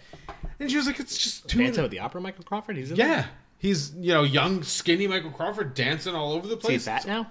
and 0.59 0.71
she 0.71 0.77
was 0.77 0.87
like, 0.87 0.99
it's 1.01 1.19
just 1.19 1.49
too. 1.49 1.59
Phantom 1.59 1.85
of 1.85 1.91
the 1.91 1.99
Opera, 1.99 2.21
Michael 2.21 2.45
Crawford. 2.45 2.77
He's 2.77 2.91
in 2.91 2.97
Yeah, 2.97 3.07
there? 3.09 3.31
he's 3.59 3.93
you 3.97 4.15
know 4.15 4.23
young, 4.23 4.63
skinny 4.63 5.07
Michael 5.07 5.31
Crawford 5.31 5.75
dancing 5.75 6.15
all 6.15 6.33
over 6.33 6.47
the 6.49 6.57
Is 6.57 6.63
he 6.63 6.67
place. 6.69 6.85
fat 6.87 7.07
now? 7.07 7.31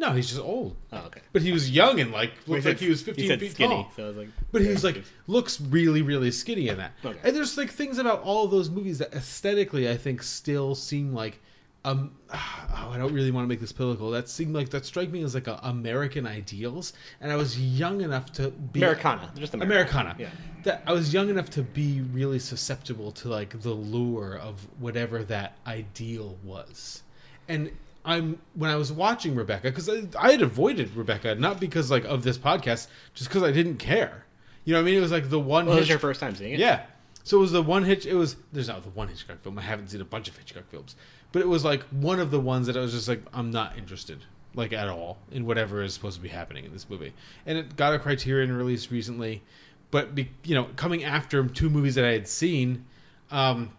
No, 0.00 0.12
he's 0.12 0.28
just 0.28 0.40
old. 0.40 0.76
Oh, 0.92 0.98
okay. 1.06 1.20
But 1.32 1.42
he 1.42 1.50
was 1.52 1.70
young 1.70 1.98
and 2.00 2.12
like 2.12 2.32
looked 2.46 2.62
he 2.62 2.68
like 2.68 2.78
he 2.78 2.88
was 2.88 3.00
he 3.00 3.04
fifteen 3.06 3.28
said 3.28 3.40
feet 3.40 3.50
skinny, 3.52 3.74
tall. 3.74 3.92
so 3.96 4.04
I 4.04 4.06
was 4.08 4.16
like, 4.16 4.28
but 4.52 4.62
he 4.62 4.68
was 4.68 4.84
like 4.84 5.02
looks 5.26 5.60
really, 5.60 6.02
really 6.02 6.30
skinny 6.30 6.68
in 6.68 6.78
that. 6.78 6.92
Okay. 7.04 7.18
And 7.24 7.34
there's 7.36 7.56
like 7.56 7.70
things 7.70 7.98
about 7.98 8.22
all 8.22 8.44
of 8.44 8.50
those 8.50 8.70
movies 8.70 8.98
that 8.98 9.12
aesthetically 9.12 9.88
I 9.88 9.96
think 9.96 10.22
still 10.22 10.74
seem 10.76 11.12
like 11.12 11.40
um 11.88 12.12
oh, 12.34 12.90
I 12.92 12.98
don't 12.98 13.12
really 13.12 13.30
want 13.30 13.44
to 13.44 13.48
make 13.48 13.60
this 13.60 13.72
political. 13.72 14.10
That 14.10 14.28
seemed 14.28 14.54
like 14.54 14.68
that 14.70 14.84
strike 14.84 15.10
me 15.10 15.22
as 15.22 15.34
like 15.34 15.46
a 15.46 15.58
American 15.62 16.26
ideals, 16.26 16.92
and 17.20 17.32
I 17.32 17.36
was 17.36 17.58
young 17.58 18.00
enough 18.00 18.32
to 18.34 18.50
be 18.50 18.80
Americana, 18.80 19.30
just 19.36 19.54
Americana. 19.54 20.10
Americana. 20.10 20.16
Yeah. 20.18 20.28
That 20.64 20.82
I 20.86 20.92
was 20.92 21.12
young 21.12 21.28
enough 21.30 21.50
to 21.50 21.62
be 21.62 22.00
really 22.12 22.38
susceptible 22.38 23.12
to 23.12 23.28
like 23.28 23.60
the 23.60 23.72
lure 23.72 24.38
of 24.38 24.66
whatever 24.78 25.24
that 25.24 25.58
ideal 25.66 26.36
was, 26.44 27.02
and 27.48 27.70
I'm 28.04 28.38
when 28.54 28.70
I 28.70 28.76
was 28.76 28.92
watching 28.92 29.34
Rebecca 29.34 29.68
because 29.70 29.88
I, 29.88 30.02
I 30.18 30.32
had 30.32 30.42
avoided 30.42 30.94
Rebecca 30.94 31.34
not 31.34 31.60
because 31.60 31.90
like 31.90 32.04
of 32.04 32.22
this 32.22 32.38
podcast, 32.38 32.88
just 33.14 33.30
because 33.30 33.42
I 33.42 33.52
didn't 33.52 33.76
care. 33.76 34.24
You 34.64 34.74
know 34.74 34.80
what 34.80 34.82
I 34.82 34.90
mean? 34.90 34.98
It 34.98 35.00
was 35.00 35.12
like 35.12 35.30
the 35.30 35.40
one. 35.40 35.66
Well, 35.66 35.76
it 35.76 35.80
was 35.80 35.86
Hitch- 35.86 35.90
your 35.90 35.98
first 35.98 36.20
time 36.20 36.34
seeing 36.34 36.52
it? 36.52 36.58
Yeah. 36.58 36.84
So 37.24 37.36
it 37.36 37.40
was 37.40 37.52
the 37.52 37.62
one 37.62 37.84
Hitch. 37.84 38.06
It 38.06 38.14
was 38.14 38.36
there's 38.52 38.68
not 38.68 38.82
the 38.82 38.90
one 38.90 39.08
Hitchcock 39.08 39.42
film. 39.42 39.58
I 39.58 39.62
haven't 39.62 39.88
seen 39.88 40.00
a 40.00 40.04
bunch 40.04 40.28
of 40.28 40.36
Hitchcock 40.38 40.64
films, 40.70 40.96
but 41.32 41.42
it 41.42 41.48
was 41.48 41.64
like 41.64 41.82
one 41.84 42.20
of 42.20 42.30
the 42.30 42.40
ones 42.40 42.66
that 42.66 42.76
I 42.76 42.80
was 42.80 42.92
just 42.92 43.08
like 43.08 43.22
I'm 43.32 43.50
not 43.50 43.76
interested 43.78 44.24
like 44.54 44.72
at 44.72 44.88
all 44.88 45.18
in 45.30 45.46
whatever 45.46 45.82
is 45.82 45.94
supposed 45.94 46.16
to 46.16 46.22
be 46.22 46.28
happening 46.28 46.64
in 46.64 46.72
this 46.72 46.88
movie. 46.88 47.12
And 47.46 47.58
it 47.58 47.76
got 47.76 47.94
a 47.94 47.98
Criterion 47.98 48.52
release 48.52 48.90
recently, 48.90 49.42
but 49.90 50.14
be, 50.14 50.30
you 50.44 50.54
know 50.54 50.68
coming 50.76 51.04
after 51.04 51.46
two 51.46 51.70
movies 51.70 51.94
that 51.94 52.04
I 52.04 52.12
had 52.12 52.28
seen. 52.28 52.84
Um, 53.30 53.70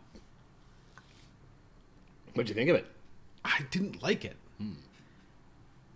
What'd 2.33 2.49
you 2.49 2.55
think 2.55 2.69
of 2.69 2.75
it? 2.75 2.85
I 3.43 3.65
didn't 3.71 4.01
like 4.01 4.23
it. 4.25 4.37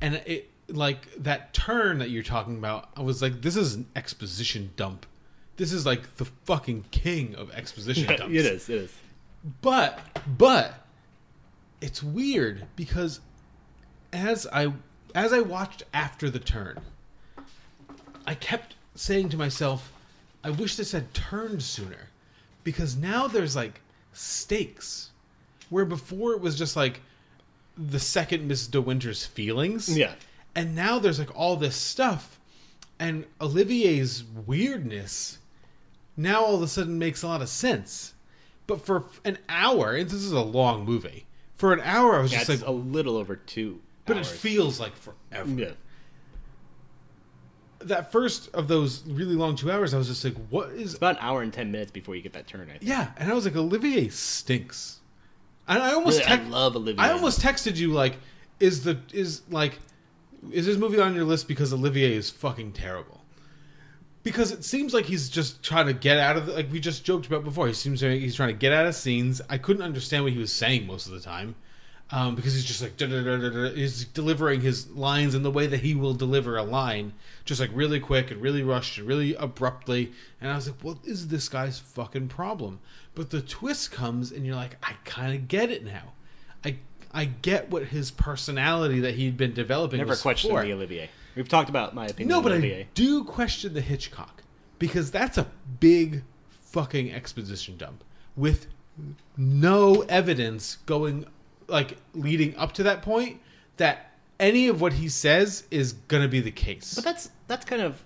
And 0.01 0.15
it 0.25 0.49
like 0.67 1.13
that 1.15 1.53
turn 1.53 1.99
that 1.99 2.09
you're 2.09 2.23
talking 2.23 2.57
about, 2.57 2.89
I 2.97 3.01
was 3.01 3.21
like, 3.21 3.41
this 3.41 3.55
is 3.55 3.75
an 3.75 3.87
exposition 3.95 4.71
dump. 4.75 5.05
This 5.55 5.71
is 5.71 5.85
like 5.85 6.17
the 6.17 6.25
fucking 6.25 6.85
king 6.91 7.35
of 7.35 7.51
exposition 7.51 8.07
dumps. 8.17 8.35
it 8.35 8.45
is. 8.45 8.69
It 8.69 8.75
is. 8.75 8.93
But 9.61 9.99
but 10.27 10.82
it's 11.83 12.01
weird 12.01 12.65
because 12.77 13.19
as 14.13 14.47
I 14.53 14.71
as 15.13 15.33
I 15.33 15.41
watched 15.41 15.83
after 15.93 16.29
the 16.29 16.39
turn, 16.39 16.79
I 18.25 18.35
kept 18.35 18.75
saying 18.95 19.29
to 19.29 19.37
myself, 19.37 19.91
I 20.43 20.49
wish 20.49 20.77
this 20.77 20.93
had 20.93 21.13
turned 21.13 21.61
sooner. 21.61 22.07
Because 22.63 22.95
now 22.95 23.27
there's 23.27 23.55
like 23.55 23.81
stakes. 24.13 25.11
Where 25.69 25.83
before 25.83 26.31
it 26.31 26.39
was 26.39 26.57
just 26.57 26.77
like 26.77 27.01
the 27.77 27.99
second 27.99 28.47
Miss 28.47 28.65
De 28.67 28.79
Winter's 28.79 29.25
feelings. 29.25 29.95
Yeah. 29.95 30.13
And 30.55 30.75
now 30.75 30.99
there's 30.99 31.19
like 31.19 31.37
all 31.37 31.57
this 31.57 31.75
stuff. 31.75 32.39
And 32.97 33.25
Olivier's 33.41 34.23
weirdness 34.23 35.39
now 36.15 36.45
all 36.45 36.55
of 36.55 36.61
a 36.61 36.67
sudden 36.67 36.97
makes 36.97 37.23
a 37.23 37.27
lot 37.27 37.41
of 37.41 37.49
sense. 37.49 38.13
But 38.67 38.85
for 38.85 39.05
an 39.25 39.39
hour, 39.49 39.93
and 39.93 40.09
this 40.09 40.21
is 40.21 40.31
a 40.31 40.41
long 40.41 40.85
movie, 40.85 41.25
for 41.63 41.71
an 41.71 41.79
hour 41.79 42.17
I 42.17 42.21
was 42.21 42.33
Yeah, 42.33 42.39
just 42.43 42.49
like, 42.49 42.67
a 42.67 42.71
little 42.73 43.15
over 43.15 43.37
two. 43.37 43.79
but 44.05 44.17
hours. 44.17 44.29
it 44.29 44.35
feels 44.35 44.81
like 44.81 44.93
forever. 44.97 45.49
Yeah. 45.49 45.71
That 47.79 48.11
first 48.11 48.49
of 48.53 48.67
those 48.67 49.01
really 49.07 49.35
long 49.35 49.55
two 49.55 49.71
hours, 49.71 49.93
I 49.93 49.97
was 49.97 50.09
just 50.09 50.25
like, 50.25 50.35
what 50.49 50.71
is. 50.71 50.81
It's 50.89 50.93
about 50.95 51.15
an 51.15 51.21
hour 51.21 51.41
and 51.41 51.53
ten 51.53 51.71
minutes 51.71 51.89
before 51.91 52.17
you 52.17 52.21
get 52.21 52.33
that 52.33 52.47
turn. 52.47 52.67
I 52.67 52.71
think. 52.73 52.83
Yeah, 52.83 53.11
and 53.15 53.31
I 53.31 53.33
was 53.33 53.45
like, 53.45 53.55
Olivier 53.55 54.09
stinks. 54.09 54.99
And 55.65 55.81
I 55.81 55.93
almost 55.93 56.19
Really, 56.19 56.31
I 56.31 56.43
love 56.49 56.75
Olivier. 56.75 57.01
I 57.01 57.11
almost 57.13 57.39
texted 57.39 57.77
you 57.77 57.93
like, 57.93 58.17
is 58.59 58.83
the 58.83 58.99
is 59.13 59.43
like, 59.49 59.79
is 60.51 60.65
this 60.65 60.75
movie 60.75 60.99
on 60.99 61.15
your 61.15 61.23
list 61.23 61.47
because 61.47 61.71
Olivier 61.71 62.13
is 62.13 62.29
fucking 62.29 62.73
terrible? 62.73 63.21
Because 64.23 64.51
it 64.51 64.63
seems 64.63 64.93
like 64.93 65.05
he's 65.05 65.29
just 65.29 65.61
trying 65.61 65.87
to 65.87 65.93
get 65.93 66.17
out 66.17 66.37
of 66.37 66.45
the, 66.45 66.53
like 66.53 66.71
we 66.71 66.79
just 66.79 67.03
joked 67.03 67.27
about 67.27 67.43
before. 67.43 67.67
He 67.67 67.73
seems 67.73 68.01
like 68.01 68.21
he's 68.21 68.35
trying 68.35 68.49
to 68.49 68.57
get 68.57 68.71
out 68.71 68.85
of 68.85 68.95
scenes. 68.95 69.41
I 69.49 69.57
couldn't 69.57 69.83
understand 69.83 70.23
what 70.23 70.33
he 70.33 70.39
was 70.39 70.51
saying 70.51 70.87
most 70.87 71.07
of 71.07 71.11
the 71.13 71.19
time. 71.19 71.55
Um, 72.11 72.35
because 72.35 72.53
he's 72.53 72.65
just 72.65 72.81
like 72.81 72.95
da, 72.95 73.07
da, 73.07 73.21
da, 73.21 73.71
he's 73.71 74.05
delivering 74.05 74.61
his 74.61 74.89
lines 74.91 75.33
in 75.33 75.41
the 75.41 75.49
way 75.49 75.65
that 75.65 75.79
he 75.79 75.95
will 75.95 76.13
deliver 76.13 76.57
a 76.57 76.63
line, 76.63 77.13
just 77.43 77.59
like 77.59 77.71
really 77.73 77.99
quick 77.99 78.29
and 78.29 78.39
really 78.39 78.61
rushed 78.61 78.99
and 78.99 79.07
really 79.07 79.33
abruptly. 79.35 80.11
And 80.39 80.51
I 80.51 80.55
was 80.55 80.67
like, 80.67 80.79
"What 80.83 80.97
is 81.05 81.29
this 81.29 81.49
guy's 81.49 81.79
fucking 81.79 82.27
problem?" 82.27 82.81
But 83.15 83.31
the 83.31 83.41
twist 83.41 83.91
comes, 83.91 84.31
and 84.31 84.45
you're 84.45 84.55
like, 84.55 84.77
"I 84.83 84.93
kind 85.05 85.33
of 85.33 85.47
get 85.47 85.71
it 85.71 85.83
now. 85.83 86.13
I 86.63 86.77
I 87.11 87.25
get 87.25 87.71
what 87.71 87.85
his 87.85 88.11
personality 88.11 88.99
that 88.99 89.15
he'd 89.15 89.37
been 89.37 89.53
developing 89.53 89.97
Never 89.97 90.09
was 90.09 90.21
questioned 90.21 90.53
for. 90.53 90.63
the 90.63 90.73
Olivier. 90.73 91.09
We've 91.35 91.49
talked 91.49 91.69
about 91.69 91.95
my 91.95 92.05
opinion. 92.05 92.29
No, 92.29 92.41
but 92.41 92.51
I 92.53 92.87
do 92.93 93.23
question 93.23 93.73
the 93.73 93.81
Hitchcock 93.81 94.43
because 94.79 95.11
that's 95.11 95.37
a 95.37 95.47
big 95.79 96.23
fucking 96.49 97.11
exposition 97.11 97.77
dump 97.77 98.03
with 98.35 98.67
no 99.37 100.01
evidence 100.09 100.77
going 100.85 101.25
like 101.67 101.97
leading 102.13 102.55
up 102.57 102.73
to 102.73 102.83
that 102.83 103.01
point 103.01 103.39
that 103.77 104.11
any 104.39 104.67
of 104.67 104.81
what 104.81 104.93
he 104.93 105.09
says 105.09 105.63
is 105.71 105.93
gonna 105.93 106.27
be 106.27 106.39
the 106.39 106.51
case. 106.51 106.93
But 106.95 107.03
that's 107.03 107.29
that's 107.47 107.65
kind 107.65 107.81
of 107.81 108.03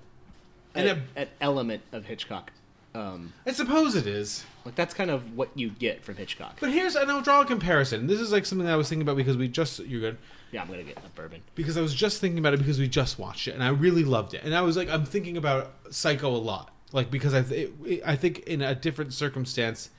And 0.75 0.87
an, 0.87 1.03
an 1.15 1.27
element 1.41 1.81
of 1.91 2.05
Hitchcock. 2.05 2.51
Um, 2.97 3.31
I 3.45 3.51
suppose 3.51 3.95
it 3.95 4.07
is. 4.07 4.43
Like 4.65 4.73
that's 4.73 4.95
kind 4.95 5.11
of 5.11 5.35
what 5.37 5.49
you 5.53 5.69
get 5.69 6.03
from 6.03 6.15
Hitchcock. 6.15 6.57
But 6.59 6.71
here's 6.71 6.95
and 6.95 7.11
I'll 7.11 7.21
draw 7.21 7.41
a 7.41 7.45
comparison. 7.45 8.07
This 8.07 8.19
is 8.19 8.31
like 8.31 8.45
something 8.45 8.65
that 8.65 8.73
I 8.73 8.75
was 8.75 8.89
thinking 8.89 9.03
about 9.03 9.17
because 9.17 9.37
we 9.37 9.47
just 9.47 9.79
you're 9.81 10.01
good. 10.01 10.17
Yeah, 10.51 10.63
I'm 10.63 10.67
gonna 10.67 10.81
get 10.81 10.97
a 10.97 11.09
bourbon. 11.09 11.41
Because 11.53 11.77
I 11.77 11.81
was 11.81 11.93
just 11.93 12.19
thinking 12.19 12.39
about 12.39 12.55
it 12.55 12.57
because 12.57 12.79
we 12.79 12.87
just 12.87 13.19
watched 13.19 13.47
it 13.47 13.53
and 13.53 13.63
I 13.63 13.69
really 13.69 14.03
loved 14.03 14.33
it. 14.33 14.43
And 14.43 14.55
I 14.55 14.61
was 14.61 14.75
like 14.75 14.89
I'm 14.89 15.05
thinking 15.05 15.37
about 15.37 15.73
Psycho 15.91 16.29
a 16.29 16.37
lot. 16.37 16.73
Like 16.91 17.11
because 17.11 17.35
I 17.35 17.43
th- 17.43 17.71
it, 17.85 18.01
I 18.03 18.15
think 18.15 18.39
in 18.39 18.63
a 18.63 18.73
different 18.73 19.13
circumstance 19.13 19.91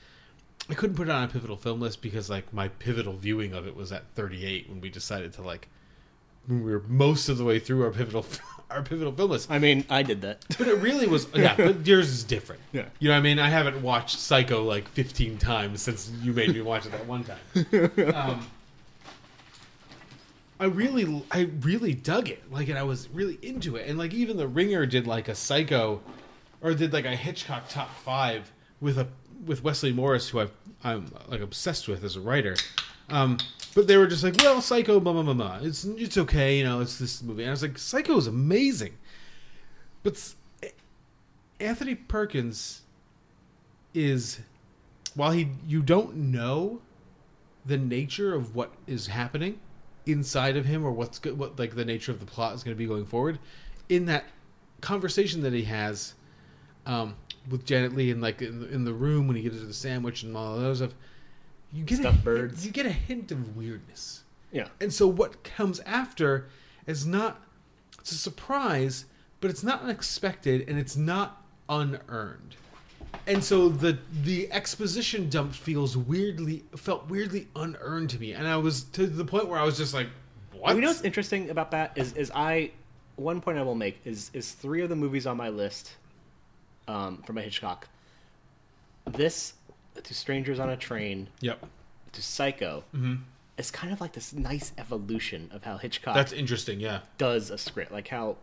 I 0.69 0.75
couldn't 0.75 0.97
put 0.97 1.09
it 1.09 1.13
on 1.13 1.23
a 1.23 1.29
pivotal 1.29 1.57
film 1.57 1.81
list 1.81 2.03
because 2.03 2.29
like 2.29 2.53
my 2.53 2.67
pivotal 2.67 3.17
viewing 3.17 3.55
of 3.55 3.69
it 3.69 3.77
was 3.77 3.93
at 3.93 4.11
38 4.17 4.69
when 4.69 4.81
we 4.81 4.89
decided 4.89 5.33
to 5.35 5.43
like 5.43 5.69
we 6.49 6.61
were 6.61 6.83
most 6.89 7.29
of 7.29 7.39
the 7.39 7.45
way 7.45 7.59
through 7.59 7.85
our 7.85 7.91
pivotal 7.91 8.25
our 8.71 8.83
pivotal 8.83 9.13
film 9.13 9.31
list. 9.31 9.51
I 9.51 9.59
mean, 9.59 9.85
I 9.89 10.03
did 10.03 10.23
that. 10.23 10.45
But 10.59 10.69
it 10.69 10.77
really 10.77 11.07
was 11.07 11.29
yeah, 11.35 11.55
but 11.57 11.87
yours 11.87 12.09
is 12.09 12.25
different. 12.25 12.61
Yeah. 12.73 12.87
You 12.99 13.09
know 13.09 13.15
what 13.15 13.21
I 13.21 13.23
mean? 13.23 13.39
I 13.39 13.49
haven't 13.49 13.81
watched 13.83 14.19
Psycho 14.19 14.63
like 14.63 14.89
15 14.89 15.39
times 15.39 15.83
since 15.83 16.11
you 16.23 16.33
made 16.33 16.55
me 16.55 16.61
watch 16.63 16.87
it 16.87 16.93
that 16.93 17.07
one 17.07 17.25
time. 17.25 18.15
Um, 18.15 18.47
I 20.61 20.65
really 20.65 21.25
I 21.31 21.51
really 21.61 21.95
dug 21.95 22.29
it. 22.29 22.43
Like 22.51 22.69
and 22.69 22.79
I 22.79 22.83
was 22.83 23.09
really 23.11 23.39
into 23.43 23.77
it. 23.77 23.89
And 23.89 23.99
like 23.99 24.13
even 24.13 24.37
the 24.37 24.49
Ringer 24.49 24.87
did 24.87 25.07
like 25.07 25.29
a 25.29 25.35
Psycho 25.35 26.01
or 26.61 26.75
did 26.75 26.93
like 26.93 27.05
a 27.05 27.15
Hitchcock 27.15 27.69
top 27.69 27.95
5 28.01 28.51
with 28.81 28.99
a 28.99 29.07
with 29.47 29.63
Wesley 29.63 29.93
Morris 29.93 30.29
who 30.29 30.41
I've, 30.41 30.51
I'm 30.83 31.13
like 31.29 31.41
obsessed 31.41 31.87
with 31.87 32.03
as 32.03 32.17
a 32.17 32.21
writer. 32.21 32.57
Um, 33.11 33.39
but 33.75 33.87
they 33.87 33.97
were 33.97 34.07
just 34.07 34.25
like, 34.25 34.37
well, 34.39 34.61
Psycho, 34.61 35.01
blah 35.01 35.13
blah 35.13 35.23
blah 35.23 35.35
blah. 35.35 35.59
It's 35.63 35.85
it's 35.85 36.19
okay, 36.19 36.59
you 36.59 36.65
know. 36.65 36.81
It's 36.81 36.99
this 36.99 37.23
movie, 37.23 37.43
and 37.43 37.51
I 37.51 37.53
was 37.53 37.63
like, 37.63 37.79
Psycho 37.79 38.17
is 38.17 38.27
amazing, 38.27 38.95
but 40.03 40.35
Anthony 41.61 41.95
Perkins 41.95 42.83
is 43.95 44.41
while 45.15 45.33
he 45.33 45.49
you 45.67 45.83
don't 45.83 46.15
know 46.15 46.81
the 47.67 47.77
nature 47.77 48.35
of 48.35 48.55
what 48.55 48.73
is 48.87 49.07
happening 49.07 49.59
inside 50.07 50.57
of 50.57 50.65
him 50.65 50.85
or 50.85 50.93
what's 50.93 51.19
good 51.19 51.39
what 51.39 51.59
like 51.59 51.75
the 51.75 51.85
nature 51.85 52.13
of 52.13 52.21
the 52.21 52.27
plot 52.27 52.55
is 52.55 52.63
going 52.63 52.75
to 52.75 52.79
be 52.79 52.87
going 52.87 53.05
forward 53.05 53.39
in 53.89 54.07
that 54.07 54.25
conversation 54.81 55.43
that 55.43 55.53
he 55.53 55.65
has 55.65 56.15
um, 56.87 57.17
with 57.51 57.65
Janet 57.65 57.95
Leigh 57.95 58.11
and 58.11 58.23
like 58.23 58.41
in 58.41 58.61
the, 58.61 58.69
in 58.69 58.85
the 58.85 58.93
room 58.93 59.27
when 59.27 59.37
he 59.37 59.43
gets 59.43 59.57
to 59.57 59.67
the 59.67 59.75
sandwich 59.75 60.23
and 60.23 60.37
all 60.37 60.55
of 60.55 60.61
those 60.61 60.79
stuff 60.79 60.95
you 61.73 61.85
get 61.85 61.99
Stuffed 61.99 62.19
a, 62.21 62.23
birds. 62.23 62.65
you 62.67 62.73
get 62.73 62.87
a 62.87 62.91
hint 62.93 63.31
of 63.33 63.57
weirdness 63.57 64.23
Yeah. 64.53 64.69
and 64.81 64.93
so 64.93 65.07
what 65.07 65.43
comes 65.45 65.81
after 65.81 66.49
is 66.87 67.07
not 67.07 67.43
it's 67.99 68.13
a 68.13 68.15
surprise, 68.17 69.05
but 69.41 69.51
it's 69.51 69.63
not 69.63 69.83
unexpected 69.83 70.67
and 70.69 70.79
it's 70.79 70.97
not 70.97 71.43
unearned. 71.69 72.57
And 73.27 73.45
so 73.45 73.69
the 73.69 73.99
the 74.23 74.51
exposition 74.51 75.29
dump 75.29 75.53
feels 75.53 75.95
weirdly 75.97 76.65
felt 76.77 77.09
weirdly 77.11 77.49
unearned 77.55 78.09
to 78.11 78.19
me. 78.19 78.33
And 78.33 78.47
I 78.49 78.57
was 78.57 78.85
to 78.85 79.07
the 79.07 79.25
point 79.25 79.49
where 79.49 79.59
I 79.61 79.65
was 79.65 79.77
just 79.77 79.93
like, 79.93 80.09
what? 80.53 80.75
You 80.75 80.81
know 80.81 80.89
what's 80.89 81.03
interesting 81.03 81.51
about 81.51 81.71
that 81.73 81.93
is 81.97 82.15
is 82.15 82.31
I 82.35 82.71
one 83.17 83.41
point 83.43 83.59
I 83.59 83.63
will 83.63 83.75
make 83.75 84.01
is 84.07 84.31
is 84.33 84.53
three 84.53 84.81
of 84.83 84.89
the 84.89 84.97
movies 84.97 85.27
on 85.27 85.37
my 85.37 85.51
list 85.51 85.93
um, 86.87 87.19
from 87.27 87.37
a 87.37 87.43
Hitchcock. 87.43 87.87
This 89.07 89.53
to 90.05 90.15
Strangers 90.15 90.59
on 90.59 90.71
a 90.71 90.77
Train. 90.77 91.29
Yep. 91.41 91.67
To 92.13 92.23
Psycho. 92.23 92.85
Mhm. 92.95 93.21
It's 93.57 93.71
kind 93.71 93.93
of 93.93 94.01
like 94.01 94.13
this 94.13 94.33
nice 94.33 94.73
evolution 94.79 95.51
of 95.53 95.65
how 95.65 95.79
Hitchcock. 95.79 96.15
That's 96.15 96.33
interesting, 96.33 96.79
yeah. 96.81 97.01
Does 97.19 97.51
a 97.51 97.59
script 97.59 97.91
like 97.93 98.09
how 98.09 98.37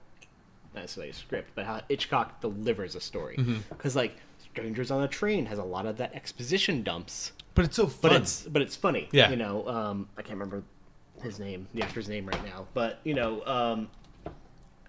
not 0.74 0.82
necessarily 0.82 1.12
a 1.12 1.14
script, 1.14 1.51
but 1.56 1.66
how 1.66 1.82
Hitchcock 1.88 2.41
delivers 2.41 2.95
a 2.95 2.99
story. 3.01 3.38
Because 3.70 3.95
like 3.95 4.18
Strangers 4.39 4.91
on 4.91 5.03
a 5.03 5.08
Train 5.08 5.45
has 5.45 5.58
a 5.58 5.64
lot 5.64 5.86
of 5.86 5.97
that 5.97 6.14
exposition 6.14 6.84
dumps. 6.84 7.32
But 7.53 7.66
it's 7.66 7.78
so 7.78 7.88
fun. 7.88 8.12
But 8.12 8.22
it's 8.22 8.41
but 8.43 8.62
it's 8.62 8.76
funny. 8.76 9.08
Yeah. 9.14 9.30
You 9.30 9.38
know, 9.38 9.68
um, 9.70 10.10
I 10.18 10.22
can't 10.22 10.34
remember 10.38 10.64
his 11.22 11.39
name, 11.39 11.68
the 11.74 11.82
actor's 11.82 12.10
name 12.10 12.26
right 12.26 12.43
now, 12.45 12.68
but 12.74 12.99
you 13.06 13.14
know, 13.14 13.43
um, 13.45 13.89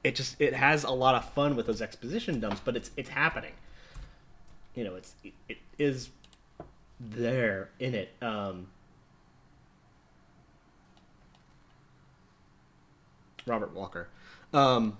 it 0.02 0.16
just 0.16 0.40
it 0.40 0.54
has 0.54 0.82
a 0.84 0.90
lot 0.90 1.14
of 1.14 1.28
fun 1.32 1.54
with 1.54 1.66
those 1.66 1.80
exposition 1.80 2.40
dumps, 2.40 2.60
but 2.64 2.76
it's 2.76 2.90
it's 2.96 3.08
happening. 3.08 3.52
You 4.74 4.84
know, 4.84 4.94
it's 4.96 5.14
it, 5.22 5.32
it 5.48 5.58
is 5.78 6.08
there 7.00 7.70
in 7.78 7.94
it. 7.94 8.14
Um, 8.22 8.68
Robert 13.46 13.72
Walker. 13.74 14.08
Um, 14.52 14.96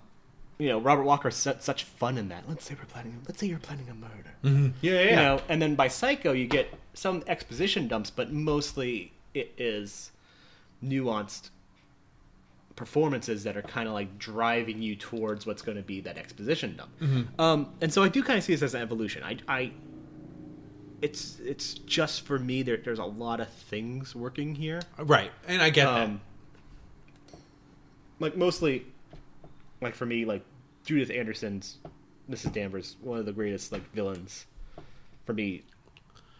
you 0.57 0.69
know, 0.69 0.79
Robert 0.79 1.03
Walker 1.03 1.29
set 1.29 1.63
such 1.63 1.83
fun 1.83 2.17
in 2.17 2.29
that. 2.29 2.45
Let's 2.47 2.65
say 2.65 2.75
we're 2.77 2.85
planning. 2.85 3.21
Let's 3.27 3.39
say 3.39 3.47
you're 3.47 3.59
planning 3.59 3.89
a 3.89 3.93
murder. 3.93 4.33
Mhm. 4.43 4.73
Yeah, 4.81 4.93
yeah, 5.01 5.09
You 5.09 5.15
know, 5.15 5.41
and 5.49 5.61
then 5.61 5.75
by 5.75 5.87
Psycho, 5.87 6.31
you 6.33 6.47
get 6.47 6.73
some 6.93 7.23
exposition 7.27 7.87
dumps, 7.87 8.09
but 8.09 8.31
mostly 8.31 9.13
it 9.33 9.53
is 9.57 10.11
nuanced 10.83 11.49
performances 12.75 13.43
that 13.43 13.57
are 13.57 13.61
kind 13.63 13.87
of 13.87 13.93
like 13.93 14.17
driving 14.19 14.81
you 14.81 14.95
towards 14.95 15.45
what's 15.45 15.61
going 15.63 15.77
to 15.77 15.83
be 15.83 15.99
that 16.01 16.17
exposition 16.17 16.75
dump. 16.75 16.91
Mhm. 16.99 17.39
Um, 17.39 17.73
and 17.81 17.91
so 17.91 18.03
I 18.03 18.07
do 18.09 18.21
kind 18.23 18.37
of 18.37 18.43
see 18.43 18.53
this 18.53 18.61
as 18.61 18.73
an 18.75 18.81
evolution. 18.81 19.23
I, 19.23 19.37
I, 19.47 19.71
it's 21.01 21.39
it's 21.39 21.73
just 21.75 22.21
for 22.21 22.39
me. 22.39 22.63
There, 22.63 22.77
there's 22.77 22.99
a 22.99 23.05
lot 23.05 23.39
of 23.39 23.49
things 23.49 24.15
working 24.15 24.55
here. 24.55 24.81
Right, 24.97 25.31
and 25.47 25.61
I 25.61 25.69
get 25.69 25.85
that. 25.85 26.01
Um, 26.03 26.21
Like 28.19 28.35
mostly, 28.35 28.85
like 29.81 29.95
for 29.95 30.05
me, 30.05 30.25
like 30.25 30.43
Judith 30.85 31.11
Anderson's 31.11 31.77
Mrs. 32.29 32.51
Danvers, 32.53 32.95
one 33.01 33.19
of 33.19 33.25
the 33.25 33.31
greatest 33.33 33.71
like 33.71 33.89
villains 33.93 34.45
for 35.25 35.33
me. 35.33 35.63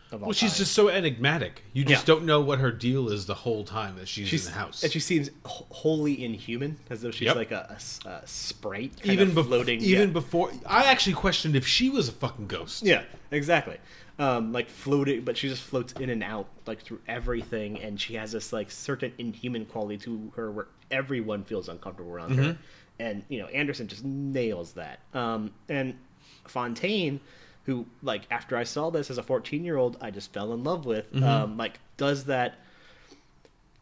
Of 0.09 0.21
all 0.23 0.27
Well, 0.27 0.33
she's 0.33 0.57
just 0.57 0.71
so 0.71 0.87
enigmatic. 0.87 1.63
You 1.73 1.83
just 1.83 2.07
Yeah. 2.07 2.15
don't 2.15 2.25
know 2.25 2.39
what 2.39 2.59
her 2.59 2.71
deal 2.71 3.09
is 3.09 3.25
the 3.25 3.33
whole 3.35 3.65
time 3.65 3.97
that 3.97 4.07
she's, 4.07 4.29
she's 4.29 4.47
in 4.47 4.53
the 4.53 4.57
house. 4.57 4.81
and 4.81 4.89
she 4.91 5.01
seems 5.01 5.29
wholly 5.45 6.23
inhuman, 6.23 6.77
as 6.89 7.01
though 7.01 7.11
she's 7.11 7.25
Yep. 7.25 7.35
like 7.35 7.51
a 7.51 7.77
sprite, 8.25 8.93
kind 9.01 9.11
even 9.11 9.37
of 9.37 9.45
floating. 9.47 9.81
even 9.81 10.07
yeah. 10.07 10.13
before, 10.13 10.51
I 10.65 10.85
actually 10.85 11.13
questioned 11.13 11.57
if 11.57 11.67
she 11.67 11.89
was 11.89 12.07
a 12.07 12.13
fucking 12.13 12.47
ghost. 12.47 12.83
Yeah, 12.83 13.03
exactly. 13.31 13.77
Um, 14.19 14.51
like 14.51 14.67
floating, 14.69 15.21
but 15.23 15.37
she 15.37 15.47
just 15.47 15.61
floats 15.61 15.93
in 15.93 16.09
and 16.09 16.23
out 16.23 16.47
like 16.65 16.81
through 16.81 17.01
everything, 17.07 17.79
and 17.79 18.01
she 18.01 18.15
has 18.15 18.31
this 18.31 18.51
like 18.51 18.71
certain 18.71 19.13
inhuman 19.19 19.65
quality 19.65 19.97
to 19.99 20.31
her 20.35 20.51
where 20.51 20.67
everyone 20.89 21.43
feels 21.43 21.69
uncomfortable 21.69 22.11
around 22.11 22.31
her. 22.35 22.43
Mhm. 22.53 22.57
And 22.99 23.23
you 23.29 23.37
know, 23.39 23.45
Anderson 23.47 23.87
just 23.87 24.03
nails 24.03 24.73
that. 24.73 25.01
Um, 25.13 25.51
and 25.69 25.99
Fontaine, 26.45 27.19
who 27.65 27.85
like 28.01 28.23
after 28.31 28.57
I 28.57 28.63
saw 28.63 28.89
this 28.89 29.11
as 29.11 29.19
a 29.19 29.23
fourteen 29.23 29.63
year 29.63 29.77
old, 29.77 29.97
I 30.01 30.09
just 30.09 30.33
fell 30.33 30.51
in 30.51 30.63
love 30.63 30.85
with. 30.87 31.13
Mhm. 31.13 31.21
Um, 31.21 31.57
like 31.57 31.79
does 31.97 32.25
that 32.25 32.55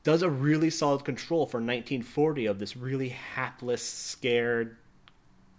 does 0.04 0.22
a 0.22 0.30
really 0.30 0.70
solid 0.70 1.04
control 1.06 1.46
for 1.48 1.60
1940 1.62 2.46
of 2.46 2.60
this 2.60 2.76
really 2.78 3.10
hapless, 3.10 3.82
scared 3.82 4.76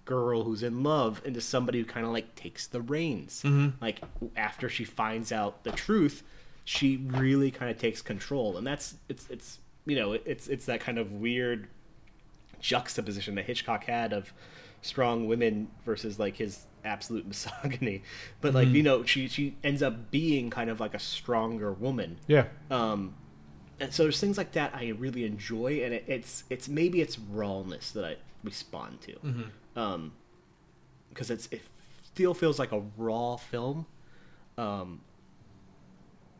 girl 0.07 0.43
who's 0.45 0.63
in 0.63 0.83
love 0.83 1.21
into 1.27 1.41
somebody 1.43 1.79
who 1.81 1.85
kind 1.85 2.07
of 2.07 2.13
like 2.13 2.35
takes 2.35 2.67
the 2.67 2.81
reins. 2.81 3.43
Mhm. 3.45 3.75
Like 3.81 4.01
after 4.37 4.69
she 4.71 4.85
finds 4.85 5.31
out 5.33 5.63
the 5.65 5.73
truth, 5.73 6.23
she 6.65 6.97
really 6.97 7.51
kind 7.51 7.71
of 7.71 7.77
takes 7.79 8.01
control, 8.01 8.57
and 8.57 8.67
that's 8.67 8.95
it's 9.11 9.29
it's 9.29 9.59
you 9.85 9.95
know 9.97 10.13
it's 10.15 10.49
it's 10.49 10.65
that 10.67 10.81
kind 10.81 10.97
of 10.99 11.13
weird 11.13 11.69
juxtaposition 12.61 13.35
that 13.35 13.45
Hitchcock 13.45 13.85
had 13.85 14.13
of 14.13 14.33
strong 14.83 15.27
women 15.27 15.69
versus 15.85 16.19
like 16.19 16.37
his 16.37 16.65
absolute 16.85 17.27
misogyny. 17.33 18.03
But 18.41 18.55
like 18.55 18.69
Mhm. 18.69 18.73
you 18.75 18.83
know 18.83 19.05
she 19.05 19.29
she 19.29 19.57
ends 19.65 19.83
up 19.83 20.11
being 20.11 20.51
kind 20.51 20.71
of 20.71 20.81
like 20.81 20.95
a 20.95 20.99
stronger 20.99 21.73
woman. 21.73 22.19
Yeah. 22.27 22.47
Um, 22.71 23.15
and 23.79 23.93
so 23.93 24.05
there's 24.05 24.19
things 24.21 24.39
like 24.39 24.53
that 24.53 24.75
I 24.75 24.89
really 24.99 25.25
enjoy, 25.25 25.81
and 25.85 25.93
it, 25.93 26.05
it's 26.07 26.45
it's 26.49 26.69
maybe 26.69 27.01
it's 27.01 27.19
rawness 27.19 27.91
that 27.93 28.05
I 28.05 28.17
respond 28.43 29.01
to, 29.03 29.13
Mhm. 29.17 29.51
Um, 29.77 30.13
because 31.11 31.31
it's 31.31 31.47
it 31.53 31.63
still 32.13 32.35
feels 32.35 32.59
like 32.59 32.73
a 32.73 32.83
raw 32.97 33.37
film, 33.37 33.87
um, 34.59 35.01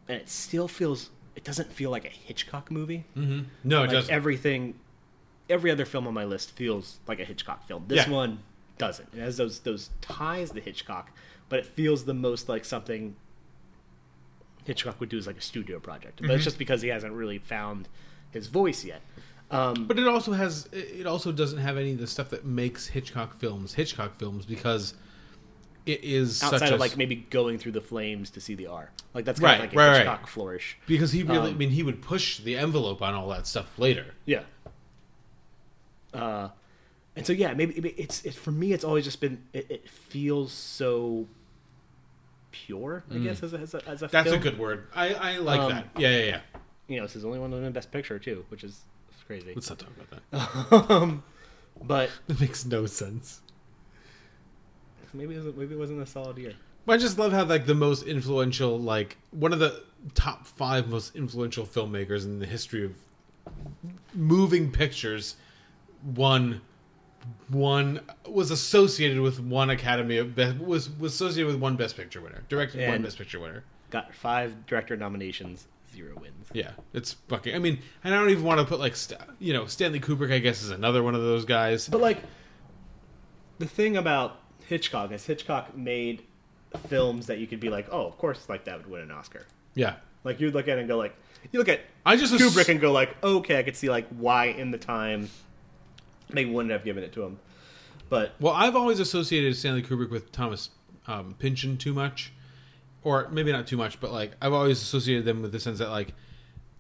and 0.09 0.19
it 0.21 0.29
still 0.29 0.69
feels 0.69 1.11
it 1.35 1.45
doesn't 1.45 1.71
feel 1.73 1.91
like 1.91 2.05
a 2.05 2.09
Hitchcock 2.11 2.71
movie. 2.71 3.05
Mhm. 3.17 3.45
No, 3.63 3.79
it 3.79 3.81
Like, 3.83 3.91
doesn't. 3.91 4.13
Everything, 4.15 4.75
every 5.51 5.71
other 5.71 5.85
film 5.85 6.07
on 6.07 6.15
my 6.15 6.25
list 6.25 6.53
feels 6.53 6.99
like 7.07 7.21
a 7.21 7.25
Hitchcock 7.25 7.67
film. 7.69 7.85
This 7.89 8.07
Yeah. 8.07 8.13
one 8.13 8.39
doesn't. 8.79 9.09
It 9.15 9.21
has 9.21 9.37
those 9.37 9.61
those 9.61 9.91
ties 10.01 10.51
to 10.53 10.61
Hitchcock, 10.61 11.11
but 11.49 11.59
it 11.59 11.67
feels 11.67 12.05
the 12.07 12.15
most 12.15 12.49
like 12.49 12.65
something 12.65 13.17
Hitchcock 14.65 14.99
would 14.99 15.09
do 15.11 15.19
as 15.19 15.27
like 15.27 15.37
a 15.37 15.43
studio 15.43 15.79
project. 15.79 16.21
But 16.21 16.31
Mhm. 16.31 16.35
it's 16.37 16.45
just 16.45 16.59
because 16.59 16.83
he 16.83 16.89
hasn't 16.89 17.13
really 17.13 17.39
found 17.39 17.89
his 18.33 18.49
voice 18.49 18.85
yet. 18.85 19.01
Um, 19.51 19.87
But 19.87 19.99
it 19.99 20.07
also 20.09 20.33
has 20.33 20.69
it 20.73 21.07
also 21.07 21.31
doesn't 21.33 21.59
have 21.59 21.77
any 21.77 21.93
of 21.93 21.99
the 21.99 22.07
stuff 22.07 22.31
that 22.31 22.45
makes 22.45 22.89
Hitchcock 22.89 23.39
films 23.39 23.75
Hitchcock 23.75 24.19
films 24.19 24.45
because 24.45 24.95
it 25.87 26.03
is 26.03 26.43
outside 26.43 26.59
such 26.59 26.69
of 26.71 26.75
a, 26.77 26.81
like 26.81 26.97
maybe 26.97 27.15
going 27.31 27.59
through 27.59 27.71
the 27.73 27.81
flames 27.81 28.31
to 28.31 28.41
see 28.41 28.57
the 28.57 28.67
R, 28.67 28.91
like 29.15 29.25
that's 29.25 29.41
right, 29.41 29.61
kind 29.61 29.63
of 29.63 29.69
like 29.71 29.75
a 29.75 29.79
right, 29.91 29.97
Hitchcock 29.99 30.21
right. 30.23 30.29
flourish. 30.29 30.77
because 30.89 31.13
he 31.13 31.23
really 31.23 31.51
I 31.51 31.53
Um, 31.53 31.59
mean 31.59 31.71
he 31.71 31.85
would 31.85 32.03
push 32.03 32.39
the 32.39 32.57
envelope 32.57 33.03
on 33.03 33.15
all 33.15 33.29
that 33.29 33.47
stuff 33.47 33.79
later. 33.79 34.07
Yeah. 34.25 34.43
Uh, 36.13 36.49
and 37.15 37.27
so 37.27 37.33
yeah, 37.33 37.55
maybe, 37.55 37.75
maybe 37.75 37.91
it's 37.97 38.25
it, 38.25 38.35
for 38.35 38.51
me. 38.51 38.73
It's 38.73 38.85
always 38.85 39.05
just 39.05 39.21
been 39.21 39.43
it, 39.53 39.71
it 39.71 39.89
feels 39.89 40.51
so 40.53 41.27
pure. 42.51 43.05
I 43.11 43.15
Mm. 43.15 43.23
guess 43.25 43.43
as 43.43 43.53
a, 43.55 43.59
as 43.59 43.75
a, 43.75 43.89
as 43.89 44.03
a 44.03 44.09
That's 44.09 44.33
a 44.33 44.39
good 44.39 44.59
word. 44.59 44.89
I, 44.95 45.15
I 45.15 45.39
like 45.39 45.61
Um, 45.61 45.71
that. 45.73 45.89
Yeah, 45.97 46.11
yeah, 46.11 46.25
yeah. 46.25 46.41
You 46.89 46.97
know, 46.97 47.03
this 47.07 47.17
is 47.17 47.23
the 47.23 47.29
only 47.29 47.39
one 47.41 47.51
to 47.51 47.57
win 47.59 47.73
Best 47.73 47.91
Picture 47.93 48.19
too, 48.19 48.45
which 48.49 48.65
is 48.65 48.81
crazy. 49.27 49.53
Let's 49.55 49.69
not 49.69 49.79
talk 49.79 49.91
about 49.97 50.31
that. 50.31 50.91
um, 50.91 51.23
but 51.83 52.11
it 52.29 52.41
makes 52.41 52.65
no 52.65 52.87
sense. 52.87 53.41
Maybe 55.13 55.35
it 55.35 55.39
wasn't, 55.39 55.59
maybe 55.59 55.75
it 55.75 55.79
wasn't 55.79 56.03
a 56.03 56.07
solid 56.07 56.37
year. 56.37 56.55
But 56.85 56.95
I 56.95 56.97
just 56.99 57.19
love 57.19 57.33
how 57.33 57.45
like 57.45 57.67
the 57.67 57.75
most 57.75 58.05
influential, 58.05 58.79
like 58.79 59.17
one 59.31 59.53
of 59.53 59.59
the 59.59 59.83
top 60.15 60.47
five 60.47 60.89
most 60.89 61.17
influential 61.17 61.65
filmmakers 61.65 62.25
in 62.25 62.39
the 62.39 62.47
history 62.47 62.85
of 62.85 62.95
moving 64.15 64.71
pictures, 64.71 65.37
won 66.15 66.61
one 67.49 68.01
was 68.29 68.51
associated 68.51 69.21
with 69.21 69.41
one 69.41 69.71
Academy 69.71 70.17
of 70.19 70.35
Be- 70.37 70.53
was 70.53 70.91
was 70.91 71.15
associated 71.15 71.47
with 71.47 71.61
one 71.61 71.77
Best 71.77 71.97
Picture 71.97 72.21
winner, 72.21 72.45
directed 72.49 72.89
one 72.89 73.03
Best 73.03 73.19
Picture 73.19 73.41
winner. 73.41 73.65
Got 73.91 74.15
five 74.15 74.67
director 74.67 74.97
nominations, 74.97 75.67
zero 75.97 76.15
wins. 76.21 76.49
Yeah, 76.53 76.73
it's 76.93 77.15
fucking. 77.29 77.55
I 77.55 77.59
mean, 77.59 77.79
and 78.05 78.15
I 78.15 78.19
don't 78.19 78.31
even 78.31 78.45
want 78.45 78.61
to 78.61 78.67
put 78.67 78.79
like 78.79 78.95
st- 78.95 79.21
you 79.39 79.53
know 79.53 79.67
Stanley 79.67 79.99
Kubrick. 80.01 80.33
I 80.33 80.39
guess 80.39 80.63
is 80.63 80.71
another 80.71 81.03
one 81.03 81.15
of 81.15 81.23
those 81.23 81.45
guys. 81.45 81.89
But 81.89 82.01
like 82.01 82.19
the 83.59 83.67
thing 83.67 83.97
about 83.97 84.41
Hitchcock 84.67 85.13
is 85.13 85.25
Hitchcock 85.25 85.77
made 85.77 86.23
films 86.89 87.27
that 87.27 87.39
you 87.39 87.47
could 87.47 87.61
be 87.61 87.71
like, 87.71 87.87
oh, 87.91 88.07
of 88.07 88.19
course, 88.19 88.49
like 88.49 88.65
that 88.65 88.77
would 88.79 88.87
win 88.91 89.01
an 89.03 89.11
Oscar. 89.11 89.47
Yeah. 89.75 89.95
Like 90.25 90.41
you'd 90.41 90.55
look 90.55 90.69
at 90.69 90.77
it 90.77 90.81
and 90.81 90.89
go 90.89 90.97
like, 90.99 91.15
you 91.53 91.59
look 91.59 91.69
at 91.69 91.81
I 92.05 92.17
just 92.17 92.35
Kubrick 92.35 92.61
ass- 92.63 92.69
and 92.69 92.81
go 92.81 92.93
like, 92.93 93.17
okay, 93.25 93.59
I 93.59 93.63
could 93.63 93.77
see 93.77 93.89
like 93.89 94.07
why 94.11 94.47
in 94.47 94.71
the 94.71 94.79
time 94.79 95.31
they 96.31 96.45
wouldn't 96.45 96.73
have 96.73 96.85
given 96.85 97.03
it 97.05 97.13
to 97.15 97.23
him. 97.23 97.39
But 98.09 98.35
Well, 98.41 98.53
I've 98.53 98.77
always 98.77 99.01
associated 99.01 99.57
Stanley 99.57 99.83
Kubrick 99.83 100.11
with 100.11 100.31
Thomas 100.33 100.71
um, 101.07 101.35
Pynchon 101.39 101.77
too 101.77 101.95
much, 101.95 102.33
or 103.07 103.29
maybe 103.31 103.53
not 103.53 103.69
too 103.69 103.77
much, 103.77 104.01
but 104.01 104.13
like 104.13 104.33
I've 104.43 104.53
always 104.53 104.83
associated 104.83 105.25
them 105.25 105.41
with 105.41 105.53
the 105.53 105.61
sense 105.61 105.79
that 105.79 105.91
like 105.91 106.13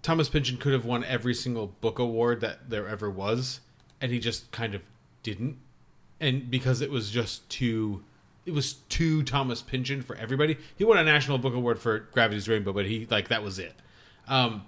Thomas 0.03 0.29
Pynchon 0.29 0.57
could 0.57 0.73
have 0.73 0.85
won 0.85 1.05
every 1.05 1.33
single 1.33 1.69
book 1.69 2.01
award 2.01 2.41
that 2.41 2.69
there 2.69 2.89
ever 2.89 3.09
was, 3.09 3.61
and 4.01 4.11
he 4.11 4.19
just 4.19 4.51
kind 4.51 4.75
of 4.75 4.83
didn't, 5.23 5.57
and 6.19 6.51
because 6.51 6.81
it 6.81 6.91
was 6.91 7.13
just 7.13 7.49
too. 7.49 8.03
It 8.45 8.55
was 8.55 8.75
too 8.89 9.23
Thomas 9.23 9.63
Pynchon 9.63 10.03
for 10.03 10.17
everybody. 10.17 10.57
He 10.77 10.85
won 10.85 10.99
a 10.99 11.05
National 11.05 11.37
Book 11.37 11.55
Award 11.55 11.81
for 11.81 12.01
Gravity's 12.13 12.49
Rainbow, 12.49 12.73
but 12.73 12.87
he 12.87 13.07
like 13.09 13.29
that 13.29 13.43
was 13.45 13.61
it. 13.61 13.75
Um, 14.27 14.63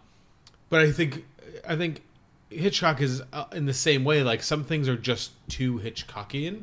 but 0.68 0.80
I 0.80 0.92
think 0.92 1.24
I 1.66 1.74
think 1.74 2.02
Hitchcock 2.50 3.00
is 3.00 3.20
uh, 3.32 3.46
in 3.52 3.66
the 3.66 3.74
same 3.74 4.04
way. 4.04 4.22
Like 4.22 4.44
some 4.44 4.62
things 4.62 4.88
are 4.88 4.96
just 4.96 5.32
too 5.48 5.78
Hitchcockian 5.78 6.62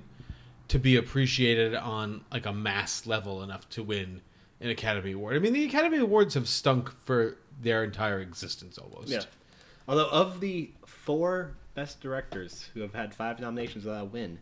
to 0.69 0.79
be 0.79 0.95
appreciated 0.95 1.75
on 1.75 2.23
like 2.31 2.45
a 2.45 2.53
mass 2.53 3.05
level 3.05 3.43
enough 3.43 3.69
to 3.71 3.83
win 3.83 4.21
an 4.61 4.69
Academy 4.69 5.11
Award. 5.11 5.35
I 5.35 5.39
mean, 5.39 5.53
the 5.53 5.65
Academy 5.65 5.97
Awards 5.97 6.33
have 6.33 6.47
stunk 6.47 6.91
for 7.05 7.37
their 7.61 7.83
entire 7.83 8.19
existence 8.19 8.77
almost. 8.77 9.09
yeah. 9.09 9.21
Although 9.87 10.09
of 10.09 10.39
the 10.39 10.71
four 10.85 11.55
best 11.75 12.01
directors 12.01 12.69
who 12.73 12.81
have 12.81 12.93
had 12.93 13.13
five 13.13 13.39
nominations 13.39 13.85
without 13.85 14.01
a 14.01 14.05
win, 14.05 14.39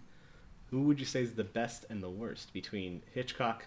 who 0.69 0.83
would 0.83 0.99
you 0.99 1.05
say 1.05 1.21
is 1.21 1.33
the 1.33 1.43
best 1.43 1.85
and 1.89 2.01
the 2.01 2.09
worst 2.09 2.53
between 2.53 3.01
Hitchcock, 3.13 3.65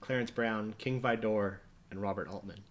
Clarence 0.00 0.30
Brown, 0.30 0.74
King 0.78 1.00
Vidor, 1.00 1.56
and 1.90 2.00
Robert 2.00 2.28
Altman? 2.28 2.62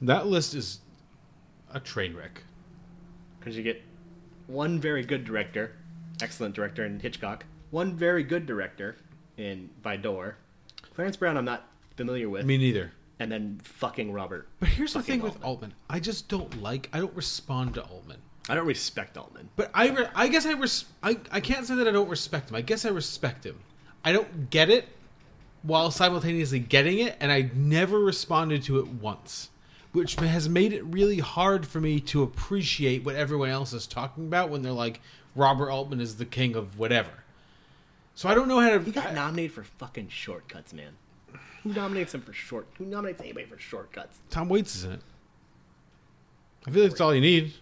That 0.00 0.26
list 0.26 0.54
is 0.54 0.80
a 1.72 1.80
train 1.80 2.16
wreck. 2.16 2.42
Because 3.38 3.56
you 3.56 3.62
get 3.62 3.82
one 4.46 4.80
very 4.80 5.04
good 5.04 5.24
director, 5.24 5.76
excellent 6.22 6.54
director 6.54 6.84
in 6.84 7.00
Hitchcock, 7.00 7.44
one 7.70 7.94
very 7.94 8.22
good 8.22 8.46
director 8.46 8.96
in 9.38 9.70
Vidor. 9.82 10.34
Clarence 10.94 11.16
Brown, 11.16 11.36
I'm 11.36 11.44
not 11.44 11.66
familiar 11.96 12.28
with. 12.28 12.44
Me 12.44 12.58
neither. 12.58 12.92
And 13.20 13.32
then 13.32 13.60
fucking 13.62 14.12
Robert. 14.12 14.48
But 14.60 14.68
here's 14.68 14.92
the 14.92 15.02
thing 15.02 15.22
with 15.22 15.42
Altman. 15.42 15.74
I 15.88 15.98
just 15.98 16.28
don't 16.28 16.62
like. 16.62 16.88
I 16.92 16.98
don't 16.98 17.14
respond 17.16 17.74
to 17.74 17.82
Altman. 17.82 18.18
I 18.48 18.54
don't 18.54 18.66
respect 18.66 19.16
Altman. 19.16 19.48
But 19.56 19.70
I, 19.74 19.88
re- 19.90 20.08
I 20.14 20.28
guess 20.28 20.46
I, 20.46 20.52
res- 20.52 20.84
I, 21.02 21.18
I 21.30 21.40
can't 21.40 21.66
say 21.66 21.74
that 21.76 21.88
I 21.88 21.90
don't 21.90 22.08
respect 22.08 22.50
him. 22.50 22.56
I 22.56 22.62
guess 22.62 22.84
I 22.84 22.90
respect 22.90 23.44
him. 23.44 23.58
I 24.04 24.12
don't 24.12 24.50
get 24.50 24.70
it 24.70 24.88
while 25.62 25.90
simultaneously 25.90 26.60
getting 26.60 27.00
it, 27.00 27.16
and 27.20 27.32
I 27.32 27.50
never 27.54 27.98
responded 27.98 28.62
to 28.64 28.78
it 28.78 28.86
once, 28.86 29.50
which 29.92 30.14
has 30.14 30.48
made 30.48 30.72
it 30.72 30.84
really 30.84 31.18
hard 31.18 31.66
for 31.66 31.80
me 31.80 32.00
to 32.00 32.22
appreciate 32.22 33.04
what 33.04 33.16
everyone 33.16 33.50
else 33.50 33.72
is 33.72 33.86
talking 33.86 34.26
about 34.26 34.50
when 34.50 34.62
they're 34.62 34.72
like, 34.72 35.00
Robert 35.34 35.70
Altman 35.70 36.00
is 36.00 36.16
the 36.16 36.24
king 36.24 36.54
of 36.54 36.78
whatever. 36.78 37.10
So 38.18 38.28
I 38.28 38.34
don't 38.34 38.48
know 38.48 38.58
how 38.58 38.70
to. 38.70 38.80
He 38.80 38.90
got 38.90 39.14
nominated 39.14 39.52
for 39.52 39.62
fucking 39.62 40.08
shortcuts, 40.08 40.72
man. 40.72 40.90
Who 41.62 41.72
nominates 41.72 42.12
him 42.12 42.20
for 42.20 42.32
short? 42.32 42.66
Who 42.76 42.84
nominates 42.84 43.20
anybody 43.20 43.46
for 43.46 43.60
shortcuts? 43.60 44.18
Tom 44.28 44.48
Waits 44.48 44.74
is 44.74 44.82
in 44.82 44.90
it. 44.94 45.00
I 46.66 46.72
feel 46.72 46.82
like 46.82 46.90
that's 46.90 47.00
all 47.00 47.14
you 47.14 47.20
need. 47.20 47.52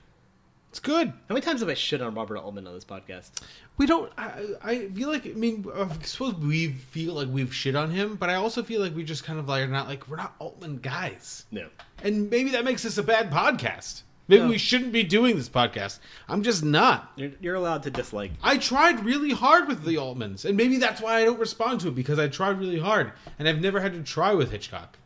It's 0.71 0.81
good. 0.81 1.09
How 1.09 1.35
many 1.35 1.43
times 1.43 1.61
have 1.61 1.69
I 1.69 1.75
shit 1.75 2.01
on 2.01 2.15
Robert 2.15 2.39
Altman 2.39 2.67
on 2.67 2.73
this 2.73 2.87
podcast? 2.87 3.33
We 3.77 3.85
don't. 3.85 4.11
I, 4.17 4.47
I 4.63 4.89
feel 4.89 5.11
like. 5.11 5.27
I 5.27 5.33
mean, 5.33 5.67
I 5.75 5.89
suppose 6.05 6.33
we 6.37 6.69
feel 6.69 7.13
like 7.13 7.29
we've 7.29 7.53
shit 7.55 7.77
on 7.77 7.91
him, 7.91 8.17
but 8.17 8.31
I 8.31 8.37
also 8.37 8.63
feel 8.63 8.81
like 8.81 8.97
we 8.97 9.05
just 9.05 9.25
kind 9.25 9.39
of 9.39 9.47
like 9.51 9.63
are 9.63 9.71
not 9.71 9.89
like 9.89 10.09
we're 10.09 10.17
not 10.17 10.37
Altman 10.39 10.79
guys. 10.79 11.45
No. 11.51 11.69
And 12.03 12.31
maybe 12.31 12.49
that 12.53 12.65
makes 12.65 12.87
us 12.87 12.97
a 12.97 13.03
bad 13.03 13.31
podcast. 13.31 14.05
Maybe 14.29 14.43
No. 14.43 14.49
we 14.49 14.59
shouldn't 14.59 14.93
be 14.93 15.05
doing 15.05 15.37
this 15.37 15.49
podcast. 15.49 16.01
I'm 16.29 16.43
just 16.43 16.65
not. 16.65 17.13
You're, 17.17 17.33
you're 17.41 17.55
allowed 17.55 17.85
to 17.85 17.91
dislike. 17.91 18.33
I 18.43 18.59
tried 18.59 19.05
really 19.05 19.31
hard 19.31 19.69
with 19.69 19.85
the 19.85 19.95
Altmans, 19.95 20.45
and 20.45 20.57
maybe 20.57 20.79
that's 20.79 21.01
why 21.01 21.21
I 21.21 21.25
don't 21.25 21.39
respond 21.39 21.81
to 21.83 21.89
it 21.89 21.95
because 21.95 22.19
I 22.19 22.27
tried 22.29 22.59
really 22.59 22.81
hard, 22.81 23.13
and 23.39 23.49
I've 23.49 23.61
never 23.61 23.81
had 23.81 23.93
to 23.93 24.03
try 24.03 24.35
with 24.35 24.51
Hitchcock. 24.51 24.99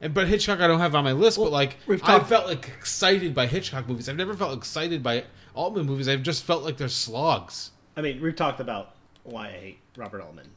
And 0.00 0.14
but 0.14 0.26
Hitchcock 0.28 0.60
I 0.60 0.66
don't 0.66 0.80
have 0.80 0.94
on 0.94 1.04
my 1.04 1.12
list, 1.12 1.38
but 1.38 1.50
like 1.52 1.76
we've 1.86 2.02
I 2.04 2.20
felt 2.20 2.46
like 2.46 2.68
excited 2.68 3.34
by 3.34 3.46
Hitchcock 3.46 3.88
movies. 3.88 4.08
I've 4.08 4.16
never 4.16 4.34
felt 4.34 4.56
excited 4.56 5.02
by 5.02 5.24
Altman 5.54 5.86
movies. 5.86 6.08
I've 6.08 6.22
just 6.22 6.44
felt 6.44 6.64
like 6.64 6.76
they're 6.76 6.88
slogs. 6.88 7.70
I 7.96 8.00
mean, 8.02 8.20
we've 8.22 8.34
talked 8.34 8.58
about 8.60 8.94
why 9.24 9.48
I 9.48 9.52
hate 9.52 9.78
Robert 9.96 10.22
Altman. 10.22 10.48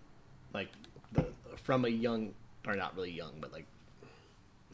Like, 0.53 0.69
the, 1.11 1.25
from 1.63 1.85
a 1.85 1.89
young, 1.89 2.33
or 2.65 2.75
not 2.75 2.95
really 2.95 3.11
young, 3.11 3.33
but 3.39 3.51
like 3.51 3.65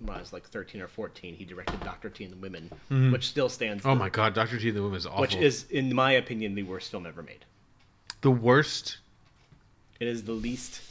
when 0.06 0.18
I 0.18 0.20
was 0.20 0.34
like 0.34 0.48
13 0.48 0.82
or 0.82 0.88
14, 0.88 1.36
he 1.36 1.46
directed 1.46 1.80
Dr. 1.82 2.10
T 2.10 2.24
and 2.24 2.34
the 2.34 2.38
Women, 2.38 2.72
Mhm. 2.90 3.12
which 3.12 3.28
still 3.28 3.50
stands. 3.50 3.86
Oh 3.86 3.96
my 3.96 4.10
god, 4.10 4.34
Doctor 4.34 4.58
T 4.60 4.68
and 4.70 4.78
the 4.78 4.82
Women 4.84 4.98
is 4.98 5.06
awful. 5.06 5.22
Which 5.22 5.36
is, 5.36 5.66
in 5.70 5.94
my 5.94 6.12
opinion, 6.14 6.56
the 6.56 6.64
worst 6.64 6.90
film 6.92 7.06
ever 7.06 7.22
made. 7.24 7.46
the 8.22 8.30
worst. 8.32 8.98
It 10.00 10.08
is 10.08 10.24
the 10.26 10.32
least 10.34 10.82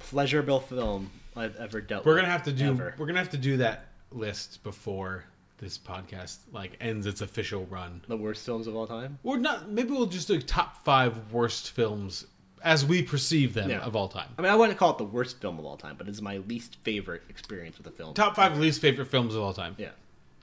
pleasurable 0.00 0.58
film 0.60 1.10
I've 1.36 1.54
ever 1.56 1.80
dealt 1.80 2.04
We're 2.04 2.14
with. 2.14 2.22
gonna 2.22 2.32
have 2.32 2.42
to 2.44 2.52
do. 2.52 2.70
ever. 2.70 2.94
We're 2.98 3.06
gonna 3.06 3.20
have 3.20 3.30
to 3.30 3.38
do 3.38 3.56
that 3.58 3.86
list 4.10 4.62
before 4.64 5.24
this 5.58 5.78
podcast 5.78 6.38
like 6.52 6.76
ends 6.80 7.06
its 7.06 7.20
official 7.20 7.66
run. 7.66 8.02
The 8.08 8.16
worst 8.16 8.44
films 8.44 8.66
of 8.66 8.74
all 8.74 8.86
time. 8.86 9.18
Or 9.22 9.38
not. 9.38 9.70
Maybe 9.70 9.90
we'll 9.90 10.06
just 10.06 10.26
do 10.28 10.40
top 10.42 10.84
five 10.84 11.32
worst 11.32 11.70
films 11.70 12.26
as 12.66 12.84
we 12.84 13.00
perceive 13.00 13.54
them 13.54 13.70
Yeah. 13.70 13.78
of 13.78 13.94
all 13.94 14.08
time. 14.08 14.28
I 14.36 14.42
mean, 14.42 14.50
I 14.50 14.56
wouldn't 14.56 14.76
call 14.76 14.90
it 14.90 14.98
the 14.98 15.04
worst 15.04 15.40
film 15.40 15.58
of 15.58 15.64
all 15.64 15.76
time, 15.76 15.94
but 15.96 16.08
it's 16.08 16.20
my 16.20 16.38
least 16.38 16.76
favorite 16.82 17.22
experience 17.28 17.78
with 17.78 17.86
a 17.86 17.92
film. 17.92 18.12
Top 18.14 18.34
five 18.34 18.58
least 18.58 18.80
favorite 18.80 19.06
films 19.06 19.34
of 19.36 19.42
all 19.42 19.54
time. 19.54 19.76
Yeah. 19.78 19.90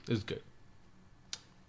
is 0.08 0.22
good. 0.24 0.42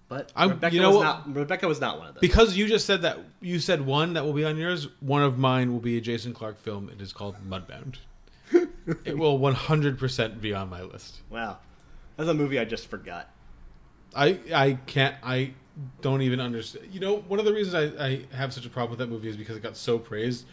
But 0.08 0.32
I'm- 0.36 0.50
Rebecca 0.52 0.76
you 0.76 0.82
know 0.82 0.90
was 0.90 0.98
what? 0.98 1.04
not. 1.04 1.36
Rebecca 1.36 1.68
was 1.68 1.82
not 1.82 1.98
one 1.98 2.08
of 2.08 2.14
them. 2.16 2.22
Because 2.22 2.56
you 2.56 2.68
just 2.68 2.86
said 2.86 3.02
that 3.02 3.20
you 3.42 3.60
said 3.60 3.82
one 3.86 4.14
that 4.14 4.24
will 4.24 4.34
be 4.34 4.46
on 4.46 4.56
yours. 4.58 4.88
One 5.00 5.22
of 5.24 5.38
mine 5.38 5.72
will 5.74 5.80
be 5.80 5.98
a 5.98 6.02
Jason 6.02 6.34
Clarke 6.34 6.60
film. 6.60 6.90
It 6.90 7.02
is 7.02 7.12
called 7.12 7.36
Mudbound. 7.48 7.96
it 8.52 9.18
will 9.18 9.40
100% 9.40 10.42
be 10.42 10.54
on 10.54 10.70
my 10.70 10.84
list. 10.84 11.22
Wow, 11.30 11.58
that's 12.18 12.30
a 12.30 12.34
movie 12.34 12.60
I 12.60 12.66
just 12.66 12.88
forgot. 12.88 13.30
I 14.16 14.40
I 14.54 14.78
can't 14.86 15.16
I 15.24 15.54
don't 16.02 16.22
even 16.22 16.40
understand. 16.40 16.88
You 16.92 17.00
know, 17.00 17.18
one 17.18 17.40
of 17.40 17.46
the 17.46 17.54
reasons 17.54 17.96
I, 18.00 18.06
I 18.06 18.36
have 18.36 18.54
such 18.54 18.66
a 18.66 18.70
problem 18.70 18.92
with 18.92 19.00
that 19.00 19.14
movie 19.14 19.28
is 19.28 19.36
because 19.36 19.58
it 19.58 19.64
got 19.64 19.76
so 19.76 20.00
praised. 20.00 20.46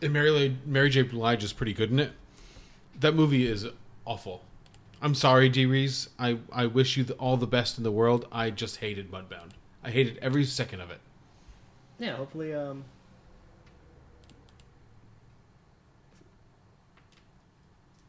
And 0.00 0.12
Mary 0.12 0.56
Mary 0.64 0.90
J. 0.90 1.02
Blige 1.02 1.42
is 1.42 1.52
pretty 1.52 1.72
good 1.72 1.90
in 1.90 1.98
it. 1.98 2.12
That 3.00 3.14
movie 3.14 3.46
is 3.46 3.66
awful. 4.04 4.44
I'm 5.02 5.14
sorry, 5.14 5.48
Dee 5.48 5.66
Rees. 5.66 6.08
I 6.18 6.38
I 6.52 6.66
wish 6.66 6.96
you 6.96 7.04
the, 7.04 7.14
all 7.14 7.36
the 7.36 7.46
best 7.46 7.78
in 7.78 7.84
the 7.84 7.90
world. 7.90 8.26
I 8.30 8.50
just 8.50 8.76
hated 8.76 9.10
Mudbound. 9.10 9.50
I 9.82 9.90
hated 9.90 10.18
every 10.22 10.44
second 10.44 10.80
of 10.80 10.90
it. 10.90 11.00
Yeah, 11.98 12.16
hopefully. 12.16 12.54
Um, 12.54 12.84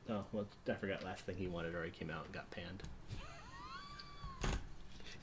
oh 0.10 0.24
well, 0.32 0.46
I 0.70 0.74
forgot. 0.74 1.04
Last 1.04 1.26
thing 1.26 1.36
he 1.38 1.48
wanted 1.48 1.76
already 1.76 1.92
came 1.92 2.10
out 2.10 2.26
and 2.26 2.34
got 2.34 2.50
panned. 2.52 2.84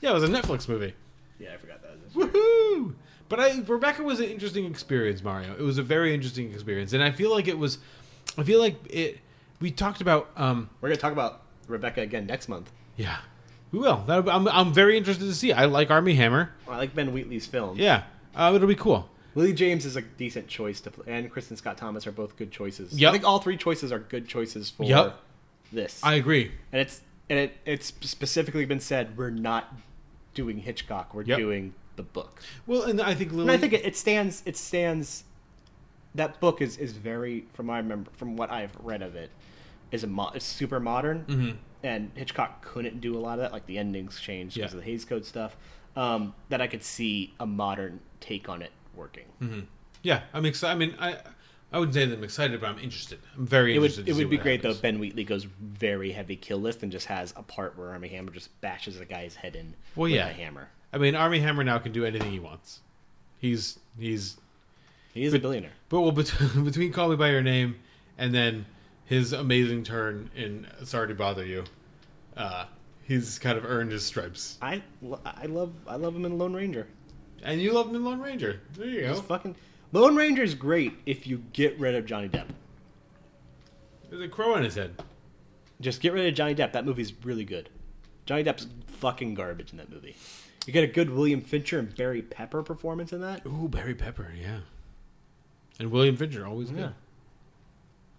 Yeah, 0.03 0.11
it 0.11 0.13
was 0.15 0.23
a 0.23 0.27
Netflix 0.27 0.67
movie. 0.67 0.93
Yeah, 1.39 1.53
I 1.53 1.57
forgot 1.57 1.81
that. 1.81 1.97
Was 2.15 2.29
Woohoo! 2.29 2.93
But 3.29 3.39
I 3.39 3.61
Rebecca 3.65 4.03
was 4.03 4.19
an 4.19 4.25
interesting 4.25 4.65
experience, 4.65 5.23
Mario. 5.23 5.53
It 5.53 5.61
was 5.61 5.77
a 5.77 5.83
very 5.83 6.13
interesting 6.13 6.51
experience, 6.51 6.91
and 6.93 7.01
I 7.01 7.09
feel 7.11 7.31
like 7.31 7.47
it 7.47 7.57
was. 7.57 7.77
I 8.37 8.43
feel 8.43 8.59
like 8.59 8.75
it. 8.89 9.19
We 9.61 9.71
talked 9.71 10.01
about. 10.01 10.29
um 10.35 10.69
We're 10.81 10.89
gonna 10.89 10.99
talk 10.99 11.13
about 11.13 11.41
Rebecca 11.67 12.01
again 12.01 12.25
next 12.27 12.49
month. 12.49 12.71
Yeah. 12.97 13.17
We 13.71 13.79
will. 13.79 14.03
That'll 14.05 14.29
I'm, 14.29 14.47
I'm 14.49 14.73
very 14.73 14.97
interested 14.97 15.25
to 15.25 15.33
see. 15.33 15.51
I 15.53 15.65
like 15.65 15.89
Armie 15.89 16.13
Hammer. 16.15 16.51
I 16.67 16.77
like 16.77 16.93
Ben 16.93 17.11
Wheatley's 17.13 17.47
film. 17.47 17.77
Yeah, 17.79 18.03
uh, 18.35 18.51
it'll 18.53 18.67
be 18.67 18.75
cool. 18.75 19.09
Lily 19.35 19.53
James 19.53 19.83
is 19.85 19.95
a 19.95 20.01
decent 20.01 20.47
choice 20.47 20.79
to 20.81 20.91
play, 20.91 21.05
and 21.11 21.33
Kristin 21.33 21.57
Scott 21.57 21.77
Thomas 21.77 22.05
are 22.05 22.11
both 22.11 22.35
good 22.37 22.51
choices. 22.51 22.93
Yep. 22.93 23.09
I 23.09 23.11
think 23.13 23.25
all 23.25 23.39
three 23.39 23.57
choices 23.57 23.91
are 23.91 23.97
good 23.97 24.27
choices 24.27 24.69
for 24.69 24.83
Yep. 24.83 25.17
this. 25.71 25.99
I 26.03 26.15
agree. 26.15 26.51
and 26.71 26.81
it's 26.81 27.01
and 27.31 27.39
it 27.39 27.53
it's 27.65 27.87
specifically 28.01 28.65
been 28.65 28.79
said 28.81 29.17
we're 29.17 29.31
not 29.31 29.73
doing 30.33 30.57
Hitchcock. 30.59 31.13
We're 31.13 31.23
Yep. 31.23 31.37
doing 31.37 31.73
the 31.95 32.03
book. 32.03 32.41
Well, 32.65 32.83
and 32.83 33.01
I 33.01 33.13
think 33.13 33.31
Lily. 33.31 33.43
And 33.43 33.51
I 33.51 33.57
think 33.57 33.73
it, 33.73 33.85
it 33.85 33.95
stands. 33.95 34.43
It 34.45 34.57
stands. 34.57 35.23
That 36.15 36.39
book 36.39 36.61
is 36.61 36.77
is 36.77 36.93
very 36.93 37.45
from 37.53 37.69
I 37.69 37.77
remember 37.77 38.11
from 38.13 38.35
what 38.35 38.51
I've 38.51 38.75
read 38.79 39.01
of 39.01 39.15
it 39.15 39.31
is 39.91 40.03
a 40.03 40.07
mo- 40.07 40.31
it's 40.35 40.45
super 40.45 40.79
modern, 40.79 41.25
Mhm. 41.25 41.57
and 41.83 42.11
Hitchcock 42.15 42.63
couldn't 42.63 43.01
do 43.01 43.15
a 43.17 43.19
lot 43.19 43.33
of 43.33 43.43
that. 43.43 43.51
Like 43.51 43.65
the 43.65 43.77
endings 43.77 44.19
changed 44.19 44.55
because 44.55 44.71
Yeah. 44.73 44.77
of 44.79 44.83
the 44.85 44.91
Hays 44.91 45.05
Code 45.05 45.25
stuff. 45.25 45.55
Um, 45.95 46.33
that 46.49 46.59
I 46.59 46.65
could 46.65 46.81
see 46.83 47.35
a 47.39 47.45
modern 47.45 47.99
take 48.19 48.49
on 48.49 48.63
it 48.63 48.71
working. 48.95 49.25
hmm 49.39 49.59
Yeah, 50.01 50.23
I'm 50.33 50.43
excited. 50.45 50.73
I 50.73 50.77
mean, 50.77 50.95
I 50.99 51.17
I 51.73 51.79
wouldn't 51.79 51.95
say 51.95 52.05
that 52.05 52.15
I'm 52.15 52.23
excited, 52.23 52.61
but 52.61 52.69
I'm 52.69 52.77
interested. 52.79 53.19
I'm 53.35 53.45
very 53.47 53.75
It 53.75 53.79
would 53.79 53.91
interested. 53.91 54.07
it 54.09 54.15
would 54.15 54.29
be 54.29 54.37
great 54.37 54.61
happens. 54.61 54.77
though. 54.77 54.81
Ben 54.83 54.99
Wheatley 54.99 55.23
goes 55.23 55.43
very 55.43 56.11
heavy 56.11 56.35
kill 56.35 56.59
list 56.59 56.83
and 56.83 56.91
just 56.91 57.07
has 57.07 57.33
a 57.35 57.41
part 57.43 57.77
where 57.77 57.89
Armie 57.89 58.09
Hammer 58.09 58.31
just 58.31 58.49
bashes 58.61 58.99
a 58.99 59.05
guy's 59.05 59.35
head 59.35 59.55
in 59.55 59.73
Well, 59.95 60.03
with 60.03 60.11
yeah, 60.13 60.29
a 60.29 60.33
hammer. 60.33 60.69
I 60.93 60.99
mean, 60.99 61.15
Armie 61.15 61.39
Hammer 61.39 61.63
now 61.63 61.79
can 61.79 61.91
do 61.91 62.05
anything 62.05 62.31
he 62.31 62.39
wants. 62.39 62.81
He's 63.39 63.79
he's 63.99 64.37
He 65.15 65.23
is 65.23 65.33
a 65.33 65.39
billionaire. 65.39 65.71
But 65.89 66.01
well, 66.01 66.11
bet- 66.11 66.33
between 66.63 66.93
Call 66.93 67.09
Me 67.09 67.15
by 67.15 67.31
Your 67.31 67.41
Name 67.41 67.75
and 68.19 68.33
then 68.35 68.65
his 69.05 69.33
amazing 69.33 69.83
turn 69.83 70.29
in 70.35 70.67
Sorry 70.85 71.07
to 71.07 71.15
Bother 71.15 71.43
You, 71.43 71.63
uh, 72.37 72.65
he's 73.07 73.39
kind 73.39 73.57
of 73.57 73.65
earned 73.65 73.91
his 73.91 74.05
stripes. 74.05 74.57
I, 74.61 74.83
I 75.25 75.47
love 75.47 75.73
I 75.87 75.95
love 75.95 76.15
him 76.15 76.25
in 76.25 76.37
Lone 76.37 76.53
Ranger. 76.53 76.87
And 77.41 77.59
you 77.59 77.73
love 77.73 77.89
him 77.89 77.95
in 77.95 78.05
Lone 78.05 78.21
Ranger. 78.21 78.61
There 78.77 78.87
you 78.87 79.01
go. 79.01 79.09
He's 79.09 79.19
fucking 79.21 79.55
Lone 79.93 80.15
Ranger 80.15 80.43
is 80.43 80.55
great 80.55 80.93
if 81.05 81.25
you 81.27 81.43
get 81.53 81.79
rid 81.79 81.95
of 81.95 82.05
Johnny 82.05 82.27
Depp. 82.27 82.47
There's 84.09 84.21
a 84.21 84.27
crow 84.27 84.55
on 84.55 84.63
his 84.63 84.75
head. 84.75 84.95
Just 85.81 86.01
get 86.01 86.13
rid 86.13 86.27
of 86.27 86.33
Johnny 86.33 86.55
Depp. 86.55 86.73
That 86.73 86.85
movie's 86.85 87.13
really 87.23 87.45
good. 87.45 87.69
Johnny 88.25 88.43
Depp's 88.43 88.67
fucking 88.87 89.33
garbage 89.35 89.71
in 89.71 89.77
that 89.77 89.91
movie. 89.91 90.15
You 90.65 90.73
get 90.73 90.83
a 90.83 90.87
good 90.87 91.09
William 91.09 91.41
Fichtner 91.41 91.79
and 91.79 91.95
Barry 91.95 92.21
Pepper 92.21 92.63
performance 92.63 93.11
in 93.13 93.21
that. 93.21 93.45
Ooh, 93.45 93.67
Barry 93.67 93.93
Pepper, 93.95 94.31
yeah. 94.39 94.59
And 95.79 95.91
William 95.91 96.15
Fichtner, 96.17 96.47
always 96.47 96.69
good. 96.69 96.79
Yeah. 96.79 96.89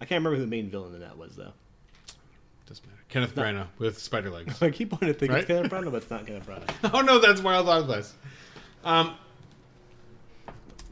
I 0.00 0.04
can't 0.04 0.18
remember 0.22 0.36
who 0.36 0.42
the 0.42 0.50
main 0.50 0.68
villain 0.70 0.94
in 0.94 1.00
that 1.00 1.16
was 1.16 1.36
though. 1.36 1.52
Doesn't 2.66 2.84
matter. 2.86 2.98
Kenneth 3.08 3.36
Not- 3.36 3.46
Branagh 3.46 3.66
with 3.78 3.98
spider 3.98 4.30
legs. 4.30 4.60
I 4.62 4.70
keep 4.70 4.92
wanting 4.92 5.08
to 5.08 5.14
think 5.14 5.32
Right? 5.32 5.38
it's 5.40 5.46
Kenneth 5.48 5.70
Branagh, 5.72 5.90
but 5.90 6.02
it's 6.02 6.10
not 6.10 6.26
Kenneth 6.26 6.46
Branagh. 6.46 6.90
oh 6.94 7.00
no, 7.00 7.18
that's 7.18 7.40
Wild 7.40 7.66
Wild 7.66 7.88
West. 7.88 8.14
Um, 8.84 9.14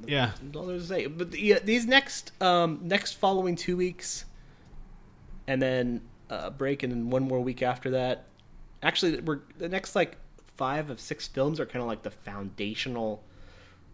yeah. 0.06 0.32
All 0.54 0.66
there's 0.66 0.82
to 0.82 0.88
say. 0.88 1.06
But 1.06 1.30
the, 1.30 1.60
these 1.64 1.86
next 1.86 2.32
um, 2.42 2.80
next 2.82 3.14
following 3.14 3.56
two 3.56 3.76
weeks, 3.76 4.24
and 5.46 5.60
then 5.60 6.02
a 6.30 6.50
break, 6.50 6.82
and 6.82 6.92
then 6.92 7.10
one 7.10 7.22
more 7.22 7.40
week 7.40 7.62
after 7.62 7.90
that. 7.90 8.26
Actually, 8.82 9.20
we're 9.20 9.40
the 9.58 9.68
next 9.68 9.94
like 9.94 10.16
five 10.56 10.90
of 10.90 11.00
six 11.00 11.26
films 11.28 11.58
are 11.60 11.66
kind 11.66 11.82
of 11.82 11.88
like 11.88 12.02
the 12.02 12.10
foundational 12.10 13.22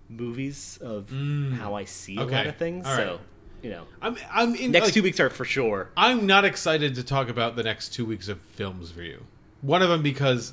movies 0.09 0.79
of 0.81 1.09
Mm. 1.13 1.53
how 1.55 1.75
I 1.75 1.85
see 1.85 2.17
a 2.17 2.25
lot 2.25 2.47
of 2.47 2.57
things. 2.57 2.87
All 2.87 2.97
so 2.97 3.07
right. 3.13 3.21
you 3.63 3.71
know, 3.71 3.85
I'm 4.01 4.17
I'm 4.33 4.55
in 4.55 4.71
next 4.71 4.87
like- 4.87 4.95
two 4.95 5.03
weeks 5.03 5.21
are 5.21 5.31
for 5.31 5.45
sure. 5.45 5.91
I'm 5.97 6.27
not 6.27 6.45
excited 6.45 6.95
to 6.95 7.05
talk 7.05 7.29
about 7.29 7.57
the 7.57 7.63
next 7.63 7.93
two 7.93 8.05
weeks 8.07 8.29
of 8.29 8.41
films 8.41 8.91
for 8.91 9.03
you. 9.03 9.25
One 9.61 9.83
of 9.83 9.89
them 9.89 10.03
because 10.03 10.53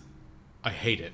I 0.63 0.71
hate 0.71 0.99
it. 0.99 1.13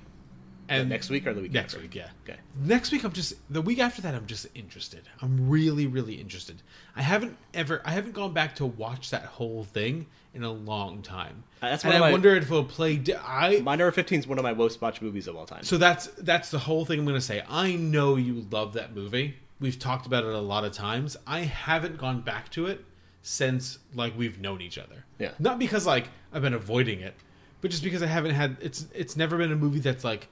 And 0.80 0.90
next 0.90 1.10
week 1.10 1.28
or 1.28 1.34
the 1.34 1.42
week 1.42 1.52
next 1.52 1.74
after? 1.74 1.84
week, 1.84 1.96
yeah. 1.96 2.10
Okay. 2.24 2.40
Next 2.64 2.92
week, 2.92 3.04
I'm 3.04 3.12
just 3.12 3.34
the 3.52 3.62
week 3.62 3.80
after 3.80 4.02
that. 4.04 4.14
I'm 4.16 4.26
just 4.26 4.48
interested. 4.56 5.02
I'm 5.22 5.50
really, 5.50 5.88
really 5.88 6.16
interested. 6.16 6.62
I 6.96 7.02
haven't 7.02 7.38
ever, 7.54 7.82
I 7.86 7.92
haven't 7.92 8.14
gone 8.14 8.34
back 8.34 8.56
to 8.56 8.66
watch 8.66 9.10
that 9.12 9.24
whole 9.26 9.64
thing 9.64 10.08
in 10.34 10.44
a 10.44 10.52
long 10.52 11.02
time. 11.02 11.44
Uh, 11.62 11.70
that's 11.70 11.84
and 11.84 11.94
I 11.94 12.00
my- 12.00 12.12
wonder 12.12 12.36
if 12.36 12.44
it'll 12.46 12.64
play. 12.64 12.98
di- 12.98 13.16
I 13.16 13.60
My 13.62 13.76
number 13.76 13.92
fifteen 13.92 14.20
is 14.20 14.28
one 14.28 14.38
of 14.40 14.44
my 14.44 14.54
most 14.54 14.82
watched 14.82 15.02
movies 15.02 15.28
of 15.28 15.36
all 15.36 15.46
time. 15.46 15.64
so 15.64 15.78
that's 15.78 16.08
that's 16.20 16.50
the 16.52 16.60
whole 16.60 16.86
thing 16.86 17.00
I'm 17.00 17.06
going 17.06 17.16
to 17.18 17.22
say. 17.22 17.44
I 17.50 17.74
know 17.76 18.16
you 18.16 18.46
love 18.50 18.74
that 18.74 18.96
movie. 18.96 19.36
We've 19.60 19.78
talked 19.78 20.06
about 20.08 20.24
it 20.24 20.34
a 20.34 20.40
lot 20.40 20.64
of 20.66 20.72
times. 20.72 21.18
I 21.28 21.42
haven't 21.42 21.98
gone 21.98 22.22
back 22.22 22.50
to 22.52 22.66
it 22.68 22.84
since 23.22 23.78
like 23.94 24.18
we've 24.18 24.40
known 24.40 24.62
each 24.62 24.78
other. 24.78 25.06
Yeah. 25.20 25.32
Not 25.38 25.60
because 25.60 25.86
like 25.86 26.08
I've 26.34 26.42
been 26.42 26.54
avoiding 26.54 27.02
it, 27.02 27.14
but 27.62 27.70
just 27.72 27.84
because 27.84 28.02
I 28.02 28.08
haven't 28.08 28.32
had 28.32 28.58
it's 28.62 28.88
it's 28.94 29.16
never 29.16 29.38
been 29.38 29.52
a 29.52 29.56
movie 29.56 29.80
that's 29.80 30.04
like 30.04 30.28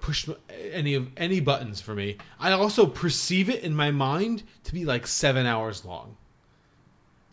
pushed 0.00 0.28
any 0.72 0.94
of 0.94 1.08
any 1.16 1.40
buttons 1.40 1.80
for 1.80 1.94
me. 1.94 2.16
I 2.38 2.52
also 2.52 2.86
perceive 2.86 3.48
it 3.50 3.62
in 3.62 3.74
my 3.74 3.90
mind 3.90 4.42
to 4.64 4.72
be 4.72 4.84
like 4.84 5.06
7 5.06 5.46
hours 5.46 5.84
long. 5.84 6.16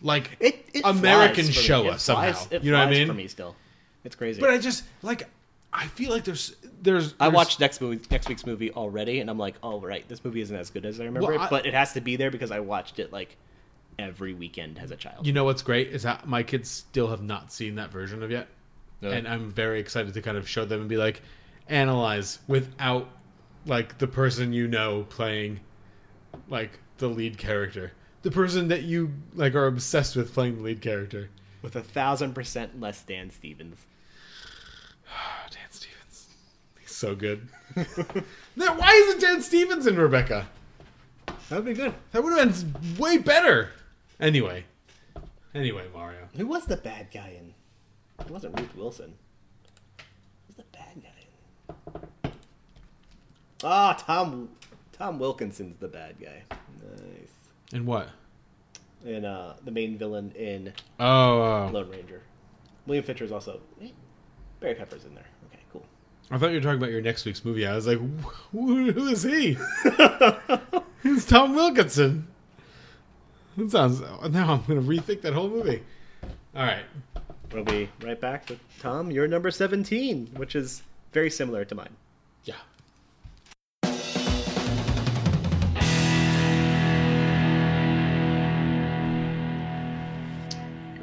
Like 0.01 0.37
it, 0.39 0.63
it 0.73 0.81
American 0.85 1.45
flies 1.45 1.55
for 1.55 1.61
show 1.61 1.85
It 1.85 1.93
us 1.93 2.03
somehow. 2.03 2.33
flies- 2.33 2.47
it 2.51 2.63
you 2.63 2.71
know 2.71 2.79
what 2.79 2.87
I 2.87 2.91
mean? 2.91 3.07
For 3.07 3.13
me, 3.13 3.27
still, 3.27 3.55
it's 4.03 4.15
crazy. 4.15 4.39
But 4.39 4.51
I 4.51 4.57
just 4.59 4.83
like 5.01 5.27
I 5.73 5.87
feel 5.87 6.11
like 6.11 6.23
there's 6.23 6.55
there's, 6.81 7.15
I 7.19 7.27
watched 7.29 7.59
next 7.59 7.81
movie, 7.81 7.99
next 8.11 8.29
week's 8.29 8.45
movie 8.45 8.71
already, 8.71 9.19
and 9.19 9.29
I'm 9.29 9.39
like, 9.39 9.55
oh 9.63 9.79
right, 9.81 10.07
this 10.07 10.23
movie 10.23 10.41
isn't 10.41 10.55
as 10.55 10.69
good 10.69 10.85
as 10.85 10.99
I 11.01 11.05
remember 11.05 11.27
Well, 11.27 11.35
it, 11.37 11.41
I- 11.45 11.49
but 11.49 11.65
it 11.65 11.73
has 11.73 11.93
to 11.93 12.01
be 12.01 12.15
there 12.15 12.29
because 12.31 12.51
I 12.51 12.59
watched 12.59 12.99
it 12.99 13.11
like 13.11 13.35
every 13.97 14.33
weekend 14.33 14.77
as 14.77 14.91
a 14.91 14.95
child. 14.95 15.25
You 15.25 15.33
know 15.33 15.43
what's 15.45 15.63
great 15.63 15.87
is 15.89 16.03
that 16.03 16.27
my 16.27 16.43
kids 16.43 16.69
still 16.69 17.07
have 17.07 17.23
not 17.23 17.51
seen 17.51 17.75
that 17.75 17.91
version 17.91 18.21
of 18.21 18.29
yet, 18.29 18.47
and 19.01 19.27
I'm 19.27 19.49
very 19.49 19.79
excited 19.79 20.13
to 20.13 20.21
kind 20.21 20.37
of 20.37 20.47
show 20.47 20.63
them 20.65 20.81
and 20.81 20.89
be 20.89 20.97
like, 20.97 21.23
analyze 21.69 22.39
without 22.47 23.09
like 23.65 23.97
the 23.97 24.07
person 24.07 24.53
you 24.53 24.67
know 24.67 25.05
playing 25.09 25.59
like 26.49 26.79
the 26.97 27.07
lead 27.07 27.37
character, 27.37 27.91
the 28.21 28.31
person 28.31 28.67
that 28.69 28.83
you 28.83 29.11
like 29.35 29.55
are 29.55 29.67
obsessed 29.67 30.15
with 30.15 30.33
playing 30.33 30.57
the 30.57 30.63
lead 30.63 30.81
character. 30.81 31.29
With 31.61 31.75
a 31.75 31.81
thousand 31.81 32.33
percent 32.33 32.79
less 32.79 33.03
Dan 33.03 33.29
Stevens. 33.29 33.85
Dan 35.51 35.69
Stevens, 35.69 36.27
he's 36.79 36.95
so 36.95 37.15
good. 37.15 37.47
now, 38.55 38.77
why 38.77 38.91
isn't 38.91 39.21
Dan 39.21 39.41
Stevens 39.41 39.87
in 39.87 39.97
Rebecca? 39.97 40.47
That 41.49 41.57
would 41.57 41.65
be 41.65 41.73
good. 41.73 41.93
That 42.11 42.23
would 42.23 42.37
have 42.37 42.73
been 42.73 42.97
way 42.97 43.17
better. 43.17 43.71
Anyway, 44.19 44.65
anyway, 45.53 45.85
Mario. 45.93 46.27
Who 46.35 46.47
was 46.47 46.65
the 46.65 46.77
bad 46.77 47.07
guy 47.13 47.37
in? 47.39 47.53
It 48.19 48.31
wasn't 48.31 48.59
Ruth 48.59 48.75
Wilson. 48.75 49.13
Who's 50.47 50.55
the 50.55 50.63
bad 50.71 50.95
guy 50.95 51.09
in? 51.21 51.27
Ah, 53.63 53.93
Tom. 53.93 54.49
Tom 54.93 55.19
Wilkinson's 55.19 55.77
the 55.77 55.87
bad 55.87 56.15
guy. 56.19 56.43
Nice. 56.51 57.31
And 57.73 57.85
what? 57.85 58.09
And 59.05 59.25
uh, 59.25 59.53
the 59.63 59.71
main 59.71 59.97
villain 59.97 60.31
in 60.35 60.73
Oh, 60.99 61.41
uh, 61.41 61.69
Lone 61.71 61.89
Ranger. 61.89 62.21
William 62.87 63.05
Fichtner 63.05 63.21
is 63.23 63.31
also. 63.31 63.59
eh, 63.81 63.89
Barry 64.59 64.75
Pepper's 64.75 65.05
in 65.05 65.13
there. 65.13 65.25
Okay, 65.51 65.61
cool. 65.71 65.85
I 66.31 66.37
thought 66.37 66.47
you 66.49 66.55
were 66.55 66.61
talking 66.61 66.77
about 66.79 66.89
your 66.91 67.01
next 67.01 67.25
week's 67.25 67.45
movie. 67.45 67.67
I 67.67 67.75
was 67.75 67.85
like, 67.85 67.99
who, 68.51 68.91
who 68.91 69.07
is 69.07 69.23
he? 69.23 69.57
it's 71.03 71.25
Tom 71.25 71.53
Wilkinson. 71.55 72.27
That 73.57 73.69
sounds. 73.71 74.01
Now 74.01 74.53
I'm 74.53 74.63
going 74.65 74.81
to 74.81 74.87
rethink 75.01 75.21
that 75.21 75.33
whole 75.33 75.49
movie. 75.49 75.83
All 76.55 76.63
right. 76.63 76.85
We'll 77.51 77.63
be 77.63 77.89
right 78.03 78.19
back 78.19 78.49
with 78.49 78.59
Tom. 78.79 79.09
You're 79.11 79.27
number 79.27 79.51
17, 79.51 80.31
which 80.35 80.55
is 80.55 80.83
very 81.11 81.29
similar 81.29 81.65
to 81.65 81.75
mine. 81.75 81.95
Yeah. 82.45 82.55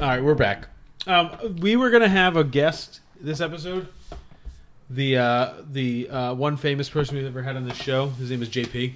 All 0.01 0.10
right, 0.10 0.22
we're 0.22 0.35
back. 0.35 0.68
Um, 1.06 1.56
we 1.60 1.76
were 1.76 1.90
gonna 1.90 2.09
have 2.09 2.36
a 2.36 2.44
guest 2.44 3.01
this 3.20 3.40
episode. 3.40 3.89
The 4.90 5.18
uh, 5.18 5.52
the 5.70 6.09
uh, 6.09 6.35
one 6.35 6.56
famous 6.56 6.89
person 6.89 7.16
we've 7.16 7.26
ever 7.26 7.43
had 7.43 7.56
on 7.56 7.66
this 7.66 7.76
show. 7.76 8.09
His 8.10 8.31
name 8.31 8.43
is 8.43 8.48
JP. 8.48 8.94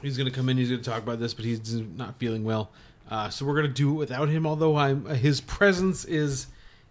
He's 0.00 0.16
gonna 0.16 0.30
come 0.30 0.48
in. 0.48 0.56
He's 0.56 0.70
gonna 0.70 0.82
talk 0.82 1.02
about 1.02 1.18
this, 1.20 1.34
but 1.34 1.44
he's 1.44 1.74
not 1.74 2.18
feeling 2.18 2.44
well. 2.44 2.70
Uh, 3.10 3.28
so 3.28 3.44
we're 3.44 3.56
gonna 3.56 3.68
do 3.68 3.90
it 3.90 3.94
without 3.94 4.28
him. 4.28 4.46
Although 4.46 4.76
I'm 4.76 5.04
his 5.06 5.40
presence 5.40 6.04
is 6.04 6.46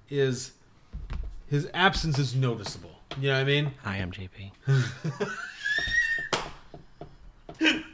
is 0.10 0.52
his 1.50 1.70
absence 1.74 2.20
is 2.20 2.36
noticeable. 2.36 2.91
You 3.20 3.28
know 3.28 3.34
what 3.36 3.42
I 3.42 3.44
mean? 3.44 3.72
Hi, 3.84 3.98
I'm 3.98 4.12
JP. 4.12 4.52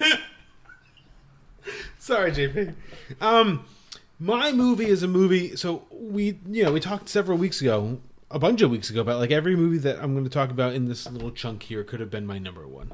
Sorry, 1.97 2.31
JP. 2.31 2.75
Um, 3.19 3.65
my 4.19 4.51
movie 4.51 4.85
is 4.85 5.03
a 5.03 5.07
movie. 5.07 5.55
So 5.55 5.83
we, 5.91 6.37
you 6.47 6.63
know, 6.63 6.71
we 6.71 6.79
talked 6.79 7.09
several 7.09 7.37
weeks 7.37 7.61
ago, 7.61 7.99
a 8.29 8.39
bunch 8.39 8.61
of 8.61 8.69
weeks 8.69 8.89
ago, 8.89 9.01
about 9.01 9.19
like 9.19 9.31
every 9.31 9.55
movie 9.55 9.79
that 9.79 10.01
I'm 10.01 10.13
going 10.13 10.23
to 10.23 10.29
talk 10.29 10.51
about 10.51 10.73
in 10.73 10.85
this 10.85 11.09
little 11.09 11.31
chunk 11.31 11.63
here 11.63 11.83
could 11.83 11.99
have 11.99 12.11
been 12.11 12.27
my 12.27 12.37
number 12.37 12.67
one. 12.67 12.93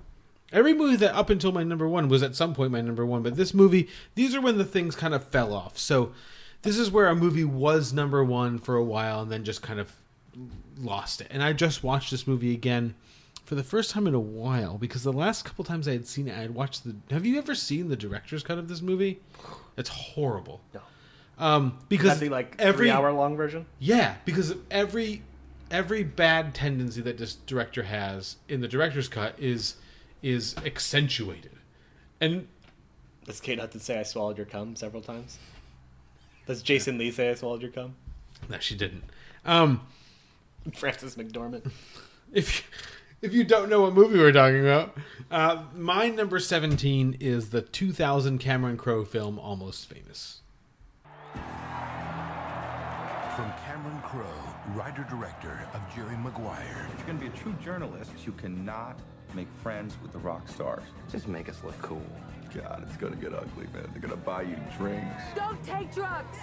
Every 0.52 0.74
movie 0.74 0.96
that 0.98 1.14
up 1.16 1.30
until 1.30 1.52
my 1.52 1.64
number 1.64 1.88
one 1.88 2.08
was 2.08 2.24
at 2.24 2.36
some 2.36 2.54
point 2.54 2.72
my 2.72 2.82
number 2.82 3.06
one, 3.06 3.22
but 3.22 3.36
this 3.36 3.54
movie, 3.54 3.90
these 4.16 4.34
are 4.34 4.42
when 4.42 4.58
the 4.58 4.66
things 4.66 4.96
kind 4.96 5.14
of 5.14 5.24
fell 5.24 5.54
off. 5.54 5.78
So 5.78 6.14
this 6.62 6.78
is 6.78 6.90
where 6.92 7.08
a 7.08 7.16
movie 7.16 7.44
was 7.44 7.92
number 7.92 8.24
one 8.24 8.60
for 8.60 8.76
a 8.76 8.84
while 8.84 9.22
and 9.22 9.32
then 9.32 9.44
just 9.44 9.62
kind 9.62 9.80
of 9.80 9.94
lost 10.80 11.22
it. 11.22 11.28
And 11.30 11.44
I 11.44 11.54
just 11.54 11.84
watched 11.84 12.12
this 12.12 12.28
movie 12.28 12.54
again 12.54 12.96
for 13.46 13.56
the 13.56 13.64
first 13.64 13.92
time 13.92 14.08
in 14.08 14.14
a 14.14 14.20
while 14.20 14.78
because 14.78 15.04
the 15.04 15.14
last 15.14 15.44
couple 15.46 15.66
times 15.66 15.88
I 15.88 15.92
had 15.92 16.08
seen 16.08 16.28
it, 16.28 16.38
I 16.38 16.42
had 16.42 16.56
watched 16.56 16.84
the. 16.84 16.96
Have 17.12 17.26
you 17.26 17.38
ever 17.38 17.56
seen 17.56 17.90
the 17.90 17.96
director's 17.96 18.44
cut 18.44 18.58
of 18.58 18.68
this 18.68 18.82
movie? 18.82 19.20
It's 19.78 19.90
horrible. 19.90 20.62
No. 20.74 20.82
Um, 21.38 21.80
because 21.90 22.20
the 22.20 22.30
like 22.30 22.56
every 22.60 22.86
three 22.86 22.90
hour 22.92 23.12
long 23.12 23.36
version. 23.36 23.66
yeah, 23.80 24.16
because 24.24 24.56
every 24.70 25.24
every 25.72 26.04
bad 26.04 26.54
tendency 26.54 27.02
that 27.02 27.18
this 27.18 27.36
director 27.36 27.84
has 27.84 28.38
in 28.48 28.62
the 28.62 28.68
director's 28.68 29.08
cut 29.08 29.36
is 29.40 29.76
is 30.22 30.56
accentuated. 30.66 31.52
And 32.22 32.48
Does 33.26 33.42
Kate 33.42 33.60
Hudson 33.60 33.82
say 33.82 34.00
I 34.00 34.04
swallowed 34.04 34.38
your 34.38 34.46
cum 34.46 34.76
several 34.76 35.02
times? 35.02 35.38
Does 36.46 36.62
Jason 36.62 36.98
Lee 36.98 37.12
say 37.12 37.32
I 37.32 37.34
swallowed 37.34 37.62
your 37.62 37.72
cum? 37.72 37.96
no, 38.50 38.60
she 38.60 38.76
didn't. 38.76 39.04
Um, 39.46 39.82
Frances 40.76 41.16
McDormand. 41.16 41.72
if 42.34 42.70
if 43.22 43.34
you 43.34 43.44
don't 43.44 43.70
know 43.70 43.82
what 43.82 43.94
movie 43.94 44.18
we're 44.18 44.32
talking 44.32 44.60
about, 44.60 44.98
uh, 45.32 45.64
my 45.76 46.10
number 46.10 46.40
seventeen 46.40 47.16
is 47.20 47.50
the 47.50 47.62
2000 47.62 48.38
Cameron 48.40 48.78
Crowe 48.78 49.06
film 49.06 49.40
Almost 49.40 49.88
Famous. 49.88 50.42
From 53.36 53.52
Cameron 53.66 54.00
Crowe, 54.04 54.28
writer-director 54.76 55.68
of 55.74 55.82
Jerry 55.96 56.16
Maguire. 56.18 56.88
If 56.92 57.00
you're 57.00 57.08
going 57.08 57.18
to 57.18 57.26
be 57.26 57.32
a 57.32 57.42
true 57.42 57.56
journalist, 57.64 58.12
you 58.26 58.32
cannot 58.34 59.00
make 59.34 59.48
friends 59.64 59.98
with 60.04 60.12
the 60.12 60.20
rock 60.20 60.48
stars. 60.48 60.84
Just 61.12 61.28
make 61.28 61.50
us 61.50 61.64
look 61.64 61.80
cool. 61.82 62.06
God, 62.54 62.86
it's 62.88 62.98
going 62.98 63.14
to 63.14 63.20
get 63.20 63.34
ugly, 63.34 63.66
man. 63.74 63.88
They're 63.92 64.02
going 64.02 64.12
to 64.12 64.18
buy 64.18 64.44
you 64.44 64.56
drinks. 64.78 65.24
Don't 65.36 65.64
take 65.64 65.92
drugs. 65.92 66.38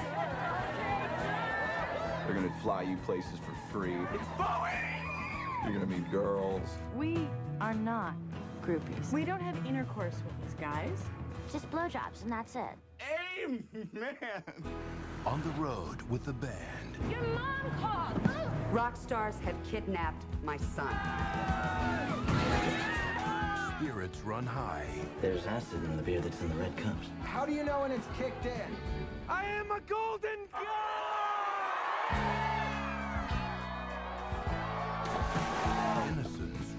They're 2.31 2.39
going 2.39 2.53
to 2.53 2.61
fly 2.61 2.83
you 2.83 2.97
places 2.99 3.41
for 3.41 3.53
free. 3.73 3.91
You're 3.91 4.07
going 5.65 5.81
to 5.81 5.87
meet 5.87 6.09
girls. 6.13 6.63
We 6.95 7.27
are 7.61 7.75
not 7.75 8.15
groupies. 8.63 9.13
We 9.13 9.25
don't 9.25 9.41
have 9.41 9.57
intercourse 9.67 10.15
with 10.25 10.41
these 10.41 10.55
guys. 10.61 10.97
Just 11.51 11.69
blowjobs, 11.73 12.23
and 12.23 12.31
that's 12.31 12.55
it. 12.55 12.77
Amen. 13.45 13.65
On 15.27 15.43
the 15.43 15.61
road 15.61 16.03
with 16.09 16.25
the 16.25 16.33
band. 16.33 16.97
Your 17.11 17.21
mom 17.21 17.69
called. 17.81 18.21
Rock 18.71 18.95
stars 18.95 19.35
have 19.45 19.57
kidnapped 19.69 20.25
my 20.45 20.57
son. 20.57 20.95
Spirits 23.77 24.21
run 24.21 24.47
high. 24.47 24.87
There's 25.21 25.47
acid 25.47 25.83
in 25.83 25.97
the 25.97 26.03
beer 26.05 26.21
that's 26.21 26.41
in 26.41 26.49
the 26.51 26.55
red 26.55 26.77
cups. 26.77 27.09
How 27.25 27.45
do 27.45 27.53
you 27.53 27.65
know 27.65 27.81
when 27.81 27.91
it's 27.91 28.07
kicked 28.17 28.47
in? 28.47 28.77
I 29.29 29.47
am 29.47 29.73
a 29.73 29.81
golden 29.81 30.47
Innocence 30.55 31.40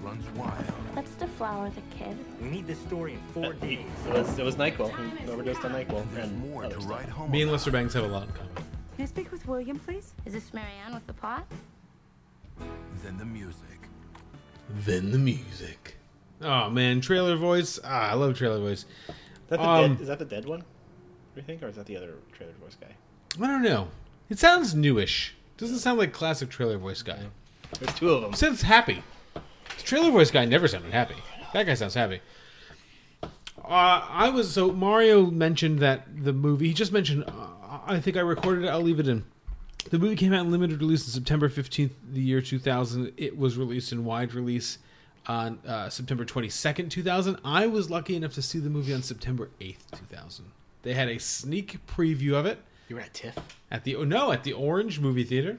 runs 0.02 0.28
wild. 0.36 0.64
Let's 0.96 1.12
deflower 1.14 1.70
the 1.70 1.80
kid. 1.96 2.16
We 2.40 2.48
need 2.48 2.66
this 2.66 2.78
story 2.80 3.14
in 3.14 3.20
four 3.32 3.52
days. 3.54 3.86
It 4.08 4.12
was 4.12 4.38
it 4.38 4.44
was 4.44 4.56
Nyquil. 4.56 4.90
He 5.18 5.30
overdosed 5.30 5.64
on 5.64 5.72
Nyquil. 5.72 6.04
And 6.18 6.50
more 6.50 6.62
to 6.62 6.70
stuff. 6.70 6.88
write 6.88 7.08
home 7.08 7.30
Me 7.30 7.40
and 7.42 7.48
about. 7.48 7.52
Lester 7.52 7.70
Bangs 7.70 7.94
have 7.94 8.04
a 8.04 8.08
lot 8.08 8.24
in 8.26 8.32
common. 8.32 8.52
Can 8.54 9.02
I 9.02 9.04
speak 9.06 9.32
with 9.32 9.46
William, 9.46 9.78
please? 9.78 10.12
Is 10.26 10.32
this 10.34 10.52
Marianne 10.52 10.92
with 10.94 11.06
the 11.06 11.14
pot? 11.14 11.46
Then 13.02 13.16
the 13.18 13.24
music. 13.24 13.88
Then 14.68 15.10
the 15.12 15.18
music. 15.18 15.96
Oh 16.42 16.68
man, 16.68 17.00
trailer 17.00 17.36
voice. 17.36 17.78
Ah, 17.84 18.10
I 18.10 18.14
love 18.14 18.36
trailer 18.36 18.58
voice. 18.58 18.84
Is 19.08 19.14
that 19.48 19.58
the 19.60 19.68
Um, 19.68 19.92
dead, 19.94 20.00
is 20.02 20.08
that 20.08 20.18
the 20.18 20.24
dead 20.24 20.44
one? 20.46 20.60
Do 20.60 21.40
you 21.40 21.42
think, 21.42 21.62
or 21.62 21.68
is 21.68 21.76
that 21.76 21.86
the 21.86 21.96
other 21.96 22.14
trailer 22.32 22.52
voice 22.60 22.76
guy? 22.78 22.94
I 23.42 23.46
don't 23.46 23.62
know. 23.62 23.88
It 24.32 24.38
sounds 24.38 24.74
newish. 24.74 25.34
Doesn't 25.58 25.80
sound 25.80 25.98
like 25.98 26.14
classic 26.14 26.48
trailer 26.48 26.78
voice 26.78 27.02
guy. 27.02 27.18
There's 27.78 27.94
two 27.98 28.08
of 28.08 28.22
them. 28.22 28.32
Sounds 28.32 28.62
happy. 28.62 29.02
The 29.34 29.82
trailer 29.82 30.10
voice 30.10 30.30
guy 30.30 30.46
never 30.46 30.66
sounded 30.66 30.90
happy. 30.90 31.16
That 31.52 31.66
guy 31.66 31.74
sounds 31.74 31.92
happy. 31.92 32.22
Uh, 33.22 33.28
I 33.62 34.30
was 34.30 34.50
so 34.50 34.72
Mario 34.72 35.26
mentioned 35.26 35.80
that 35.80 36.24
the 36.24 36.32
movie. 36.32 36.68
He 36.68 36.72
just 36.72 36.92
mentioned. 36.92 37.24
Uh, 37.28 37.80
I 37.86 38.00
think 38.00 38.16
I 38.16 38.20
recorded 38.20 38.64
it. 38.64 38.68
I'll 38.68 38.80
leave 38.80 39.00
it 39.00 39.06
in. 39.06 39.22
The 39.90 39.98
movie 39.98 40.16
came 40.16 40.32
out 40.32 40.46
in 40.46 40.50
limited 40.50 40.80
release 40.80 41.06
on 41.06 41.12
September 41.12 41.50
fifteenth, 41.50 41.92
the 42.10 42.22
year 42.22 42.40
two 42.40 42.58
thousand. 42.58 43.12
It 43.18 43.36
was 43.36 43.58
released 43.58 43.92
in 43.92 44.02
wide 44.02 44.32
release 44.32 44.78
on 45.26 45.58
uh, 45.66 45.90
September 45.90 46.24
twenty 46.24 46.48
second, 46.48 46.88
two 46.88 47.02
thousand. 47.02 47.36
I 47.44 47.66
was 47.66 47.90
lucky 47.90 48.16
enough 48.16 48.32
to 48.32 48.40
see 48.40 48.60
the 48.60 48.70
movie 48.70 48.94
on 48.94 49.02
September 49.02 49.50
eighth, 49.60 49.84
two 49.90 50.06
thousand. 50.06 50.46
They 50.84 50.94
had 50.94 51.08
a 51.08 51.18
sneak 51.18 51.86
preview 51.86 52.32
of 52.32 52.46
it 52.46 52.58
You 52.92 52.96
were 52.96 53.02
at 53.04 53.14
TIFF. 53.14 53.38
at 53.70 53.84
the 53.84 53.96
oh 53.96 54.04
no 54.04 54.32
at 54.32 54.44
the 54.44 54.52
Orange 54.52 55.00
Movie 55.00 55.24
Theater. 55.24 55.56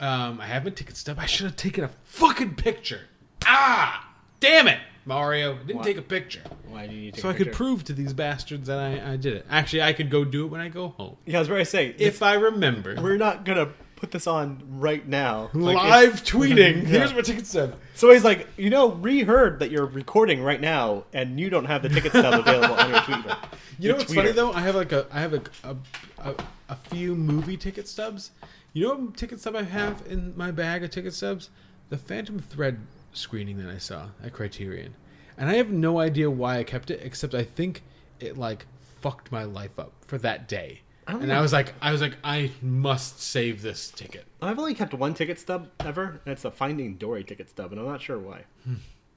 Um, 0.00 0.40
I 0.40 0.46
have 0.46 0.64
my 0.64 0.70
ticket 0.70 0.96
stub. 0.96 1.18
I 1.20 1.26
should 1.26 1.44
have 1.44 1.54
taken 1.54 1.84
a 1.84 1.90
fucking 2.04 2.54
picture. 2.54 3.02
Ah, 3.44 4.08
damn 4.40 4.66
it, 4.66 4.78
Mario! 5.04 5.58
Didn't 5.58 5.76
Why? 5.76 5.82
take 5.82 5.98
a 5.98 6.02
picture, 6.02 6.40
Why 6.66 6.86
do 6.86 6.94
you 6.94 7.10
take 7.10 7.20
so 7.20 7.28
a 7.28 7.32
I 7.32 7.34
could 7.34 7.52
prove 7.52 7.84
to 7.84 7.92
these 7.92 8.14
bastards 8.14 8.68
that 8.68 8.78
I, 8.78 9.12
I 9.12 9.16
did 9.16 9.34
it. 9.34 9.46
Actually, 9.50 9.82
I 9.82 9.92
could 9.92 10.08
go 10.08 10.24
do 10.24 10.46
it 10.46 10.48
when 10.48 10.62
I 10.62 10.70
go 10.70 10.88
home 10.88 11.18
Yeah, 11.26 11.36
I 11.36 11.40
was 11.40 11.48
about 11.48 11.58
to 11.58 11.66
say 11.66 11.94
if 11.98 12.22
I 12.22 12.32
remember. 12.36 12.94
we're 13.02 13.18
not 13.18 13.44
gonna 13.44 13.68
put 14.04 14.10
this 14.10 14.26
on 14.26 14.62
right 14.68 15.06
now. 15.08 15.48
Like, 15.54 15.76
Live 15.76 16.12
tweeting. 16.24 16.82
Yeah. 16.82 16.88
Here's 16.88 17.14
my 17.14 17.22
ticket 17.22 17.46
stub. 17.46 17.74
So 17.94 18.10
he's 18.10 18.22
like, 18.22 18.46
you 18.58 18.68
know, 18.68 18.90
reheard 18.92 19.60
that 19.60 19.70
you're 19.70 19.86
recording 19.86 20.42
right 20.42 20.60
now, 20.60 21.04
and 21.14 21.40
you 21.40 21.48
don't 21.48 21.64
have 21.64 21.82
the 21.82 21.88
ticket 21.88 22.12
stub 22.12 22.40
available 22.40 22.74
on 22.74 22.90
your 22.90 22.98
tweeter. 23.00 23.36
You 23.76 23.88
know 23.88 23.96
what's 23.96 24.14
funny 24.14 24.30
though? 24.30 24.52
I 24.52 24.60
have 24.60 24.76
like 24.76 24.92
a 24.92 25.04
I 25.10 25.18
have 25.20 25.34
a 25.34 25.42
a, 25.64 25.76
a 26.18 26.34
a 26.68 26.76
few 26.76 27.16
movie 27.16 27.56
ticket 27.56 27.88
stubs. 27.88 28.30
You 28.72 28.86
know 28.86 28.94
what 28.94 29.16
ticket 29.16 29.40
stub 29.40 29.56
I 29.56 29.64
have 29.64 30.04
in 30.08 30.32
my 30.36 30.52
bag 30.52 30.84
of 30.84 30.90
ticket 30.90 31.12
stubs? 31.12 31.50
The 31.88 31.98
Phantom 31.98 32.38
Thread 32.38 32.78
screening 33.12 33.58
that 33.58 33.68
I 33.68 33.78
saw 33.78 34.10
at 34.22 34.32
Criterion, 34.32 34.94
and 35.36 35.50
I 35.50 35.54
have 35.54 35.72
no 35.72 35.98
idea 35.98 36.30
why 36.30 36.58
I 36.58 36.62
kept 36.62 36.92
it, 36.92 37.00
except 37.02 37.34
I 37.34 37.42
think 37.42 37.82
it 38.20 38.38
like 38.38 38.64
fucked 39.00 39.32
my 39.32 39.42
life 39.42 39.76
up 39.76 39.92
for 40.06 40.18
that 40.18 40.46
day. 40.46 40.82
Don't 41.12 41.20
And 41.22 41.28
know. 41.30 41.38
I 41.38 41.40
was 41.40 41.52
like, 41.52 41.74
I 41.82 41.92
was 41.92 42.00
like, 42.00 42.16
I 42.24 42.50
must 42.62 43.20
save 43.20 43.62
this 43.62 43.90
ticket. 43.90 44.24
I've 44.40 44.58
only 44.58 44.74
kept 44.74 44.94
one 44.94 45.14
ticket 45.14 45.38
stub 45.38 45.68
ever, 45.80 46.20
and 46.24 46.32
it's 46.32 46.44
a 46.44 46.50
Finding 46.50 46.94
Dory 46.96 47.24
ticket 47.24 47.50
stub, 47.50 47.72
and 47.72 47.80
I'm 47.80 47.86
not 47.86 48.00
sure 48.00 48.18
why. 48.18 48.44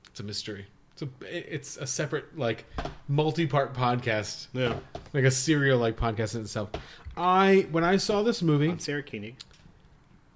It's 0.08 0.20
a 0.20 0.24
mystery. 0.24 0.66
It's 0.94 1.02
a 1.04 1.10
it's 1.22 1.78
a 1.78 1.86
separate 1.88 2.38
like 2.38 2.66
multi-part 3.08 3.74
podcast. 3.76 4.48
Yeah. 4.54 4.76
like 5.14 5.24
a 5.26 5.32
serial 5.32 5.78
like 5.80 5.96
podcast 5.96 6.36
in 6.36 6.42
itself. 6.42 6.70
I 7.16 7.68
when 7.72 7.84
I 7.84 7.98
saw 7.98 8.24
this 8.24 8.42
movie, 8.42 8.70
I'm 8.72 8.80
Sarah 8.80 9.04
Koenig. 9.04 9.36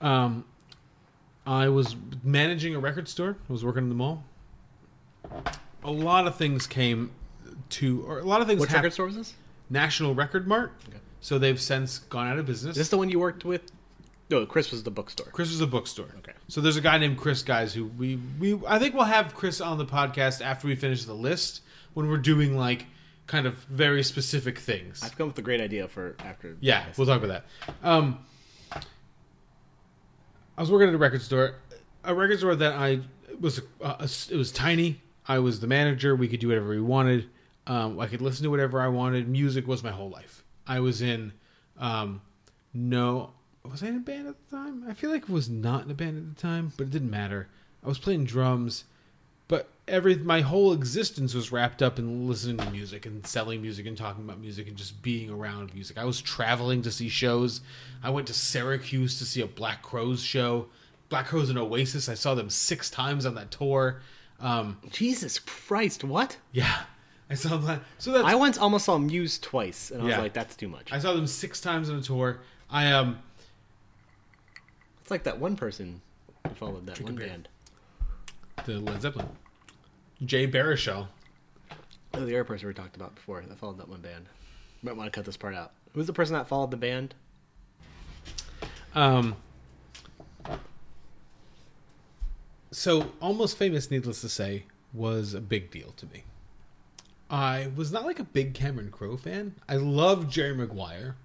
um, 0.01 0.45
I 1.47 1.69
was 1.69 1.95
managing 2.23 2.75
a 2.75 2.79
record 2.79 3.07
store. 3.07 3.35
I 3.49 3.51
was 3.51 3.65
working 3.65 3.83
in 3.83 3.89
the 3.89 3.95
mall. 3.95 4.23
A 5.83 5.91
lot 5.91 6.27
of 6.27 6.35
things 6.35 6.67
came 6.67 7.11
to, 7.69 8.03
or 8.05 8.19
a 8.19 8.23
lot 8.23 8.41
of 8.41 8.47
things. 8.47 8.59
Which 8.61 8.69
hap- 8.69 8.77
record 8.83 8.93
store 8.93 9.07
was 9.07 9.15
this? 9.15 9.33
National 9.69 10.13
Record 10.13 10.47
Mart. 10.47 10.71
So 11.21 11.37
they've 11.37 11.59
since 11.61 11.99
gone 11.99 12.27
out 12.27 12.37
of 12.39 12.45
business. 12.45 12.71
Is 12.71 12.77
this 12.77 12.89
the 12.89 12.97
one 12.97 13.09
you 13.09 13.19
worked 13.19 13.45
with? 13.45 13.71
No, 14.29 14.45
Chris 14.45 14.71
was 14.71 14.83
the 14.83 14.91
bookstore. 14.91 15.27
Chris 15.27 15.49
was 15.49 15.61
a 15.61 15.67
bookstore. 15.67 16.07
Okay. 16.19 16.31
So 16.47 16.61
there's 16.61 16.77
a 16.77 16.81
guy 16.81 16.97
named 16.97 17.17
Chris, 17.17 17.43
guys, 17.43 17.73
who 17.73 17.85
we 17.85 18.19
we 18.39 18.59
I 18.67 18.79
think 18.79 18.95
we'll 18.95 19.03
have 19.03 19.35
Chris 19.35 19.61
on 19.61 19.77
the 19.77 19.85
podcast 19.85 20.41
after 20.41 20.67
we 20.67 20.75
finish 20.75 21.05
the 21.05 21.13
list 21.13 21.61
when 21.93 22.07
we're 22.07 22.17
doing 22.17 22.57
like 22.57 22.85
kind 23.27 23.45
of 23.45 23.55
very 23.65 24.03
specific 24.03 24.57
things. 24.57 25.01
I've 25.03 25.17
come 25.17 25.27
up 25.29 25.35
with 25.35 25.39
a 25.39 25.45
great 25.45 25.61
idea 25.61 25.87
for 25.87 26.15
after. 26.19 26.57
Yeah, 26.59 26.85
we'll 26.97 27.07
talk 27.07 27.21
about 27.21 27.43
that. 27.43 27.77
Um, 27.87 28.19
I 30.57 30.61
was 30.61 30.71
working 30.71 30.89
at 30.89 30.95
a 30.95 30.97
record 30.97 31.21
store, 31.21 31.55
a 32.03 32.15
record 32.15 32.39
store 32.39 32.55
that 32.55 32.73
I 32.73 33.01
was. 33.39 33.61
Uh, 33.81 34.07
it 34.29 34.35
was 34.35 34.51
tiny. 34.51 35.01
I 35.27 35.39
was 35.39 35.59
the 35.59 35.67
manager. 35.67 36.15
We 36.15 36.27
could 36.27 36.39
do 36.39 36.47
whatever 36.47 36.69
we 36.69 36.81
wanted. 36.81 37.29
Um, 37.67 37.99
I 37.99 38.07
could 38.07 38.21
listen 38.21 38.43
to 38.43 38.49
whatever 38.49 38.81
I 38.81 38.87
wanted. 38.87 39.27
Music 39.27 39.67
was 39.67 39.83
my 39.83 39.91
whole 39.91 40.09
life. 40.09 40.40
I 40.71 40.79
was 40.79 41.01
in. 41.01 41.33
Um, 41.77 42.21
no, 42.73 43.31
was 43.69 43.83
I 43.83 43.87
in 43.87 43.97
a 43.97 43.99
band 43.99 44.29
at 44.29 44.35
the 44.49 44.55
time? 44.55 44.85
I 44.87 44.93
feel 44.93 45.09
like 45.09 45.29
I 45.29 45.33
was 45.33 45.49
not 45.49 45.83
in 45.83 45.91
a 45.91 45.93
band 45.93 46.17
at 46.17 46.35
the 46.35 46.41
time, 46.41 46.71
but 46.77 46.87
it 46.87 46.91
didn't 46.91 47.11
matter. 47.11 47.49
I 47.83 47.89
was 47.89 47.99
playing 47.99 48.23
drums, 48.23 48.85
but 49.49 49.67
every 49.85 50.15
my 50.15 50.39
whole 50.39 50.71
existence 50.71 51.33
was 51.33 51.51
wrapped 51.51 51.81
up 51.81 51.99
in 51.99 52.25
listening 52.25 52.55
to 52.57 52.71
music 52.71 53.05
and 53.05 53.27
selling 53.27 53.61
music 53.61 53.85
and 53.85 53.97
talking 53.97 54.23
about 54.23 54.39
music 54.39 54.69
and 54.69 54.77
just 54.77 55.01
being 55.01 55.29
around 55.29 55.73
music. 55.73 55.97
I 55.97 56.05
was 56.05 56.21
traveling 56.21 56.81
to 56.83 56.91
see 56.91 57.09
shows. 57.09 57.59
I 58.01 58.09
went 58.09 58.27
to 58.27 58.33
Syracuse 58.33 59.19
to 59.19 59.25
see 59.25 59.41
a 59.41 59.47
Black 59.47 59.81
Crowes 59.81 60.23
show. 60.23 60.67
Black 61.09 61.25
Crowes 61.25 61.49
and 61.49 61.59
Oasis. 61.59 62.07
I 62.07 62.13
saw 62.13 62.33
them 62.33 62.49
six 62.49 62.89
times 62.89 63.25
on 63.25 63.35
that 63.35 63.51
tour. 63.51 63.99
Um, 64.39 64.77
Jesus 64.89 65.37
Christ, 65.37 66.05
what? 66.05 66.37
yeah, 66.53 66.83
I 67.31 67.35
saw 67.35 67.55
that. 67.57 67.81
So 67.97 68.11
that's 68.11 68.25
I 68.25 68.35
once 68.35 68.57
almost 68.57 68.83
saw 68.85 68.97
Muse 68.97 69.39
twice, 69.39 69.89
and 69.89 70.01
I 70.01 70.03
was 70.05 70.11
Yeah. 70.11 70.19
like, 70.19 70.33
that's 70.33 70.55
too 70.55 70.67
much. 70.67 70.91
I 70.91 70.99
saw 70.99 71.13
them 71.13 71.25
six 71.27 71.61
times 71.61 71.89
on 71.89 71.95
a 71.97 72.01
tour. 72.01 72.41
I 72.69 72.91
um 72.91 73.19
It's 75.01 75.09
like 75.09 75.23
that 75.23 75.39
one 75.39 75.55
person 75.55 76.01
who 76.45 76.53
followed 76.55 76.85
that 76.87 76.95
Drink 76.95 77.09
a 77.09 77.13
one 77.13 77.15
beer. 77.15 77.27
band. 77.29 77.47
the 78.65 78.79
Led 78.79 79.01
Zeppelin, 79.01 79.29
Jay 80.25 80.45
Baruchel. 80.45 81.07
Oh, 82.13 82.19
the 82.25 82.33
other 82.35 82.43
person 82.43 82.67
we 82.67 82.73
talked 82.73 82.97
about 82.97 83.15
before 83.15 83.41
that 83.41 83.57
followed 83.57 83.77
that 83.79 83.87
one 83.87 84.01
band. 84.01 84.25
Might 84.83 84.97
want 84.97 85.07
to 85.11 85.15
cut 85.17 85.25
this 85.25 85.37
part 85.37 85.55
out. 85.55 85.71
Who's 85.93 86.07
the 86.07 86.13
person 86.13 86.33
that 86.33 86.47
followed 86.49 86.71
the 86.71 86.77
band? 86.77 87.15
Um, 88.93 89.37
so 92.71 93.11
almost 93.21 93.57
famous, 93.57 93.89
needless 93.89 94.19
to 94.21 94.29
say, 94.29 94.65
was 94.93 95.33
a 95.33 95.39
big 95.41 95.71
deal 95.71 95.91
to 95.93 96.05
me. 96.07 96.23
I 97.31 97.69
was 97.75 97.91
not 97.93 98.05
like 98.05 98.19
a 98.19 98.23
big 98.25 98.53
Cameron 98.53 98.91
Crowe 98.91 99.15
fan. 99.17 99.55
I 99.69 99.77
loved 99.77 100.29
Jerry 100.29 100.53
Maguire. 100.53 101.15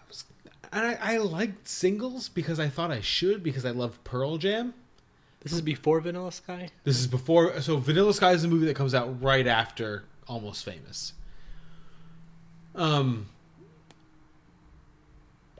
I 0.00 0.08
was, 0.08 0.24
and 0.72 0.84
I, 0.84 1.14
I 1.14 1.16
liked 1.18 1.68
singles 1.68 2.28
because 2.28 2.58
I 2.58 2.68
thought 2.68 2.90
I 2.90 3.00
should 3.00 3.42
because 3.44 3.64
I 3.64 3.70
loved 3.70 4.02
Pearl 4.02 4.36
Jam. 4.36 4.74
This 5.40 5.52
is 5.52 5.60
before 5.62 6.00
Vanilla 6.00 6.32
Sky. 6.32 6.70
This 6.82 6.98
is 6.98 7.06
before. 7.06 7.60
So 7.60 7.76
Vanilla 7.76 8.12
Sky 8.12 8.32
is 8.32 8.42
a 8.42 8.48
movie 8.48 8.66
that 8.66 8.74
comes 8.74 8.94
out 8.94 9.22
right 9.22 9.46
after 9.46 10.02
Almost 10.26 10.64
Famous. 10.64 11.12
Um, 12.74 13.28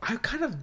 I 0.03 0.17
kind 0.17 0.43
of 0.43 0.57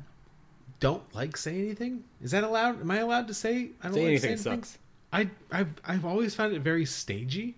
don't 0.82 1.04
like 1.16 1.38
say 1.38 1.58
anything. 1.58 2.04
Is 2.22 2.32
that 2.32 2.44
allowed? 2.44 2.82
Am 2.82 2.92
I 2.92 2.98
allowed 2.98 3.28
to 3.30 3.34
say? 3.34 3.70
I 3.82 3.86
don't 3.88 3.94
Say 3.94 4.00
like 4.02 4.10
Anything 4.10 4.38
say 4.38 4.50
anything? 4.50 4.64
sucks. 4.64 4.78
I 5.14 5.30
I've 5.52 5.70
I've 5.86 6.06
always 6.06 6.36
found 6.36 6.54
it 6.54 6.62
very 6.62 6.86
stagey. 6.86 7.56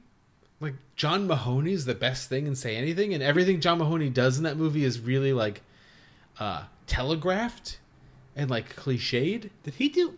Like 0.59 0.75
John 0.95 1.27
Mahoney 1.27 1.73
is 1.73 1.85
the 1.85 1.93
best 1.95 2.29
thing 2.29 2.47
in 2.47 2.55
Say 2.55 2.75
Anything, 2.75 3.13
and 3.13 3.21
everything 3.21 3.59
John 3.61 3.77
Mahoney 3.77 4.09
does 4.09 4.37
in 4.37 4.43
that 4.43 4.57
movie 4.57 4.83
is 4.83 4.99
really 4.99 5.33
like 5.33 5.61
uh 6.39 6.63
telegraphed 6.87 7.79
and 8.35 8.49
like 8.49 8.75
cliched. 8.75 9.49
Did 9.63 9.73
he 9.75 9.89
do? 9.89 10.15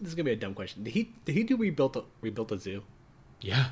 This 0.00 0.08
is 0.10 0.14
gonna 0.14 0.24
be 0.24 0.32
a 0.32 0.36
dumb 0.36 0.54
question. 0.54 0.84
Did 0.84 0.90
he? 0.92 1.10
Did 1.24 1.34
he 1.34 1.42
do 1.44 1.56
rebuilt 1.56 1.96
a 1.96 2.04
rebuilt 2.20 2.52
a 2.52 2.58
zoo? 2.58 2.82
Yeah. 3.40 3.66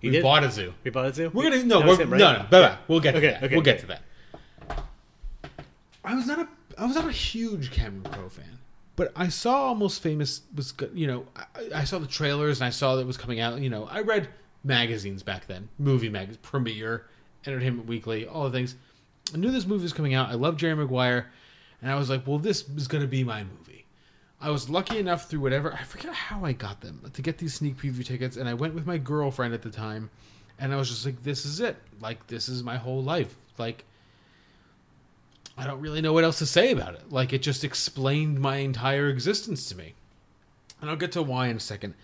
He 0.00 0.08
we 0.08 0.12
did? 0.14 0.22
bought 0.22 0.42
a 0.42 0.50
zoo. 0.50 0.72
We 0.84 0.90
bought 0.90 1.06
a 1.06 1.14
zoo. 1.14 1.30
We're 1.32 1.44
gonna 1.50 1.64
no, 1.64 1.80
we're, 1.80 2.00
him, 2.00 2.10
right? 2.10 2.18
no, 2.18 2.32
no, 2.32 2.38
bye 2.50 2.60
bye. 2.60 2.78
We'll 2.88 3.00
get 3.00 3.14
Okay, 3.14 3.26
to 3.26 3.32
that. 3.34 3.42
okay, 3.44 3.54
we'll 3.54 3.62
get 3.64 3.78
to 3.80 3.86
that. 3.86 4.02
I 6.04 6.14
was 6.14 6.26
not 6.26 6.38
a 6.40 6.48
I 6.78 6.86
was 6.86 6.96
not 6.96 7.06
a 7.06 7.12
huge 7.12 7.70
Cameron 7.70 8.04
Crowe 8.04 8.28
fan, 8.28 8.58
but 8.96 9.12
I 9.14 9.28
saw 9.28 9.66
Almost 9.66 10.02
Famous 10.02 10.42
was 10.54 10.74
you 10.94 11.06
know 11.06 11.26
I, 11.36 11.80
I 11.80 11.84
saw 11.84 11.98
the 11.98 12.06
trailers 12.06 12.60
and 12.60 12.66
I 12.66 12.70
saw 12.70 12.96
that 12.96 13.02
it 13.02 13.06
was 13.06 13.16
coming 13.16 13.38
out. 13.40 13.60
You 13.60 13.70
know 13.70 13.86
I 13.90 14.00
read 14.00 14.28
magazines 14.64 15.22
back 15.22 15.46
then, 15.46 15.68
movie 15.78 16.08
magazines, 16.08 16.38
Premiere, 16.42 17.06
Entertainment 17.46 17.88
Weekly, 17.88 18.26
all 18.26 18.44
the 18.44 18.50
things. 18.50 18.76
I 19.34 19.36
knew 19.38 19.50
this 19.50 19.66
movie 19.66 19.82
was 19.82 19.92
coming 19.92 20.14
out. 20.14 20.30
I 20.30 20.34
love 20.34 20.56
Jerry 20.56 20.74
Maguire, 20.74 21.30
and 21.80 21.90
I 21.90 21.96
was 21.96 22.10
like, 22.10 22.26
well, 22.26 22.38
this 22.38 22.68
is 22.76 22.88
going 22.88 23.02
to 23.02 23.08
be 23.08 23.24
my 23.24 23.44
movie. 23.44 23.86
I 24.40 24.50
was 24.50 24.68
lucky 24.68 24.98
enough 24.98 25.28
through 25.28 25.40
whatever 25.40 25.72
I 25.72 25.84
forget 25.84 26.12
how 26.12 26.44
I 26.44 26.52
got 26.52 26.80
them 26.80 27.08
to 27.12 27.22
get 27.22 27.38
these 27.38 27.54
sneak 27.54 27.76
preview 27.76 28.04
tickets, 28.04 28.36
and 28.36 28.48
I 28.48 28.54
went 28.54 28.74
with 28.74 28.86
my 28.86 28.98
girlfriend 28.98 29.54
at 29.54 29.62
the 29.62 29.70
time, 29.70 30.10
and 30.58 30.72
I 30.72 30.76
was 30.76 30.88
just 30.88 31.06
like, 31.06 31.22
"This 31.22 31.46
is 31.46 31.60
it! 31.60 31.76
Like 32.00 32.26
this 32.26 32.48
is 32.48 32.64
my 32.64 32.76
whole 32.76 33.02
life! 33.02 33.34
Like 33.56 33.84
I 35.56 35.64
don't 35.64 35.80
really 35.80 36.00
know 36.00 36.12
what 36.12 36.24
else 36.24 36.38
to 36.38 36.46
say 36.46 36.72
about 36.72 36.94
it. 36.94 37.12
Like 37.12 37.32
it 37.32 37.40
just 37.40 37.62
explained 37.62 38.40
my 38.40 38.56
entire 38.56 39.08
existence 39.08 39.68
to 39.68 39.76
me." 39.76 39.94
And 40.80 40.90
I'll 40.90 40.96
get 40.96 41.12
to 41.12 41.22
why 41.22 41.46
in 41.46 41.58
a 41.58 41.60
second, 41.60 41.94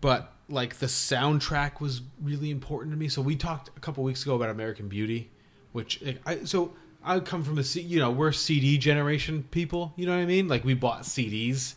but 0.00 0.32
like 0.48 0.76
the 0.76 0.86
soundtrack 0.86 1.80
was 1.80 2.02
really 2.22 2.50
important 2.50 2.92
to 2.92 2.98
me. 2.98 3.08
So 3.08 3.22
we 3.22 3.36
talked 3.36 3.70
a 3.76 3.80
couple 3.80 4.02
weeks 4.04 4.22
ago 4.22 4.34
about 4.34 4.50
American 4.50 4.88
Beauty, 4.88 5.30
which 5.72 6.02
like, 6.02 6.20
I 6.26 6.44
so 6.44 6.72
I 7.04 7.18
come 7.20 7.42
from 7.42 7.58
a 7.58 7.64
C, 7.64 7.80
you 7.80 7.98
know 7.98 8.10
we're 8.10 8.32
CD 8.32 8.78
generation 8.78 9.44
people. 9.50 9.92
You 9.96 10.06
know 10.06 10.16
what 10.16 10.22
I 10.22 10.26
mean? 10.26 10.48
Like 10.48 10.64
we 10.64 10.74
bought 10.74 11.02
CDs. 11.02 11.74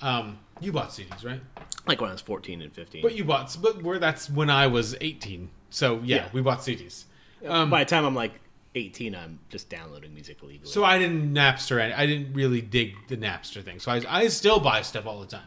Um, 0.00 0.38
you 0.60 0.72
bought 0.72 0.90
CDs, 0.90 1.24
right? 1.24 1.40
Like 1.86 2.00
when 2.00 2.10
I 2.10 2.12
was 2.12 2.20
fourteen 2.22 2.62
and 2.62 2.72
fifteen. 2.72 3.02
But 3.02 3.14
you 3.14 3.24
bought, 3.24 3.56
but 3.60 3.82
where 3.82 3.98
that's 3.98 4.30
when 4.30 4.50
I 4.50 4.66
was 4.66 4.96
eighteen. 5.00 5.50
So 5.70 6.00
yeah, 6.04 6.16
Yeah. 6.16 6.28
we 6.32 6.40
bought 6.40 6.60
CDs. 6.60 7.04
Um, 7.46 7.68
By 7.68 7.84
the 7.84 7.90
time 7.90 8.04
I'm 8.04 8.14
like 8.14 8.32
eighteen, 8.74 9.14
I'm 9.14 9.38
just 9.50 9.68
downloading 9.68 10.14
music 10.14 10.38
illegally. 10.42 10.70
So 10.70 10.84
I 10.84 10.98
didn't 10.98 11.34
Napster. 11.34 11.80
I 11.80 12.06
didn't 12.06 12.32
really 12.32 12.60
dig 12.60 12.94
the 13.08 13.16
Napster 13.16 13.62
thing. 13.62 13.80
So 13.80 13.92
I, 13.92 14.02
I 14.08 14.28
still 14.28 14.60
buy 14.60 14.82
stuff 14.82 15.06
all 15.06 15.20
the 15.20 15.26
time. 15.26 15.46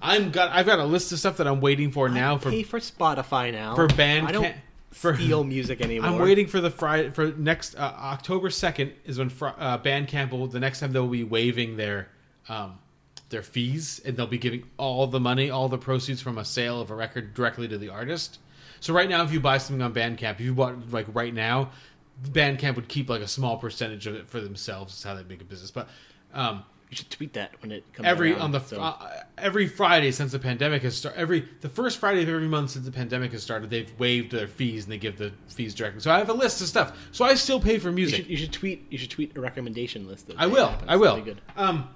I'm 0.00 0.30
got. 0.30 0.50
I've 0.50 0.66
got 0.66 0.78
a 0.78 0.84
list 0.84 1.12
of 1.12 1.18
stuff 1.18 1.38
that 1.38 1.46
I'm 1.46 1.60
waiting 1.60 1.90
for 1.90 2.08
now 2.08 2.38
for 2.38 2.50
pay 2.50 2.62
for 2.62 2.78
Spotify 2.78 3.52
now 3.52 3.74
for 3.74 3.86
band. 3.88 4.28
I 4.28 4.32
don't 4.32 4.54
for 4.90 5.14
steal 5.14 5.44
music 5.44 5.80
anymore. 5.80 6.10
I'm 6.10 6.18
waiting 6.18 6.46
for 6.46 6.60
the 6.60 6.70
Friday 6.70 7.10
for 7.10 7.28
next 7.32 7.74
uh, 7.74 7.94
October 7.96 8.50
second 8.50 8.92
is 9.04 9.18
when 9.18 9.28
Fri 9.28 9.50
uh, 9.58 9.78
Bandcamp 9.78 10.30
will 10.30 10.46
the 10.46 10.60
next 10.60 10.80
time 10.80 10.92
they'll 10.92 11.06
be 11.06 11.24
waiving 11.24 11.76
their 11.76 12.08
um, 12.48 12.78
their 13.30 13.42
fees 13.42 14.00
and 14.04 14.16
they'll 14.16 14.26
be 14.26 14.38
giving 14.38 14.64
all 14.76 15.06
the 15.06 15.20
money, 15.20 15.50
all 15.50 15.68
the 15.68 15.78
proceeds 15.78 16.20
from 16.20 16.38
a 16.38 16.44
sale 16.44 16.80
of 16.80 16.90
a 16.90 16.94
record 16.94 17.34
directly 17.34 17.68
to 17.68 17.78
the 17.78 17.88
artist. 17.88 18.38
So 18.80 18.94
right 18.94 19.08
now, 19.08 19.24
if 19.24 19.32
you 19.32 19.40
buy 19.40 19.58
something 19.58 19.82
on 19.82 19.92
Bandcamp, 19.92 20.34
if 20.34 20.40
you 20.40 20.54
bought 20.54 20.90
like 20.90 21.06
right 21.12 21.34
now, 21.34 21.70
Bandcamp 22.22 22.76
would 22.76 22.88
keep 22.88 23.08
like 23.10 23.22
a 23.22 23.28
small 23.28 23.56
percentage 23.56 24.06
of 24.06 24.14
it 24.14 24.28
for 24.28 24.40
themselves. 24.40 24.94
Is 24.94 25.02
how 25.02 25.14
they 25.14 25.24
make 25.24 25.40
a 25.40 25.44
business. 25.44 25.70
But 25.70 25.88
um, 26.32 26.64
You 26.90 26.96
should 26.96 27.10
tweet 27.10 27.34
that 27.34 27.52
when 27.60 27.70
it 27.70 27.84
comes 27.92 28.06
out. 28.06 28.10
every 28.10 28.32
around, 28.32 28.40
on 28.40 28.52
the 28.52 28.60
so- 28.60 28.80
uh, 28.80 29.22
every 29.36 29.66
Friday 29.66 30.10
since 30.10 30.32
the 30.32 30.38
pandemic 30.38 30.82
has 30.82 30.96
started. 30.96 31.20
Every 31.20 31.46
the 31.60 31.68
first 31.68 31.98
Friday 31.98 32.22
of 32.22 32.28
every 32.30 32.48
month 32.48 32.70
since 32.70 32.86
the 32.86 32.92
pandemic 32.92 33.32
has 33.32 33.42
started, 33.42 33.68
they've 33.68 33.92
waived 33.98 34.32
their 34.32 34.48
fees 34.48 34.84
and 34.84 34.92
they 34.92 34.98
give 34.98 35.18
the 35.18 35.32
fees 35.48 35.74
directly. 35.74 36.00
So 36.00 36.10
I 36.10 36.18
have 36.18 36.30
a 36.30 36.34
list 36.34 36.62
of 36.62 36.66
stuff. 36.66 36.96
So 37.12 37.26
I 37.26 37.34
still 37.34 37.60
pay 37.60 37.78
for 37.78 37.90
you 37.90 37.94
music. 37.94 38.16
should, 38.22 38.26
you 38.30 38.36
should 38.38 38.52
tweet. 38.52 38.86
You 38.90 38.96
should 38.96 39.10
tweet 39.10 39.36
a 39.36 39.40
recommendation 39.40 40.08
list. 40.08 40.30
Of 40.30 40.36
I 40.38 40.46
will. 40.46 40.68
happens. 40.68 40.90
I 40.90 40.96
will. 40.96 41.16
That'd 41.16 41.24
be 41.26 41.30
good. 41.32 41.42
Um, 41.56 41.90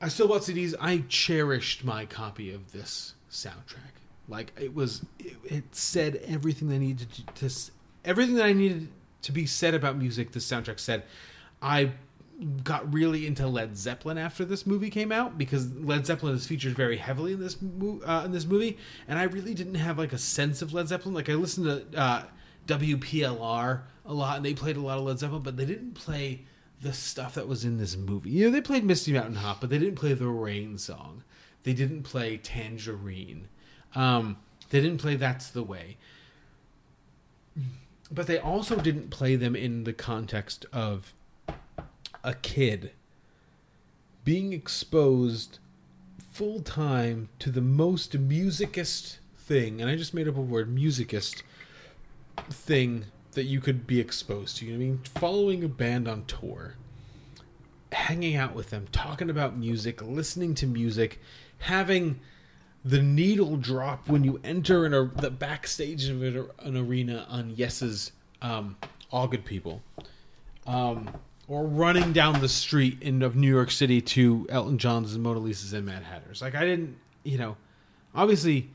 I 0.00 0.08
still 0.08 0.28
bought 0.28 0.42
CDs. 0.42 0.74
I 0.80 1.04
cherished 1.08 1.84
my 1.84 2.06
copy 2.06 2.52
of 2.52 2.72
this 2.72 3.14
soundtrack. 3.30 3.92
Like 4.26 4.52
it 4.58 4.74
was, 4.74 5.04
it, 5.18 5.36
it 5.44 5.64
said 5.72 6.22
everything 6.26 6.68
that 6.68 6.78
needed 6.78 7.08
to, 7.34 7.48
to 7.48 7.54
everything 8.04 8.36
that 8.36 8.44
I 8.44 8.52
needed 8.52 8.88
to 9.22 9.32
be 9.32 9.44
said 9.44 9.74
about 9.74 9.98
music. 9.98 10.32
The 10.32 10.40
soundtrack 10.40 10.80
said. 10.80 11.04
I 11.60 11.90
got 12.62 12.92
really 12.92 13.26
into 13.26 13.46
Led 13.48 13.76
Zeppelin 13.76 14.16
after 14.16 14.44
this 14.44 14.66
movie 14.66 14.90
came 14.90 15.10
out 15.10 15.36
because 15.36 15.74
Led 15.74 16.06
Zeppelin 16.06 16.34
is 16.34 16.46
featured 16.46 16.74
very 16.74 16.96
heavily 16.96 17.32
in 17.32 17.40
this 17.40 17.56
uh, 18.06 18.22
in 18.24 18.32
this 18.32 18.46
movie, 18.46 18.78
and 19.08 19.18
I 19.18 19.24
really 19.24 19.54
didn't 19.54 19.74
have 19.74 19.98
like 19.98 20.12
a 20.12 20.18
sense 20.18 20.62
of 20.62 20.72
Led 20.72 20.88
Zeppelin. 20.88 21.14
Like 21.14 21.28
I 21.28 21.34
listened 21.34 21.66
to 21.66 22.00
uh, 22.00 22.24
WPLR 22.66 23.82
a 24.06 24.14
lot, 24.14 24.36
and 24.36 24.44
they 24.44 24.54
played 24.54 24.76
a 24.76 24.80
lot 24.80 24.98
of 24.98 25.04
Led 25.04 25.18
Zeppelin, 25.18 25.42
but 25.42 25.56
they 25.56 25.64
didn't 25.64 25.94
play 25.94 26.44
the 26.80 26.92
stuff 26.92 27.34
that 27.34 27.48
was 27.48 27.64
in 27.64 27.78
this 27.78 27.96
movie. 27.96 28.30
You 28.30 28.46
know, 28.46 28.50
they 28.52 28.60
played 28.60 28.84
Misty 28.84 29.12
Mountain 29.12 29.36
Hop, 29.36 29.60
but 29.60 29.70
they 29.70 29.78
didn't 29.78 29.96
play 29.96 30.12
the 30.12 30.28
Rain 30.28 30.78
song. 30.78 31.24
They 31.64 31.72
didn't 31.72 32.04
play 32.04 32.36
Tangerine. 32.36 33.48
Um, 33.96 34.36
they 34.70 34.80
didn't 34.80 34.98
play 34.98 35.16
That's 35.16 35.50
the 35.50 35.64
Way. 35.64 35.96
But 38.10 38.26
they 38.26 38.38
also 38.38 38.76
didn't 38.76 39.10
play 39.10 39.34
them 39.34 39.56
in 39.56 39.84
the 39.84 39.92
context 39.92 40.66
of 40.72 41.12
a 42.28 42.34
kid 42.34 42.90
being 44.22 44.52
exposed 44.52 45.58
full 46.30 46.60
time 46.60 47.30
to 47.38 47.50
the 47.50 47.62
most 47.62 48.12
musicist 48.28 49.16
thing, 49.34 49.80
and 49.80 49.90
I 49.90 49.96
just 49.96 50.12
made 50.12 50.28
up 50.28 50.36
a 50.36 50.42
word, 50.42 50.72
musicist 50.72 51.42
thing 52.50 53.06
that 53.32 53.44
you 53.44 53.62
could 53.62 53.86
be 53.86 53.98
exposed 53.98 54.58
to. 54.58 54.66
You 54.66 54.72
know 54.72 54.76
I 54.76 54.80
mean? 54.80 55.00
Following 55.14 55.64
a 55.64 55.68
band 55.68 56.06
on 56.06 56.26
tour, 56.26 56.74
hanging 57.92 58.36
out 58.36 58.54
with 58.54 58.68
them, 58.68 58.88
talking 58.92 59.30
about 59.30 59.56
music, 59.56 60.02
listening 60.02 60.54
to 60.56 60.66
music, 60.66 61.20
having 61.60 62.20
the 62.84 63.00
needle 63.00 63.56
drop 63.56 64.06
when 64.06 64.22
you 64.22 64.38
enter 64.44 64.84
in 64.84 64.92
a, 64.92 65.06
the 65.06 65.30
backstage 65.30 66.10
of 66.10 66.22
an, 66.22 66.46
an 66.58 66.76
arena 66.76 67.26
on 67.30 67.54
Yes's 67.56 68.12
um, 68.42 68.76
All 69.10 69.28
Good 69.28 69.46
People. 69.46 69.82
Um, 70.66 71.08
or 71.48 71.66
running 71.66 72.12
down 72.12 72.40
the 72.40 72.48
street 72.48 72.98
in 73.00 73.22
of 73.22 73.34
New 73.34 73.48
York 73.52 73.70
City 73.70 74.00
to 74.02 74.46
Elton 74.50 74.78
John's 74.78 75.14
and 75.14 75.22
Mona 75.22 75.38
Lisa's 75.38 75.72
and 75.72 75.86
Mad 75.86 76.02
Hatters. 76.02 76.42
Like 76.42 76.54
I 76.54 76.64
didn't, 76.64 76.96
you 77.24 77.38
know, 77.38 77.56
obviously 78.14 78.68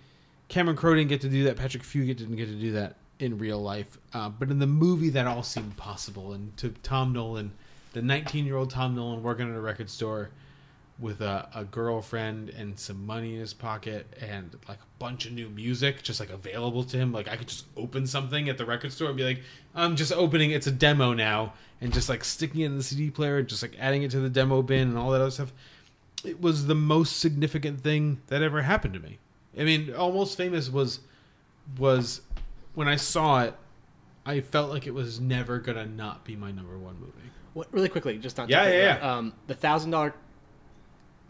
Cameron 0.50 0.76
Crowe 0.76 0.96
didn't 0.96 1.10
get 1.10 1.22
to 1.22 1.30
do 1.30 1.44
that. 1.46 1.56
Patrick 1.56 1.84
Fugit 1.84 2.18
didn't 2.18 2.36
get 2.36 2.48
to 2.48 2.56
do 2.56 2.72
that 2.74 2.96
in 3.20 3.38
real 3.38 3.62
life. 3.62 3.98
Uh, 4.14 4.30
but 4.30 4.50
in 4.50 4.60
the 4.60 4.68
movie, 4.68 5.10
that 5.10 5.28
all 5.28 5.44
seemed 5.44 5.78
possible. 5.78 6.34
And 6.34 6.56
to 6.58 6.70
Tom 6.84 7.14
Nolan, 7.14 7.54
the 7.94 8.02
19 8.02 8.46
year 8.46 8.58
old 8.58 8.72
Tom 8.72 8.96
Nolan 8.96 9.22
working 9.22 9.50
at 9.50 9.56
a 9.56 9.62
record 9.62 9.90
store 9.90 10.30
with 11.00 11.22
a, 11.22 11.50
a 11.56 11.64
girlfriend 11.64 12.50
and 12.50 12.78
some 12.78 13.06
money 13.06 13.34
in 13.34 13.40
his 13.40 13.54
pocket 13.54 14.06
and 14.22 14.56
like 14.68 14.78
a 14.78 15.00
bunch 15.00 15.26
of 15.26 15.32
new 15.32 15.50
music 15.50 16.04
just 16.04 16.20
like 16.20 16.30
available 16.30 16.84
to 16.84 16.98
him. 16.98 17.12
Like 17.12 17.28
I 17.28 17.36
could 17.36 17.48
just 17.48 17.66
open 17.76 18.06
something 18.06 18.48
at 18.48 18.58
the 18.58 18.66
record 18.66 18.92
store 18.94 19.08
and 19.08 19.18
be 19.18 19.24
like, 19.24 19.42
I'm 19.74 19.96
just 19.96 20.12
opening 20.14 20.52
it's 20.52 20.68
a 20.68 20.72
demo 20.72 21.14
now 21.14 21.54
and 21.82 21.92
just 21.92 22.10
like 22.10 22.24
sticking 22.24 22.62
it 22.62 22.66
in 22.68 22.78
the 22.78 22.84
CD 22.84 23.10
player 23.10 23.40
and 23.40 23.48
just 23.48 23.64
like 23.64 23.76
adding 23.80 24.04
it 24.04 24.12
to 24.12 24.20
the 24.20 24.30
demo 24.30 24.62
bin 24.62 24.90
and 24.90 24.98
all 24.98 25.12
that 25.12 25.22
other 25.22 25.32
stuff. 25.32 25.52
It 26.24 26.40
was 26.40 26.68
the 26.68 26.76
most 26.76 27.20
significant 27.20 27.82
thing 27.82 28.22
that 28.28 28.42
ever 28.42 28.62
happened 28.62 28.94
to 28.94 29.00
me. 29.00 29.18
I 29.60 29.64
mean, 29.64 29.94
Almost 29.94 30.38
Famous 30.38 30.70
was 30.70 31.00
was 31.78 32.22
when 32.76 32.88
I 32.88 32.96
saw 32.96 33.42
it, 33.44 33.56
I 34.26 34.42
felt 34.42 34.70
like 34.72 34.88
it 34.88 34.94
was 34.94 35.20
never 35.20 35.60
gonna 35.60 35.86
not 35.86 36.24
be 36.24 36.36
my 36.36 36.52
number 36.52 36.78
one 36.78 37.00
movie. 37.00 37.12
What, 37.54 37.72
really 37.72 37.90
quickly, 37.90 38.18
just 38.18 38.40
on 38.40 38.50
Yeah, 38.50 38.64
of 38.64 38.74
yeah, 38.74 39.16
Um, 39.16 39.34
the 39.48 39.54
thousand 39.54 39.92
dollar 39.92 40.14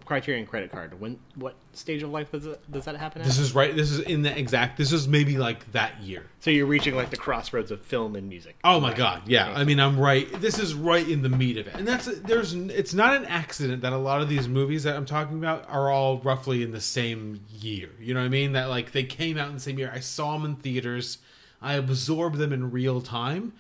Criterion 0.05 0.45
credit 0.45 0.71
card. 0.71 0.99
When 0.99 1.19
what 1.35 1.55
stage 1.73 2.03
of 2.03 2.09
life 2.09 2.31
does 2.31 2.45
it, 2.45 2.71
does 2.71 2.85
that 2.85 2.95
happen? 2.95 3.21
At? 3.21 3.27
This 3.27 3.38
is 3.38 3.55
right. 3.55 3.75
This 3.75 3.91
is 3.91 3.99
in 3.99 4.21
the 4.21 4.38
exact. 4.38 4.77
This 4.77 4.91
is 4.91 5.07
maybe 5.07 5.38
like 5.38 5.71
that 5.71 6.01
year. 6.01 6.25
so 6.39 6.51
you're 6.51 6.65
reaching 6.65 6.95
like 6.95 7.09
the 7.09 7.17
crossroads 7.17 7.71
of 7.71 7.81
film 7.81 8.15
and 8.15 8.27
music. 8.27 8.57
Oh 8.63 8.80
my 8.80 8.93
god, 8.93 9.23
yeah. 9.27 9.53
I 9.55 9.63
mean, 9.63 9.80
I'm 9.80 9.99
right. 9.99 10.30
This 10.41 10.59
is 10.59 10.73
right 10.73 11.07
in 11.07 11.21
the 11.21 11.30
meat 11.30 11.57
of 11.57 11.67
it, 11.67 11.75
and 11.75 11.88
that's 11.88 12.05
there's. 12.05 12.53
It's 12.53 12.93
not 12.93 13.15
an 13.15 13.25
accident 13.25 13.81
that 13.81 13.93
a 13.93 13.97
lot 13.97 14.21
of 14.21 14.30
these 14.30 14.47
movies 14.47 14.84
that 14.84 14.95
I'm 14.95 15.05
talking 15.05 15.38
about 15.38 15.65
are 15.69 15.89
all 15.89 16.19
roughly 16.19 16.63
in 16.63 16.71
the 16.71 16.81
same 16.81 17.41
year. 17.49 17.89
You 17.99 18.13
know 18.13 18.19
what 18.19 18.25
I 18.25 18.30
mean? 18.30 18.53
That 18.53 18.69
like 18.69 18.91
they 18.91 19.03
came 19.03 19.38
out 19.38 19.47
in 19.47 19.55
the 19.55 19.61
same 19.61 19.80
year. 19.80 19.91
I 19.93 19.99
saw 19.99 20.34
them 20.34 20.45
in 20.45 20.55
theaters. 20.57 21.19
I 21.61 21.75
absorbed 21.75 22.38
them 22.38 22.51
in 22.51 22.71
real 22.71 22.99
time, 22.99 23.53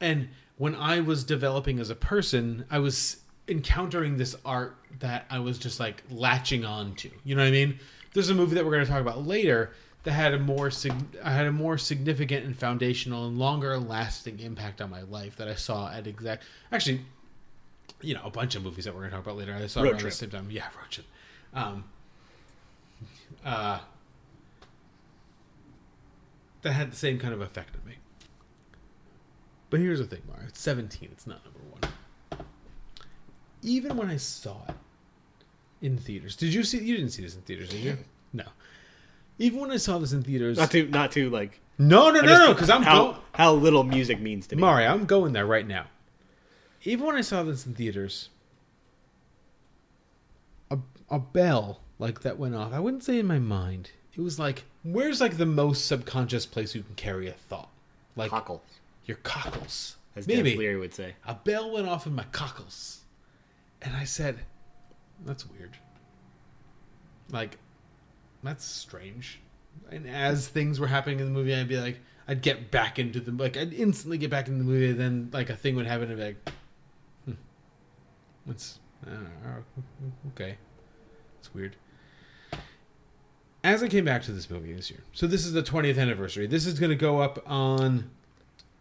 and 0.00 0.28
when 0.60 0.74
I 0.74 1.00
was 1.00 1.24
developing 1.24 1.80
as 1.80 1.88
a 1.88 1.94
person, 1.94 2.66
I 2.70 2.80
was 2.80 3.19
encountering 3.50 4.16
this 4.16 4.36
art 4.44 4.76
that 5.00 5.26
I 5.28 5.40
was 5.40 5.58
just 5.58 5.80
like 5.80 6.02
latching 6.10 6.64
on 6.64 6.94
to. 6.96 7.10
You 7.24 7.34
know 7.34 7.42
what 7.42 7.48
I 7.48 7.52
mean? 7.52 7.78
There's 8.14 8.30
a 8.30 8.34
movie 8.34 8.54
that 8.54 8.64
we're 8.64 8.70
going 8.72 8.84
to 8.84 8.90
talk 8.90 9.00
about 9.00 9.26
later 9.26 9.72
that 10.04 10.12
had 10.12 10.32
a 10.32 10.38
more 10.38 10.70
sig- 10.70 11.20
had 11.22 11.46
a 11.46 11.52
more 11.52 11.76
significant 11.76 12.46
and 12.46 12.56
foundational 12.56 13.26
and 13.26 13.38
longer 13.38 13.76
lasting 13.78 14.40
impact 14.40 14.80
on 14.80 14.88
my 14.90 15.02
life 15.02 15.36
that 15.36 15.48
I 15.48 15.54
saw 15.54 15.90
at 15.92 16.06
exact 16.06 16.44
actually 16.72 17.02
you 18.00 18.14
know 18.14 18.22
a 18.24 18.30
bunch 18.30 18.54
of 18.54 18.62
movies 18.62 18.86
that 18.86 18.94
we're 18.94 19.00
going 19.00 19.10
to 19.10 19.16
talk 19.16 19.26
about 19.26 19.36
later 19.36 19.54
I 19.54 19.66
saw 19.66 19.82
Road 19.82 19.90
around 19.90 20.00
Trip. 20.00 20.12
the 20.12 20.16
same 20.16 20.30
time 20.30 20.48
yeah 20.50 20.64
road 20.78 20.90
trip 20.90 21.06
um 21.52 21.84
uh 23.44 23.80
that 26.62 26.72
had 26.72 26.92
the 26.92 26.96
same 26.96 27.18
kind 27.18 27.34
of 27.34 27.42
effect 27.42 27.76
on 27.76 27.86
me 27.86 27.96
but 29.68 29.80
here's 29.80 29.98
the 29.98 30.06
thing 30.06 30.22
Mario 30.26 30.46
it's 30.48 30.60
17 30.60 31.10
it's 31.12 31.26
not 31.26 31.44
number 31.44 31.59
even 33.62 33.96
when 33.96 34.08
I 34.08 34.16
saw 34.16 34.56
it 34.68 34.74
in 35.82 35.96
theaters 35.98 36.36
did 36.36 36.52
you 36.52 36.62
see 36.64 36.78
you 36.78 36.96
didn't 36.96 37.10
see 37.10 37.22
this 37.22 37.34
in 37.34 37.42
theaters 37.42 37.68
did 37.70 37.80
you 37.80 37.96
no 38.32 38.44
even 39.38 39.60
when 39.60 39.70
I 39.70 39.76
saw 39.78 39.98
this 39.98 40.12
in 40.12 40.22
theaters 40.22 40.58
Not 40.58 40.70
to 40.72 40.86
not 40.88 41.12
to 41.12 41.30
like. 41.30 41.60
no, 41.78 42.10
no, 42.10 42.20
no, 42.20 42.46
no, 42.46 42.52
because 42.52 42.68
I'm 42.68 42.82
how 42.82 43.12
go- 43.12 43.18
how 43.32 43.52
little 43.54 43.84
music 43.84 44.20
means 44.20 44.46
to 44.48 44.56
me. 44.56 44.60
Mario, 44.60 44.90
I'm 44.92 45.06
going 45.06 45.32
there 45.32 45.46
right 45.46 45.66
now. 45.66 45.86
Even 46.84 47.06
when 47.06 47.16
I 47.16 47.22
saw 47.22 47.42
this 47.42 47.64
in 47.66 47.74
theaters, 47.74 48.28
a 50.70 50.78
a 51.08 51.18
bell 51.18 51.80
like 51.98 52.20
that 52.20 52.38
went 52.38 52.54
off. 52.54 52.72
I 52.72 52.80
wouldn't 52.80 53.02
say 53.04 53.18
in 53.18 53.26
my 53.26 53.38
mind. 53.38 53.90
It 54.14 54.20
was 54.20 54.38
like, 54.38 54.64
where's 54.82 55.20
like 55.20 55.36
the 55.38 55.46
most 55.46 55.86
subconscious 55.86 56.44
place 56.44 56.74
you 56.74 56.82
can 56.82 56.94
carry 56.96 57.28
a 57.28 57.32
thought? 57.32 57.70
Like 58.16 58.30
cockles. 58.30 58.60
Your 59.06 59.16
cockles. 59.18 59.96
As 60.16 60.26
Maybe 60.26 60.42
Denis 60.42 60.58
Leary 60.58 60.76
would 60.76 60.92
say. 60.94 61.14
a 61.26 61.34
bell 61.34 61.70
went 61.70 61.88
off 61.88 62.06
in 62.06 62.14
my 62.14 62.24
cockles, 62.32 62.99
and 63.82 63.94
I 63.96 64.04
said, 64.04 64.40
"That's 65.24 65.48
weird." 65.48 65.76
Like, 67.30 67.58
that's 68.42 68.64
strange. 68.64 69.40
And 69.90 70.08
as 70.08 70.48
things 70.48 70.80
were 70.80 70.86
happening 70.86 71.20
in 71.20 71.26
the 71.26 71.30
movie, 71.30 71.54
I'd 71.54 71.68
be 71.68 71.78
like, 71.78 72.00
I'd 72.26 72.42
get 72.42 72.70
back 72.70 72.98
into 72.98 73.20
the 73.20 73.32
like, 73.32 73.56
I'd 73.56 73.72
instantly 73.72 74.18
get 74.18 74.30
back 74.30 74.48
into 74.48 74.58
the 74.58 74.64
movie. 74.64 74.90
And 74.90 75.00
then 75.00 75.30
like 75.32 75.50
a 75.50 75.56
thing 75.56 75.76
would 75.76 75.86
happen, 75.86 76.08
and 76.08 76.16
be 76.16 76.24
like, 76.24 76.52
hmm, 77.24 77.32
"What's 78.44 78.78
uh, 79.06 79.60
okay?" 80.28 80.56
It's 81.38 81.52
weird. 81.54 81.76
As 83.62 83.82
I 83.82 83.88
came 83.88 84.04
back 84.04 84.22
to 84.22 84.32
this 84.32 84.48
movie 84.48 84.72
this 84.72 84.90
year, 84.90 85.00
so 85.12 85.26
this 85.26 85.44
is 85.44 85.52
the 85.52 85.62
20th 85.62 85.98
anniversary. 85.98 86.46
This 86.46 86.66
is 86.66 86.78
going 86.78 86.90
to 86.90 86.96
go 86.96 87.20
up 87.20 87.42
on 87.46 88.10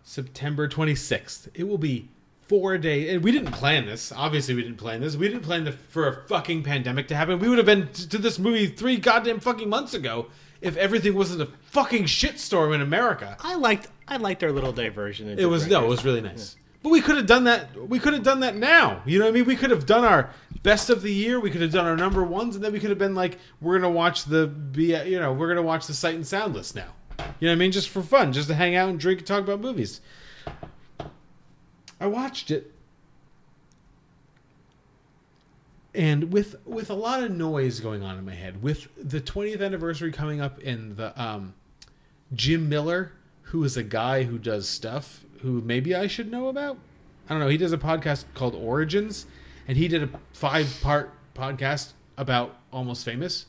September 0.03 0.69
26th. 0.69 1.49
It 1.53 1.67
will 1.67 1.77
be 1.77 2.07
four 2.49 2.77
days. 2.77 3.13
And 3.13 3.23
we 3.23 3.31
didn't 3.31 3.51
plan 3.51 3.85
this. 3.85 4.11
Obviously, 4.11 4.55
we 4.55 4.63
didn't 4.63 4.77
plan 4.77 4.99
this. 4.99 5.15
We 5.15 5.29
didn't 5.29 5.43
plan 5.43 5.63
the, 5.63 5.71
for 5.71 6.07
a 6.07 6.27
fucking 6.27 6.63
pandemic 6.63 7.07
to 7.09 7.15
happen. 7.15 7.39
We 7.39 7.47
would 7.47 7.59
have 7.59 7.67
been 7.67 7.87
to 7.93 8.17
this 8.17 8.39
movie 8.39 8.67
three 8.67 8.97
goddamn 8.97 9.39
fucking 9.39 9.69
months 9.69 9.93
ago 9.93 10.27
if 10.61 10.75
everything 10.75 11.13
wasn't 11.13 11.41
a 11.41 11.45
fucking 11.45 12.05
shitstorm 12.05 12.75
in 12.75 12.81
America. 12.81 13.37
I 13.39 13.55
liked 13.55 13.87
I 14.07 14.17
liked 14.17 14.43
our 14.43 14.51
little 14.51 14.73
diversion. 14.73 15.39
It 15.39 15.45
was 15.45 15.67
no, 15.67 15.85
it 15.85 15.87
was 15.87 16.03
really 16.03 16.21
nice. 16.21 16.57
But 16.81 16.89
we 16.89 17.01
could 17.01 17.17
have 17.17 17.25
done 17.25 17.43
that. 17.43 17.75
We 17.87 17.99
could 17.99 18.13
have 18.13 18.23
done 18.23 18.39
that 18.39 18.55
now. 18.55 19.01
You 19.05 19.19
know 19.19 19.25
what 19.25 19.31
I 19.31 19.33
mean? 19.33 19.45
We 19.45 19.55
could 19.55 19.69
have 19.69 19.85
done 19.85 20.05
our 20.05 20.29
best 20.63 20.89
of 20.89 21.01
the 21.01 21.13
year. 21.13 21.39
We 21.39 21.51
could 21.51 21.61
have 21.61 21.71
done 21.71 21.85
our 21.85 21.97
number 21.97 22.23
ones, 22.23 22.55
and 22.55 22.63
then 22.63 22.71
we 22.71 22.79
could 22.79 22.89
have 22.89 22.99
been 22.99 23.15
like, 23.15 23.37
we're 23.61 23.77
gonna 23.77 23.93
watch 23.93 24.25
the 24.25 24.47
be, 24.47 24.95
you 25.05 25.19
know, 25.19 25.33
we're 25.33 25.49
gonna 25.49 25.61
watch 25.61 25.87
the 25.87 25.93
Sight 25.93 26.15
and 26.15 26.25
Sound 26.25 26.55
list 26.55 26.75
now. 26.75 26.93
You 27.39 27.47
know 27.47 27.51
what 27.51 27.51
I 27.51 27.55
mean? 27.55 27.71
Just 27.71 27.89
for 27.89 28.01
fun, 28.01 28.31
just 28.31 28.47
to 28.47 28.55
hang 28.55 28.75
out 28.75 28.89
and 28.89 28.99
drink 28.99 29.19
and 29.19 29.27
talk 29.27 29.43
about 29.43 29.59
movies. 29.59 29.99
I 31.99 32.07
watched 32.07 32.51
it, 32.51 32.71
and 35.93 36.31
with 36.31 36.55
with 36.65 36.89
a 36.89 36.93
lot 36.93 37.23
of 37.23 37.31
noise 37.31 37.79
going 37.79 38.03
on 38.03 38.17
in 38.17 38.25
my 38.25 38.33
head, 38.33 38.61
with 38.61 38.87
the 38.97 39.19
20th 39.19 39.61
anniversary 39.61 40.11
coming 40.11 40.41
up, 40.41 40.59
and 40.63 40.95
the 40.95 41.19
um, 41.21 41.53
Jim 42.33 42.69
Miller, 42.69 43.13
who 43.43 43.63
is 43.63 43.75
a 43.77 43.83
guy 43.83 44.23
who 44.23 44.37
does 44.37 44.67
stuff 44.67 45.25
who 45.41 45.61
maybe 45.61 45.95
I 45.95 46.07
should 46.07 46.31
know 46.31 46.47
about. 46.47 46.77
I 47.27 47.33
don't 47.33 47.39
know. 47.39 47.49
He 47.49 47.57
does 47.57 47.73
a 47.73 47.77
podcast 47.77 48.25
called 48.33 48.55
Origins, 48.55 49.25
and 49.67 49.77
he 49.77 49.87
did 49.87 50.03
a 50.03 50.09
five 50.33 50.79
part 50.81 51.11
podcast 51.35 51.93
about 52.17 52.57
Almost 52.71 53.05
Famous 53.05 53.45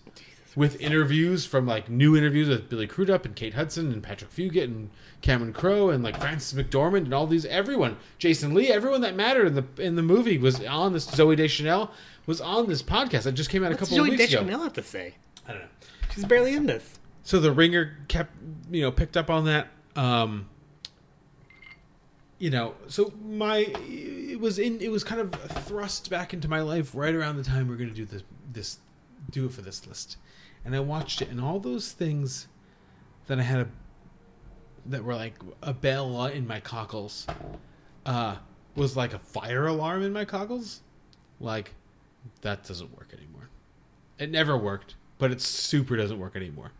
with 0.57 0.81
interviews 0.81 1.45
from 1.47 1.67
like 1.67 1.89
new 1.89 2.17
interviews 2.17 2.49
with 2.49 2.69
Billy 2.69 2.87
Crudup 2.87 3.25
and 3.25 3.37
Kate 3.37 3.55
Hudson 3.55 3.93
and 3.93 4.03
Patrick 4.03 4.31
Fugit 4.31 4.65
and 4.65 4.91
Cameron 5.23 5.53
Crowe 5.53 5.91
and 5.91 6.03
like 6.03 6.19
Frances 6.19 6.59
McDormand 6.59 7.05
and 7.05 7.15
all 7.15 7.27
these 7.27 7.47
everyone 7.47 7.97
Jason 8.19 8.53
Lee 8.55 8.69
everyone 8.69 9.01
that 9.03 9.15
mattered 9.15 9.47
in 9.47 9.55
the 9.55 9.65
in 9.83 9.97
the 9.97 10.03
movie 10.03 10.39
was 10.39 10.65
on 10.65 10.93
this 10.93 11.07
Zooey 11.07 11.37
Deschanel 11.37 11.91
was 12.27 12.41
on 12.41 12.67
this 12.67 12.83
podcast 12.83 13.25
that 13.25 13.33
just 13.33 13.51
came 13.51 13.65
out 13.65 13.73
a 13.73 13.77
couple 13.77 13.97
Joey 13.97 14.09
of 14.09 14.19
weeks 14.19 14.33
ago. 14.33 14.41
Deschanel 14.41 14.63
have 14.63 14.73
to 14.75 14.83
say? 14.83 15.15
I 15.47 15.53
don't 15.53 15.63
know. 15.63 15.69
She's 16.15 16.25
barely 16.25 16.55
in 16.55 16.67
this. 16.67 16.99
So 17.23 17.39
the 17.39 17.53
ringer 17.53 17.97
kept, 18.09 18.35
you 18.71 18.83
know, 18.83 18.91
picked 18.91 19.17
up 19.17 19.31
on 19.31 19.45
that. 19.45 19.69
Um, 19.97 20.49
you 22.39 22.51
know, 22.51 22.75
so 22.89 23.13
my 23.23 23.67
it 23.79 24.41
was 24.41 24.59
in 24.59 24.81
it 24.81 24.91
was 24.91 25.05
kind 25.05 25.21
of 25.21 25.33
thrust 25.65 26.09
back 26.09 26.33
into 26.33 26.49
my 26.49 26.63
life 26.63 26.95
right 26.95 27.15
around 27.15 27.37
the 27.37 27.45
time 27.45 27.69
we 27.69 27.75
are 27.75 27.77
going 27.77 27.91
to 27.91 27.95
do 27.95 28.07
this 28.07 28.23
this 28.51 28.79
do 29.31 29.45
it 29.45 29.53
for 29.53 29.61
this 29.61 29.87
list, 29.87 30.17
and 30.65 30.75
I 30.75 30.81
watched 30.81 31.23
it, 31.23 31.29
and 31.29 31.41
all 31.41 31.59
those 31.61 31.93
things 31.93 32.49
that 33.27 33.39
I 33.39 33.43
had 33.43 33.61
a 33.61 33.69
that 34.87 35.05
were 35.05 35.15
like 35.15 35.35
a 35.63 35.75
bell 35.75 36.27
in 36.27 36.47
my 36.47 36.61
cockles, 36.61 37.27
uh, 38.07 38.37
was 38.75 38.97
like 38.97 39.13
a 39.13 39.19
fire 39.19 39.67
alarm 39.67 40.03
in 40.03 40.13
my 40.13 40.25
cockles, 40.25 40.81
like 41.39 41.75
that 42.41 42.65
doesn't 42.65 42.97
work 42.97 43.13
anymore. 43.17 43.49
It 44.19 44.31
never 44.31 44.57
worked, 44.57 44.97
but 45.19 45.31
it 45.31 45.41
super 45.41 45.97
doesn't 45.97 46.19
work 46.19 46.37
anymore. 46.37 46.73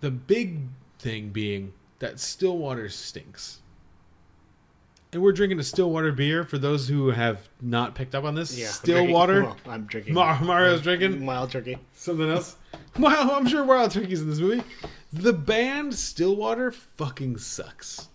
The 0.00 0.10
big 0.10 0.60
thing 0.98 1.30
being 1.30 1.72
that 1.98 2.18
Stillwater 2.18 2.88
stinks. 2.88 3.59
And 5.12 5.20
we're 5.22 5.32
drinking 5.32 5.58
a 5.58 5.64
Stillwater 5.64 6.12
beer 6.12 6.44
for 6.44 6.56
those 6.56 6.86
who 6.88 7.08
have 7.10 7.48
not 7.60 7.96
picked 7.96 8.14
up 8.14 8.22
on 8.24 8.34
this. 8.36 8.56
Yeah, 8.56 8.66
I'm 8.66 8.72
Stillwater. 8.72 9.40
drinking- 9.42 9.60
well, 9.64 9.74
I'm 9.74 9.84
drinking. 9.86 10.14
Mar- 10.14 10.40
Mario's 10.42 10.82
drinking. 10.82 11.26
Wild 11.26 11.50
turkey. 11.50 11.78
Something 11.94 12.30
else. 12.30 12.56
Wow, 12.98 13.30
I'm 13.34 13.46
sure 13.46 13.64
Wild 13.64 13.92
Turkey's 13.92 14.20
in 14.20 14.28
this 14.30 14.40
movie. 14.40 14.62
The 15.12 15.32
band 15.32 15.94
Stillwater 15.94 16.72
fucking 16.72 17.38
sucks. 17.38 18.08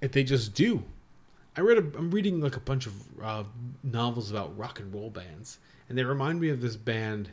If 0.00 0.12
they 0.12 0.24
just 0.24 0.54
do. 0.54 0.82
I 1.56 1.60
read. 1.60 1.78
A, 1.78 1.98
I'm 1.98 2.10
reading 2.10 2.40
like 2.40 2.56
a 2.56 2.60
bunch 2.60 2.86
of 2.86 2.94
uh, 3.22 3.44
novels 3.82 4.30
about 4.30 4.56
rock 4.58 4.80
and 4.80 4.92
roll 4.94 5.10
bands, 5.10 5.58
and 5.88 5.96
they 5.96 6.04
remind 6.04 6.40
me 6.40 6.48
of 6.48 6.60
this 6.62 6.76
band 6.76 7.30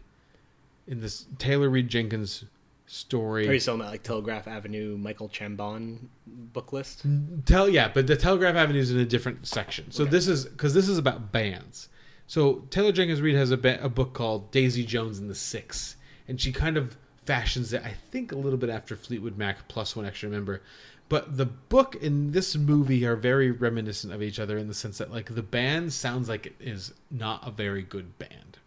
in 0.88 0.99
this 1.02 1.26
Taylor 1.38 1.69
Reid 1.69 1.88
Jenkins 1.88 2.44
story. 2.91 3.47
Are 3.47 3.53
you 3.53 3.59
talking 3.59 3.80
that 3.80 3.89
like 3.89 4.03
Telegraph 4.03 4.47
Avenue, 4.47 4.97
Michael 4.97 5.30
Chabon 5.30 6.09
book 6.27 6.73
list? 6.73 7.05
Tell 7.45 7.69
yeah, 7.69 7.89
but 7.93 8.05
the 8.05 8.18
Telegraph 8.18 8.55
Avenue 8.55 8.80
is 8.80 8.91
in 8.91 8.99
a 8.99 9.05
different 9.05 9.47
section. 9.47 9.91
So 9.91 10.03
this 10.03 10.27
is 10.27 10.45
because 10.45 10.73
this 10.73 10.89
is 10.89 10.97
about 10.97 11.31
bands. 11.31 11.88
So 12.27 12.65
Taylor 12.69 12.91
Jenkins 12.91 13.22
Reid 13.22 13.35
has 13.35 13.51
a, 13.51 13.57
ba- 13.57 13.84
a 13.84 13.89
book 13.89 14.13
called 14.13 14.51
Daisy 14.51 14.85
Jones 14.85 15.19
and 15.19 15.30
the 15.30 15.35
Six, 15.35 15.95
and 16.27 16.39
she 16.39 16.51
kind 16.51 16.77
of 16.77 16.97
fashions 17.26 17.72
it, 17.73 17.81
I 17.84 17.93
think, 18.11 18.31
a 18.31 18.38
little 18.38 18.57
bit 18.57 18.69
after 18.69 18.95
Fleetwood 18.95 19.38
Mac 19.38 19.68
plus 19.68 19.95
one 19.95 20.05
extra 20.05 20.30
member. 20.30 20.61
But 21.07 21.38
the 21.38 21.45
book 21.45 22.01
and 22.01 22.31
this 22.34 22.55
movie 22.55 23.05
are 23.05 23.18
very 23.18 23.51
reminiscent 23.51 24.13
of 24.13 24.22
each 24.22 24.39
other 24.39 24.57
in 24.57 24.68
the 24.68 24.73
sense 24.73 24.97
that 24.97 25.11
like 25.11 25.34
the 25.34 25.41
band 25.41 25.91
sounds 25.93 26.30
like 26.30 26.45
it 26.45 26.55
is 26.59 26.93
not 27.09 27.45
a 27.45 27.51
very 27.51 27.84
good 27.84 28.18
band. 28.18 28.59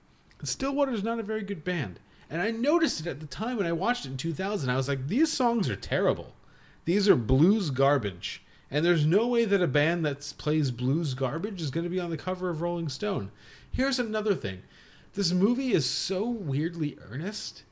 Stillwater 0.42 0.92
is 0.92 1.02
not 1.02 1.18
a 1.18 1.22
very 1.22 1.42
good 1.42 1.64
band. 1.64 2.00
And 2.34 2.42
I 2.42 2.50
noticed 2.50 2.98
it 2.98 3.06
at 3.06 3.20
the 3.20 3.26
time 3.26 3.58
when 3.58 3.66
I 3.68 3.70
watched 3.70 4.06
it 4.06 4.10
in 4.10 4.16
2000. 4.16 4.68
I 4.68 4.74
was 4.74 4.88
like, 4.88 5.06
these 5.06 5.32
songs 5.32 5.70
are 5.70 5.76
terrible. 5.76 6.34
These 6.84 7.08
are 7.08 7.14
blues 7.14 7.70
garbage. 7.70 8.42
And 8.72 8.84
there's 8.84 9.06
no 9.06 9.28
way 9.28 9.44
that 9.44 9.62
a 9.62 9.68
band 9.68 10.04
that 10.04 10.34
plays 10.36 10.72
blues 10.72 11.14
garbage 11.14 11.62
is 11.62 11.70
going 11.70 11.84
to 11.84 11.90
be 11.90 12.00
on 12.00 12.10
the 12.10 12.16
cover 12.16 12.50
of 12.50 12.60
Rolling 12.60 12.88
Stone. 12.88 13.30
Here's 13.70 14.00
another 14.00 14.34
thing 14.34 14.62
this 15.12 15.30
movie 15.30 15.74
is 15.74 15.88
so 15.88 16.28
weirdly 16.28 16.98
earnest 17.08 17.62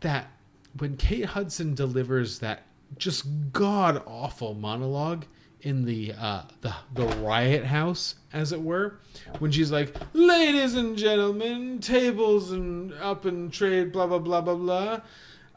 that 0.00 0.30
when 0.76 0.98
Kate 0.98 1.24
Hudson 1.24 1.74
delivers 1.74 2.40
that 2.40 2.64
just 2.98 3.24
god 3.54 4.02
awful 4.04 4.52
monologue 4.52 5.24
in 5.62 5.84
the 5.84 6.12
uh, 6.18 6.42
the 6.60 6.74
the 6.94 7.06
riot 7.06 7.64
house, 7.64 8.16
as 8.32 8.52
it 8.52 8.62
were, 8.62 8.98
when 9.38 9.50
she's 9.50 9.70
like, 9.70 9.94
"Ladies 10.12 10.74
and 10.74 10.96
gentlemen, 10.96 11.78
tables 11.78 12.50
and 12.50 12.92
up 12.94 13.24
and 13.24 13.52
trade, 13.52 13.92
blah 13.92 14.06
blah 14.06 14.18
blah 14.18 14.40
blah 14.40 14.54
blah." 14.54 15.00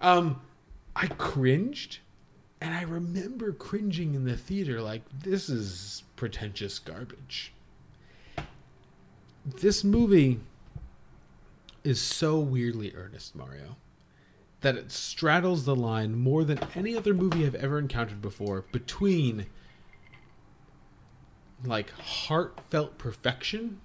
Um, 0.02 0.42
I 0.96 1.08
cringed, 1.08 2.00
and 2.62 2.74
I 2.74 2.84
remember 2.84 3.52
cringing 3.52 4.16
in 4.16 4.26
the 4.26 4.38
theater, 4.38 4.82
like 4.82 5.02
this 5.24 5.50
is 5.50 6.04
pretentious 6.16 6.80
garbage. 6.80 7.54
This 9.46 9.84
movie 9.84 10.40
is 11.84 12.00
so 12.00 12.40
weirdly 12.40 12.94
earnest, 12.96 13.36
Mario, 13.36 13.76
that 14.62 14.76
it 14.76 14.92
straddles 14.92 15.66
the 15.66 15.76
line 15.76 16.16
more 16.16 16.44
than 16.46 16.60
any 16.76 16.96
other 16.96 17.14
movie 17.14 17.46
I've 17.46 17.56
ever 17.56 17.78
encountered 17.78 18.22
before 18.22 18.64
between 18.72 19.48
like 21.66 21.92
heartfelt 21.92 22.98
perfection 22.98 23.80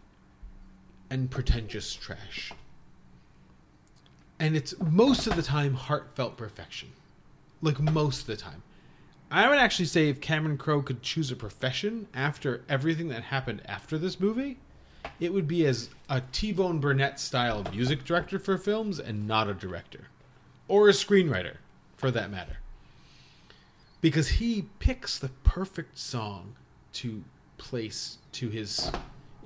and 1.10 1.30
pretentious 1.30 1.94
trash. 1.94 2.52
And 4.38 4.56
it's 4.56 4.74
most 4.80 5.26
of 5.26 5.36
the 5.36 5.42
time 5.42 5.74
heartfelt 5.74 6.36
perfection. 6.36 6.90
Like 7.60 7.80
most 7.80 8.20
of 8.22 8.26
the 8.26 8.36
time. 8.36 8.62
I 9.30 9.48
would 9.48 9.58
actually 9.58 9.86
say 9.86 10.08
if 10.08 10.20
Cameron 10.20 10.56
Crowe 10.56 10.80
could 10.80 11.02
choose 11.02 11.30
a 11.30 11.36
profession 11.36 12.06
after 12.14 12.64
everything 12.68 13.08
that 13.08 13.24
happened 13.24 13.62
after 13.66 13.98
this 13.98 14.18
movie, 14.20 14.58
it 15.20 15.32
would 15.32 15.46
be 15.46 15.66
as 15.66 15.90
a 16.08 16.22
T-Bone 16.32 16.78
Burnett 16.78 17.20
style 17.20 17.64
music 17.72 18.04
director 18.04 18.38
for 18.38 18.56
films 18.56 18.98
and 18.98 19.26
not 19.26 19.48
a 19.48 19.54
director. 19.54 20.08
Or 20.66 20.88
a 20.88 20.92
screenwriter, 20.92 21.56
for 21.96 22.10
that 22.10 22.30
matter. 22.30 22.58
Because 24.00 24.28
he 24.28 24.66
picks 24.78 25.18
the 25.18 25.30
perfect 25.44 25.98
song 25.98 26.54
to 26.94 27.24
place 27.58 28.18
to 28.32 28.48
his 28.48 28.90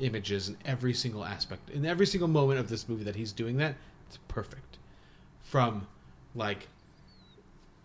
images 0.00 0.48
in 0.48 0.56
every 0.64 0.94
single 0.94 1.24
aspect. 1.24 1.70
In 1.70 1.84
every 1.84 2.06
single 2.06 2.28
moment 2.28 2.60
of 2.60 2.68
this 2.68 2.88
movie 2.88 3.04
that 3.04 3.16
he's 3.16 3.32
doing 3.32 3.56
that, 3.58 3.74
it's 4.08 4.18
perfect. 4.28 4.78
From 5.42 5.86
like 6.34 6.68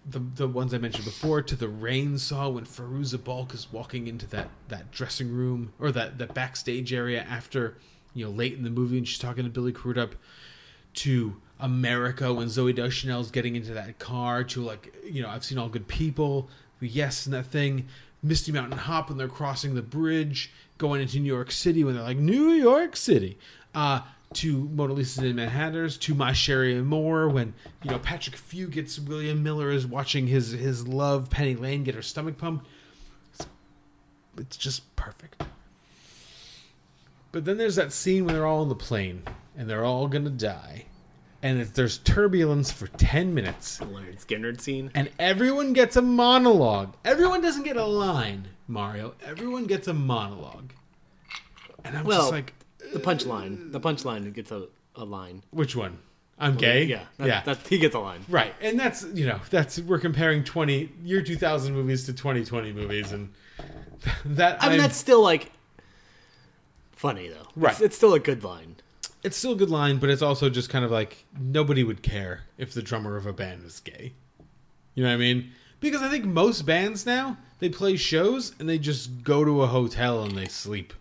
the 0.10 0.20
the 0.20 0.48
ones 0.48 0.74
I 0.74 0.78
mentioned 0.78 1.06
before 1.06 1.42
to 1.42 1.56
the 1.56 1.68
Rain 1.68 2.18
Song 2.18 2.56
when 2.56 2.66
Fairuza 2.66 3.22
Balk 3.22 3.54
is 3.54 3.72
walking 3.72 4.08
into 4.08 4.26
that 4.28 4.50
that 4.70 4.92
dressing 4.92 5.32
room 5.32 5.74
or 5.80 5.92
that 5.92 6.18
that 6.18 6.34
backstage 6.34 6.94
area 6.94 7.26
after 7.30 7.78
you 8.14 8.26
know 8.26 8.32
late 8.32 8.54
in 8.54 8.64
the 8.64 8.70
movie 8.70 8.98
and 8.98 9.08
she's 9.08 9.20
talking 9.20 9.44
to 9.44 9.50
Billy 9.50 9.74
Crudup 9.74 10.16
to 10.96 11.36
America 11.60 12.34
when 12.34 12.48
Zooey 12.48 12.74
Deschanel's 12.74 13.32
getting 13.32 13.56
into 13.56 13.74
that 13.74 14.00
car 14.00 14.44
to 14.46 14.62
like 14.62 14.96
you 15.04 15.22
know 15.22 15.30
I've 15.30 15.44
seen 15.44 15.58
all 15.58 15.70
good 15.70 15.88
people 15.88 16.50
yes 16.80 17.26
and 17.26 17.34
that 17.34 17.48
thing 17.48 17.88
Misty 18.24 18.52
Mountain 18.52 18.80
Hop 18.80 19.10
when 19.10 19.18
they're 19.18 19.28
crossing 19.28 19.76
the 19.76 19.82
bridge 19.82 20.52
going 20.78 21.02
into 21.02 21.20
New 21.20 21.34
York 21.34 21.52
City 21.52 21.84
when 21.84 21.96
they're 21.96 22.04
like 22.04 22.18
New 22.18 22.52
York 22.52 22.96
City 22.96 23.38
uh 23.74 24.02
to 24.34 24.70
Mona 24.70 24.94
Lisas 24.94 25.20
and 25.20 25.36
Mad 25.36 25.50
Hatters, 25.50 25.98
to 26.00 26.14
My 26.14 26.34
Cherie 26.34 26.78
Amour, 26.78 27.30
when 27.30 27.54
you 27.84 27.92
know 27.92 28.00
Patrick 28.00 28.36
Fugit 28.36 29.08
William 29.08 29.42
Miller 29.42 29.72
is 29.72 29.86
watching 29.86 30.28
his 30.28 30.52
his 30.52 30.88
love 30.88 31.30
Penny 31.30 31.56
Lane 31.56 31.84
get 31.84 31.96
her 31.96 32.02
stomach 32.02 32.38
pumped. 32.38 32.68
It's, 33.34 33.48
it's 34.38 34.58
just 34.58 34.96
perfect. 34.96 35.44
But 37.32 37.46
then 37.46 37.58
there's 37.58 37.76
that 37.76 37.94
scene 37.94 38.26
when 38.26 38.34
they're 38.34 38.46
all 38.46 38.62
on 38.62 38.70
the 38.70 38.76
plane 38.76 39.24
and 39.58 39.70
they're 39.70 39.86
all 39.86 40.08
gonna 40.08 40.30
die, 40.30 40.86
and 41.44 41.62
there's 41.62 42.00
turbulence 42.00 42.72
for 42.72 42.88
ten 42.88 43.34
minutes. 43.34 43.80
Lynyrd 43.80 44.26
Skynyrd 44.26 44.62
scene, 44.62 44.92
and 44.96 45.10
everyone 45.20 45.74
gets 45.74 45.96
a 45.96 46.02
monologue. 46.02 46.96
Everyone 47.06 47.42
doesn't 47.42 47.64
get 47.64 47.78
a 47.78 47.86
line, 47.86 48.48
Mario. 48.68 49.14
Everyone 49.26 49.66
gets 49.66 49.88
a 49.88 49.94
monologue, 49.94 50.74
and 51.84 51.98
I'm 51.98 52.06
well, 52.06 52.22
just 52.22 52.32
like 52.32 52.54
the 52.94 53.00
punchline. 53.00 53.72
The 53.72 53.80
punchline 53.80 54.34
gets 54.34 54.52
a, 54.52 54.68
a 54.96 55.06
line. 55.06 55.44
Which 55.52 55.76
one? 55.76 56.00
I'm 56.40 56.56
gay. 56.56 56.84
Yeah, 56.84 57.04
that, 57.18 57.28
yeah. 57.28 57.42
That's, 57.44 57.68
he 57.68 57.80
gets 57.80 57.96
a 57.96 58.00
line. 58.00 58.24
Right, 58.30 58.54
and 58.62 58.80
that's 58.80 59.04
you 59.14 59.26
know 59.26 59.40
that's 59.50 59.80
we're 59.80 60.00
comparing 60.00 60.44
twenty 60.44 60.92
year 61.04 61.22
two 61.22 61.36
thousand 61.36 61.74
movies 61.74 62.06
to 62.06 62.14
twenty 62.14 62.46
twenty 62.46 62.72
movies, 62.72 63.12
and 63.12 63.34
that 64.26 64.62
I 64.62 64.66
mean 64.66 64.74
I'm- 64.74 64.80
that's 64.80 64.98
still 64.98 65.22
like 65.22 65.52
funny 66.92 67.30
though. 67.30 67.48
Right. 67.56 67.72
It's, 67.72 67.82
it's 67.82 67.96
still 67.96 68.14
a 68.14 68.20
good 68.20 68.44
line. 68.44 68.76
It's 69.24 69.38
still 69.38 69.54
a 69.54 69.56
good 69.56 69.70
line, 69.70 69.98
but 69.98 70.10
it's 70.10 70.22
also 70.22 70.50
just 70.50 70.70
kind 70.70 70.86
of 70.86 70.92
like 70.92 71.26
nobody 71.40 71.84
would 71.84 72.02
care 72.02 72.42
if 72.58 72.74
the 72.74 72.82
drummer 72.82 73.18
of 73.18 73.26
a 73.26 73.34
band 73.34 73.64
was 73.64 73.80
gay. 73.80 74.14
You 74.96 75.04
know 75.04 75.10
what 75.10 75.16
I 75.16 75.18
mean? 75.18 75.52
Because 75.80 76.02
I 76.02 76.10
think 76.10 76.26
most 76.26 76.66
bands 76.66 77.06
now 77.06 77.38
they 77.60 77.70
play 77.70 77.96
shows 77.96 78.54
and 78.60 78.68
they 78.68 78.78
just 78.78 79.24
go 79.24 79.44
to 79.44 79.62
a 79.62 79.68
hotel 79.68 80.24
and 80.24 80.38
they 80.38 80.48
sleep, 80.48 80.94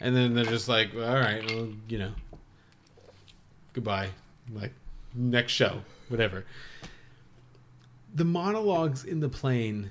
and 0.00 0.16
then 0.16 0.34
they're 0.34 0.44
just 0.44 0.68
like, 0.68 0.94
all 0.94 1.00
right, 1.00 1.44
well, 1.50 1.68
you 1.88 1.98
know, 1.98 2.12
goodbye, 3.72 4.08
like 4.52 4.72
next 5.14 5.52
show, 5.52 5.82
whatever. 6.08 6.44
The 8.14 8.24
monologues 8.24 9.04
in 9.04 9.20
the 9.20 9.28
plane 9.28 9.90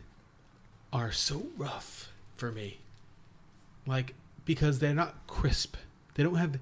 are 0.92 1.12
so 1.12 1.48
rough 1.58 2.12
for 2.38 2.52
me, 2.52 2.80
like 3.86 4.14
because 4.46 4.80
they're 4.80 4.96
not 4.96 5.16
crisp. 5.28 5.76
They 6.16 6.24
don't 6.24 6.36
have 6.36 6.58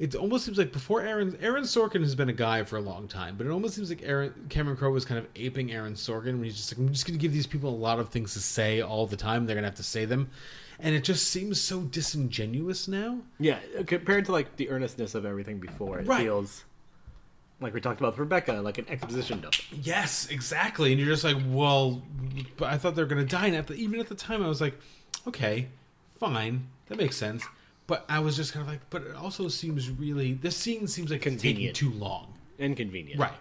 it 0.00 0.14
almost 0.16 0.46
seems 0.46 0.56
like 0.58 0.72
before 0.72 1.02
Aaron 1.02 1.36
Aaron 1.40 1.62
Sorkin 1.64 2.00
has 2.00 2.14
been 2.16 2.28
a 2.28 2.32
guy 2.32 2.64
for 2.64 2.76
a 2.78 2.80
long 2.80 3.06
time, 3.06 3.36
but 3.36 3.46
it 3.46 3.50
almost 3.50 3.74
seems 3.76 3.88
like 3.90 4.02
Aaron 4.02 4.32
Cameron 4.48 4.76
Crowe 4.76 4.90
was 4.90 5.04
kind 5.04 5.18
of 5.18 5.26
aping 5.36 5.70
Aaron 5.72 5.92
Sorkin 5.94 6.34
when 6.36 6.44
he's 6.44 6.56
just 6.56 6.72
like, 6.72 6.78
I'm 6.78 6.92
just 6.92 7.06
going 7.06 7.18
to 7.18 7.22
give 7.22 7.32
these 7.32 7.46
people 7.46 7.70
a 7.70 7.76
lot 7.76 7.98
of 8.00 8.08
things 8.08 8.32
to 8.32 8.40
say 8.40 8.80
all 8.80 9.06
the 9.06 9.16
time. 9.16 9.46
They're 9.46 9.54
going 9.54 9.62
to 9.64 9.68
have 9.68 9.76
to 9.76 9.82
say 9.82 10.06
them, 10.06 10.30
and 10.78 10.94
it 10.94 11.04
just 11.04 11.28
seems 11.28 11.60
so 11.60 11.82
disingenuous 11.82 12.88
now. 12.88 13.18
Yeah, 13.38 13.58
uh, 13.78 13.82
compared 13.84 14.24
to 14.24 14.32
like 14.32 14.56
the 14.56 14.70
earnestness 14.70 15.14
of 15.14 15.24
everything 15.26 15.58
before, 15.60 16.00
it 16.00 16.06
Right. 16.06 16.22
feels 16.22 16.64
like 17.60 17.74
we 17.74 17.80
talked 17.82 18.00
about 18.00 18.12
with 18.14 18.20
Rebecca, 18.20 18.54
like 18.54 18.78
an 18.78 18.86
exposition 18.88 19.42
dump. 19.42 19.54
Yes, 19.82 20.28
exactly. 20.30 20.92
And 20.92 20.98
you're 20.98 21.10
just 21.10 21.24
like, 21.24 21.36
well, 21.48 22.00
but 22.56 22.70
I 22.70 22.78
thought 22.78 22.94
they 22.94 23.02
were 23.02 23.08
going 23.08 23.20
to 23.26 23.30
die. 23.30 23.48
And 23.48 23.56
at 23.56 23.66
the, 23.66 23.74
even 23.74 24.00
at 24.00 24.08
the 24.08 24.14
time, 24.14 24.42
I 24.42 24.48
was 24.48 24.62
like, 24.62 24.78
okay, 25.28 25.68
fine, 26.18 26.68
that 26.86 26.96
makes 26.96 27.16
sense. 27.18 27.44
But 27.90 28.04
I 28.08 28.20
was 28.20 28.36
just 28.36 28.52
kind 28.52 28.62
of 28.62 28.68
like, 28.68 28.88
but 28.88 29.02
it 29.02 29.16
also 29.16 29.48
seems 29.48 29.90
really. 29.90 30.34
This 30.34 30.56
scene 30.56 30.86
seems 30.86 31.10
like 31.10 31.26
it's 31.26 31.42
taking 31.42 31.66
Convenient. 31.66 31.76
too 31.76 31.90
long. 31.90 32.32
Inconvenient. 32.56 33.18
Right. 33.18 33.32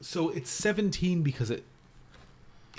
So 0.00 0.30
it's 0.30 0.50
17 0.50 1.22
because 1.22 1.52
it, 1.52 1.62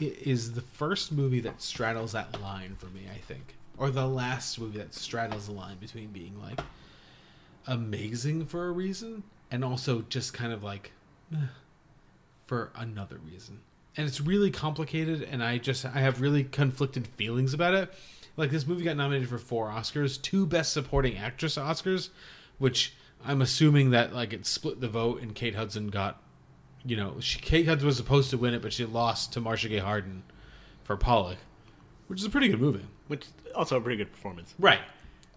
it 0.01 0.27
is 0.27 0.51
the 0.55 0.61
first 0.61 1.13
movie 1.13 1.39
that 1.39 1.61
straddles 1.61 2.11
that 2.11 2.41
line 2.41 2.75
for 2.77 2.87
me, 2.87 3.03
I 3.15 3.17
think. 3.17 3.55
Or 3.77 3.89
the 3.91 4.05
last 4.05 4.59
movie 4.59 4.79
that 4.79 4.93
straddles 4.93 5.45
the 5.45 5.53
line 5.53 5.77
between 5.77 6.09
being 6.09 6.37
like 6.41 6.59
amazing 7.67 8.45
for 8.45 8.67
a 8.67 8.71
reason 8.73 9.23
and 9.51 9.63
also 9.63 10.01
just 10.09 10.33
kind 10.33 10.51
of 10.51 10.65
like 10.65 10.91
eh, 11.33 11.37
for 12.45 12.71
another 12.75 13.21
reason. 13.31 13.61
And 13.95 14.05
it's 14.05 14.19
really 14.19 14.51
complicated 14.51 15.21
and 15.23 15.41
I 15.41 15.59
just 15.59 15.85
I 15.85 15.99
have 16.01 16.19
really 16.19 16.43
conflicted 16.43 17.07
feelings 17.07 17.53
about 17.53 17.73
it. 17.73 17.93
Like 18.35 18.51
this 18.51 18.65
movie 18.65 18.83
got 18.83 18.97
nominated 18.97 19.29
for 19.29 19.37
4 19.37 19.69
Oscars, 19.69 20.21
two 20.21 20.45
best 20.45 20.73
supporting 20.73 21.17
actress 21.17 21.55
Oscars, 21.57 22.09
which 22.57 22.93
I'm 23.25 23.41
assuming 23.41 23.91
that 23.91 24.13
like 24.13 24.33
it 24.33 24.45
split 24.45 24.81
the 24.81 24.87
vote 24.87 25.21
and 25.21 25.35
Kate 25.35 25.55
Hudson 25.55 25.89
got 25.89 26.19
you 26.85 26.97
know, 26.97 27.15
she, 27.19 27.39
Kate 27.39 27.65
Hudson 27.67 27.85
was 27.87 27.97
supposed 27.97 28.29
to 28.31 28.37
win 28.37 28.53
it, 28.53 28.61
but 28.61 28.73
she 28.73 28.85
lost 28.85 29.33
to 29.33 29.41
Marcia 29.41 29.69
Gay 29.69 29.77
Harden 29.79 30.23
for 30.83 30.97
Pollock, 30.97 31.37
which 32.07 32.19
is 32.19 32.25
a 32.25 32.29
pretty 32.29 32.49
good 32.49 32.59
movie. 32.59 32.85
Which 33.07 33.25
also 33.55 33.77
a 33.77 33.81
pretty 33.81 33.97
good 33.97 34.11
performance. 34.11 34.53
Right. 34.59 34.79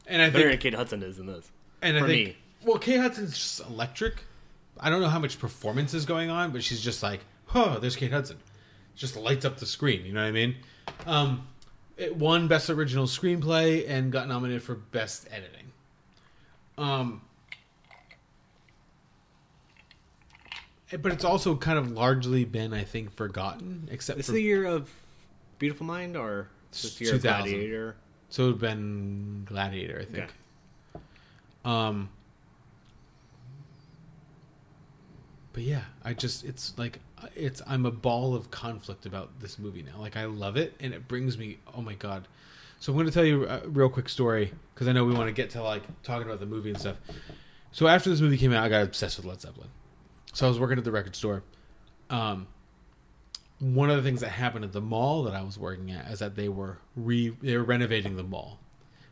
And 0.06 0.23
I 0.23 0.31
Better 0.31 0.51
think 0.51 0.60
Kate 0.60 0.74
Hudson 0.74 1.02
is 1.02 1.18
in 1.18 1.27
this. 1.27 1.51
and 1.82 1.97
I 1.97 2.01
for 2.01 2.06
think 2.06 2.28
me. 2.28 2.36
well, 2.64 2.78
Kate 2.78 2.98
Hudson's 3.01 3.35
just 3.35 3.60
electric. 3.68 4.24
I 4.78 4.90
don't 4.90 5.01
know 5.01 5.09
how 5.09 5.18
much 5.18 5.39
performance 5.39 5.94
is 5.94 6.05
going 6.05 6.31
on, 6.31 6.52
but 6.52 6.62
she's 6.62 6.81
just 6.81 7.02
like, 7.02 7.20
oh, 7.55 7.78
there's 7.78 7.97
Kate 7.97 8.12
Hudson. 8.12 8.39
Just 8.94 9.16
lights 9.16 9.44
up 9.44 9.59
the 9.59 9.66
screen. 9.66 10.05
You 10.05 10.12
know 10.12 10.23
what 10.23 10.28
I 10.28 10.32
mean? 10.32 10.56
Um, 11.06 11.47
it 11.97 12.16
won 12.16 12.48
Best 12.48 12.70
Original 12.70 13.06
Screenplay 13.06 13.89
and 13.89 14.12
got 14.12 14.28
nominated 14.28 14.62
for 14.62 14.74
Best 14.74 15.27
Editing. 15.31 15.73
Um, 16.78 17.23
but 21.01 21.12
it's 21.12 21.24
also 21.24 21.56
kind 21.56 21.78
of 21.78 21.90
largely 21.90 22.44
been, 22.44 22.73
I 22.73 22.85
think, 22.85 23.14
forgotten, 23.14 23.89
except 23.90 24.18
This 24.18 24.27
for 24.27 24.32
is 24.32 24.36
the 24.36 24.43
year 24.43 24.66
of 24.66 24.90
Beautiful 25.59 25.86
Mind 25.86 26.16
or 26.16 26.48
is 26.73 26.82
this 26.82 26.94
the 26.97 27.05
year 27.06 27.14
of 27.14 27.23
Gladiator? 27.23 27.97
So 28.28 28.43
it 28.43 28.47
would 28.47 28.52
have 28.52 28.60
been 28.60 29.43
Gladiator, 29.47 29.98
I 30.01 30.05
think. 30.05 30.32
Um, 31.64 32.10
but 35.52 35.62
yeah, 35.62 35.82
I 36.05 36.12
just 36.12 36.44
it's 36.44 36.74
like 36.77 37.01
it's 37.34 37.62
I'm 37.66 37.86
a 37.86 37.90
ball 37.90 38.34
of 38.34 38.51
conflict 38.51 39.06
about 39.06 39.40
this 39.40 39.59
movie 39.59 39.82
now. 39.82 40.01
Like 40.01 40.16
I 40.16 40.26
love 40.26 40.56
it, 40.56 40.74
and 40.80 40.93
it 40.93 41.09
brings 41.09 41.38
me 41.38 41.59
oh 41.76 41.82
my 41.82 41.94
god. 41.94 42.28
So 42.78 42.93
I'm 42.93 42.97
going 42.97 43.06
to 43.06 43.12
tell 43.12 43.24
you 43.24 43.48
a 43.48 43.66
real 43.68 43.88
quick 43.88 44.09
story 44.09 44.52
because 44.74 44.86
I 44.86 44.93
know 44.93 45.05
we 45.05 45.14
want 45.14 45.28
to 45.28 45.32
get 45.32 45.51
to 45.51 45.62
like 45.62 45.82
talking 46.02 46.26
about 46.26 46.40
the 46.40 46.47
movie 46.47 46.70
and 46.70 46.78
stuff. 46.78 46.97
So 47.72 47.86
after 47.88 48.10
this 48.10 48.20
movie 48.20 48.36
came 48.36 48.52
out, 48.52 48.64
I 48.64 48.68
got 48.68 48.82
obsessed 48.82 49.16
with 49.16 49.26
Led 49.26 49.40
Zeppelin. 49.40 49.68
So 50.34 50.47
I 50.47 50.48
was 50.48 50.60
working 50.60 50.78
at 50.78 50.84
the 50.84 50.93
record 50.93 51.16
store. 51.16 51.43
Um, 52.10 52.47
one 53.59 53.88
of 53.88 53.97
the 53.97 54.02
things 54.02 54.20
that 54.20 54.28
happened 54.28 54.64
at 54.64 54.72
the 54.72 54.80
mall 54.80 55.22
that 55.24 55.34
I 55.34 55.43
was 55.43 55.59
working 55.59 55.90
at 55.90 56.10
is 56.10 56.18
that 56.18 56.36
they 56.36 56.48
were 56.48 56.78
re 56.94 57.34
they 57.43 57.56
were 57.56 57.64
renovating 57.64 58.16
the 58.16 58.22
mall. 58.22 58.60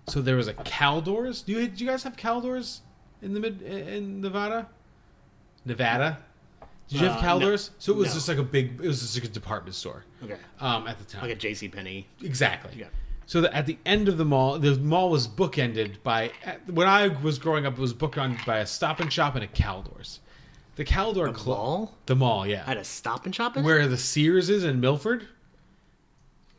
So 0.06 0.20
there 0.20 0.36
was 0.36 0.48
a 0.48 0.54
Caldors. 0.54 1.44
Do 1.44 1.52
you, 1.52 1.66
do 1.66 1.82
you 1.82 1.90
guys 1.90 2.02
have 2.02 2.16
Caldors 2.16 2.80
in 3.22 3.32
the 3.32 3.40
mid 3.40 3.62
in 3.62 4.20
Nevada? 4.20 4.68
Nevada. 5.64 6.18
Did 6.88 7.00
you 7.00 7.06
have 7.08 7.16
Uh, 7.18 7.38
no. 7.38 7.46
Caldors? 7.46 7.70
So 7.78 7.92
it 7.92 7.96
was 7.96 8.08
No. 8.08 8.14
just 8.14 8.28
like 8.28 8.38
a 8.38 8.42
big. 8.42 8.80
It 8.82 8.86
was 8.86 9.00
just 9.00 9.16
like 9.16 9.24
a 9.24 9.28
department 9.32 9.74
store. 9.74 10.04
Okay. 10.22 10.36
Um, 10.60 10.86
at 10.86 10.98
the 10.98 11.04
time, 11.04 11.22
Like 11.22 11.30
a 11.32 11.34
J.C. 11.36 11.68
Penney. 11.68 12.06
Exactly. 12.22 12.72
Yeah. 12.78 12.86
So 13.26 13.40
that 13.40 13.54
at 13.54 13.64
the 13.66 13.78
end 13.86 14.08
of 14.08 14.18
the 14.18 14.24
mall, 14.24 14.58
the 14.58 14.76
mall 14.76 15.08
was 15.10 15.26
bookended 15.26 16.02
by 16.02 16.30
at- 16.44 16.68
when 16.70 16.86
I 16.86 17.08
was 17.08 17.38
growing 17.38 17.64
up, 17.64 17.72
it 17.74 17.78
was 17.80 17.94
bookended 17.94 18.44
by 18.44 18.58
a 18.58 18.66
Stop 18.66 19.00
and 19.00 19.10
Shop 19.12 19.34
and 19.34 19.42
a 19.42 19.46
Caldors. 19.46 20.18
The 20.76 20.84
Caldor 20.84 21.28
The 21.28 21.32
clo- 21.32 21.54
mall? 21.56 21.94
The 22.06 22.16
mall, 22.16 22.46
yeah. 22.46 22.64
Had 22.64 22.76
a 22.76 22.84
Stop 22.84 23.24
and 23.24 23.34
Shop 23.34 23.56
in 23.56 23.62
it? 23.62 23.66
Where 23.66 23.86
the 23.86 23.96
Sears 23.96 24.50
is 24.50 24.62
in 24.64 24.78
Milford. 24.80 25.28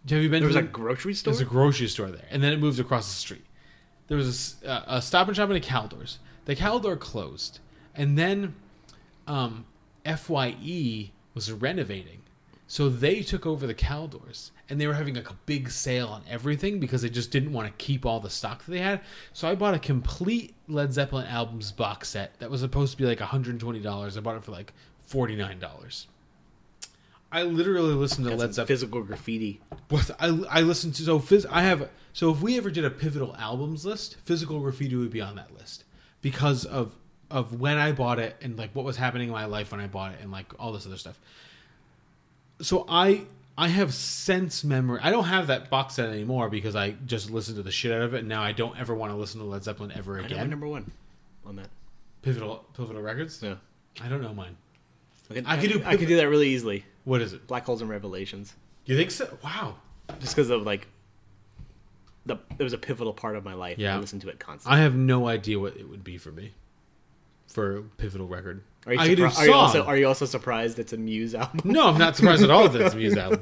Have 0.09 0.21
you 0.23 0.29
been? 0.29 0.41
There 0.41 0.49
to 0.51 0.55
was 0.55 0.55
the- 0.55 0.59
a 0.69 0.71
grocery 0.71 1.13
store? 1.13 1.33
There's 1.33 1.41
a 1.41 1.45
grocery 1.45 1.87
store 1.87 2.09
there, 2.09 2.25
and 2.31 2.41
then 2.43 2.53
it 2.53 2.59
moved 2.59 2.79
across 2.79 3.07
the 3.09 3.15
street. 3.15 3.45
There 4.07 4.17
was 4.17 4.27
a 4.27 4.29
s- 4.29 4.63
uh, 4.63 4.83
a, 4.87 5.01
Stop 5.01 5.27
and 5.27 5.35
Shop 5.35 5.49
and 5.49 5.57
a 5.57 5.61
Caldors. 5.61 6.17
The 6.45 6.55
Caldor 6.55 6.99
closed, 6.99 7.59
and 7.95 8.17
then 8.17 8.55
um, 9.27 9.65
Fye 10.05 11.11
was 11.33 11.51
renovating, 11.51 12.21
so 12.67 12.89
they 12.89 13.21
took 13.21 13.45
over 13.45 13.67
the 13.67 13.73
Caldors, 13.73 14.51
and 14.69 14.79
they 14.79 14.87
were 14.87 14.93
having 14.93 15.15
like 15.15 15.29
a 15.29 15.37
big 15.45 15.69
sale 15.69 16.07
on 16.07 16.23
everything 16.29 16.79
because 16.79 17.01
they 17.01 17.09
just 17.09 17.31
didn't 17.31 17.53
want 17.53 17.67
to 17.67 17.73
keep 17.83 18.05
all 18.05 18.19
the 18.19 18.29
stock 18.29 18.63
that 18.63 18.71
they 18.71 18.79
had. 18.79 19.01
So 19.33 19.47
I 19.47 19.55
bought 19.55 19.73
a 19.73 19.79
complete 19.79 20.53
Led 20.67 20.93
Zeppelin 20.93 21.27
albums 21.27 21.71
box 21.71 22.09
set 22.09 22.39
that 22.39 22.49
was 22.49 22.61
supposed 22.61 22.91
to 22.93 22.97
be 22.97 23.05
like 23.05 23.19
120 23.19 23.79
dollars. 23.79 24.17
I 24.17 24.21
bought 24.21 24.37
it 24.37 24.43
for 24.43 24.51
like 24.51 24.73
49 25.07 25.59
dollars. 25.59 26.07
I 27.31 27.43
literally 27.43 27.93
listened 27.93 28.25
to 28.25 28.31
Got 28.31 28.39
Led 28.39 28.53
Zeppelin. 28.53 28.67
physical 28.67 29.03
graffiti. 29.03 29.59
What 29.89 30.09
I 30.19 30.27
I 30.49 30.61
listened 30.61 30.95
to 30.95 31.03
so 31.03 31.19
phys, 31.19 31.45
I 31.49 31.63
have 31.63 31.89
so 32.13 32.31
if 32.31 32.41
we 32.41 32.57
ever 32.57 32.71
did 32.71 32.85
a 32.85 32.89
pivotal 32.89 33.35
albums 33.37 33.85
list, 33.85 34.15
physical 34.23 34.59
graffiti 34.61 34.95
would 34.95 35.11
be 35.11 35.21
on 35.21 35.35
that 35.35 35.53
list 35.53 35.83
because 36.21 36.65
of 36.65 36.95
of 37.31 37.59
when 37.59 37.77
I 37.77 37.91
bought 37.91 38.19
it 38.19 38.35
and 38.41 38.57
like 38.57 38.71
what 38.73 38.85
was 38.85 38.97
happening 38.97 39.27
in 39.27 39.33
my 39.33 39.45
life 39.45 39.71
when 39.71 39.79
I 39.81 39.87
bought 39.87 40.13
it 40.13 40.19
and 40.21 40.31
like 40.31 40.53
all 40.59 40.71
this 40.71 40.85
other 40.85 40.97
stuff. 40.97 41.19
So 42.61 42.85
I 42.87 43.23
I 43.57 43.67
have 43.69 43.93
sense 43.93 44.63
memory. 44.63 44.99
I 45.01 45.11
don't 45.11 45.25
have 45.25 45.47
that 45.47 45.69
box 45.69 45.95
set 45.95 46.09
anymore 46.09 46.49
because 46.49 46.75
I 46.75 46.91
just 47.05 47.29
listened 47.31 47.57
to 47.57 47.63
the 47.63 47.71
shit 47.71 47.91
out 47.91 48.01
of 48.01 48.13
it 48.13 48.19
and 48.19 48.27
now 48.29 48.43
I 48.43 48.51
don't 48.51 48.77
ever 48.79 48.93
want 48.93 49.11
to 49.11 49.17
listen 49.17 49.39
to 49.39 49.45
Led 49.45 49.63
Zeppelin 49.63 49.91
ever 49.95 50.17
I 50.17 50.21
know 50.21 50.25
again. 50.27 50.49
number 50.49 50.67
one 50.67 50.91
on 51.45 51.55
that. 51.57 51.67
Pivotal 52.21 52.65
Pivotal 52.75 53.01
Records? 53.01 53.41
Yeah. 53.41 53.55
I 54.01 54.07
don't 54.07 54.21
know 54.21 54.33
mine. 54.33 54.57
I 55.29 55.33
could, 55.33 55.45
I 55.47 55.57
could 55.57 55.71
do 55.71 55.83
I 55.85 55.97
could 55.97 56.07
do 56.07 56.17
that 56.17 56.29
really 56.29 56.49
easily. 56.49 56.85
What 57.05 57.21
is 57.21 57.33
it? 57.33 57.47
Black 57.47 57.65
holes 57.65 57.81
and 57.81 57.89
revelations. 57.89 58.53
You 58.85 58.95
think 58.95 59.11
so? 59.11 59.37
Wow. 59.43 59.75
Just 60.19 60.35
because 60.35 60.49
of 60.49 60.63
like 60.63 60.87
the 62.25 62.37
it 62.59 62.63
was 62.63 62.73
a 62.73 62.77
pivotal 62.77 63.13
part 63.13 63.35
of 63.35 63.43
my 63.43 63.53
life. 63.53 63.77
Yeah. 63.77 63.95
I 63.95 63.99
listened 63.99 64.21
to 64.23 64.29
it 64.29 64.39
constantly. 64.39 64.79
I 64.79 64.83
have 64.83 64.95
no 64.95 65.27
idea 65.27 65.59
what 65.59 65.77
it 65.77 65.87
would 65.89 66.03
be 66.03 66.17
for 66.17 66.31
me. 66.31 66.53
For 67.47 67.83
pivotal 67.97 68.27
record. 68.27 68.63
Are 68.85 68.93
you, 68.93 68.99
surpri- 69.17 69.37
are 69.37 69.45
you 69.45 69.53
also 69.53 69.83
are 69.85 69.97
you 69.97 70.07
also 70.07 70.25
surprised 70.25 70.77
it's 70.77 70.93
a 70.93 70.97
Muse 70.97 71.33
album? 71.33 71.61
No, 71.63 71.87
I'm 71.87 71.97
not 71.97 72.15
surprised 72.15 72.43
at 72.43 72.51
all 72.51 72.67
that 72.69 72.81
it's 72.81 72.93
a 72.93 72.97
Muse 72.97 73.17
album. 73.17 73.41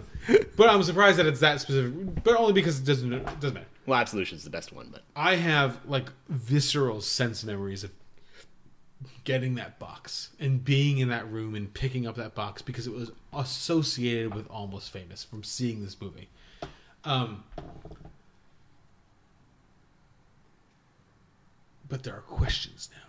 But 0.55 0.69
I'm 0.69 0.83
surprised 0.83 1.17
that 1.19 1.25
it's 1.25 1.41
that 1.41 1.59
specific. 1.59 2.23
But 2.23 2.37
only 2.37 2.53
because 2.53 2.79
it 2.79 2.85
doesn't 2.85 3.11
it 3.11 3.39
doesn't 3.39 3.55
matter. 3.55 3.67
Well, 3.85 3.99
Absolution's 3.99 4.43
the 4.45 4.49
best 4.49 4.71
one, 4.71 4.89
but 4.91 5.03
I 5.15 5.35
have 5.35 5.79
like 5.85 6.09
visceral 6.29 7.01
sense 7.01 7.43
memories 7.43 7.83
of 7.83 7.91
getting 9.25 9.55
that 9.55 9.79
box 9.79 10.29
and 10.39 10.63
being 10.63 10.99
in 10.99 11.09
that 11.09 11.29
room 11.29 11.55
and 11.55 11.73
picking 11.73 12.07
up 12.07 12.15
that 12.15 12.35
box 12.35 12.61
because 12.61 12.87
it 12.87 12.93
was 12.93 13.11
associated 13.33 14.33
with 14.33 14.49
Almost 14.49 14.91
Famous 14.91 15.23
from 15.25 15.43
seeing 15.43 15.83
this 15.83 15.99
movie. 15.99 16.29
Um, 17.03 17.43
but 21.89 22.03
there 22.03 22.15
are 22.15 22.21
questions 22.21 22.89
now, 22.95 23.02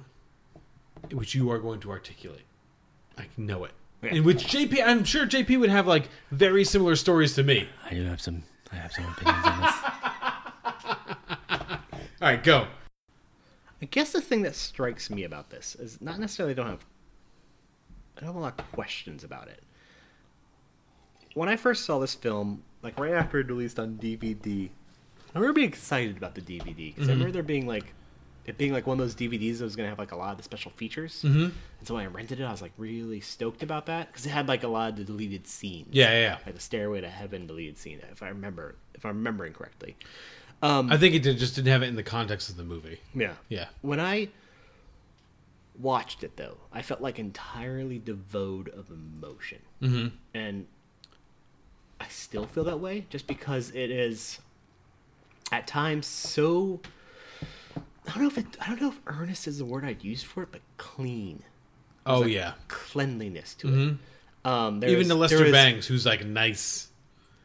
which 1.13 1.35
you 1.35 1.51
are 1.51 1.59
going 1.59 1.81
to 1.81 1.91
articulate. 1.91 2.43
I 3.19 3.27
know 3.37 3.65
it. 3.65 3.73
Yeah. 4.03 4.15
In 4.15 4.25
which 4.25 4.45
JP, 4.47 4.83
I'm 4.85 5.05
sure 5.05 5.27
JP 5.27 5.61
would 5.61 5.71
have 5.71 5.87
like 5.87 6.09
very 6.31 6.65
similar 6.65 6.97
stories 6.97 7.35
to 7.35 7.43
me. 7.43 7.69
I 7.85 7.95
do 7.95 8.05
have 8.05 8.21
some. 8.21 8.43
I 8.73 8.77
have 8.77 8.93
some 8.93 9.05
opinions 9.07 9.47
on 9.47 9.61
this. 9.63 9.75
All 12.21 12.29
right, 12.31 12.43
go. 12.43 12.67
I 13.83 13.87
guess 13.87 14.13
the 14.13 14.21
thing 14.21 14.43
that 14.43 14.55
strikes 14.55 15.11
me 15.11 15.25
about 15.25 15.51
this 15.51 15.75
is 15.77 16.01
not 16.01 16.19
necessarily 16.19 16.53
I 16.53 16.55
don't 16.55 16.67
have 16.69 16.85
I 18.17 18.21
don't 18.21 18.29
have 18.29 18.37
a 18.37 18.41
lot 18.41 18.59
of 18.59 18.73
questions 18.73 19.25
about 19.25 19.49
it. 19.49 19.63
When 21.35 21.49
I 21.49 21.57
first 21.57 21.85
saw 21.85 21.99
this 21.99 22.15
film, 22.15 22.63
like 22.83 22.99
right 22.99 23.13
after 23.13 23.41
it 23.41 23.49
released 23.49 23.79
on 23.79 23.97
DVD, 23.97 24.69
I 25.35 25.39
remember 25.39 25.53
being 25.55 25.69
excited 25.69 26.17
about 26.17 26.35
the 26.35 26.41
DVD 26.41 26.95
because 26.95 27.09
I 27.09 27.13
Mhm. 27.13 27.15
remember 27.15 27.33
there 27.33 27.43
being 27.43 27.67
like 27.67 27.93
it 28.47 28.59
being 28.59 28.73
like 28.73 28.87
one 28.87 29.01
of 29.01 29.05
those 29.05 29.15
DVDs 29.15 29.59
that 29.59 29.65
was 29.65 29.75
gonna 29.77 29.89
have 29.89 29.99
like 29.99 30.13
a 30.13 30.17
lot 30.17 30.33
of 30.33 30.37
the 30.37 30.43
special 30.43 30.71
features. 30.73 31.23
Mhm. 31.23 31.45
And 31.79 31.89
so 31.89 31.95
when 31.95 32.03
I 32.05 32.07
rented 32.07 32.41
it, 32.41 32.45
I 32.45 32.51
was 32.51 32.61
like 32.63 32.73
really 32.77 33.21
stoked 33.21 33.63
about 33.63 33.87
that 33.87 34.09
because 34.09 34.27
it 34.27 34.31
had 34.31 34.49
like 34.49 34.63
a 34.65 34.69
lot 34.69 34.91
of 34.91 34.97
the 34.97 35.05
deleted 35.05 35.47
scenes. 35.47 35.89
Yeah, 35.93 36.11
yeah, 36.11 36.21
yeah. 36.21 36.39
Like 36.45 36.55
the 36.55 36.61
Stairway 36.61 37.01
to 37.01 37.09
Heaven 37.09 37.47
deleted 37.47 37.79
scene, 37.79 38.01
if 38.13 38.23
I 38.23 38.29
remember, 38.29 38.75
if 38.95 39.05
I'm 39.07 39.17
remembering 39.17 39.53
correctly. 39.55 39.97
Um, 40.63 40.91
I 40.93 40.97
think 40.97 41.15
it 41.15 41.23
did, 41.23 41.37
just 41.39 41.55
didn't 41.57 41.69
have 41.73 41.83
it 41.83 41.89
in 41.89 41.97
the 41.97 42.03
context 42.03 42.49
of 42.51 42.57
the 42.57 42.65
movie. 42.65 43.01
yeah. 43.15 43.35
Yeah. 43.49 43.67
When 43.83 44.01
I 44.01 44.29
watched 45.79 46.23
it 46.23 46.37
though, 46.37 46.57
I 46.73 46.83
felt 46.83 47.01
like 47.01 47.19
entirely 47.19 47.99
devoid 47.99 48.69
of 48.69 48.91
emotion. 48.91 49.59
Mhm. 49.83 50.13
And 50.33 50.67
I 52.01 52.09
still 52.09 52.47
feel 52.47 52.65
that 52.65 52.79
way 52.81 53.07
just 53.11 53.27
because 53.27 53.71
it 53.71 53.91
is 53.91 54.39
at 55.51 55.67
times 55.67 56.07
so 56.07 56.81
I 58.07 58.11
don't 58.13 58.23
know 58.23 58.29
if 58.29 58.39
it, 58.39 58.47
I 58.61 58.69
don't 58.69 58.81
know 58.83 58.89
if 58.89 59.01
earnest 59.07 59.47
is 59.49 59.59
the 59.59 59.65
word 59.65 59.85
I'd 59.85 60.05
use 60.05 60.23
for 60.23 60.43
it, 60.43 60.51
but 60.53 60.61
clean. 60.77 61.39
There's 62.07 62.19
Oh, 62.21 62.23
a 62.25 62.29
yeah. 62.29 62.53
cleanliness 62.69 63.55
to 63.55 63.67
Mhm. 63.69 63.93
it. 64.45 64.47
Um, 64.47 64.77
Even 64.85 65.01
is- 65.01 65.09
to 65.09 65.15
Lester 65.15 65.45
is- 65.47 65.53
Bangs, 65.53 65.87
who's 65.87 66.05
like 66.05 66.25
nice. 66.25 66.89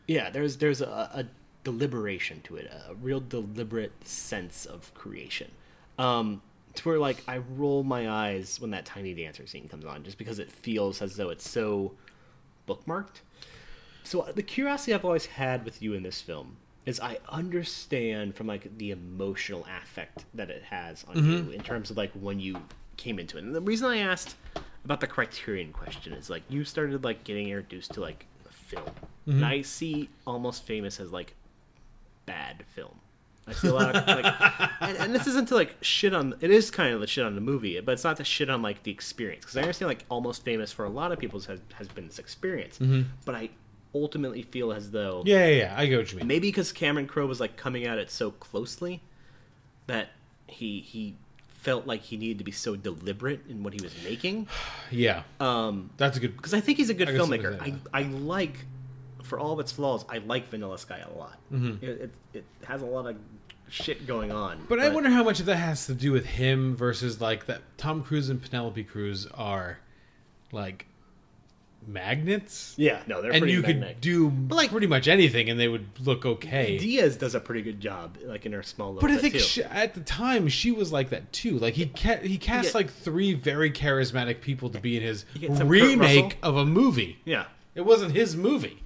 yeah, 0.08 0.30
there's 0.30 0.58
there's 0.58 0.82
a, 0.82 0.86
a 1.14 1.26
deliberation 1.64 2.42
to 2.42 2.58
it, 2.58 2.70
a 2.90 2.94
real 2.96 3.20
deliberate 3.22 3.94
sense 4.06 4.66
of 4.66 4.94
creation. 4.96 5.50
Um, 5.98 6.42
to 6.76 6.88
where 6.90 7.00
like 7.00 7.24
I 7.28 7.38
roll 7.38 7.84
my 7.84 8.10
eyes 8.10 8.60
when 8.60 8.72
that 8.72 8.86
tiny 8.86 9.14
dancer 9.14 9.48
scene 9.48 9.68
comes 9.70 9.86
on, 9.86 10.04
just 10.04 10.18
because 10.18 10.40
it 10.40 10.52
feels 10.52 11.02
as 11.02 11.16
though 11.16 11.30
it's 11.30 11.50
so 11.50 11.94
bookmarked. 12.68 13.22
So 14.04 14.22
uh, 14.22 14.32
the 14.34 14.44
curiosity 14.44 14.94
I've 14.94 15.06
always 15.06 15.26
had 15.26 15.64
with 15.66 15.82
you 15.82 15.94
in 15.94 16.04
this 16.04 16.22
film 16.22 16.58
is 16.90 17.00
I 17.00 17.20
understand 17.30 18.36
from 18.36 18.48
like 18.48 18.76
the 18.78 18.92
emotional 18.92 19.66
affect 19.82 20.26
that 20.34 20.50
it 20.50 20.64
has 20.64 21.06
on 21.08 21.16
Mhm. 21.16 21.46
you 21.46 21.52
in 21.52 21.62
terms 21.62 21.92
of 21.92 21.98
like 21.98 22.12
when 22.14 22.40
you 22.40 22.62
came 22.98 23.20
into 23.20 23.38
it. 23.38 23.44
And 23.44 23.54
the 23.56 23.62
reason 23.62 23.88
I 23.88 23.98
asked 23.98 24.36
about 24.84 25.00
the 25.00 25.08
criterion 25.08 25.72
question 25.72 26.14
is 26.14 26.30
like 26.30 26.44
you 26.50 26.64
started 26.66 27.04
like 27.04 27.24
getting 27.24 27.48
introduced 27.48 27.94
to 27.94 28.02
like 28.02 28.26
film. 28.52 28.86
Mhm. 29.28 29.34
And 29.34 29.46
I 29.46 29.62
see 29.62 30.10
almost 30.26 30.66
famous 30.66 31.00
as 31.00 31.12
like 31.12 31.36
bad 32.26 32.64
film. 32.68 33.00
I 33.48 33.54
see 33.54 33.68
a 33.68 33.74
lot 33.74 33.96
of 33.96 34.08
like, 34.08 34.26
and, 34.82 34.98
and 34.98 35.16
this 35.16 35.26
isn't 35.28 35.48
to 35.50 35.56
like 35.56 35.76
shit 35.82 36.14
on. 36.14 36.36
It 36.42 36.52
is 36.52 36.70
kind 36.72 36.94
of 36.94 37.02
the 37.02 37.08
shit 37.08 37.24
on 37.26 37.36
the 37.36 37.42
movie, 37.42 37.80
but 37.82 37.94
it's 37.94 38.04
not 38.04 38.18
the 38.18 38.24
shit 38.24 38.50
on 38.50 38.62
like 38.62 38.84
the 38.84 38.92
experience 38.92 39.46
because 39.46 39.58
I 39.58 39.62
understand 39.62 39.90
like 39.90 40.06
almost 40.10 40.44
famous 40.44 40.72
for 40.72 40.86
a 40.86 40.90
lot 40.90 41.12
of 41.12 41.20
people 41.20 41.40
has 41.42 41.60
has 41.74 41.88
been 41.88 42.08
this 42.08 42.20
experience, 42.20 42.78
Mhm. 42.80 43.06
but 43.26 43.36
I 43.36 43.50
ultimately 43.96 44.42
feel 44.44 44.72
as 44.72 44.92
though 44.92 45.24
Yeah, 45.26 45.48
yeah, 45.48 45.56
yeah. 45.58 45.74
I 45.78 45.86
get 45.88 45.98
what 45.98 46.12
you 46.12 46.18
mean. 46.20 46.28
maybe 46.28 46.48
because 46.50 46.72
Cameron 46.72 47.08
Crowe 47.08 47.26
was 47.26 47.40
like 47.40 47.58
coming 47.58 47.86
at 47.86 47.98
it 47.98 48.12
so 48.12 48.32
closely 48.32 49.02
that 49.88 50.10
he 50.48 50.80
he 50.82 51.16
felt 51.48 51.86
like 51.86 52.02
he 52.02 52.16
needed 52.16 52.38
to 52.38 52.44
be 52.44 52.52
so 52.52 52.76
deliberate 52.76 53.42
in 53.50 53.64
what 53.64 53.74
he 53.74 53.82
was 53.82 53.94
making. 54.04 54.48
Yeah. 54.92 55.22
Um, 55.40 55.90
That's 55.98 56.18
a 56.18 56.20
good. 56.20 56.36
because 56.36 56.54
I 56.54 56.62
think 56.62 56.78
he's 56.80 56.90
a 56.90 56.94
good 56.96 57.10
I 57.10 57.12
guess 57.14 57.22
filmmaker. 57.22 57.62
I, 57.62 58.00
I 58.00 58.04
like, 58.04 58.66
for 59.24 59.38
all 59.38 59.54
of 59.54 59.60
its 59.60 59.72
flaws, 59.72 60.04
I 60.10 60.18
like 60.20 60.48
Vanilla 60.48 60.80
Sky 60.80 61.00
a 61.00 61.16
lot. 61.18 61.38
Mhm. 61.54 61.84
It, 61.84 61.90
it 62.02 62.14
it 62.34 62.46
has 62.66 62.82
a 62.82 62.86
lot 62.86 63.06
of 63.08 63.16
shit 63.68 64.08
going 64.08 64.32
on. 64.32 64.66
But, 64.68 64.80
I 64.80 64.90
wonder 64.90 65.10
how 65.12 65.24
much 65.24 65.40
of 65.40 65.46
that 65.46 65.58
has 65.58 65.86
to 65.88 65.94
do 65.94 66.12
with 66.12 66.26
him 66.26 66.76
versus 66.76 67.22
like 67.22 67.46
that 67.46 67.62
Tom 67.78 68.02
Cruise 68.04 68.30
and 68.30 68.42
Penelope 68.42 68.84
Cruz 68.86 69.28
are 69.28 69.78
like 70.52 70.88
magnets. 71.92 72.74
Yeah, 72.78 73.02
no, 73.08 73.22
they're 73.22 73.32
and 73.32 73.40
pretty 73.42 73.54
you 73.54 73.62
magnetic. 73.62 73.96
could 73.96 74.02
do 74.02 74.32
like- 74.50 74.70
pretty 74.72 74.88
much 74.88 75.08
anything 75.08 75.50
and 75.50 75.60
they 75.60 75.68
would 75.68 75.86
look 76.00 76.26
okay. 76.26 76.78
Diaz 76.78 77.18
does 77.18 77.36
a 77.36 77.40
pretty 77.40 77.62
good 77.62 77.80
job, 77.82 78.18
like 78.24 78.46
in 78.46 78.54
her 78.54 78.64
small. 78.64 78.94
Little 78.94 79.08
But 79.08 79.16
I 79.16 79.20
think 79.20 79.34
too. 79.34 79.40
she, 79.40 79.64
at 79.64 79.94
the 79.94 80.02
time 80.02 80.48
she 80.48 80.72
was 80.72 80.92
like 80.92 81.10
that 81.10 81.32
too. 81.34 81.60
Like 81.60 81.74
he 81.74 81.88
ca- 81.88 82.22
he 82.22 82.38
cast 82.38 82.70
Yeah. 82.74 82.78
like 82.80 82.92
three 82.92 83.34
very 83.34 83.72
charismatic 83.72 84.42
people 84.42 84.70
to 84.70 84.80
be 84.80 84.98
in 84.98 85.04
his 85.04 85.26
You 85.34 85.42
get 85.42 85.50
some 85.58 85.68
Kurt 85.68 85.82
remake 85.82 86.38
of 86.44 86.56
a 86.58 86.66
movie. 86.66 87.20
Yeah. 87.26 87.46
It 87.76 87.82
wasn't 87.82 88.14
his 88.16 88.36
movie. 88.36 88.80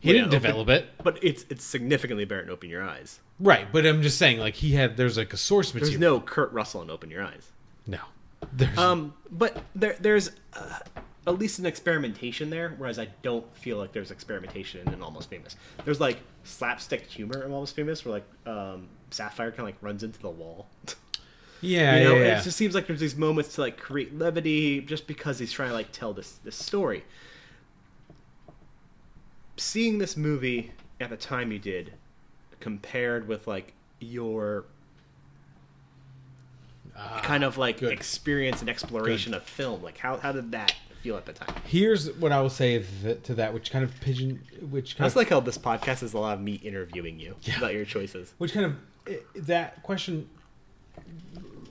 He 0.00 0.10
Well, 0.10 0.18
didn't 0.18 0.30
develop 0.30 0.68
open- 0.68 0.74
it. 0.74 0.86
but 1.02 1.18
it's 1.22 1.44
it's 1.48 1.64
significantly 1.64 2.24
better 2.24 2.42
than 2.42 2.50
Open 2.50 2.68
Your 2.70 2.82
Eyes. 2.82 3.20
Right, 3.40 3.66
but 3.72 3.84
I'm 3.86 4.02
just 4.02 4.18
saying 4.18 4.38
like 4.38 4.54
he 4.54 4.72
had 4.72 4.96
there's 4.96 5.16
like 5.18 5.32
a 5.32 5.36
source 5.36 5.72
material. 5.74 5.90
There's 5.90 6.00
no 6.00 6.20
Kurt 6.20 6.52
Russell 6.52 6.82
in 6.82 6.90
Open 6.90 7.10
Your 7.10 7.22
Eyes. 7.22 7.50
No. 7.86 7.98
There's 8.52 8.76
Um, 8.78 9.14
but 9.30 9.62
there 9.74 9.96
there's 9.98 10.30
uh, 10.54 10.78
at 11.26 11.38
least 11.38 11.58
an 11.58 11.66
experimentation 11.66 12.50
there, 12.50 12.74
whereas 12.78 12.98
I 12.98 13.08
don't 13.22 13.54
feel 13.56 13.78
like 13.78 13.92
there's 13.92 14.10
experimentation 14.10 14.88
in 14.92 15.02
Almost 15.02 15.28
Famous. 15.28 15.56
There's 15.84 16.00
like 16.00 16.18
slapstick 16.44 17.06
humor 17.06 17.42
in 17.42 17.52
Almost 17.52 17.74
Famous, 17.74 18.04
where 18.04 18.14
like 18.14 18.24
um, 18.46 18.88
Sapphire 19.10 19.50
kind 19.50 19.60
of 19.60 19.66
like 19.66 19.82
runs 19.82 20.02
into 20.02 20.20
the 20.20 20.30
wall. 20.30 20.68
Yeah, 21.62 21.96
you 21.96 22.04
know, 22.04 22.16
yeah, 22.16 22.24
yeah. 22.24 22.38
it 22.38 22.44
just 22.44 22.58
seems 22.58 22.74
like 22.74 22.86
there's 22.86 23.00
these 23.00 23.16
moments 23.16 23.54
to 23.54 23.62
like 23.62 23.78
create 23.78 24.16
levity, 24.16 24.82
just 24.82 25.06
because 25.06 25.38
he's 25.38 25.50
trying 25.50 25.70
to 25.70 25.74
like 25.74 25.90
tell 25.90 26.12
this 26.12 26.32
this 26.44 26.54
story. 26.54 27.02
Seeing 29.56 29.96
this 29.96 30.18
movie 30.18 30.72
at 31.00 31.08
the 31.08 31.16
time 31.16 31.50
you 31.50 31.58
did, 31.58 31.94
compared 32.60 33.26
with 33.26 33.46
like 33.46 33.72
your 34.00 34.66
kind 37.22 37.42
of 37.42 37.56
like 37.56 37.82
experience 37.82 38.60
and 38.60 38.68
exploration 38.68 39.32
Good. 39.32 39.38
of 39.38 39.44
film, 39.44 39.82
like 39.82 39.96
how 39.96 40.18
how 40.18 40.32
did 40.32 40.52
that 40.52 40.74
feel 41.06 41.16
at 41.16 41.24
the 41.26 41.32
time? 41.32 41.54
Here's 41.64 42.12
what 42.14 42.32
I 42.32 42.40
will 42.40 42.50
say 42.50 42.84
th- 43.02 43.22
to 43.24 43.34
that, 43.34 43.54
which 43.54 43.70
kind 43.70 43.84
of 43.84 43.98
pigeon, 44.00 44.42
which 44.70 44.96
kind 44.96 45.04
That's 45.04 45.14
of, 45.14 45.16
like 45.18 45.28
how 45.28 45.40
this 45.40 45.56
podcast 45.56 46.02
is 46.02 46.14
a 46.14 46.18
lot 46.18 46.34
of 46.34 46.40
me 46.40 46.54
interviewing 46.54 47.20
you 47.20 47.36
about 47.56 47.74
your 47.74 47.84
choices. 47.84 48.34
which 48.38 48.52
kind 48.52 48.66
of 48.66 49.46
that 49.46 49.82
question 49.84 50.28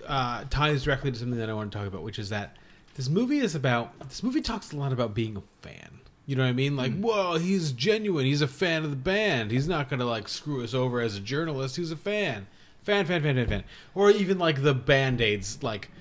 uh, 0.08 0.46
ties 0.50 0.84
directly 0.84 1.12
to 1.12 1.18
something 1.18 1.38
that 1.38 1.50
I 1.50 1.54
want 1.54 1.72
to 1.72 1.78
talk 1.78 1.88
about, 1.88 2.04
which 2.04 2.18
is 2.18 2.30
that 2.30 2.56
this 2.96 3.10
movie 3.10 3.40
is 3.40 3.56
about 3.56 3.98
this 4.08 4.24
movie 4.24 4.42
talks 4.42 4.72
a 4.72 4.78
lot 4.78 4.94
about 4.94 5.14
being 5.14 5.36
a 5.36 5.44
fan. 5.62 6.00
You 6.28 6.36
know 6.36 6.44
what 6.44 6.50
I 6.50 6.54
mean? 6.54 6.76
Like, 6.76 6.98
whoa, 6.98 7.38
he's 7.38 7.72
genuine. 7.72 8.26
He's 8.26 8.42
a 8.42 8.48
fan 8.48 8.84
of 8.84 8.90
the 8.90 8.96
band. 8.96 9.52
He's 9.52 9.68
not 9.68 9.90
gonna 9.90 10.06
like 10.06 10.28
screw 10.30 10.64
us 10.64 10.74
over 10.74 11.02
as 11.02 11.18
a 11.18 11.20
journalist. 11.20 11.76
He's 11.76 11.92
a 11.92 11.98
fan, 11.98 12.48
fan, 12.84 13.06
fan, 13.06 13.22
fan, 13.22 13.36
fan, 13.36 13.48
fan. 13.48 13.64
Or 13.94 14.10
even 14.10 14.40
like 14.40 14.64
the 14.64 14.74
band 14.74 15.20
aids, 15.20 15.62
like, 15.62 15.92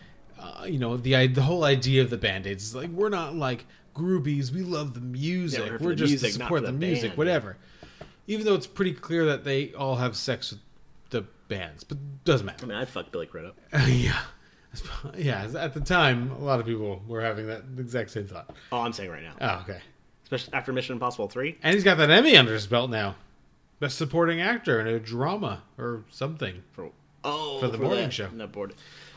uh, 0.44 0.64
you 0.64 0.78
know, 0.78 0.96
the 0.96 1.26
the 1.26 1.42
whole 1.42 1.64
idea 1.64 2.02
of 2.02 2.10
the 2.10 2.16
band 2.16 2.46
aids 2.46 2.64
is 2.64 2.74
like 2.74 2.90
we're 2.90 3.08
not 3.08 3.34
like 3.34 3.66
groupies. 3.94 4.50
We 4.52 4.62
love 4.62 4.94
the 4.94 5.00
music. 5.00 5.60
we're 5.60 5.78
we're 5.78 5.90
the 5.90 5.96
just 5.96 6.10
music, 6.10 6.32
to 6.32 6.38
support 6.38 6.62
the, 6.62 6.68
the 6.68 6.72
music, 6.72 7.10
band, 7.10 7.18
whatever. 7.18 7.56
Even 8.26 8.46
though 8.46 8.54
it's 8.54 8.66
pretty 8.66 8.92
clear 8.92 9.26
that 9.26 9.44
they 9.44 9.72
all 9.74 9.96
have 9.96 10.16
sex 10.16 10.50
with 10.50 10.60
the 11.10 11.26
bands, 11.48 11.84
but 11.84 11.98
doesn't 12.24 12.46
matter. 12.46 12.64
I 12.64 12.68
mean, 12.68 12.78
i 12.78 12.84
fucked 12.84 13.12
Billy 13.12 13.26
Crudup. 13.26 13.56
yeah. 13.88 14.20
Yeah, 15.16 15.46
at 15.56 15.72
the 15.72 15.80
time, 15.80 16.32
a 16.32 16.42
lot 16.42 16.58
of 16.58 16.66
people 16.66 17.00
were 17.06 17.20
having 17.20 17.46
that 17.46 17.62
exact 17.78 18.10
same 18.10 18.26
thought. 18.26 18.52
Oh, 18.72 18.80
I'm 18.80 18.92
saying 18.92 19.08
right 19.08 19.22
now. 19.22 19.34
Oh, 19.40 19.60
okay. 19.62 19.80
Especially 20.24 20.52
after 20.52 20.72
Mission 20.72 20.94
Impossible 20.94 21.28
Three. 21.28 21.56
And 21.62 21.74
he's 21.74 21.84
got 21.84 21.96
that 21.98 22.10
Emmy 22.10 22.36
under 22.36 22.52
his 22.52 22.66
belt 22.66 22.90
now. 22.90 23.14
Best 23.78 23.96
supporting 23.96 24.40
actor 24.40 24.80
in 24.80 24.88
a 24.88 24.98
drama 24.98 25.62
or 25.78 26.02
something. 26.10 26.64
For, 26.72 26.90
oh, 27.22 27.60
For 27.60 27.68
the 27.68 27.78
morning 27.78 28.06
that- 28.06 28.12
show. 28.12 28.28
That 28.32 28.50
board. 28.50 28.74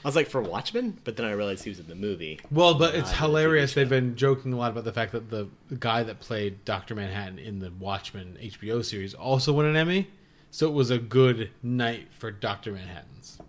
I 0.07 0.09
was 0.09 0.15
like 0.15 0.29
for 0.29 0.41
Watchmen, 0.41 0.97
but 1.03 1.17
then 1.17 1.25
I 1.25 1.34
realized 1.34 1.65
he 1.65 1.69
was 1.69 1.81
in 1.81 1.88
the 1.88 1.93
movie. 1.93 2.39
Well, 2.49 2.75
but 2.75 2.95
it's 2.95 3.09
in 3.09 3.17
the 3.17 3.21
hilarious. 3.23 3.73
They've 3.73 3.89
been 3.89 4.15
joking 4.15 4.53
a 4.53 4.55
lot 4.55 4.71
about 4.71 4.85
the 4.85 4.93
fact 4.93 5.11
that 5.11 5.29
the, 5.29 5.49
guy 5.79 6.01
that 6.03 6.21
played 6.21 6.63
Dr. 6.63 6.95
Manhattan 6.95 7.38
in 7.38 7.59
the 7.59 7.73
Watchmen 7.77 8.38
HBO 8.41 8.85
series 8.85 9.13
also 9.13 9.51
won 9.51 9.65
an 9.65 9.75
Emmy. 9.75 10.07
So 10.49 10.65
it 10.65 10.71
was 10.71 10.91
a 10.91 10.97
good 10.97 11.51
night 11.61 12.07
for 12.13 12.31
Dr. 12.31 12.71
Manhattans. 12.71 13.39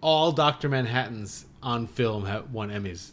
All 0.00 0.30
Dr. 0.30 0.68
Manhattans 0.68 1.46
on 1.64 1.88
film 1.88 2.26
have 2.26 2.52
won 2.52 2.70
Emmys 2.70 3.10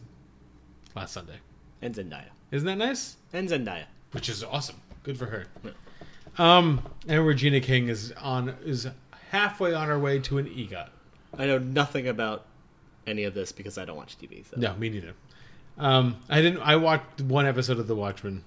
last 0.96 1.14
Sunday. 1.14 1.40
and 1.82 1.96
Zendaya. 1.96 2.30
Isn't 2.52 2.68
that 2.68 2.78
nice? 2.78 3.18
And 3.34 3.50
Zendaya. 3.50 3.86
Which 4.12 4.30
is 4.30 4.44
awesome. 4.44 4.80
Good 5.02 5.18
for 5.18 5.26
her. 5.26 5.48
Um, 6.38 6.88
and 7.08 7.26
Regina 7.26 7.62
King 7.62 7.88
is 7.88 8.12
on 8.12 8.50
is 8.64 8.88
halfway 9.32 9.74
on 9.74 9.88
her 9.88 9.98
way 9.98 10.20
to 10.20 10.38
an 10.38 10.46
EGOT. 10.46 10.90
I 11.38 11.46
know 11.46 11.58
nothing 11.58 12.08
about 12.08 12.46
any 13.06 13.24
of 13.24 13.34
this 13.34 13.52
because 13.52 13.78
I 13.78 13.86
don't 13.86 13.98
watch 13.98 14.18
TV. 14.18 14.46
So. 14.50 14.58
No, 14.58 14.76
me 14.76 14.90
neither. 14.90 15.14
Um, 15.78 16.18
I 16.30 16.42
didn't. 16.42 16.62
I 16.62 16.76
watched 16.76 17.22
one 17.22 17.46
episode 17.46 17.80
of 17.80 17.88
The 17.88 17.96
Watchmen. 17.96 18.44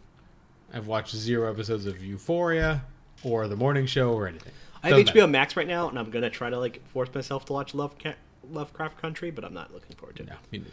I've 0.73 0.87
watched 0.87 1.15
zero 1.15 1.51
episodes 1.51 1.87
of 1.87 2.03
Euphoria 2.03 2.83
or 3.25 3.49
The 3.49 3.57
Morning 3.57 3.87
Show 3.87 4.13
or 4.13 4.27
anything. 4.27 4.53
I 4.83 4.89
have 4.89 4.99
HBO 4.99 5.15
matter. 5.15 5.27
Max 5.29 5.57
right 5.57 5.67
now, 5.67 5.89
and 5.89 5.99
I'm 5.99 6.11
gonna 6.11 6.31
try 6.31 6.51
to 6.51 6.59
like 6.59 6.87
force 6.89 7.13
myself 7.15 7.45
to 7.47 7.53
watch 7.53 7.75
Love 7.75 7.99
Ca- 7.99 8.15
Lovecraft 8.51 9.01
Country, 9.01 9.31
but 9.31 9.45
I'm 9.45 9.55
not 9.55 9.73
looking 9.73 9.97
forward 9.97 10.17
to 10.17 10.23
it. 10.23 10.29
No, 10.29 10.37
me 10.51 10.59
neither. 10.59 10.71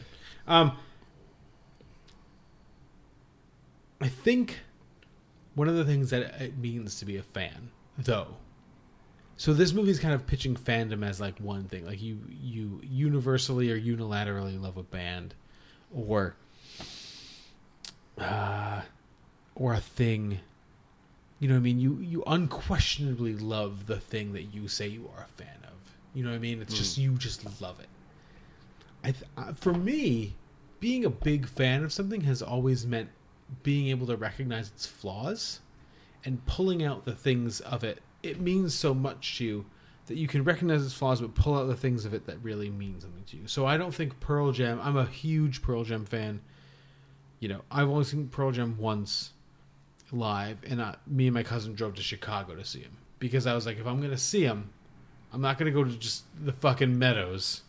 Um, 0.47 0.77
I 3.99 4.07
think 4.07 4.59
one 5.55 5.67
of 5.67 5.75
the 5.75 5.83
things 5.85 6.11
that 6.11 6.41
it 6.41 6.57
means 6.57 6.99
to 6.99 7.05
be 7.05 7.17
a 7.17 7.23
fan, 7.23 7.69
though. 7.97 8.37
So 9.37 9.53
this 9.53 9.71
movie's 9.71 9.99
kind 9.99 10.15
of 10.15 10.25
pitching 10.25 10.55
fandom 10.55 11.05
as 11.05 11.21
like 11.21 11.37
one 11.39 11.65
thing, 11.65 11.85
like 11.85 12.01
you 12.01 12.19
you 12.29 12.81
universally 12.83 13.71
or 13.71 13.79
unilaterally 13.79 14.59
love 14.59 14.77
a 14.77 14.83
band, 14.83 15.35
or 15.95 16.35
uh, 18.17 18.81
or 19.55 19.73
a 19.73 19.79
thing. 19.79 20.39
You 21.39 21.47
know 21.47 21.53
what 21.53 21.59
I 21.59 21.63
mean? 21.63 21.79
You 21.79 21.99
you 21.99 22.23
unquestionably 22.25 23.35
love 23.35 23.85
the 23.85 23.99
thing 23.99 24.33
that 24.33 24.43
you 24.53 24.67
say 24.67 24.87
you 24.87 25.07
are 25.15 25.23
a 25.23 25.41
fan 25.41 25.59
of. 25.63 25.95
You 26.15 26.23
know 26.23 26.31
what 26.31 26.37
I 26.37 26.39
mean? 26.39 26.59
It's 26.61 26.73
just 26.73 26.97
you 26.97 27.13
just 27.13 27.61
love 27.61 27.79
it. 27.79 27.89
I 29.03 29.11
th- 29.11 29.23
uh, 29.37 29.53
for 29.53 29.73
me, 29.73 30.33
being 30.79 31.05
a 31.05 31.11
big 31.11 31.47
fan 31.47 31.83
of 31.83 31.93
something 31.93 32.21
has 32.21 32.41
always 32.41 32.87
meant 32.87 33.09
being 33.61 33.89
able 33.89 34.07
to 34.07 34.17
recognize 34.17 34.69
its 34.69 34.87
flaws 34.87 35.59
and 36.25 36.43
pulling 36.47 36.83
out 36.83 37.05
the 37.05 37.13
things 37.13 37.59
of 37.61 37.83
it. 37.83 38.01
It 38.23 38.39
means 38.41 38.73
so 38.73 38.93
much 38.93 39.37
to 39.37 39.45
you 39.45 39.65
that 40.07 40.17
you 40.17 40.27
can 40.27 40.43
recognize 40.43 40.83
its 40.85 40.93
flaws, 40.93 41.21
but 41.21 41.35
pull 41.35 41.55
out 41.57 41.65
the 41.67 41.75
things 41.75 42.05
of 42.05 42.13
it 42.13 42.25
that 42.27 42.37
really 42.41 42.69
mean 42.69 42.99
something 42.99 43.23
to 43.25 43.37
you. 43.37 43.47
So 43.47 43.65
I 43.65 43.77
don't 43.77 43.93
think 43.93 44.19
Pearl 44.19 44.51
Jam. 44.51 44.79
I'm 44.81 44.95
a 44.97 45.05
huge 45.05 45.61
Pearl 45.61 45.83
Jam 45.83 46.05
fan. 46.05 46.39
You 47.39 47.49
know, 47.49 47.61
I've 47.69 47.89
only 47.89 48.03
seen 48.05 48.27
Pearl 48.29 48.51
Jam 48.51 48.77
once 48.79 49.33
live, 50.11 50.57
and 50.67 50.81
I, 50.81 50.95
me 51.05 51.27
and 51.27 51.33
my 51.33 51.43
cousin 51.43 51.73
drove 51.73 51.95
to 51.95 52.01
Chicago 52.01 52.55
to 52.55 52.63
see 52.65 52.79
him 52.79 52.97
because 53.19 53.45
I 53.45 53.53
was 53.53 53.65
like, 53.65 53.77
if 53.79 53.85
I'm 53.85 54.01
gonna 54.01 54.17
see 54.17 54.43
him, 54.43 54.69
I'm 55.33 55.41
not 55.41 55.57
gonna 55.57 55.71
go 55.71 55.83
to 55.83 55.91
just 55.97 56.23
the 56.43 56.53
fucking 56.53 56.97
meadows. 56.97 57.61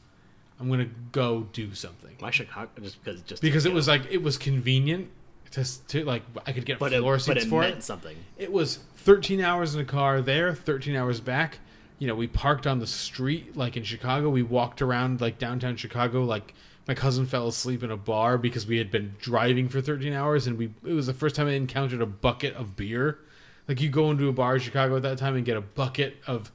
I'm 0.60 0.68
gonna 0.70 0.88
go 1.12 1.46
do 1.52 1.74
something. 1.74 2.16
Why 2.18 2.30
Chicago? 2.30 2.70
Just 2.82 3.02
because 3.04 3.20
just 3.22 3.42
Because 3.42 3.66
it 3.66 3.70
go. 3.70 3.74
was 3.74 3.88
like 3.88 4.02
it 4.10 4.22
was 4.22 4.38
convenient 4.38 5.08
to, 5.52 5.86
to 5.88 6.04
like 6.04 6.22
I 6.46 6.52
could 6.52 6.64
get 6.64 6.78
But 6.78 6.92
it- 6.92 7.00
floor 7.00 7.18
but 7.26 7.36
it 7.36 7.44
for 7.48 7.60
meant 7.62 7.78
it. 7.78 7.82
something. 7.82 8.16
It 8.36 8.52
was 8.52 8.78
13 9.08 9.40
hours 9.40 9.74
in 9.74 9.80
a 9.80 9.86
car 9.86 10.20
there, 10.20 10.54
13 10.54 10.94
hours 10.94 11.18
back. 11.18 11.60
You 11.98 12.06
know, 12.06 12.14
we 12.14 12.26
parked 12.26 12.66
on 12.66 12.78
the 12.78 12.86
street 12.86 13.56
like 13.56 13.78
in 13.78 13.82
Chicago. 13.82 14.28
We 14.28 14.42
walked 14.42 14.82
around 14.82 15.22
like 15.22 15.38
downtown 15.38 15.76
Chicago. 15.76 16.24
Like 16.24 16.52
my 16.86 16.92
cousin 16.92 17.24
fell 17.24 17.48
asleep 17.48 17.82
in 17.82 17.90
a 17.90 17.96
bar 17.96 18.36
because 18.36 18.66
we 18.66 18.76
had 18.76 18.90
been 18.90 19.14
driving 19.18 19.70
for 19.70 19.80
13 19.80 20.12
hours, 20.12 20.46
and 20.46 20.58
we 20.58 20.74
it 20.84 20.92
was 20.92 21.06
the 21.06 21.14
first 21.14 21.36
time 21.36 21.46
I 21.46 21.52
encountered 21.52 22.02
a 22.02 22.06
bucket 22.06 22.52
of 22.54 22.76
beer. 22.76 23.20
Like 23.66 23.80
you 23.80 23.88
go 23.88 24.10
into 24.10 24.28
a 24.28 24.32
bar 24.34 24.56
in 24.56 24.60
Chicago 24.60 24.96
at 24.96 25.02
that 25.04 25.16
time 25.16 25.36
and 25.36 25.44
get 25.46 25.56
a 25.56 25.62
bucket 25.62 26.18
of 26.26 26.52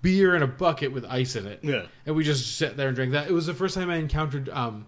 beer 0.00 0.36
and 0.36 0.44
a 0.44 0.46
bucket 0.46 0.92
with 0.92 1.04
ice 1.06 1.34
in 1.34 1.48
it. 1.48 1.58
Yeah. 1.64 1.86
And 2.06 2.14
we 2.14 2.22
just 2.22 2.56
sat 2.56 2.76
there 2.76 2.86
and 2.86 2.94
drank 2.94 3.10
that. 3.10 3.28
It 3.28 3.32
was 3.32 3.46
the 3.46 3.54
first 3.54 3.74
time 3.74 3.90
I 3.90 3.96
encountered 3.96 4.48
um, 4.50 4.86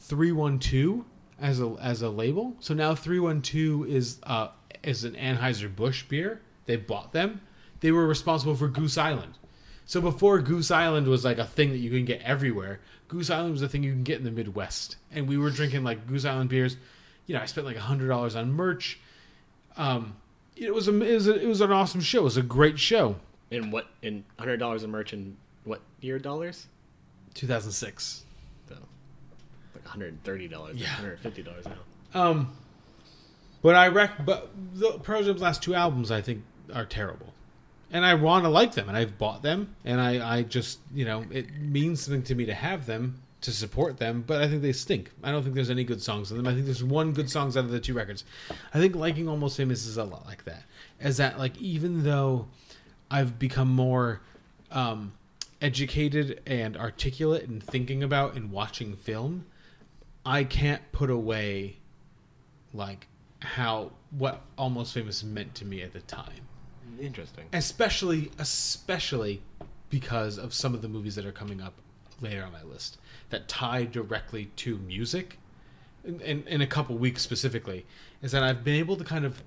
312 0.00 1.02
as 1.40 1.62
a 1.62 1.74
as 1.80 2.02
a 2.02 2.10
label. 2.10 2.56
So 2.60 2.74
now 2.74 2.94
312 2.94 3.88
is 3.88 4.18
uh 4.24 4.48
is 4.86 5.04
an 5.04 5.14
Anheuser 5.14 5.74
Busch 5.74 6.02
beer. 6.04 6.40
They 6.66 6.76
bought 6.76 7.12
them. 7.12 7.40
They 7.80 7.92
were 7.92 8.06
responsible 8.06 8.54
for 8.54 8.68
Goose 8.68 8.96
Island. 8.98 9.34
So 9.86 10.00
before 10.00 10.38
Goose 10.40 10.70
Island 10.70 11.06
was 11.06 11.24
like 11.24 11.38
a 11.38 11.44
thing 11.44 11.70
that 11.70 11.78
you 11.78 11.90
can 11.90 12.04
get 12.06 12.22
everywhere, 12.22 12.80
Goose 13.08 13.28
Island 13.30 13.52
was 13.52 13.60
a 13.62 13.68
thing 13.68 13.82
you 13.82 13.92
can 13.92 14.02
get 14.02 14.18
in 14.18 14.24
the 14.24 14.30
Midwest. 14.30 14.96
And 15.12 15.28
we 15.28 15.36
were 15.36 15.50
drinking 15.50 15.84
like 15.84 16.06
Goose 16.06 16.24
Island 16.24 16.48
beers. 16.48 16.76
You 17.26 17.34
know, 17.34 17.42
I 17.42 17.46
spent 17.46 17.66
like 17.66 17.76
hundred 17.76 18.08
dollars 18.08 18.34
on 18.36 18.52
merch. 18.52 18.98
Um, 19.76 20.16
it 20.56 20.72
was 20.72 20.88
a, 20.88 21.02
it 21.02 21.14
was 21.14 21.28
a, 21.28 21.34
it 21.42 21.46
was 21.46 21.60
an 21.60 21.72
awesome 21.72 22.00
show. 22.00 22.20
It 22.20 22.24
was 22.24 22.36
a 22.38 22.42
great 22.42 22.78
show. 22.78 23.16
in 23.50 23.70
what 23.70 23.86
in 24.02 24.24
hundred 24.38 24.56
dollars 24.58 24.82
of 24.82 24.90
merch 24.90 25.12
in 25.12 25.36
what 25.64 25.80
year 26.00 26.18
dollars? 26.18 26.66
2006. 27.34 28.22
So 28.68 28.74
like 28.74 29.84
one 29.84 29.84
hundred 29.90 30.08
and 30.12 30.22
thirty 30.24 30.48
dollars, 30.48 30.76
Yeah. 30.76 30.86
one 30.86 30.94
hundred 30.96 31.20
fifty 31.20 31.42
dollars 31.42 31.66
now. 31.66 32.20
Um, 32.20 32.56
but 33.64 33.74
I 33.74 33.88
rec. 33.88 34.24
But 34.24 34.50
the 34.74 34.92
Pearl 35.02 35.24
Jam's 35.24 35.40
last 35.40 35.62
two 35.62 35.74
albums, 35.74 36.12
I 36.12 36.20
think, 36.20 36.44
are 36.72 36.84
terrible, 36.84 37.32
and 37.90 38.04
I 38.04 38.12
want 38.14 38.44
to 38.44 38.50
like 38.50 38.74
them, 38.74 38.88
and 38.88 38.96
I've 38.96 39.18
bought 39.18 39.42
them, 39.42 39.74
and 39.84 40.00
I, 40.00 40.36
I 40.36 40.42
just, 40.42 40.78
you 40.94 41.06
know, 41.06 41.24
it 41.30 41.52
means 41.58 42.02
something 42.02 42.22
to 42.24 42.34
me 42.34 42.44
to 42.44 42.54
have 42.54 42.84
them, 42.84 43.22
to 43.40 43.50
support 43.52 43.96
them, 43.96 44.22
but 44.26 44.42
I 44.42 44.48
think 44.48 44.60
they 44.60 44.72
stink. 44.72 45.10
I 45.22 45.30
don't 45.30 45.42
think 45.42 45.54
there's 45.54 45.70
any 45.70 45.82
good 45.82 46.02
songs 46.02 46.30
on 46.30 46.36
them. 46.36 46.46
I 46.46 46.52
think 46.52 46.66
there's 46.66 46.84
one 46.84 47.12
good 47.12 47.30
songs 47.30 47.56
out 47.56 47.64
of 47.64 47.70
the 47.70 47.80
two 47.80 47.94
records. 47.94 48.24
I 48.74 48.78
think 48.78 48.94
liking 48.94 49.28
Almost 49.28 49.56
Famous 49.56 49.86
is 49.86 49.96
a 49.96 50.04
lot 50.04 50.26
like 50.26 50.44
that. 50.44 50.64
As 51.00 51.16
that, 51.16 51.38
like, 51.38 51.56
even 51.58 52.04
though 52.04 52.48
I've 53.10 53.38
become 53.38 53.68
more 53.68 54.20
um, 54.70 55.14
educated 55.62 56.42
and 56.46 56.76
articulate 56.76 57.44
in 57.44 57.60
thinking 57.60 58.02
about 58.02 58.34
and 58.34 58.52
watching 58.52 58.94
film, 58.94 59.46
I 60.26 60.44
can't 60.44 60.82
put 60.92 61.08
away 61.08 61.78
like 62.74 63.06
how 63.44 63.92
what 64.10 64.42
Almost 64.58 64.94
Famous 64.94 65.22
meant 65.22 65.54
to 65.56 65.64
me 65.64 65.82
at 65.82 65.92
the 65.92 66.00
time. 66.00 66.40
Interesting. 67.00 67.44
Especially 67.52 68.30
especially 68.38 69.42
because 69.90 70.38
of 70.38 70.52
some 70.52 70.74
of 70.74 70.82
the 70.82 70.88
movies 70.88 71.14
that 71.14 71.26
are 71.26 71.32
coming 71.32 71.60
up 71.60 71.74
later 72.20 72.42
on 72.44 72.52
my 72.52 72.62
list 72.62 72.98
that 73.30 73.48
tie 73.48 73.84
directly 73.84 74.46
to 74.56 74.78
music 74.78 75.38
in, 76.04 76.20
in, 76.20 76.46
in 76.46 76.60
a 76.60 76.66
couple 76.66 76.96
weeks 76.96 77.22
specifically, 77.22 77.86
is 78.22 78.32
that 78.32 78.42
I've 78.42 78.62
been 78.62 78.76
able 78.76 78.96
to 78.96 79.04
kind 79.04 79.24
of, 79.24 79.42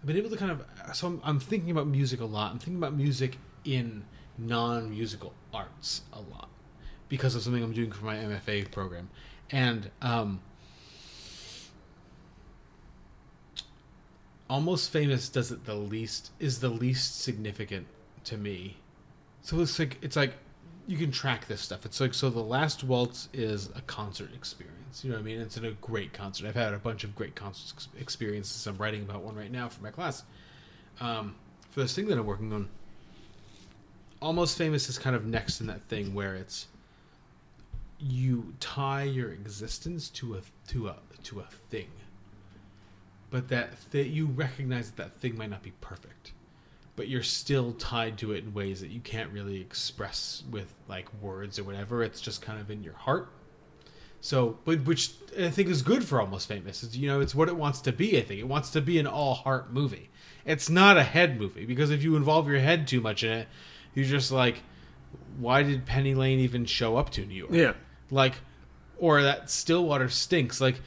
I've 0.00 0.06
been 0.06 0.16
able 0.16 0.30
to 0.30 0.36
kind 0.36 0.50
of, 0.50 0.64
so 0.94 1.06
I'm, 1.06 1.20
I'm 1.24 1.40
thinking 1.40 1.70
about 1.70 1.86
music 1.86 2.20
a 2.20 2.24
lot. 2.24 2.52
I'm 2.52 2.58
thinking 2.58 2.76
about 2.76 2.94
music 2.94 3.38
in 3.64 4.04
non-musical 4.38 5.34
arts 5.52 6.02
a 6.12 6.20
lot 6.20 6.48
because 7.08 7.34
of 7.34 7.42
something 7.42 7.62
I'm 7.62 7.72
doing 7.72 7.92
for 7.92 8.04
my 8.04 8.16
MFA 8.16 8.70
program, 8.70 9.10
and 9.50 9.90
um, 10.02 10.40
almost 14.50 14.90
famous 14.90 15.28
does 15.28 15.52
it 15.52 15.64
the 15.64 15.76
least 15.76 16.32
is 16.40 16.58
the 16.58 16.68
least 16.68 17.22
significant 17.22 17.86
to 18.24 18.36
me. 18.36 18.76
So 19.42 19.60
it's 19.60 19.78
like 19.78 19.96
it's 20.02 20.16
like 20.16 20.34
you 20.86 20.98
can 20.98 21.12
track 21.12 21.46
this 21.46 21.60
stuff. 21.60 21.86
It's 21.86 22.00
like 22.00 22.12
so 22.12 22.28
the 22.28 22.40
last 22.40 22.82
waltz 22.82 23.28
is 23.32 23.70
a 23.76 23.80
concert 23.82 24.34
experience. 24.34 25.04
You 25.04 25.10
know 25.10 25.16
what 25.16 25.22
I 25.22 25.24
mean? 25.24 25.40
It's 25.40 25.56
in 25.56 25.64
a 25.64 25.70
great 25.70 26.12
concert. 26.12 26.48
I've 26.48 26.56
had 26.56 26.74
a 26.74 26.78
bunch 26.78 27.04
of 27.04 27.14
great 27.14 27.36
concert 27.36 27.86
experiences. 27.98 28.66
I'm 28.66 28.76
writing 28.76 29.02
about 29.02 29.22
one 29.22 29.36
right 29.36 29.52
now 29.52 29.68
for 29.68 29.82
my 29.82 29.90
class. 29.90 30.24
Um, 31.00 31.36
for 31.70 31.80
this 31.80 31.94
thing 31.94 32.08
that 32.08 32.18
I'm 32.18 32.26
working 32.26 32.52
on. 32.52 32.68
Almost 34.20 34.58
famous 34.58 34.88
is 34.88 34.98
kind 34.98 35.16
of 35.16 35.24
next 35.24 35.60
in 35.60 35.68
that 35.68 35.82
thing 35.84 36.12
where 36.12 36.34
it's 36.34 36.66
you 38.00 38.52
tie 38.58 39.04
your 39.04 39.30
existence 39.30 40.10
to 40.10 40.34
a 40.34 40.40
to 40.68 40.88
a 40.88 40.96
to 41.22 41.40
a 41.40 41.44
thing 41.70 41.88
but 43.30 43.48
that 43.48 43.70
th- 43.92 44.10
you 44.10 44.26
recognize 44.26 44.90
that 44.90 44.96
that 44.96 45.20
thing 45.20 45.36
might 45.36 45.50
not 45.50 45.62
be 45.62 45.72
perfect 45.80 46.32
but 47.00 47.08
you're 47.08 47.22
still 47.22 47.72
tied 47.72 48.18
to 48.18 48.32
it 48.32 48.44
in 48.44 48.52
ways 48.52 48.82
that 48.82 48.90
you 48.90 49.00
can't 49.00 49.32
really 49.32 49.58
express 49.58 50.42
with 50.50 50.74
like 50.86 51.08
words 51.22 51.58
or 51.58 51.64
whatever. 51.64 52.02
It's 52.02 52.20
just 52.20 52.42
kind 52.42 52.60
of 52.60 52.70
in 52.70 52.82
your 52.82 52.92
heart. 52.92 53.32
So 54.20 54.58
but 54.66 54.84
which 54.84 55.12
i 55.38 55.48
think 55.48 55.70
is 55.70 55.80
good 55.80 56.04
for 56.04 56.20
almost 56.20 56.46
famous. 56.46 56.82
It's, 56.82 56.94
you 56.94 57.08
know 57.08 57.20
it's 57.20 57.34
what 57.34 57.48
it 57.48 57.56
wants 57.56 57.80
to 57.82 57.92
be 57.92 58.18
i 58.18 58.20
think. 58.20 58.38
It 58.38 58.48
wants 58.48 58.68
to 58.72 58.82
be 58.82 58.98
an 58.98 59.06
all 59.06 59.32
heart 59.32 59.72
movie. 59.72 60.10
It's 60.44 60.68
not 60.68 60.98
a 60.98 61.02
head 61.02 61.40
movie 61.40 61.64
because 61.64 61.90
if 61.90 62.02
you 62.02 62.16
involve 62.16 62.46
your 62.48 62.58
head 62.60 62.86
too 62.86 63.00
much 63.00 63.24
in 63.24 63.32
it 63.32 63.48
you're 63.94 64.04
just 64.04 64.30
like 64.30 64.56
why 65.38 65.62
did 65.62 65.86
penny 65.86 66.14
lane 66.14 66.40
even 66.40 66.66
show 66.66 66.98
up 66.98 67.08
to 67.12 67.24
new 67.24 67.34
york? 67.34 67.50
Yeah. 67.50 67.72
like 68.10 68.34
or 68.98 69.22
that 69.22 69.50
stillwater 69.50 70.10
stinks. 70.10 70.60
Like 70.60 70.80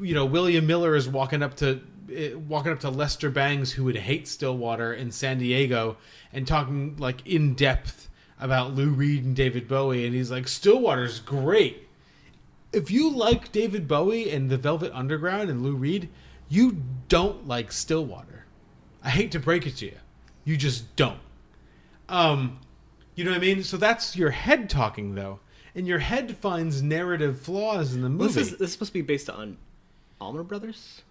you 0.00 0.14
know 0.14 0.24
william 0.24 0.66
miller 0.66 0.94
is 0.94 1.08
walking 1.08 1.42
up 1.42 1.54
to 1.54 1.80
eh, 2.12 2.34
walking 2.34 2.72
up 2.72 2.80
to 2.80 2.90
lester 2.90 3.30
bangs 3.30 3.72
who 3.72 3.84
would 3.84 3.96
hate 3.96 4.26
stillwater 4.28 4.92
in 4.92 5.10
san 5.10 5.38
diego 5.38 5.96
and 6.32 6.46
talking 6.46 6.96
like 6.98 7.26
in 7.26 7.54
depth 7.54 8.08
about 8.40 8.74
lou 8.74 8.90
reed 8.90 9.24
and 9.24 9.36
david 9.36 9.68
bowie 9.68 10.06
and 10.06 10.14
he's 10.14 10.30
like 10.30 10.48
stillwater's 10.48 11.20
great. 11.20 11.88
If 12.72 12.90
you 12.90 13.10
like 13.10 13.52
david 13.52 13.86
bowie 13.86 14.30
and 14.30 14.50
the 14.50 14.56
velvet 14.56 14.92
underground 14.92 15.50
and 15.50 15.62
lou 15.62 15.76
reed 15.76 16.08
you 16.48 16.82
don't 17.08 17.46
like 17.46 17.72
stillwater. 17.72 18.44
I 19.02 19.10
hate 19.10 19.32
to 19.32 19.40
break 19.40 19.66
it 19.66 19.76
to 19.76 19.86
you. 19.86 19.96
You 20.44 20.56
just 20.56 20.94
don't. 20.96 21.20
Um 22.08 22.58
you 23.14 23.24
know 23.24 23.30
what 23.30 23.38
i 23.38 23.40
mean? 23.40 23.62
So 23.62 23.76
that's 23.76 24.16
your 24.16 24.30
head 24.30 24.68
talking 24.68 25.14
though 25.14 25.38
and 25.74 25.86
your 25.86 25.98
head 25.98 26.36
finds 26.36 26.82
narrative 26.82 27.40
flaws 27.40 27.94
in 27.94 28.02
the 28.02 28.08
movie. 28.08 28.32
This 28.34 28.36
is, 28.36 28.50
this 28.52 28.60
is 28.68 28.72
supposed 28.72 28.90
to 28.90 28.94
be 28.94 29.02
based 29.02 29.28
on 29.28 29.56
Allman 30.24 30.44
Brothers. 30.44 31.02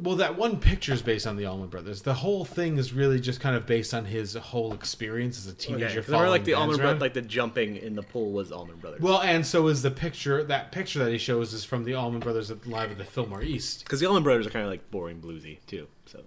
Well, 0.00 0.16
that 0.16 0.36
one 0.36 0.58
picture 0.58 0.92
is 0.92 1.02
based 1.02 1.24
on 1.24 1.36
the 1.36 1.46
Allman 1.46 1.68
Brothers. 1.68 2.02
The 2.02 2.14
whole 2.14 2.44
thing 2.44 2.78
is 2.78 2.92
really 2.92 3.20
just 3.20 3.38
kind 3.40 3.54
of 3.54 3.64
based 3.64 3.94
on 3.94 4.04
his 4.04 4.34
whole 4.34 4.72
experience 4.74 5.38
as 5.38 5.46
a 5.46 5.54
teenager. 5.54 5.84
Okay, 5.86 5.94
'cause 6.00 6.08
I 6.08 6.12
remember 6.16 6.30
like 6.30 6.44
the 6.44 6.54
Allman. 6.54 6.76
Brothers, 6.78 7.00
like 7.00 7.14
the 7.14 7.22
jumping 7.22 7.76
in 7.76 7.94
the 7.94 8.02
pool 8.02 8.32
was 8.32 8.50
Allman 8.50 8.76
Brothers. 8.78 9.00
Well, 9.00 9.20
and 9.22 9.46
so 9.46 9.68
is 9.68 9.82
the 9.82 9.92
picture. 9.92 10.42
That 10.42 10.72
picture 10.72 10.98
that 11.04 11.12
he 11.12 11.18
shows 11.18 11.52
is 11.52 11.64
from 11.64 11.84
the 11.84 11.94
Allman 11.94 12.18
Brothers 12.20 12.50
at 12.50 12.66
live 12.66 12.90
at 12.90 12.98
the 12.98 13.04
Fillmore 13.04 13.42
East. 13.42 13.84
because 13.84 14.00
the 14.00 14.06
Allman 14.06 14.24
Brothers 14.24 14.48
are 14.48 14.50
kind 14.50 14.64
of 14.64 14.70
like 14.70 14.90
boring 14.90 15.20
bluesy 15.20 15.58
too. 15.68 15.86
So 16.06 16.24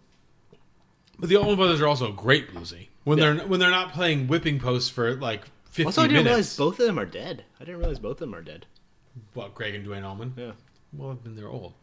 But 1.19 1.27
the 1.27 1.35
Allman 1.35 1.57
Brothers 1.57 1.81
are 1.81 1.87
also 1.87 2.11
great 2.13 2.53
bluesy 2.53 2.87
when 3.03 3.17
Yeah. 3.17 3.33
they're 3.33 3.47
when 3.47 3.59
they're 3.59 3.69
not 3.71 3.91
playing 3.91 4.27
whipping 4.27 4.59
posts 4.59 4.89
for 4.89 5.15
like 5.15 5.43
fifty 5.65 5.83
also, 5.85 6.03
I 6.03 6.07
didn't 6.07 6.23
minutes. 6.23 6.57
realize 6.57 6.57
both 6.57 6.79
of 6.79 6.85
them 6.85 6.97
are 6.99 7.05
dead. 7.05 7.43
I 7.59 7.65
didn't 7.65 7.79
realize 7.79 7.99
both 7.99 8.11
of 8.13 8.19
them 8.19 8.33
are 8.35 8.41
dead. 8.41 8.65
What 9.33 9.53
Gregg 9.55 9.75
and 9.75 9.83
Duane 9.83 10.03
Allman? 10.05 10.35
Yeah. 10.37 10.51
Well, 10.93 11.19
then 11.21 11.35
they're 11.35 11.49
old. 11.49 11.73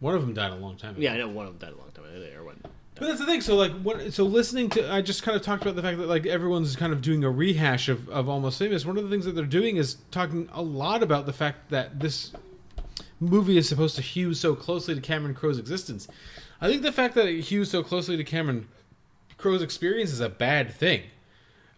One 0.00 0.14
of 0.14 0.20
them 0.20 0.34
died 0.34 0.52
a 0.52 0.56
long 0.56 0.76
time 0.76 0.92
ago. 0.92 1.00
Yeah, 1.00 1.14
I 1.14 1.18
know 1.18 1.28
one 1.28 1.46
of 1.46 1.58
them 1.58 1.68
died 1.68 1.76
a 1.76 1.80
long 1.80 1.90
time 1.92 2.04
ago. 2.04 2.38
Or 2.38 2.44
one. 2.44 2.60
But 2.94 3.08
that's 3.08 3.20
the 3.20 3.26
thing. 3.26 3.40
So 3.40 3.56
like, 3.56 3.72
what, 3.82 4.12
so 4.12 4.24
listening 4.24 4.70
to, 4.70 4.90
I 4.90 5.02
just 5.02 5.22
kind 5.22 5.36
of 5.36 5.42
talked 5.42 5.62
about 5.62 5.76
the 5.76 5.82
fact 5.82 5.98
that 5.98 6.08
like 6.08 6.26
everyone's 6.26 6.76
kind 6.76 6.92
of 6.92 7.02
doing 7.02 7.24
a 7.24 7.30
rehash 7.30 7.88
of, 7.88 8.08
of 8.08 8.28
Almost 8.28 8.58
Famous. 8.58 8.86
One 8.86 8.96
of 8.96 9.04
the 9.04 9.10
things 9.10 9.24
that 9.26 9.34
they're 9.34 9.44
doing 9.44 9.76
is 9.76 9.96
talking 10.10 10.48
a 10.52 10.62
lot 10.62 11.02
about 11.02 11.26
the 11.26 11.32
fact 11.32 11.70
that 11.70 12.00
this 12.00 12.32
movie 13.20 13.58
is 13.58 13.68
supposed 13.68 13.96
to 13.96 14.02
hew 14.02 14.34
so 14.34 14.54
closely 14.54 14.94
to 14.94 15.00
Cameron 15.00 15.34
Crowe's 15.34 15.58
existence. 15.58 16.08
I 16.60 16.68
think 16.68 16.82
the 16.82 16.92
fact 16.92 17.14
that 17.14 17.26
it 17.26 17.42
hews 17.42 17.70
so 17.70 17.82
closely 17.82 18.16
to 18.16 18.24
Cameron 18.24 18.68
Crowe's 19.36 19.62
experience 19.62 20.10
is 20.10 20.20
a 20.20 20.28
bad 20.28 20.72
thing. 20.72 21.02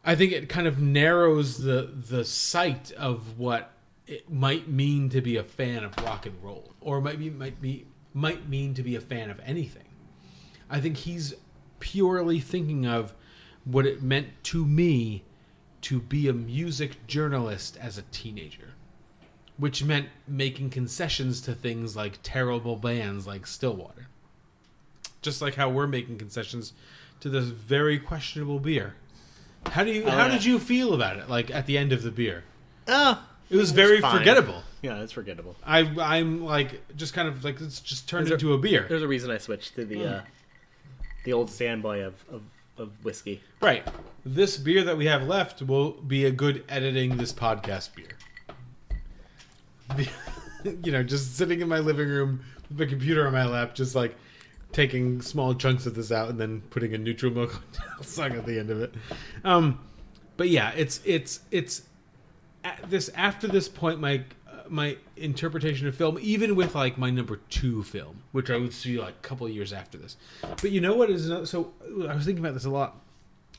I 0.04 0.14
think 0.14 0.32
it 0.32 0.48
kind 0.48 0.66
of 0.66 0.78
narrows 0.78 1.58
the 1.58 1.92
the 1.94 2.24
sight 2.24 2.92
of 2.92 3.38
what 3.38 3.72
it 4.06 4.30
might 4.30 4.68
mean 4.68 5.08
to 5.10 5.20
be 5.20 5.36
a 5.36 5.42
fan 5.42 5.84
of 5.84 5.96
rock 5.98 6.26
and 6.26 6.42
roll, 6.42 6.72
or 6.80 7.00
might 7.00 7.18
be 7.18 7.28
might 7.30 7.60
be 7.60 7.86
might 8.18 8.48
mean 8.48 8.74
to 8.74 8.82
be 8.82 8.96
a 8.96 9.00
fan 9.00 9.30
of 9.30 9.40
anything. 9.44 9.84
I 10.68 10.80
think 10.80 10.96
he's 10.98 11.34
purely 11.80 12.40
thinking 12.40 12.86
of 12.86 13.14
what 13.64 13.86
it 13.86 14.02
meant 14.02 14.28
to 14.44 14.66
me 14.66 15.22
to 15.82 16.00
be 16.00 16.28
a 16.28 16.32
music 16.32 17.06
journalist 17.06 17.76
as 17.80 17.96
a 17.98 18.02
teenager, 18.10 18.74
which 19.56 19.84
meant 19.84 20.08
making 20.26 20.70
concessions 20.70 21.40
to 21.42 21.54
things 21.54 21.94
like 21.96 22.18
terrible 22.22 22.76
bands 22.76 23.26
like 23.26 23.46
Stillwater. 23.46 24.08
Just 25.22 25.40
like 25.40 25.54
how 25.54 25.70
we're 25.70 25.86
making 25.86 26.18
concessions 26.18 26.72
to 27.20 27.28
this 27.28 27.44
very 27.46 27.98
questionable 27.98 28.58
beer. 28.60 28.94
How 29.66 29.84
do 29.84 29.90
you 29.92 30.04
Oh, 30.04 30.10
how 30.10 30.26
yeah. 30.26 30.32
did 30.32 30.44
you 30.44 30.58
feel 30.58 30.94
about 30.94 31.16
it 31.18 31.28
like 31.28 31.50
at 31.50 31.66
the 31.66 31.78
end 31.78 31.92
of 31.92 32.02
the 32.02 32.10
beer? 32.10 32.44
Oh, 32.88 33.22
It 33.50 33.56
was 33.56 33.70
very 33.72 34.00
fine. 34.00 34.18
forgettable. 34.18 34.62
Yeah, 34.82 35.00
it's 35.02 35.12
forgettable. 35.12 35.56
I 35.64 35.80
I'm 36.00 36.44
like 36.44 36.80
just 36.96 37.14
kind 37.14 37.28
of 37.28 37.44
like 37.44 37.60
it's 37.60 37.80
just 37.80 38.08
turned 38.08 38.26
There's 38.26 38.40
into 38.42 38.54
a 38.54 38.58
beer. 38.58 38.86
There's 38.88 39.02
a 39.02 39.08
reason 39.08 39.30
I 39.30 39.38
switched 39.38 39.74
to 39.76 39.84
the 39.84 39.96
Mm. 39.96 40.18
uh, 40.18 40.24
the 41.24 41.32
old 41.32 41.50
standby 41.50 41.98
of, 41.98 42.14
of, 42.30 42.42
of 42.78 43.04
whiskey. 43.04 43.42
Right. 43.60 43.86
This 44.24 44.56
beer 44.56 44.84
that 44.84 44.96
we 44.96 45.06
have 45.06 45.24
left 45.24 45.60
will 45.62 45.92
be 45.92 46.24
a 46.24 46.30
good 46.30 46.64
editing 46.68 47.16
this 47.16 47.32
podcast 47.32 47.90
beer. 47.94 48.16
you 50.84 50.92
know, 50.92 51.02
just 51.02 51.36
sitting 51.36 51.60
in 51.60 51.68
my 51.68 51.78
living 51.78 52.08
room 52.08 52.44
with 52.68 52.78
my 52.78 52.86
computer 52.86 53.26
on 53.26 53.32
my 53.32 53.44
lap, 53.46 53.74
just 53.74 53.94
like 53.94 54.16
taking 54.72 55.20
small 55.20 55.54
chunks 55.54 55.86
of 55.86 55.94
this 55.94 56.12
out 56.12 56.28
and 56.28 56.38
then 56.38 56.60
putting 56.70 56.94
a 56.94 56.98
neutral 56.98 57.32
milk 57.32 57.62
song 58.02 58.32
at 58.36 58.46
the 58.46 58.58
end 58.58 58.70
of 58.70 58.80
it. 58.80 58.94
Um, 59.44 59.80
but 60.36 60.48
yeah, 60.48 60.70
it's 60.76 61.00
it's 61.04 61.40
it's 61.50 61.82
at 62.64 62.88
this 62.88 63.08
after 63.10 63.48
this 63.48 63.68
point, 63.68 64.00
my 64.00 64.22
my 64.70 64.96
interpretation 65.16 65.86
of 65.86 65.94
film, 65.94 66.18
even 66.20 66.56
with 66.56 66.74
like 66.74 66.98
my 66.98 67.10
number 67.10 67.40
two 67.50 67.82
film, 67.82 68.22
which 68.32 68.50
I 68.50 68.56
would 68.56 68.72
see 68.72 68.98
like 68.98 69.14
a 69.14 69.26
couple 69.26 69.46
of 69.46 69.52
years 69.52 69.72
after 69.72 69.98
this. 69.98 70.16
But 70.42 70.70
you 70.70 70.80
know 70.80 70.94
what 70.94 71.10
is 71.10 71.26
another, 71.28 71.46
so 71.46 71.72
I 72.08 72.14
was 72.14 72.24
thinking 72.24 72.44
about 72.44 72.54
this 72.54 72.64
a 72.64 72.70
lot. 72.70 72.96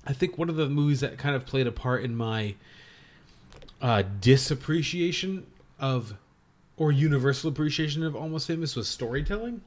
I 0.06 0.14
think 0.14 0.38
one 0.38 0.49
of 0.49 0.56
the 0.56 0.69
movies 0.69 1.02
that 1.02 1.18
kind 1.18 1.36
of 1.36 1.45
played 1.45 1.68
a 1.68 1.72
part 1.72 2.03
in 2.03 2.15
my 2.15 2.56
uh, 3.81 4.03
disappreciation 4.22 5.45
of 5.80 6.15
or 6.77 6.91
universal 6.91 7.49
appreciation 7.49 8.03
of 8.03 8.15
Almost 8.15 8.48
Famous 8.48 8.76
was 8.76 8.88
storytelling. 8.88 9.61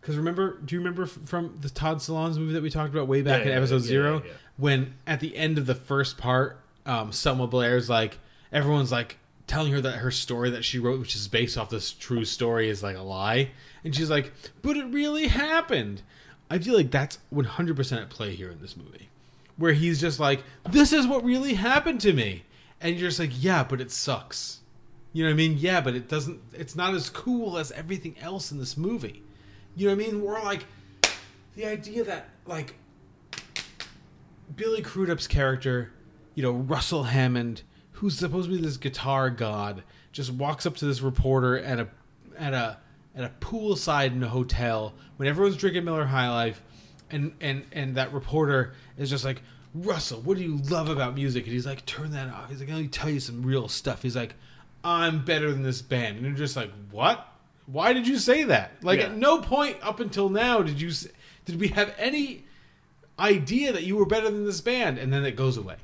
Because 0.00 0.16
remember, 0.16 0.58
do 0.64 0.74
you 0.74 0.80
remember 0.80 1.06
from 1.06 1.56
the 1.60 1.70
Todd 1.70 1.98
Solondz 1.98 2.36
movie 2.36 2.52
that 2.52 2.62
we 2.62 2.70
talked 2.70 2.92
about 2.92 3.08
way 3.08 3.22
back 3.22 3.40
Yeah, 3.40 3.42
in 3.42 3.48
yeah, 3.50 3.56
episode 3.56 3.82
yeah, 3.82 3.88
zero, 3.88 4.22
when 4.56 4.94
at 5.06 5.20
the 5.20 5.36
end 5.36 5.58
of 5.58 5.66
the 5.66 5.74
first 5.74 6.16
part, 6.18 6.60
um, 6.84 7.10
Selma 7.10 7.46
Blair's 7.46 7.88
like, 7.90 8.18
everyone's 8.52 8.92
like 8.92 9.18
telling 9.46 9.72
her 9.72 9.80
that 9.80 9.98
her 9.98 10.10
story 10.10 10.50
that 10.50 10.64
she 10.64 10.78
wrote, 10.78 10.98
which 11.00 11.14
is 11.14 11.28
based 11.28 11.56
off 11.56 11.70
this 11.70 11.92
true 11.92 12.24
story, 12.24 12.68
is 12.68 12.82
like 12.82 12.96
a 12.96 13.02
lie, 13.02 13.50
and 13.84 13.94
she's 13.94 14.10
like, 14.10 14.32
but 14.62 14.76
it 14.76 14.86
really 14.86 15.28
happened. 15.28 16.02
I 16.50 16.58
feel 16.58 16.76
like 16.76 16.90
that's 16.90 17.18
100% 17.32 18.02
at 18.02 18.10
play 18.10 18.34
here 18.34 18.50
in 18.50 18.60
this 18.60 18.76
movie, 18.76 19.08
where 19.56 19.72
he's 19.72 20.00
just 20.00 20.20
like, 20.20 20.42
this 20.70 20.92
is 20.92 21.06
what 21.06 21.24
really 21.24 21.54
happened 21.54 22.00
to 22.02 22.12
me, 22.12 22.44
and 22.80 22.96
you're 22.96 23.08
just 23.08 23.20
like, 23.20 23.42
yeah, 23.42 23.64
but 23.64 23.80
it 23.80 23.90
sucks. 23.90 24.60
You 25.12 25.24
know 25.24 25.30
what 25.30 25.34
I 25.34 25.36
mean? 25.36 25.56
Yeah, 25.58 25.80
but 25.80 25.94
it 25.94 26.08
doesn't. 26.08 26.40
It's 26.52 26.76
not 26.76 26.94
as 26.94 27.08
cool 27.08 27.56
as 27.56 27.72
everything 27.72 28.16
else 28.20 28.52
in 28.52 28.58
this 28.58 28.76
movie. 28.76 29.22
You 29.74 29.88
know 29.88 29.96
what 29.96 30.04
I 30.04 30.06
mean? 30.10 30.22
We're 30.22 30.42
like 30.42 30.66
the 31.54 31.64
idea 31.64 32.04
that 32.04 32.28
like 32.46 32.74
Billy 34.54 34.82
Crudup's 34.82 35.26
character, 35.26 35.90
you 36.34 36.42
know, 36.42 36.52
Russell 36.52 37.04
Hammond, 37.04 37.62
who's 37.96 38.18
supposed 38.18 38.48
to 38.50 38.56
be 38.56 38.62
this 38.62 38.76
guitar 38.76 39.30
god, 39.30 39.82
just 40.12 40.30
walks 40.32 40.66
up 40.66 40.76
to 40.76 40.84
this 40.86 41.00
reporter 41.00 41.58
at 41.58 41.80
a 41.80 41.88
at 42.38 42.54
a 42.54 42.78
at 43.14 43.24
a 43.24 43.32
poolside 43.40 44.12
in 44.12 44.22
a 44.22 44.28
hotel 44.28 44.94
when 45.16 45.28
everyone's 45.28 45.56
drinking 45.56 45.84
Miller 45.84 46.04
High 46.04 46.28
Life, 46.30 46.62
and 47.10 47.32
and 47.40 47.64
and 47.72 47.94
that 47.96 48.12
reporter 48.12 48.74
is 48.98 49.08
just 49.10 49.24
like, 49.24 49.42
Russell, 49.74 50.20
what 50.20 50.36
do 50.36 50.42
you 50.42 50.56
love 50.70 50.88
about 50.88 51.14
music? 51.14 51.44
And 51.44 51.52
he's 51.52 51.66
like, 51.66 51.84
turn 51.86 52.10
that 52.12 52.28
off. 52.28 52.50
He's 52.50 52.60
like, 52.60 52.68
let 52.68 52.78
me 52.78 52.88
tell 52.88 53.10
you 53.10 53.20
some 53.20 53.42
real 53.42 53.68
stuff. 53.68 54.02
He's 54.02 54.16
like, 54.16 54.34
I'm 54.84 55.24
better 55.24 55.50
than 55.52 55.62
this 55.62 55.82
band, 55.82 56.16
and 56.16 56.26
you're 56.26 56.34
just 56.36 56.56
like, 56.56 56.70
what? 56.90 57.26
Why 57.66 57.92
did 57.92 58.06
you 58.06 58.18
say 58.18 58.44
that? 58.44 58.72
Like 58.84 59.00
Yeah. 59.00 59.06
at 59.06 59.16
no 59.16 59.40
point 59.40 59.76
up 59.82 59.98
until 60.00 60.28
now 60.28 60.62
did 60.62 60.80
you 60.80 60.92
did 61.46 61.58
we 61.58 61.68
have 61.68 61.92
any 61.98 62.44
idea 63.18 63.72
that 63.72 63.82
you 63.82 63.96
were 63.96 64.06
better 64.06 64.30
than 64.30 64.44
this 64.44 64.60
band 64.60 64.98
and 64.98 65.12
then 65.12 65.24
it 65.24 65.34
goes 65.36 65.56
away 65.56 65.74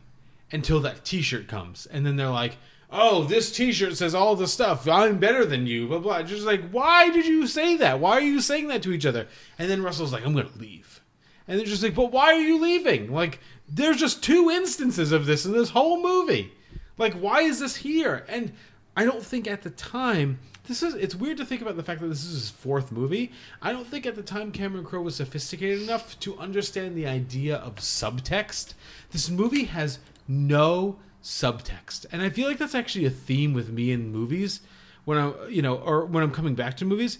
until 0.53 0.81
that 0.81 1.05
t-shirt 1.05 1.49
comes. 1.49 1.87
And 1.87 2.07
then 2.07 2.17
they're 2.17 2.29
like 2.29 2.57
oh 2.91 3.25
this 3.25 3.51
t-shirt 3.51 3.97
says 3.97 4.15
all 4.15 4.37
the 4.37 4.47
stuff. 4.47 4.87
I'm 4.87 5.19
better 5.19 5.45
than 5.45 5.67
you 5.67 5.89
blah 5.89 5.99
blah. 5.99 6.23
Just 6.23 6.45
like 6.45 6.71
why 6.71 7.11
did 7.11 7.27
you 7.27 7.47
say 7.47 7.77
that? 7.77 8.01
Why 8.01 8.13
are 8.13 8.21
you 8.21 8.41
saying 8.41 8.69
that 8.69 8.83
to 8.83 8.93
each 8.93 9.07
other? 9.07 9.27
And 9.59 9.71
then 9.71 9.83
russell's 9.83 10.13
like 10.13 10.25
i'm 10.27 10.35
gonna 10.35 10.49
leave. 10.57 11.01
And 11.49 11.59
they're 11.59 11.67
just 11.67 11.83
like 11.83 11.95
but 11.95 12.13
why 12.13 12.27
are 12.27 12.41
you 12.41 12.61
leaving? 12.61 13.13
Like 13.13 13.41
there's 13.69 13.97
just 13.97 14.23
two 14.23 14.51
instances 14.51 15.13
of 15.13 15.27
this 15.27 15.45
in 15.47 15.53
this 15.53 15.71
whole 15.71 16.03
movie. 16.03 16.53
Like 16.99 17.15
why 17.15 17.43
is 17.43 17.61
this 17.61 17.77
here? 17.77 18.25
And 18.29 18.53
i 18.95 19.05
don't 19.05 19.25
think 19.25 19.49
at 19.49 19.63
the 19.63 19.71
time 19.71 20.39
this 20.69 20.83
is 20.83 20.95
it's 20.95 21.15
weird 21.15 21.39
to 21.39 21.45
think 21.45 21.61
about 21.61 21.77
the 21.77 21.83
fact 21.83 22.01
that 22.01 22.07
this 22.07 22.25
is 22.25 22.33
his 22.33 22.51
fourth 22.51 22.93
movie. 22.93 23.33
I 23.61 23.73
don't 23.73 23.87
think 23.87 24.07
at 24.07 24.15
the 24.15 24.23
time 24.23 24.53
cameron 24.53 24.85
crowe 24.85 25.01
was 25.03 25.17
sophisticated 25.17 25.83
enough 25.83 26.19
to 26.21 26.39
understand 26.39 26.97
the 26.97 27.07
idea 27.07 27.57
of 27.57 27.77
subtext. 27.77 28.75
This 29.11 29.29
movie 29.29 29.65
has 29.65 29.99
no 30.33 30.99
subtext 31.23 32.05
and 32.11 32.23
i 32.23 32.29
feel 32.29 32.49
like 32.49 32.59
that's 32.59 32.75
actually 32.75 33.05
a 33.05 33.11
theme 33.11 33.53
with 33.53 33.71
me 33.71 33.93
in 33.93 34.11
movies 34.11 34.61
when 35.05 35.19
i 35.19 35.33
you 35.49 35.63
know 35.63 35.77
or 35.77 36.05
when 36.05 36.23
i'm 36.23 36.33
coming 36.33 36.55
back 36.55 36.77
to 36.77 36.85
movies 36.85 37.19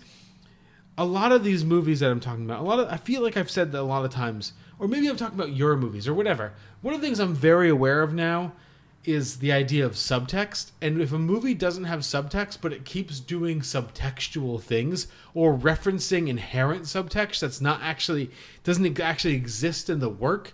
a 0.99 1.05
lot 1.05 1.33
of 1.33 1.43
these 1.43 1.65
movies 1.65 2.01
that 2.01 2.11
I'm 2.11 2.21
talking 2.21 2.45
about, 2.45 2.61
a 2.61 2.65
lot 2.65 2.79
of 2.79 2.89
I 2.89 2.97
feel 2.97 3.23
like 3.23 3.37
I've 3.37 3.51
said 3.51 3.73
that 3.73 3.81
a 3.81 3.83
lot 3.83 4.05
of 4.05 4.11
times, 4.11 4.53
or 4.79 4.87
maybe 4.87 5.09
I'm 5.09 5.17
talking 5.17 5.39
about 5.39 5.57
your 5.57 5.77
movies 5.77 6.07
or 6.07 6.15
whatever. 6.15 6.53
One 6.83 6.95
of 6.95 7.01
the 7.01 7.07
things 7.07 7.19
I'm 7.19 7.35
very 7.35 7.71
aware 7.71 8.03
of 8.03 8.13
now 8.13 8.53
is 9.05 9.39
the 9.39 9.53
idea 9.53 9.85
of 9.85 9.93
subtext. 9.93 10.71
And 10.81 11.01
if 11.01 11.13
a 11.13 11.19
movie 11.19 11.55
doesn't 11.55 11.85
have 11.85 12.01
subtext, 12.01 12.59
but 12.61 12.73
it 12.73 12.85
keeps 12.85 13.19
doing 13.19 13.61
subtextual 13.61 14.61
things 14.61 15.09
or 15.35 15.57
referencing 15.57 16.29
inherent 16.29 16.83
subtext 16.85 17.41
that's 17.41 17.61
not 17.61 17.83
actually 17.83 18.31
doesn't 18.63 19.01
actually 19.01 19.35
exist 19.35 19.91
in 19.91 19.99
the 19.99 20.09
work, 20.09 20.53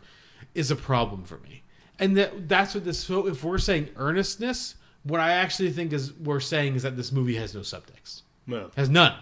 is 0.54 0.70
a 0.70 0.76
problem 0.76 1.24
for 1.24 1.38
me. 1.38 1.62
And 1.98 2.16
that 2.16 2.48
that's 2.48 2.74
what 2.74 2.84
this. 2.84 2.98
So 2.98 3.26
if 3.26 3.42
we're 3.42 3.58
saying 3.58 3.88
earnestness, 3.96 4.76
what 5.02 5.20
I 5.20 5.32
actually 5.32 5.70
think 5.72 5.92
is 5.92 6.12
we're 6.14 6.40
saying 6.40 6.74
is 6.76 6.82
that 6.82 6.96
this 6.96 7.10
movie 7.12 7.36
has 7.36 7.54
no 7.54 7.60
subtext. 7.60 8.22
No. 8.46 8.70
Has 8.76 8.88
none. 8.88 9.14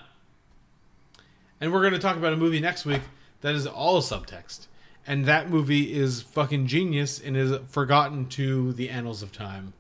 And 1.61 1.73
we're 1.73 1.81
going 1.81 1.95
to 1.95 1.99
talk 1.99 2.17
about 2.17 2.33
a 2.33 2.37
movie 2.37 2.61
next 2.61 2.85
week 2.85 3.03
that 3.41 3.55
is 3.55 3.67
all 3.67 4.03
subtext. 4.03 4.67
And 5.07 5.25
that 5.27 5.49
movie 5.51 5.95
is 5.95 6.21
fucking 6.23 6.67
genius 6.67 7.21
and 7.21 7.37
is 7.37 7.53
forgotten 7.69 8.27
to 8.31 8.73
the 8.73 8.91
annals 8.91 9.23
of 9.23 9.33
time. 9.33 9.73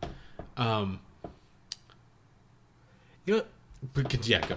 Um, 0.56 1.00
You 3.26 3.38
know, 3.38 3.42
but, 3.92 4.26
yeah, 4.26 4.46
go. 4.46 4.56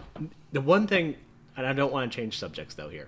the 0.52 0.62
one 0.62 0.86
thing, 0.86 1.16
and 1.58 1.66
I 1.66 1.74
don't 1.74 1.92
want 1.92 2.12
to 2.12 2.16
change 2.16 2.38
subjects 2.38 2.76
though 2.76 2.90
here, 2.90 3.08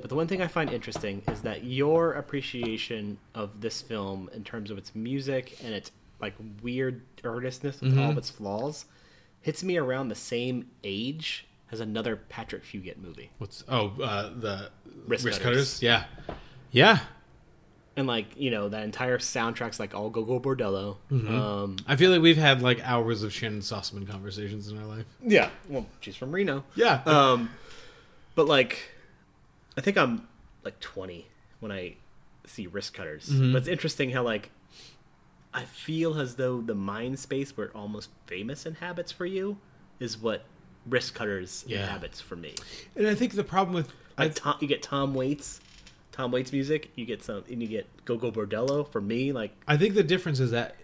but 0.00 0.08
the 0.08 0.14
one 0.14 0.26
thing 0.28 0.40
I 0.42 0.46
find 0.46 0.70
interesting 0.70 1.22
is 1.28 1.42
that 1.42 1.64
your 1.64 2.12
appreciation 2.12 3.18
of 3.34 3.60
this 3.60 3.80
film, 3.82 4.30
in 4.34 4.44
terms 4.44 4.70
of 4.70 4.78
its 4.78 4.94
music 4.94 5.58
and 5.64 5.72
its 5.74 5.90
like 6.20 6.34
weird 6.62 7.02
earnestness 7.24 7.80
with 7.80 7.98
all 7.98 8.10
of 8.10 8.18
its 8.18 8.30
flaws, 8.30 8.84
hits 9.40 9.64
me 9.64 9.76
around 9.76 10.08
the 10.08 10.14
same 10.14 10.66
age 10.84 11.46
as 11.72 11.80
another 11.80 12.16
Patrick 12.16 12.64
Fugit 12.64 12.98
movie. 12.98 13.30
What's 13.38 13.64
oh 13.68 13.92
uh, 14.02 14.30
the 14.38 14.70
Risk, 15.06 15.24
wrist, 15.24 15.40
Cutters. 15.40 15.78
cutters? 15.78 15.82
Yeah, 15.82 16.04
yeah. 16.70 16.98
And 17.96 18.06
like 18.06 18.26
you 18.36 18.50
know 18.50 18.68
that 18.70 18.84
entire 18.84 19.18
soundtrack's 19.18 19.78
like 19.80 19.94
all 19.94 20.08
Gogol 20.10 20.40
Bordello. 20.40 20.96
Mhm. 21.10 21.28
Um, 21.30 21.76
I 21.86 21.96
feel 21.96 22.10
like 22.10 22.22
we've 22.22 22.36
had 22.38 22.62
like 22.62 22.80
hours 22.88 23.22
of 23.22 23.32
Shannyn 23.32 23.60
Sossamon 23.60 24.08
conversations 24.08 24.68
in 24.68 24.78
our 24.78 24.86
life. 24.86 25.04
Yeah, 25.22 25.50
well, 25.68 25.86
she's 26.00 26.16
from 26.16 26.32
Reno. 26.32 26.64
Yeah. 26.74 27.02
Um, 27.04 27.50
but 28.34 28.46
like, 28.46 28.91
I 29.76 29.80
think 29.80 29.96
I'm 29.96 30.28
like 30.64 30.78
20 30.80 31.26
when 31.60 31.72
I 31.72 31.96
see 32.46 32.66
wrist 32.66 32.94
cutters. 32.94 33.28
Mhm. 33.28 33.52
But 33.52 33.58
it's 33.60 33.68
interesting 33.68 34.10
how 34.10 34.22
like 34.22 34.50
I 35.54 35.64
feel 35.64 36.18
as 36.18 36.36
though 36.36 36.60
the 36.60 36.74
mind 36.74 37.18
space 37.18 37.56
where 37.56 37.70
almost 37.76 38.10
famous 38.26 38.64
inhabits 38.66 39.12
for 39.12 39.26
you 39.26 39.58
is 40.00 40.16
what 40.18 40.44
wrist 40.86 41.14
cutters 41.14 41.64
Yeah. 41.66 41.80
inhabits 41.82 42.20
for 42.20 42.36
me. 42.36 42.54
And 42.96 43.06
I 43.06 43.14
think 43.14 43.34
the 43.34 43.44
problem 43.44 43.74
with 43.74 43.92
Like 44.18 44.34
Tom, 44.34 44.56
you 44.60 44.68
get 44.68 44.82
Tom 44.82 45.14
Waits, 45.14 45.60
Tom 46.10 46.32
Waits 46.32 46.52
music. 46.52 46.90
You 46.96 47.06
get 47.06 47.22
some, 47.22 47.44
and 47.50 47.62
you 47.62 47.68
get 47.68 47.86
Gogol 48.04 48.30
Bordello. 48.32 48.90
For 48.90 49.00
me, 49.00 49.32
like 49.32 49.52
I 49.66 49.76
think 49.76 49.94
the 49.94 50.02
difference 50.02 50.38
is 50.40 50.50
that 50.50 50.76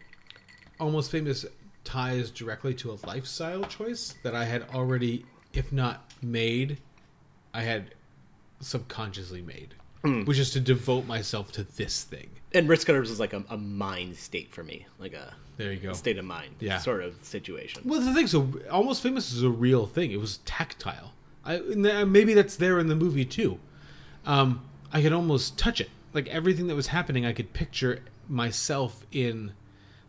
Almost 0.81 1.11
Famous 1.11 1.45
ties 1.85 2.31
directly 2.31 2.73
to 2.75 2.91
a 2.93 2.97
lifestyle 3.07 3.65
choice 3.65 4.15
that 4.23 4.35
I 4.35 4.45
had 4.45 4.63
already, 4.71 5.25
if 5.53 5.73
not 5.73 6.11
made, 6.23 6.79
I 7.53 7.63
had 7.63 7.95
subconsciously 8.61 9.43
made, 9.43 9.75
Mm. 10.05 10.27
which 10.27 10.39
is 10.39 10.51
to 10.53 10.61
devote 10.61 11.07
myself 11.07 11.51
to 11.53 11.65
this 11.65 12.03
thing. 12.05 12.31
and 12.55 12.67
wrist 12.69 12.87
cutters 12.87 13.11
is 13.11 13.21
like 13.21 13.35
a, 13.35 13.45
a 13.51 13.59
mind 13.59 14.17
state 14.17 14.51
for 14.55 14.63
me, 14.65 14.87
like 14.99 15.13
a 15.13 15.35
There 15.59 15.71
you 15.73 15.81
go. 15.81 15.93
state 15.93 16.17
of 16.17 16.25
mind, 16.25 16.55
Yeah. 16.61 16.79
sort 16.79 17.03
of 17.03 17.15
situation. 17.23 17.83
Well, 17.85 18.01
the 18.01 18.15
thing, 18.15 18.27
so 18.27 18.51
Almost 18.71 19.03
Famous 19.03 19.33
is 19.35 19.43
a 19.43 19.51
real 19.51 19.87
thing. 19.87 20.13
It 20.13 20.19
was 20.21 20.39
tactile. 20.47 21.13
I 21.45 21.59
maybe 21.59 22.33
that's 22.35 22.57
there 22.57 22.79
in 22.79 22.87
the 22.89 22.95
movie 22.97 23.25
too. 23.27 23.59
Um, 24.25 24.63
I 24.93 25.03
could 25.03 25.13
almost 25.13 25.59
touch 25.59 25.79
it. 25.81 25.91
Like 26.15 26.27
everything 26.29 26.69
that 26.69 26.75
was 26.75 26.87
happening, 26.87 27.27
I 27.27 27.33
could 27.35 27.53
picture 27.53 28.01
myself 28.29 29.05
in 29.13 29.53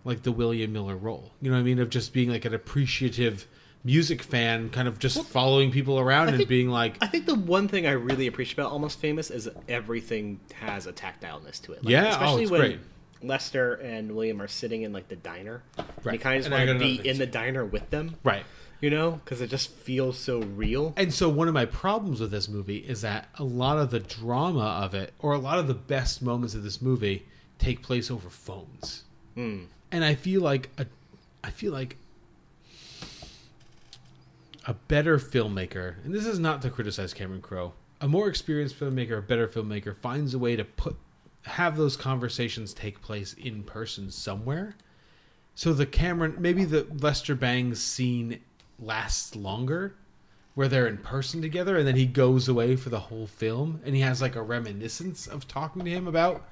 like 0.05 0.23
the 0.23 0.31
William 0.31 0.71
Miller 0.71 0.95
role. 0.95 1.33
You 1.41 1.49
know 1.49 1.55
what 1.57 1.61
I 1.61 1.63
mean? 1.63 1.79
Of 1.79 1.89
just 1.89 2.13
being 2.13 2.29
like 2.29 2.45
an 2.45 2.53
appreciative 2.53 3.47
music 3.83 4.21
fan, 4.21 4.69
kind 4.69 4.87
of 4.87 4.99
just 4.99 5.25
following 5.27 5.71
people 5.71 5.99
around 5.99 6.29
and 6.29 6.47
being 6.47 6.69
like, 6.69 6.97
I 7.01 7.07
think 7.07 7.25
the 7.25 7.35
one 7.35 7.67
thing 7.67 7.87
I 7.87 7.91
really 7.91 8.27
appreciate 8.27 8.55
about 8.59 8.71
Almost 8.71 8.99
Famous 8.99 9.31
is 9.31 9.49
everything 9.67 10.39
has 10.53 10.85
a 10.85 10.93
tactileness 10.93 11.61
to 11.63 11.73
it. 11.73 11.79
Yeah, 11.83 12.05
oh, 12.05 12.09
especially 12.09 12.43
it's 12.43 12.51
when 12.51 12.61
great. 12.61 12.79
Lester 13.21 13.73
and 13.75 14.15
William 14.15 14.41
are 14.41 14.47
sitting 14.47 14.83
in 14.83 14.93
like 14.93 15.07
the 15.07 15.15
diner. 15.15 15.63
And 15.77 15.87
you 16.13 16.19
kind 16.19 16.37
of 16.37 16.43
just 16.43 16.45
And 16.47 16.55
I 16.55 16.65
want 16.65 16.79
to 16.79 16.85
be 16.85 17.07
in 17.07 17.17
the 17.17 17.25
diner 17.25 17.65
with 17.65 17.89
them, 17.89 18.15
right. 18.23 18.43
You 18.81 18.89
know, 18.89 19.19
because 19.23 19.41
it 19.41 19.49
just 19.49 19.71
feels 19.71 20.17
so 20.17 20.39
real. 20.41 20.93
And 20.95 21.13
so 21.13 21.27
one 21.27 21.49
of 21.49 21.53
my 21.53 21.65
problems 21.65 22.21
with 22.21 22.31
this 22.31 22.47
movie 22.47 22.77
is 22.77 23.01
that 23.01 23.27
a 23.35 23.43
lot 23.43 23.77
of 23.77 23.91
the 23.91 23.99
drama 23.99 24.81
of 24.83 24.93
it, 24.93 25.13
or 25.19 25.33
a 25.33 25.37
lot 25.37 25.59
of 25.59 25.67
the 25.67 25.73
best 25.73 26.21
moments 26.21 26.55
of 26.55 26.63
this 26.63 26.81
movie, 26.81 27.25
take 27.57 27.81
place 27.81 28.09
over 28.09 28.29
phones. 28.29 29.03
Mm. 29.35 29.65
And 29.91 30.05
I 30.05 30.15
feel 30.15 30.41
like 30.41 30.69
a, 30.77 30.85
I 31.43 31.51
feel 31.51 31.73
like 31.73 31.97
a 34.69 34.73
better 34.87 35.17
filmmaker, 35.17 35.95
and 36.05 36.13
this 36.13 36.27
is 36.27 36.37
not 36.37 36.61
to 36.61 36.69
criticize 36.69 37.11
Cameron 37.11 37.41
Crowe, 37.41 37.73
a 38.01 38.07
more 38.07 38.27
experienced 38.29 38.79
filmmaker, 38.79 39.17
a 39.17 39.21
better 39.21 39.47
filmmaker, 39.47 39.97
finds 39.97 40.35
a 40.35 40.39
way 40.39 40.55
to 40.55 40.63
put 40.63 40.95
have 41.43 41.75
those 41.75 41.97
conversations 41.97 42.71
take 42.71 43.01
place 43.01 43.33
in 43.33 43.63
person 43.63 44.11
somewhere. 44.11 44.75
So 45.55 45.73
the 45.73 45.87
Cameron, 45.87 46.35
maybe 46.37 46.65
the 46.65 46.85
Lester 46.99 47.33
Bangs 47.33 47.81
scene 47.81 48.41
lasts 48.77 49.35
longer, 49.35 49.95
where 50.53 50.67
they're 50.67 50.85
in 50.85 50.97
person 50.97 51.41
together, 51.41 51.77
and 51.77 51.87
then 51.87 51.95
he 51.95 52.05
goes 52.05 52.47
away 52.47 52.75
for 52.75 52.89
the 52.89 52.99
whole 52.99 53.25
film, 53.25 53.81
and 53.83 53.95
he 53.95 54.01
has 54.01 54.21
like 54.21 54.35
a 54.35 54.43
reminiscence 54.43 55.25
of 55.25 55.47
talking 55.47 55.83
to 55.83 55.89
him 55.89 56.07
about 56.07 56.47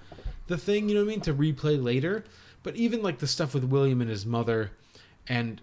the 0.48 0.58
thing. 0.58 0.90
You 0.90 0.96
know 0.96 1.02
what 1.02 1.12
I 1.12 1.14
mean? 1.14 1.22
To 1.22 1.36
replay 1.36 1.82
later. 1.82 2.24
But 2.64 2.78
even 2.78 3.04
like 3.04 3.20
the 3.20 3.28
stuff 3.28 3.54
with 3.54 3.66
William 3.66 4.02
and 4.02 4.10
his 4.10 4.26
mother, 4.26 4.72
and 5.28 5.62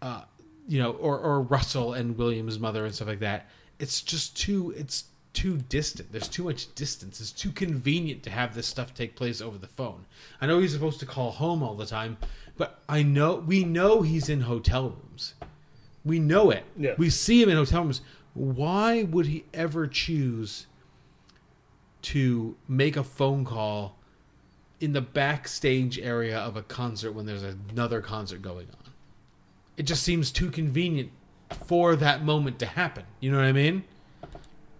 uh, 0.00 0.22
you 0.68 0.78
know, 0.78 0.92
or 0.92 1.18
or 1.18 1.42
Russell 1.42 1.94
and 1.94 2.16
William's 2.16 2.58
mother 2.58 2.84
and 2.84 2.94
stuff 2.94 3.08
like 3.08 3.20
that. 3.20 3.48
It's 3.78 4.00
just 4.00 4.36
too. 4.36 4.72
It's 4.76 5.04
too 5.32 5.56
distant. 5.68 6.12
There's 6.12 6.28
too 6.28 6.44
much 6.44 6.74
distance. 6.74 7.20
It's 7.20 7.32
too 7.32 7.50
convenient 7.50 8.22
to 8.24 8.30
have 8.30 8.54
this 8.54 8.66
stuff 8.66 8.94
take 8.94 9.16
place 9.16 9.40
over 9.40 9.58
the 9.58 9.66
phone. 9.66 10.04
I 10.40 10.46
know 10.46 10.60
he's 10.60 10.72
supposed 10.72 11.00
to 11.00 11.06
call 11.06 11.30
home 11.30 11.62
all 11.62 11.74
the 11.74 11.86
time, 11.86 12.18
but 12.56 12.82
I 12.88 13.02
know 13.02 13.36
we 13.36 13.64
know 13.64 14.02
he's 14.02 14.28
in 14.28 14.42
hotel 14.42 14.90
rooms. 14.90 15.34
We 16.04 16.18
know 16.18 16.50
it. 16.50 16.64
Yeah. 16.76 16.94
We 16.98 17.10
see 17.10 17.42
him 17.42 17.48
in 17.48 17.56
hotel 17.56 17.82
rooms. 17.82 18.02
Why 18.34 19.04
would 19.04 19.26
he 19.26 19.44
ever 19.54 19.86
choose 19.86 20.66
to 22.02 22.56
make 22.68 22.96
a 22.96 23.04
phone 23.04 23.44
call 23.44 23.96
in 24.80 24.92
the 24.92 25.00
backstage 25.00 25.98
area 25.98 26.38
of 26.38 26.56
a 26.56 26.62
concert 26.62 27.12
when 27.12 27.24
there's 27.24 27.44
another 27.44 28.00
concert 28.00 28.42
going 28.42 28.66
on? 28.68 28.81
It 29.76 29.84
just 29.84 30.02
seems 30.02 30.30
too 30.30 30.50
convenient 30.50 31.10
for 31.66 31.96
that 31.96 32.24
moment 32.24 32.58
to 32.60 32.66
happen. 32.66 33.04
You 33.20 33.30
know 33.30 33.38
what 33.38 33.46
I 33.46 33.52
mean? 33.52 33.84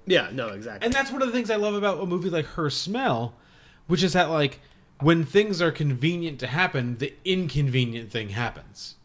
Yeah, 0.06 0.30
no, 0.32 0.48
exactly. 0.48 0.84
And 0.84 0.92
that's 0.92 1.10
one 1.10 1.22
of 1.22 1.28
the 1.28 1.34
things 1.34 1.50
I 1.50 1.56
love 1.56 1.74
about 1.74 2.00
a 2.00 2.06
movie 2.06 2.30
like 2.30 2.46
Her 2.46 2.70
Smell, 2.70 3.34
which 3.86 4.02
is 4.02 4.12
that 4.14 4.30
like 4.30 4.60
when 5.00 5.24
things 5.24 5.62
are 5.62 5.70
convenient 5.70 6.38
to 6.40 6.46
happen, 6.46 6.98
the 6.98 7.14
inconvenient 7.24 8.10
thing 8.10 8.30
happens. 8.30 8.96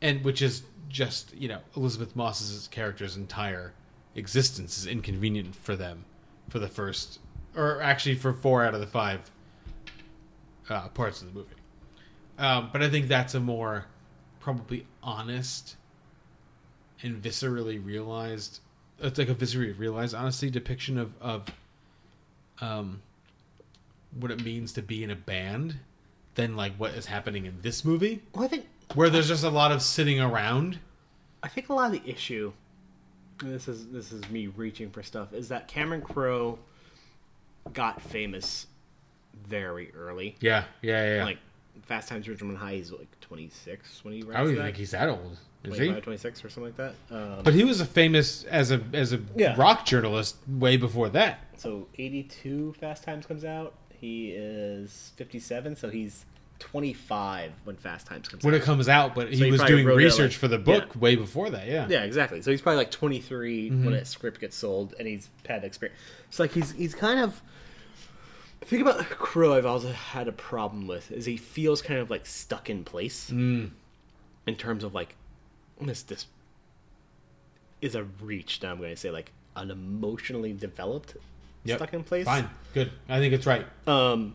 And 0.00 0.24
which 0.24 0.42
is 0.42 0.62
just, 0.88 1.34
you 1.34 1.48
know, 1.48 1.60
Elisabeth 1.76 2.14
Moss's 2.14 2.68
character's 2.68 3.16
entire 3.16 3.72
existence 4.14 4.78
is 4.78 4.86
inconvenient 4.86 5.54
for 5.54 5.76
them 5.76 6.04
for 6.48 6.58
the 6.58 6.68
first 6.68 7.18
or 7.56 7.80
actually 7.80 8.14
for 8.14 8.32
4 8.32 8.64
out 8.64 8.74
of 8.74 8.80
the 8.80 8.86
5 8.86 9.30
uh, 10.68 10.88
parts 10.88 11.22
of 11.22 11.28
the 11.28 11.38
movie. 11.38 11.54
Um, 12.38 12.68
but 12.72 12.82
I 12.82 12.90
think 12.90 13.08
that's 13.08 13.34
a 13.34 13.40
more 13.40 13.86
probably 14.46 14.86
honest 15.02 15.74
and 17.02 17.20
viscerally 17.20 17.84
realized 17.84 18.60
it's 19.00 19.18
like 19.18 19.28
a 19.28 19.34
viscerally 19.34 19.76
realized 19.76 20.14
honestly 20.14 20.48
depiction 20.48 20.96
of 20.98 21.10
of 21.20 21.46
um 22.60 23.02
what 24.20 24.30
it 24.30 24.44
means 24.44 24.72
to 24.72 24.80
be 24.80 25.02
in 25.02 25.10
a 25.10 25.16
band 25.16 25.74
than 26.36 26.54
like 26.54 26.72
what 26.76 26.92
is 26.92 27.06
happening 27.06 27.44
in 27.44 27.60
this 27.62 27.84
movie. 27.84 28.22
Well, 28.36 28.44
I 28.44 28.46
think 28.46 28.66
where 28.94 29.10
there's 29.10 29.26
just 29.26 29.42
a 29.42 29.50
lot 29.50 29.72
of 29.72 29.82
sitting 29.82 30.20
around. 30.20 30.78
I 31.42 31.48
think 31.48 31.68
a 31.68 31.74
lot 31.74 31.92
of 31.92 32.00
the 32.00 32.08
issue, 32.08 32.52
and 33.40 33.52
this 33.52 33.66
is 33.66 33.88
this 33.88 34.12
is 34.12 34.30
me 34.30 34.46
reaching 34.46 34.90
for 34.90 35.02
stuff, 35.02 35.32
is 35.32 35.48
that 35.48 35.66
Cameron 35.66 36.02
Crowe 36.02 36.60
got 37.72 38.00
famous 38.00 38.68
very 39.44 39.92
early. 39.92 40.36
Yeah, 40.38 40.66
yeah, 40.82 41.04
yeah. 41.04 41.16
yeah. 41.16 41.24
Like 41.24 41.38
Fast 41.82 42.08
Times 42.08 42.28
at 42.28 42.36
Ridgemont 42.36 42.56
High, 42.56 42.74
he's 42.76 42.90
like 42.92 43.20
26 43.20 44.04
when 44.04 44.14
he 44.14 44.22
writes 44.22 44.36
I 44.36 44.42
don't 44.42 44.52
even 44.52 44.64
think 44.64 44.76
he's 44.76 44.90
that 44.92 45.08
old. 45.08 45.32
Is 45.64 45.70
25, 45.76 45.94
he? 45.96 46.00
26 46.00 46.44
or 46.44 46.48
something 46.50 46.74
like 46.76 46.76
that. 46.76 47.14
Um, 47.14 47.42
But 47.42 47.54
he 47.54 47.64
was 47.64 47.80
a 47.80 47.84
famous 47.86 48.44
as 48.44 48.70
a 48.70 48.80
as 48.92 49.12
a 49.12 49.20
Yeah. 49.36 49.54
rock 49.56 49.84
journalist 49.84 50.36
way 50.48 50.76
before 50.76 51.08
that. 51.10 51.40
So 51.56 51.88
82 51.98 52.74
Fast 52.80 53.02
Times 53.04 53.26
comes 53.26 53.44
out. 53.44 53.74
He 53.90 54.30
is 54.30 55.12
57, 55.16 55.74
so 55.76 55.88
he's 55.90 56.24
25 56.58 57.52
when 57.64 57.76
Fast 57.76 58.06
Times 58.06 58.28
comes 58.28 58.44
When 58.44 58.54
out. 58.54 58.60
it 58.60 58.64
comes 58.64 58.88
out, 58.88 59.14
but 59.14 59.28
So 59.34 59.44
he 59.44 59.50
was 59.50 59.62
doing 59.62 59.86
research 59.86 60.32
like- 60.32 60.40
for 60.40 60.48
the 60.48 60.58
book 60.58 60.90
yeah. 60.94 61.00
way 61.00 61.16
before 61.16 61.50
that. 61.50 61.66
Yeah. 61.66 61.86
Yeah, 61.88 62.02
exactly. 62.04 62.42
So 62.42 62.50
he's 62.50 62.60
probably 62.60 62.78
like 62.78 62.90
23 62.90 63.70
Mhm. 63.70 63.84
when 63.84 63.94
a 63.94 64.04
script 64.04 64.40
gets 64.40 64.56
sold, 64.56 64.94
and 64.98 65.06
he's 65.08 65.30
had 65.48 65.64
experience. 65.64 65.98
It's 66.28 66.38
like 66.38 66.52
he's 66.52 66.72
he's 66.72 66.94
kind 66.94 67.20
of. 67.20 67.42
The 68.60 68.66
thing 68.66 68.80
about 68.82 68.98
Crowe 69.10 69.54
I've 69.54 69.66
also 69.66 69.92
had 69.92 70.28
a 70.28 70.32
problem 70.32 70.86
with 70.86 71.12
is 71.12 71.24
he 71.26 71.36
feels 71.36 71.82
kind 71.82 72.00
of 72.00 72.10
like 72.10 72.26
stuck 72.26 72.68
in 72.70 72.84
place 72.84 73.30
Mm. 73.30 73.70
in 74.46 74.56
terms 74.56 74.82
of 74.84 74.94
like 74.94 75.14
this 75.80 76.02
this 76.02 76.26
is 77.82 77.94
a 77.94 78.04
reach 78.22 78.60
that 78.60 78.70
I'm 78.70 78.78
going 78.78 78.90
to 78.90 78.96
say 78.96 79.10
like 79.10 79.32
an 79.54 79.70
emotionally 79.70 80.52
developed 80.52 81.16
Yep. 81.64 81.78
stuck 81.78 81.94
in 81.94 82.04
place. 82.04 82.24
Fine. 82.24 82.48
Good. 82.74 82.92
I 83.08 83.18
think 83.18 83.34
it's 83.34 83.44
right. 83.46 83.66
Um, 83.88 84.34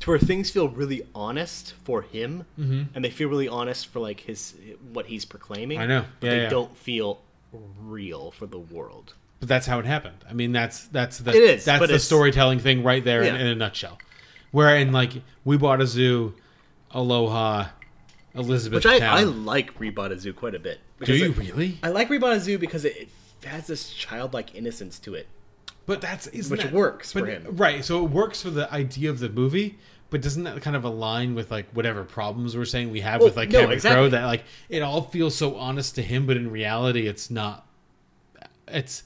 to 0.00 0.10
where 0.10 0.18
things 0.18 0.50
feel 0.50 0.68
really 0.68 1.02
honest 1.14 1.72
for 1.84 2.02
him, 2.02 2.44
Mhm. 2.58 2.88
and 2.94 3.02
they 3.04 3.10
feel 3.10 3.28
really 3.30 3.48
honest 3.48 3.86
for 3.86 3.98
like 4.00 4.20
his 4.20 4.54
what 4.92 5.06
he's 5.06 5.24
proclaiming. 5.24 5.78
I 5.78 5.86
know. 5.86 6.04
but 6.20 6.26
Yeah, 6.26 6.32
they 6.34 6.42
yeah. 6.42 6.48
don't 6.50 6.76
feel 6.76 7.22
real 7.80 8.30
for 8.30 8.46
the 8.46 8.58
world. 8.58 9.14
But 9.40 9.48
that's 9.48 9.66
how 9.66 9.78
it 9.78 9.86
happened. 9.86 10.18
I 10.28 10.34
mean, 10.34 10.52
that's 10.52 10.86
that's 10.88 11.18
the 11.18 11.30
It 11.30 11.36
is, 11.42 11.64
that's 11.64 11.86
the 11.88 11.98
storytelling 11.98 12.58
thing 12.58 12.82
right 12.84 13.02
there 13.02 13.22
in, 13.22 13.34
Yeah. 13.34 13.40
in 13.40 13.46
a 13.48 13.54
nutshell. 13.54 13.98
Where 14.52 14.76
in 14.76 14.92
like 14.92 15.12
we 15.44 15.56
bought 15.56 15.80
a 15.80 15.86
zoo, 15.86 16.34
Aloha, 16.92 17.68
Elizabeth. 18.34 18.84
Which 18.84 19.00
I, 19.02 19.06
I 19.06 19.22
like 19.22 19.78
We 19.80 19.90
Bought 19.90 20.12
a 20.12 20.18
Zoo 20.18 20.32
quite 20.32 20.54
a 20.54 20.58
bit. 20.58 20.80
Do 21.02 21.14
you 21.16 21.32
really? 21.32 21.78
I 21.82 21.88
like 21.88 22.08
We 22.10 22.18
Bought 22.18 22.34
a 22.34 22.40
Zoo 22.40 22.58
because 22.58 22.84
it, 22.84 22.96
it 22.96 23.08
has 23.46 23.66
this 23.66 23.90
childlike 23.92 24.54
innocence 24.54 24.98
to 25.00 25.14
it. 25.14 25.26
But 25.86 26.00
that's 26.00 26.26
isn't 26.28 26.50
which 26.50 26.62
that- 26.64 26.72
works 26.72 27.12
but- 27.12 27.20
for 27.24 27.26
him. 27.30 27.46
right? 27.56 27.84
So 27.84 28.04
it 28.04 28.10
works 28.10 28.42
for 28.42 28.50
the 28.50 28.72
idea 28.72 29.10
of 29.10 29.18
the 29.20 29.28
movie, 29.28 29.78
but 30.10 30.20
doesn't 30.20 30.42
that 30.44 30.60
kind 30.62 30.76
of 30.76 30.84
align 30.84 31.34
with 31.34 31.50
like 31.50 31.68
whatever 31.72 32.04
problems 32.04 32.56
we're 32.56 32.64
saying 32.64 32.90
we 32.90 33.00
have 33.00 33.20
Well, 33.20 33.28
with 33.28 33.36
like 33.36 33.48
no, 33.50 33.60
Cameron 33.60 33.76
exactly. 33.76 33.96
Crowe? 34.02 34.08
That 34.10 34.26
like 34.26 34.44
it 34.68 34.82
all 34.82 35.02
feels 35.02 35.34
so 35.34 35.56
honest 35.56 35.94
to 35.94 36.02
him, 36.02 36.26
but 36.26 36.36
in 36.36 36.50
reality, 36.50 37.06
it's 37.06 37.30
not. 37.30 37.66
It's 38.68 39.04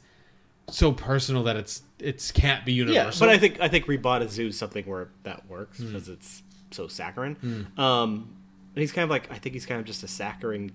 so 0.68 0.92
personal 0.92 1.42
that 1.44 1.56
it's 1.56 1.82
it's 1.98 2.32
can't 2.32 2.64
be 2.64 2.72
universal. 2.72 3.26
Yeah, 3.26 3.32
but 3.32 3.34
I 3.34 3.38
think 3.38 3.60
I 3.60 3.68
think 3.68 3.86
We 3.86 3.96
Bought 3.96 4.22
a 4.22 4.28
Zoo 4.28 4.48
is 4.48 4.58
something 4.58 4.84
where 4.86 5.08
that 5.24 5.48
works 5.48 5.78
Hmm. 5.78 5.86
because 5.88 6.08
it's 6.08 6.42
so 6.70 6.88
saccharine. 6.88 7.34
Hmm. 7.36 7.80
Um, 7.80 8.36
and 8.74 8.80
he's 8.80 8.92
kind 8.92 9.04
of 9.04 9.10
like 9.10 9.30
I 9.30 9.38
think 9.38 9.54
he's 9.54 9.66
kind 9.66 9.78
of 9.80 9.86
just 9.86 10.02
a 10.02 10.08
saccharine 10.08 10.72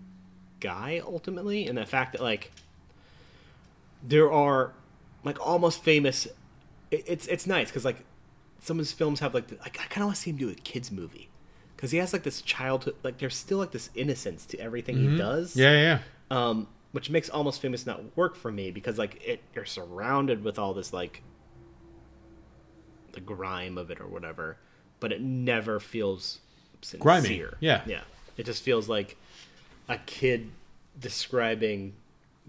guy 0.59 1.01
ultimately, 1.05 1.67
and 1.67 1.77
the 1.77 1.85
fact 1.85 2.13
that 2.13 2.21
like 2.21 2.51
there 4.07 4.31
are 4.31 4.73
like 5.23 5.39
almost 5.45 5.83
famous. 5.83 6.25
It, 6.91 7.03
it's 7.07 7.27
it's 7.27 7.45
nice 7.47 7.69
because 7.69 7.85
like 7.85 8.03
some 8.59 8.77
of 8.77 8.79
his 8.79 8.91
films 8.91 9.19
have 9.19 9.33
like 9.33 9.47
the, 9.47 9.55
like 9.57 9.79
I 9.79 9.85
kind 9.85 10.01
of 10.01 10.05
want 10.07 10.15
to 10.15 10.21
see 10.21 10.31
him 10.31 10.37
do 10.37 10.49
a 10.49 10.53
kids 10.55 10.91
movie 10.91 11.29
because 11.75 11.91
he 11.91 11.97
has 11.97 12.13
like 12.13 12.23
this 12.23 12.41
childhood 12.41 12.95
like 13.03 13.17
there's 13.19 13.35
still 13.35 13.57
like 13.57 13.71
this 13.71 13.89
innocence 13.95 14.45
to 14.47 14.59
everything 14.59 14.97
Mhm. 14.97 15.11
he 15.11 15.17
does. 15.17 15.55
Yeah, 15.55 15.71
yeah. 15.71 15.99
Um, 16.31 16.67
which 16.91 17.09
makes 17.09 17.29
almost 17.29 17.61
famous 17.61 17.85
not 17.85 18.15
work 18.17 18.35
for 18.35 18.51
me 18.51 18.71
because 18.71 18.97
like 18.97 19.21
it 19.25 19.41
you're 19.53 19.65
surrounded 19.65 20.43
with 20.43 20.57
all 20.57 20.73
this 20.73 20.91
like 20.93 21.21
the 23.11 23.19
grime 23.21 23.77
of 23.77 23.89
it 23.91 23.99
or 23.99 24.07
whatever, 24.07 24.57
but 24.99 25.11
it 25.11 25.21
never 25.21 25.79
feels 25.79 26.39
sincere. 26.81 26.99
Grimy, 27.01 27.43
yeah. 27.59 27.81
yeah. 27.85 28.01
It 28.37 28.45
just 28.45 28.63
feels 28.63 28.87
like 28.87 29.17
a 29.87 29.97
kid 29.97 30.49
describing 30.99 31.93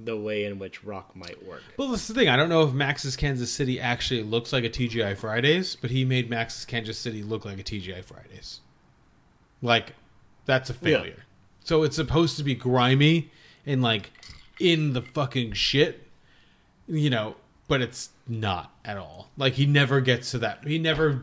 the 0.03 0.17
way 0.17 0.45
in 0.45 0.59
which 0.59 0.85
rock 0.85 1.15
might 1.15 1.45
work. 1.47 1.63
Well, 1.77 1.89
that's 1.89 2.09
the 2.09 2.15
thing. 2.15 2.29
I 2.29 2.37
don't 2.37 2.49
know 2.49 2.63
if 2.63 2.73
Max's 2.73 3.17
Kansas 3.17 3.53
City 3.53 3.81
actually 3.81 4.23
looks 4.23 4.53
like 4.53 4.65
a 4.65 4.71
TGI 4.71 5.17
Fridays, 5.17 5.77
but 5.77 5.91
he 5.91 6.05
made 6.05 6.31
Max's 6.31 6.65
Kansas 6.65 6.99
City 6.99 7.23
look 7.23 7.45
like 7.45 7.59
a 7.59 7.63
TGI 7.63 8.03
Fridays. 8.05 8.61
Like, 9.63 9.95
that's 10.47 10.71
a 10.71 10.73
Yeah. 10.75 10.79
failure. 10.79 11.25
So 11.65 11.83
it's 11.83 11.97
supposed 11.97 12.37
to 12.39 12.43
be 12.45 12.55
grimy 12.55 13.31
and 13.67 13.83
like 13.83 14.11
in 14.61 14.93
the 14.93 15.03
fucking 15.03 15.53
shit, 15.55 16.07
you 16.87 17.11
know, 17.11 17.37
but 17.69 17.81
it's 17.81 18.11
not 18.29 18.73
at 18.85 18.97
all. 18.97 19.31
Like 19.37 19.55
he 19.55 19.67
never 19.67 20.01
gets 20.01 20.31
to 20.33 20.39
that. 20.41 20.65
He 20.67 20.79
never 20.79 21.23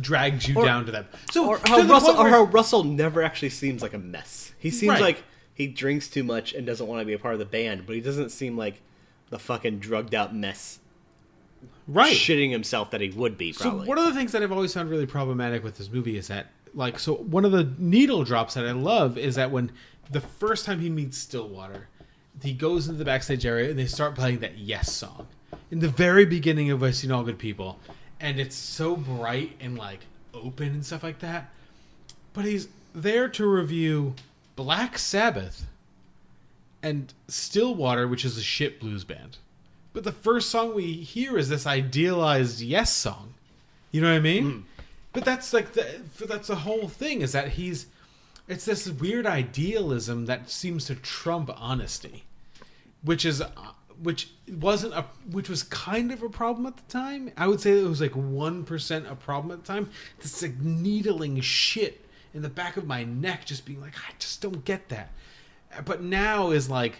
drags 0.00 0.48
you 0.48 0.56
Or- 0.56 0.64
down 0.64 0.84
to 0.86 0.92
that. 0.92 1.06
So 1.30 1.48
or 1.48 1.60
how 1.64 1.80
Russell 1.82 2.14
point 2.14 2.26
or 2.26 2.30
how 2.30 2.42
Russell 2.44 2.84
never 2.84 3.22
actually 3.22 3.50
seems 3.50 3.82
like 3.82 3.94
a 3.94 3.98
mess. 3.98 4.52
He 4.58 4.70
seems 4.70 4.90
Right. 4.90 5.00
like 5.00 5.24
he 5.54 5.66
drinks 5.68 6.08
too 6.08 6.24
much 6.24 6.52
and 6.52 6.66
doesn't 6.66 6.86
want 6.86 7.00
to 7.00 7.06
be 7.06 7.12
a 7.12 7.18
part 7.18 7.34
of 7.34 7.38
the 7.38 7.44
band, 7.46 7.86
but 7.86 7.94
he 7.94 8.00
doesn't 8.02 8.30
seem 8.30 8.56
like 8.56 8.82
the 9.30 9.38
fucking 9.38 9.78
drugged 9.78 10.14
out 10.14 10.34
mess. 10.34 10.80
Right. 11.88 12.14
Shitting 12.16 12.50
himself 12.50 12.90
that 12.90 13.00
he 13.00 13.10
would 13.10 13.38
be 13.38 13.52
probably. 13.52 13.80
So 13.84 13.88
one 13.88 13.98
of 13.98 14.04
the 14.06 14.14
things 14.14 14.32
that 14.32 14.42
I've 14.42 14.52
always 14.52 14.74
found 14.74 14.90
really 14.90 15.06
problematic 15.06 15.62
with 15.62 15.78
this 15.78 15.90
movie 15.90 16.16
is 16.16 16.28
that, 16.28 16.48
like, 16.74 16.98
so 16.98 17.14
one 17.14 17.44
of 17.44 17.52
the 17.52 17.72
needle 17.78 18.24
drops 18.24 18.54
that 18.54 18.66
I 18.66 18.72
love 18.72 19.16
is 19.16 19.36
that 19.36 19.50
when 19.50 19.70
the 20.10 20.20
first 20.20 20.64
time 20.64 20.80
he 20.80 20.90
meets 20.90 21.16
Stillwater, 21.16 21.88
he 22.42 22.52
goes 22.52 22.86
into 22.86 22.98
the 22.98 23.04
backstage 23.04 23.46
area 23.46 23.70
and 23.70 23.78
they 23.78 23.86
start 23.86 24.14
playing 24.14 24.40
that 24.40 24.58
Yes 24.58 24.92
song 24.92 25.26
in 25.70 25.80
the 25.80 25.88
very 25.88 26.24
beginning 26.24 26.70
of 26.70 26.82
I've 26.82 26.96
Seen 26.96 27.10
All 27.10 27.24
Good 27.24 27.38
People, 27.38 27.78
and 28.20 28.38
it's 28.38 28.56
so 28.56 28.96
bright 28.96 29.56
and 29.60 29.76
like 29.76 30.00
open 30.34 30.68
and 30.68 30.84
stuff 30.84 31.02
like 31.02 31.18
that. 31.20 31.50
But 32.32 32.44
he's 32.44 32.68
there 32.94 33.28
to 33.30 33.46
review 33.46 34.14
Black 34.54 34.98
Sabbath 34.98 35.66
and 36.82 37.12
Stillwater, 37.28 38.06
which 38.06 38.24
is 38.24 38.38
a 38.38 38.42
shit 38.42 38.80
blues 38.80 39.04
band. 39.04 39.38
But 39.92 40.04
the 40.04 40.12
first 40.12 40.50
song 40.50 40.74
we 40.74 40.92
hear 40.92 41.38
is 41.38 41.48
this 41.48 41.66
idealized 41.66 42.60
Yes 42.60 42.92
song. 42.92 43.34
You 43.90 44.02
know 44.02 44.10
what 44.10 44.18
I 44.18 44.20
mean? 44.20 44.44
Mm. 44.44 44.62
But 45.12 45.24
that's 45.24 45.52
like 45.54 45.72
the 45.72 46.02
that's 46.26 46.48
the 46.48 46.56
whole 46.56 46.88
thing 46.88 47.22
is 47.22 47.32
that 47.32 47.48
he's 47.48 47.86
it's 48.48 48.64
this 48.64 48.88
weird 48.88 49.26
idealism 49.26 50.26
that 50.26 50.50
seems 50.50 50.86
to 50.86 50.94
trump 50.94 51.50
honesty, 51.56 52.24
which 53.02 53.24
is 53.24 53.40
uh, 53.40 53.50
which 54.02 54.30
wasn't 54.48 54.94
a 54.94 55.04
which 55.30 55.48
was 55.48 55.62
kind 55.64 56.12
of 56.12 56.22
a 56.22 56.28
problem 56.28 56.66
at 56.66 56.76
the 56.76 56.92
time. 56.92 57.32
I 57.36 57.46
would 57.46 57.60
say 57.60 57.78
it 57.78 57.88
was 57.88 58.00
like 58.00 58.14
one 58.14 58.64
percent 58.64 59.06
a 59.08 59.14
problem 59.14 59.52
at 59.58 59.64
the 59.64 59.72
time. 59.72 59.90
This 60.20 60.42
like 60.42 60.58
needling 60.58 61.40
shit 61.40 62.04
in 62.34 62.42
the 62.42 62.48
back 62.48 62.76
of 62.76 62.86
my 62.86 63.02
neck, 63.04 63.46
just 63.46 63.64
being 63.64 63.80
like, 63.80 63.96
I 63.96 64.12
just 64.18 64.42
don't 64.42 64.64
get 64.64 64.88
that. 64.90 65.10
But 65.84 66.02
now 66.02 66.50
is 66.50 66.70
like 66.70 66.96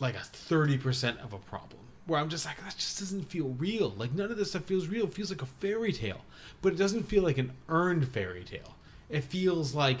like 0.00 0.16
a 0.16 0.24
thirty 0.24 0.76
percent 0.76 1.18
of 1.20 1.32
a 1.32 1.38
problem. 1.38 1.80
Where 2.06 2.20
I'm 2.20 2.28
just 2.28 2.46
like, 2.46 2.62
that 2.62 2.76
just 2.76 3.00
doesn't 3.00 3.24
feel 3.24 3.48
real. 3.58 3.90
Like 3.96 4.12
none 4.12 4.30
of 4.30 4.36
this 4.36 4.50
stuff 4.50 4.64
feels 4.64 4.86
real. 4.86 5.06
It 5.06 5.14
feels 5.14 5.30
like 5.30 5.42
a 5.42 5.46
fairy 5.46 5.92
tale, 5.92 6.20
but 6.62 6.72
it 6.72 6.76
doesn't 6.76 7.04
feel 7.04 7.22
like 7.22 7.38
an 7.38 7.52
earned 7.68 8.08
fairy 8.08 8.44
tale. 8.44 8.76
It 9.08 9.24
feels 9.24 9.74
like 9.74 9.98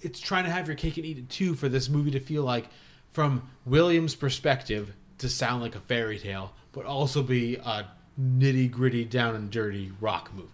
it's 0.00 0.20
trying 0.20 0.44
to 0.44 0.50
have 0.50 0.66
your 0.66 0.76
cake 0.76 0.96
and 0.96 1.06
eat 1.06 1.18
it 1.18 1.28
too 1.28 1.54
for 1.54 1.68
this 1.68 1.88
movie 1.88 2.10
to 2.12 2.20
feel 2.20 2.42
like, 2.42 2.66
from 3.12 3.48
William's 3.64 4.14
perspective, 4.14 4.92
to 5.18 5.28
sound 5.28 5.62
like 5.62 5.74
a 5.76 5.80
fairy 5.80 6.18
tale, 6.18 6.52
but 6.72 6.84
also 6.84 7.22
be 7.22 7.56
a 7.56 7.86
nitty 8.20 8.70
gritty, 8.70 9.04
down 9.04 9.34
and 9.34 9.50
dirty 9.50 9.92
rock 10.00 10.30
movie. 10.34 10.48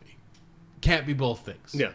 Can't 0.80 1.06
be 1.06 1.12
both 1.12 1.44
things. 1.44 1.74
Yeah. 1.74 1.90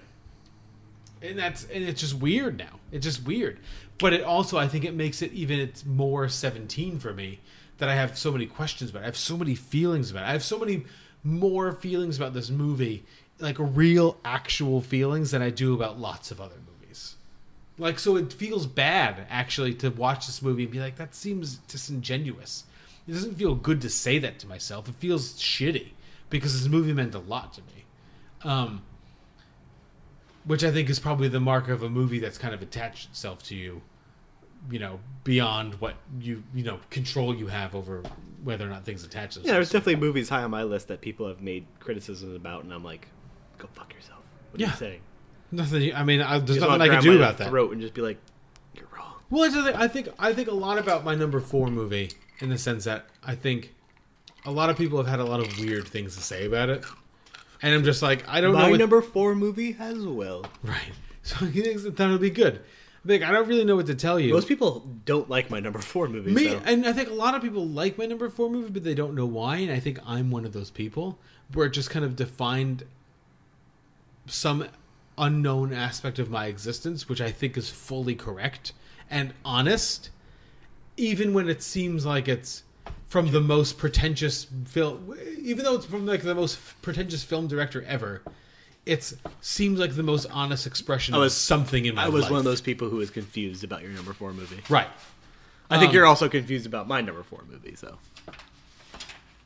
And 1.22 1.40
that's 1.40 1.64
and 1.66 1.84
it's 1.84 2.02
just 2.02 2.16
weird 2.16 2.58
now. 2.58 2.80
It's 2.92 3.06
just 3.06 3.26
weird. 3.26 3.60
But 3.98 4.14
it 4.14 4.24
also 4.24 4.58
I 4.58 4.68
think 4.68 4.86
it 4.86 4.94
makes 4.94 5.22
it 5.22 5.32
even 5.34 5.60
it's 5.60 5.86
more 5.86 6.28
17 6.30 7.00
for 7.00 7.14
me 7.14 7.40
that 7.78 7.90
I 7.90 7.96
have 7.96 8.18
so 8.18 8.32
many 8.32 8.46
questions 8.46 8.90
about. 8.90 9.00
it. 9.00 9.04
I 9.04 9.06
have 9.08 9.18
so 9.18 9.38
many 9.38 9.56
feelings 9.56 10.12
about. 10.12 10.24
it. 10.24 10.28
I 10.28 10.32
have 10.32 10.44
so 10.44 10.60
many 10.60 10.86
more 11.24 11.72
feelings 11.72 12.18
about 12.18 12.34
this 12.34 12.50
movie, 12.50 13.04
like 13.40 13.56
real 13.60 14.18
actual 14.24 14.82
feelings 14.82 15.32
than 15.32 15.42
I 15.42 15.50
do 15.50 15.74
about 15.74 16.00
lots 16.00 16.32
of 16.32 16.40
other 16.40 16.56
movies. 16.56 16.75
Like 17.78 18.00
so 18.00 18.16
it 18.16 18.32
feels 18.32 18.66
bad 18.68 19.28
actually 19.30 19.74
to 19.76 19.90
watch 19.90 20.28
this 20.28 20.42
movie 20.42 20.64
and 20.64 20.72
be 20.72 20.80
like 20.80 20.96
that 20.96 21.14
seems 21.14 21.58
disingenuous. 21.58 22.64
It 23.08 23.12
doesn't 23.12 23.36
feel 23.36 23.54
good 23.56 23.82
to 23.82 23.90
say 23.90 24.18
that 24.20 24.40
to 24.40 24.48
myself. 24.48 24.88
It 24.90 24.96
feels 24.96 25.34
shitty 25.40 25.90
because 26.30 26.54
this 26.60 26.70
movie 26.72 26.94
meant 26.94 27.14
a 27.16 27.20
lot 27.20 27.54
to 27.54 27.62
me. 27.62 27.86
Um 28.44 28.82
which 30.46 30.64
I 30.64 30.72
think 30.72 30.90
is 30.90 31.00
probably 31.00 31.28
the 31.28 31.40
mark 31.40 31.70
of 31.70 31.82
a 31.84 31.90
movie 31.90 32.20
that's 32.20 32.38
kind 32.38 32.54
of 32.54 32.62
attached 32.62 33.10
itself 33.10 33.44
to 33.44 33.56
you 33.56 33.82
you 34.72 34.80
know, 34.80 35.00
beyond 35.24 35.76
what 35.76 35.94
you 36.20 36.42
you 36.56 36.64
know 36.64 36.80
control 36.90 37.36
you 37.36 37.46
have 37.48 37.76
over 37.76 38.02
whether 38.44 38.66
or 38.66 38.70
not 38.70 38.84
things 38.84 39.04
attach. 39.04 39.38
Yeah, 39.38 39.54
there's 39.54 39.70
definitely 39.70 39.98
movies 39.98 40.30
high 40.30 40.42
on 40.44 40.50
my 40.50 40.64
list 40.64 40.88
that 40.88 41.02
people 41.02 41.28
have 41.28 41.40
made 41.42 41.66
criticisms 41.80 42.36
about, 42.36 42.64
and 42.64 42.74
I'm 42.74 42.84
like, 42.84 43.08
go 43.60 43.68
fuck 43.74 43.94
yourself. 43.94 44.22
What 44.50 44.60
are 44.60 44.64
Yeah. 44.64 44.72
you 44.72 44.78
saying? 44.78 45.02
Nothing. 45.56 45.96
I 45.96 46.04
mean, 46.04 46.22
I, 46.22 46.40
there's 46.40 46.60
nothing 46.60 46.82
I 46.82 46.88
can 46.88 47.04
do 47.04 47.16
about 47.16 47.38
that. 47.38 47.50
Throat 47.50 47.72
and 47.72 47.82
just 47.82 47.94
be 47.94 48.02
like, 48.02 48.18
you're 48.74 48.88
wrong. 48.96 49.14
Well, 49.30 49.44
I 49.44 49.50
think 49.50 49.78
I 49.78 49.88
think 49.88 50.10
I 50.20 50.34
think 50.34 50.48
a 50.50 50.54
lot 50.54 50.78
about 50.78 51.04
my 51.04 51.16
number 51.16 51.40
four 51.40 51.68
movie 51.68 52.12
in 52.40 52.50
the 52.50 52.58
sense 52.58 52.84
that 52.86 53.06
I 53.24 53.36
think 53.36 53.74
a 54.46 54.52
lot 54.52 54.70
of 54.70 54.78
people 54.78 54.98
have 54.98 55.08
had 55.08 55.20
a 55.20 55.26
lot 55.26 55.40
of 55.40 55.60
weird 55.60 55.88
things 55.88 56.16
to 56.16 56.22
say 56.22 56.46
about 56.46 56.70
it, 56.70 56.84
and 57.62 57.74
I'm 57.74 57.84
just 57.84 58.02
like 58.02 58.28
I 58.28 58.42
don't 58.42 58.54
my 58.54 58.66
know. 58.66 58.72
My 58.72 58.78
number 58.78 59.02
four 59.02 59.36
movie 59.36 59.72
has 59.74 60.06
well. 60.06 60.46
right. 60.64 60.80
So 61.26 61.44
he 61.48 61.62
thinks 61.62 61.82
that 61.82 61.98
that'll 61.98 62.20
be 62.20 62.30
good. 62.30 62.62
Like 63.04 63.24
I 63.24 63.32
don't 63.32 63.48
really 63.48 63.66
know 63.66 63.76
what 63.76 63.88
to 63.88 63.96
tell 63.96 64.20
you. 64.20 64.32
Most 64.32 64.48
people 64.48 64.88
don't 65.06 65.28
like 65.28 65.50
my 65.50 65.60
number 65.60 65.80
four 65.80 66.08
movie. 66.08 66.32
Me 66.32 66.50
so. 66.50 66.62
and 66.66 66.86
I 66.86 66.94
think 66.94 67.10
a 67.10 67.14
lot 67.16 67.34
of 67.34 67.42
people 67.42 67.66
like 67.68 67.98
my 67.98 68.06
number 68.06 68.30
four 68.30 68.48
movie, 68.48 68.70
but 68.70 68.84
they 68.84 68.94
don't 68.94 69.16
know 69.16 69.26
why. 69.26 69.58
And 69.58 69.72
I 69.72 69.80
think 69.80 69.98
I'm 70.06 70.30
one 70.30 70.46
of 70.46 70.54
those 70.54 70.70
people 70.70 71.18
where 71.54 71.66
it 71.66 71.72
just 71.72 71.90
kind 71.90 72.06
of 72.06 72.16
defined 72.16 72.84
some 74.28 74.68
unknown 75.18 75.74
aspect 75.74 76.20
of 76.20 76.30
my 76.30 76.46
existence, 76.48 77.08
which 77.10 77.22
I 77.22 77.32
think 77.32 77.58
is 77.58 77.70
fully 77.70 78.16
correct 78.16 78.74
and 79.10 79.34
honest, 79.44 80.10
even 80.98 81.34
when 81.34 81.48
it 81.50 81.62
seems 81.62 82.06
like 82.06 82.28
it's 82.28 82.64
from 83.08 83.32
the 83.32 83.42
most 83.42 83.78
pretentious 83.78 84.48
film. 84.66 85.16
Even 85.40 85.64
though 85.64 85.76
it's 85.76 85.86
from 85.86 86.06
like 86.06 86.24
the 86.24 86.36
most 86.36 86.60
pretentious 86.82 87.24
film 87.24 87.48
director 87.48 87.84
ever, 87.88 88.22
it 88.86 89.14
seems 89.42 89.80
like 89.80 89.96
the 89.96 90.04
most 90.04 90.26
honest 90.32 90.66
expression 90.68 91.14
I 91.14 91.18
of 91.18 91.22
was 91.22 91.34
something 91.36 91.86
in 91.86 91.96
my 91.96 92.06
I 92.06 92.10
was 92.10 92.24
life. 92.24 92.32
one 92.32 92.40
of 92.40 92.46
those 92.46 92.62
people 92.62 92.90
who 92.90 92.98
was 92.98 93.10
confused 93.10 93.64
about 93.64 93.82
your 93.84 93.92
number 93.92 94.14
four 94.14 94.34
movie. 94.34 94.62
Right. 94.70 94.88
I 95.70 95.80
think 95.80 95.90
Um, 95.90 95.96
you're 95.96 96.06
also 96.06 96.30
confused 96.30 96.66
about 96.66 96.88
my 96.88 97.02
number 97.02 97.24
four 97.24 97.44
movie. 97.50 97.76
So 97.76 97.98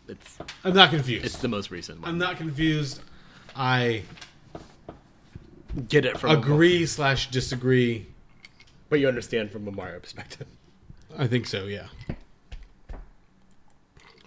it's 0.07 0.37
I'm 0.63 0.73
not 0.73 0.89
confused. 0.89 1.25
it's 1.25 1.37
the 1.37 1.47
most 1.47 1.69
recent 1.71 2.01
one. 2.01 2.09
I'm 2.09 2.17
not 2.17 2.37
confused. 2.37 3.01
I 3.55 4.03
Get 5.87 6.05
it 6.05 6.17
from 6.17 6.31
agree 6.31 6.85
slash 6.85 7.29
disagree. 7.29 8.07
but 8.89 8.99
you 8.99 9.07
understand 9.07 9.51
from 9.51 9.67
a 9.67 9.71
Mario 9.71 9.99
perspective. 9.99 10.47
I 11.17 11.27
think 11.27 11.45
so. 11.47 11.65
Yeah. 11.65 11.87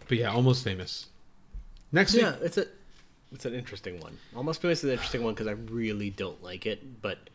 But 0.09 0.19
yeah, 0.19 0.31
almost 0.31 0.65
famous. 0.65 1.07
Next 1.91 2.15
Yeah, 2.15 2.33
week, 2.33 2.41
it's 2.43 2.59
a 2.59 2.67
it's 3.33 3.45
an 3.45 3.55
interesting 3.55 3.99
one. 4.01 4.19
Almost 4.37 4.61
Famous 4.61 4.79
is 4.81 4.85
an 4.85 4.91
interesting 4.91 5.23
one 5.23 5.33
because 5.35 5.47
I 5.47 5.53
really 5.53 6.11
don't 6.11 6.43
like 6.43 6.67
it, 6.67 7.01
but 7.01 7.31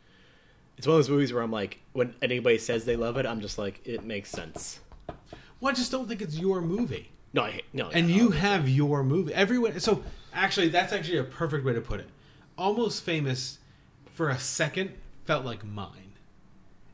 it's 0.77 0.85
one 0.85 0.95
of 0.95 0.99
those 0.99 1.09
movies 1.09 1.33
where 1.33 1.41
I'm 1.41 1.51
like, 1.51 1.79
when 1.93 2.13
anybody 2.21 2.59
says 2.59 2.85
they 2.85 2.95
love 2.95 3.17
it, 3.17 3.25
I'm 3.25 3.41
just 3.41 3.57
like, 3.57 3.81
it 3.85 4.03
makes 4.05 4.29
sense. 4.29 4.79
well, 5.59 5.71
I 5.71 5.73
just 5.73 5.91
don't 5.91 6.07
think 6.07 6.21
it's 6.21 6.37
your 6.37 6.61
movie. 6.61 7.09
No, 7.33 7.43
I 7.43 7.61
no, 7.73 7.89
and 7.89 8.09
you 8.09 8.29
have 8.31 8.69
your 8.69 9.03
movie. 9.03 9.33
Everyone. 9.33 9.79
So 9.79 10.03
actually, 10.33 10.69
that's 10.69 10.93
actually 10.93 11.17
a 11.17 11.23
perfect 11.23 11.65
way 11.65 11.73
to 11.73 11.81
put 11.81 11.99
it. 11.99 12.07
Almost 12.57 13.03
famous, 13.03 13.57
for 14.17 14.29
a 14.29 14.39
second, 14.39 14.91
felt 15.25 15.45
like 15.45 15.63
mine, 15.63 16.13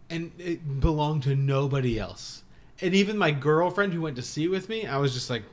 and 0.10 0.34
it 0.38 0.82
belonged 0.82 1.24
to 1.24 1.36
nobody 1.36 1.98
else. 1.98 2.44
And 2.82 2.94
even 2.94 3.18
my 3.18 3.32
girlfriend 3.32 3.94
who 3.94 4.02
went 4.02 4.18
to 4.18 4.22
see 4.22 4.50
with 4.50 4.68
me, 4.68 4.86
I 4.86 4.98
was 4.98 5.14
just 5.14 5.30
like, 5.30 5.44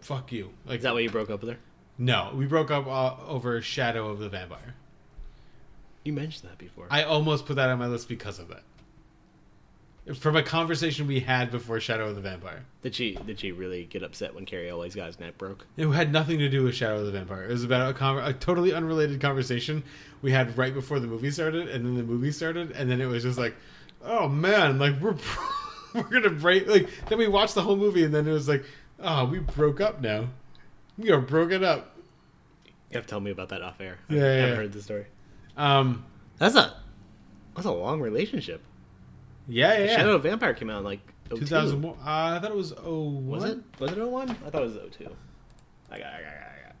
"Fuck 0.00 0.32
you!" 0.32 0.50
Like 0.66 0.78
Is 0.78 0.82
that 0.82 0.92
why 0.92 1.00
you 1.00 1.08
broke 1.08 1.30
up 1.30 1.40
with 1.40 1.50
her? 1.50 1.58
No, 1.98 2.32
we 2.34 2.46
broke 2.46 2.72
up 2.72 2.88
uh, 2.88 3.14
over 3.28 3.62
Shadow 3.62 4.08
of 4.08 4.18
the 4.18 4.28
Vampire. 4.28 4.74
You 6.02 6.12
mentioned 6.14 6.50
that 6.50 6.58
before. 6.58 6.88
I 6.90 7.04
almost 7.04 7.46
put 7.46 7.54
that 7.56 7.68
on 7.68 7.78
my 7.78 7.86
list 7.86 8.08
because 8.08 8.40
of 8.40 8.48
that. 8.48 8.62
From 10.18 10.34
a 10.34 10.42
conversation 10.42 11.06
we 11.06 11.20
had 11.20 11.50
before 11.50 11.78
Shadow 11.78 12.08
of 12.08 12.16
the 12.16 12.22
Vampire. 12.22 12.64
Did 12.82 12.94
she 12.94 13.14
did 13.26 13.38
she 13.38 13.52
really 13.52 13.84
get 13.84 14.02
upset 14.02 14.34
when 14.34 14.46
Cary 14.46 14.68
Elwes 14.70 14.94
got 14.94 15.06
his 15.06 15.20
neck 15.20 15.36
broke? 15.38 15.66
It 15.76 15.86
had 15.88 16.10
nothing 16.10 16.38
to 16.38 16.48
do 16.48 16.64
with 16.64 16.74
Shadow 16.74 17.00
of 17.00 17.06
the 17.06 17.12
Vampire. 17.12 17.44
It 17.44 17.50
was 17.52 17.64
about 17.64 17.90
a, 17.90 17.94
con- 17.94 18.18
a 18.24 18.32
totally 18.32 18.72
unrelated 18.72 19.20
conversation 19.20 19.84
we 20.22 20.32
had 20.32 20.56
right 20.56 20.72
before 20.72 21.00
the 21.00 21.06
movie 21.06 21.30
started, 21.30 21.68
and 21.68 21.84
then 21.84 21.94
the 21.96 22.02
movie 22.02 22.32
started, 22.32 22.70
and 22.72 22.90
then 22.90 23.00
it 23.00 23.06
was 23.06 23.22
just 23.22 23.38
like, 23.38 23.54
oh 24.02 24.26
man, 24.26 24.78
like 24.78 24.98
we're 25.00 25.14
we're 25.94 26.02
gonna 26.04 26.30
break. 26.30 26.66
Like 26.66 26.88
then 27.08 27.18
we 27.18 27.28
watched 27.28 27.54
the 27.54 27.62
whole 27.62 27.76
movie, 27.76 28.02
and 28.02 28.12
then 28.14 28.26
it 28.26 28.32
was 28.32 28.48
like, 28.48 28.64
oh, 29.00 29.26
we 29.26 29.38
broke 29.38 29.80
up 29.82 30.00
now. 30.00 30.28
We 30.96 31.10
are 31.10 31.20
broken 31.20 31.62
up. 31.62 31.94
You 32.64 32.94
have 32.94 33.04
to 33.04 33.10
tell 33.10 33.20
me 33.20 33.30
about 33.30 33.50
that 33.50 33.62
off 33.62 33.80
air. 33.80 33.98
Yeah, 34.08 34.16
I 34.16 34.20
Yeah, 34.20 34.32
haven't 34.32 34.48
yeah. 34.48 34.54
heard 34.56 34.72
the 34.72 34.82
story. 34.82 35.06
Um, 35.58 36.04
That's 36.38 36.56
a 36.56 36.74
that's 37.54 37.66
a 37.66 37.70
long 37.72 38.00
relationship. 38.00 38.62
Yeah, 39.48 39.74
yeah, 39.74 39.84
yeah. 39.84 39.96
Shadow 39.96 40.14
of 40.14 40.22
Vampire 40.22 40.54
came 40.54 40.70
out 40.70 40.78
in 40.78 40.84
like 40.84 41.00
02. 41.30 41.40
2001. 41.40 41.94
Uh, 41.94 42.02
I 42.04 42.38
thought 42.40 42.50
it 42.50 42.56
was 42.56 42.72
oh 42.84 43.08
Was 43.08 43.44
it? 43.44 43.58
Was 43.78 43.92
it 43.92 43.98
01? 43.98 44.30
I 44.30 44.34
thought 44.34 44.62
it 44.62 44.66
was 44.66 44.74
02. 44.96 45.08
I 45.90 45.98
got, 45.98 46.06
I 46.06 46.10
got, 46.10 46.18
I 46.18 46.22
got, 46.22 46.22
I 46.22 46.66
got. 46.66 46.76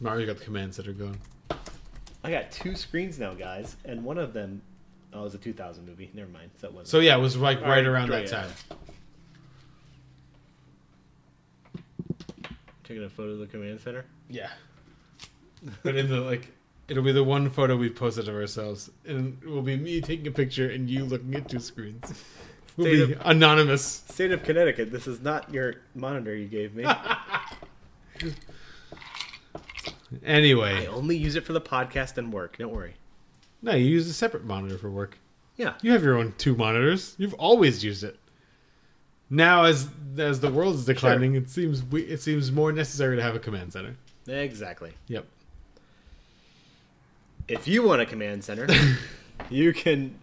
Mario 0.00 0.26
got 0.26 0.38
the 0.38 0.44
command 0.44 0.74
center 0.74 0.92
going. 0.92 1.18
I 2.22 2.30
got 2.30 2.50
two 2.50 2.74
screens 2.74 3.18
now, 3.18 3.32
guys, 3.32 3.76
and 3.84 4.04
one 4.04 4.18
of 4.18 4.32
them 4.32 4.60
oh, 5.12 5.20
it 5.20 5.24
was 5.24 5.34
a 5.34 5.38
2000 5.38 5.86
movie. 5.86 6.10
Never 6.14 6.30
mind. 6.30 6.50
So, 6.60 6.68
it 6.68 6.74
wasn't. 6.74 6.88
So 6.88 7.00
yeah, 7.00 7.16
it 7.16 7.20
was 7.20 7.36
like 7.36 7.60
right 7.62 7.84
around 7.84 8.10
that 8.10 8.26
time. 8.26 8.50
Taking 12.84 13.04
a 13.04 13.08
photo 13.08 13.32
of 13.32 13.38
the 13.38 13.46
command 13.46 13.80
center. 13.80 14.04
Yeah. 14.28 14.50
But 15.82 15.94
in 15.94 16.08
the 16.08 16.20
like, 16.20 16.48
it'll 16.90 17.02
be 17.04 17.12
the 17.12 17.24
one 17.24 17.48
photo 17.48 17.76
we've 17.76 17.94
posted 17.94 18.28
of 18.28 18.34
ourselves, 18.34 18.90
and 19.06 19.38
it 19.42 19.48
will 19.48 19.62
be 19.62 19.76
me 19.76 20.00
taking 20.02 20.26
a 20.26 20.30
picture 20.30 20.68
and 20.68 20.90
you 20.90 21.04
looking 21.06 21.34
at 21.36 21.48
two 21.48 21.60
screens. 21.60 22.22
We'll 22.76 22.86
State 22.86 23.06
be 23.08 23.12
of- 23.14 23.22
anonymous. 23.24 24.04
State 24.08 24.30
of 24.30 24.42
Connecticut. 24.44 24.92
This 24.92 25.06
is 25.08 25.20
not 25.20 25.52
your 25.52 25.74
monitor 25.94 26.34
you 26.34 26.46
gave 26.46 26.74
me. 26.74 26.84
Anyway, 30.24 30.72
I 30.72 30.86
only 30.86 31.16
use 31.16 31.36
it 31.36 31.44
for 31.44 31.52
the 31.52 31.60
podcast 31.60 32.18
and 32.18 32.32
work. 32.32 32.58
Don't 32.58 32.72
worry. 32.72 32.94
no, 33.62 33.74
you 33.74 33.84
use 33.86 34.08
a 34.08 34.12
separate 34.12 34.44
monitor 34.44 34.76
for 34.76 34.90
work. 34.90 35.18
Yeah. 35.56 35.74
You 35.82 35.92
have 35.92 36.02
your 36.02 36.16
own 36.16 36.34
two 36.38 36.56
monitors. 36.56 37.14
You've 37.18 37.34
always 37.34 37.84
used 37.84 38.02
it. 38.02 38.18
Now, 39.28 39.64
as 39.64 39.88
as 40.18 40.40
the 40.40 40.50
world 40.50 40.74
is 40.74 40.84
declining, 40.84 41.36
it 41.36 41.48
seems 41.48 41.84
we, 41.84 42.02
it 42.02 42.20
seems 42.20 42.50
more 42.50 42.72
necessary 42.72 43.16
to 43.16 43.22
have 43.22 43.36
a 43.36 43.38
command 43.38 43.72
center. 43.72 43.96
Exactly. 44.26 44.92
Yep. 45.06 45.26
If 47.50 47.66
you 47.66 47.82
want 47.82 48.00
a 48.00 48.06
command 48.06 48.44
center, 48.44 48.68
you 49.50 49.72
can 49.72 50.14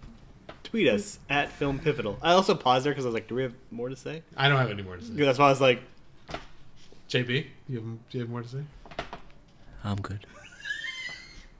tweet 0.63 0.87
us 0.87 1.19
at 1.29 1.51
Film 1.51 1.77
Pivotal. 1.77 2.17
I 2.21 2.31
also 2.31 2.55
paused 2.55 2.85
there 2.85 2.93
because 2.93 3.03
I 3.03 3.09
was 3.09 3.13
like, 3.13 3.27
"Do 3.27 3.35
we 3.35 3.41
have 3.41 3.53
more 3.69 3.89
to 3.89 3.97
say?" 3.97 4.23
I 4.37 4.47
don't 4.47 4.57
have 4.57 4.71
any 4.71 4.81
more 4.81 4.95
to 4.95 5.03
say. 5.03 5.11
That's 5.13 5.37
why 5.37 5.47
I 5.47 5.49
was 5.49 5.59
like, 5.59 5.81
JP, 7.09 7.45
you 7.67 7.75
have, 7.75 7.83
do 7.83 7.99
you 8.11 8.19
have 8.21 8.29
more 8.29 8.43
to 8.43 8.47
say? 8.47 8.63
I'm 9.83 9.97
good. 9.97 10.25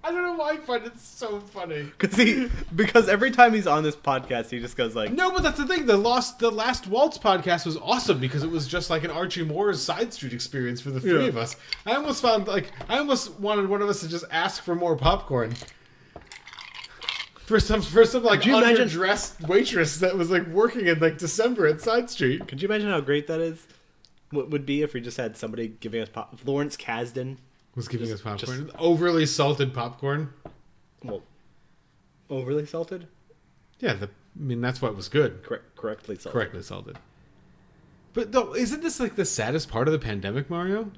I 0.07 0.11
don't 0.11 0.23
know 0.23 0.33
why 0.35 0.51
I 0.51 0.57
find 0.57 0.85
it 0.85 0.97
so 0.99 1.39
funny. 1.41 1.83
because 1.97 2.15
he 2.17 2.47
because 2.75 3.09
every 3.09 3.29
time 3.31 3.53
he's 3.53 3.67
on 3.67 3.83
this 3.83 3.95
podcast, 3.95 4.49
he 4.49 4.59
just 4.59 4.77
goes 4.77 4.95
like, 4.95 5.11
No, 5.11 5.31
but 5.31 5.43
that's 5.43 5.57
the 5.57 5.67
thing. 5.67 5.85
The 5.85 5.97
lost, 5.97 6.39
the 6.39 6.49
last 6.49 6.87
Waltz 6.87 7.17
podcast 7.17 7.65
was 7.65 7.75
awesome 7.77 8.19
because 8.19 8.43
it 8.43 8.49
was 8.49 8.67
just 8.67 8.89
like 8.89 9.03
an 9.03 9.11
Archie 9.11 9.43
Moore's 9.43 9.81
side 9.81 10.13
street 10.13 10.31
experience 10.33 10.79
for 10.79 10.91
the 10.91 11.01
three 11.01 11.23
Yeah. 11.23 11.27
of 11.27 11.35
us. 11.37 11.57
I 11.85 11.95
almost 11.95 12.21
found 12.21 12.47
like 12.47 12.71
I 12.87 12.99
almost 12.99 13.37
wanted 13.39 13.67
one 13.67 13.81
of 13.81 13.89
us 13.89 13.99
to 13.99 14.07
just 14.07 14.25
ask 14.31 14.63
for 14.63 14.75
more 14.75 14.95
popcorn. 14.95 15.53
For 17.45 17.59
some, 17.61 17.81
for 17.81 18.03
some 18.05 18.23
like 18.23 18.45
you 18.45 18.57
imagine- 18.57 18.87
underdressed 18.89 19.47
waitress 19.47 19.99
that 19.99 20.17
was 20.17 20.29
like 20.29 20.45
working 20.47 20.87
in 20.87 20.99
like 20.99 21.17
December 21.17 21.67
at 21.67 21.79
Side 21.81 22.09
Street. 22.09 22.47
"Could 22.47 22.61
you 22.61 22.67
imagine 22.67 22.89
how 22.89 22.99
great 23.01 23.27
that 23.27 23.39
is? 23.39 23.67
What 24.31 24.49
would 24.49 24.65
be 24.65 24.81
if 24.83 24.93
we 24.93 24.99
just 24.99 25.15
had 25.17 25.37
somebody 25.37 25.69
giving 25.79 26.01
us 26.01 26.09
pop? 26.09 26.37
Lawrence 26.45 26.75
Kasdan 26.75 27.37
Was 27.77 27.87
giving 27.87 28.07
Just- 28.07 28.25
us 28.25 28.39
popcorn, 28.39 28.71
overly 28.79 29.25
salted 29.25 29.73
popcorn. 29.73 30.33
well, 31.03 31.21
overly 32.29 32.65
salted, 32.65 33.07
Yeah, 33.79 33.93
the, 33.93 34.07
I 34.07 34.09
mean 34.35 34.59
that's 34.61 34.81
what 34.81 34.95
was 34.95 35.07
good. 35.07 35.43
correct, 35.43 35.75
correctly 35.77 36.15
salted. 36.15 36.31
correctly 36.33 36.61
salted. 36.63 36.97
But 38.13 38.31
though, 38.31 38.55
isn't 38.55 38.81
this 38.81 38.99
like 38.99 39.15
the 39.15 39.25
saddest 39.25 39.69
part 39.69 39.87
of 39.87 39.91
the 39.91 39.99
pandemic, 39.99 40.49
Mario? 40.49 40.91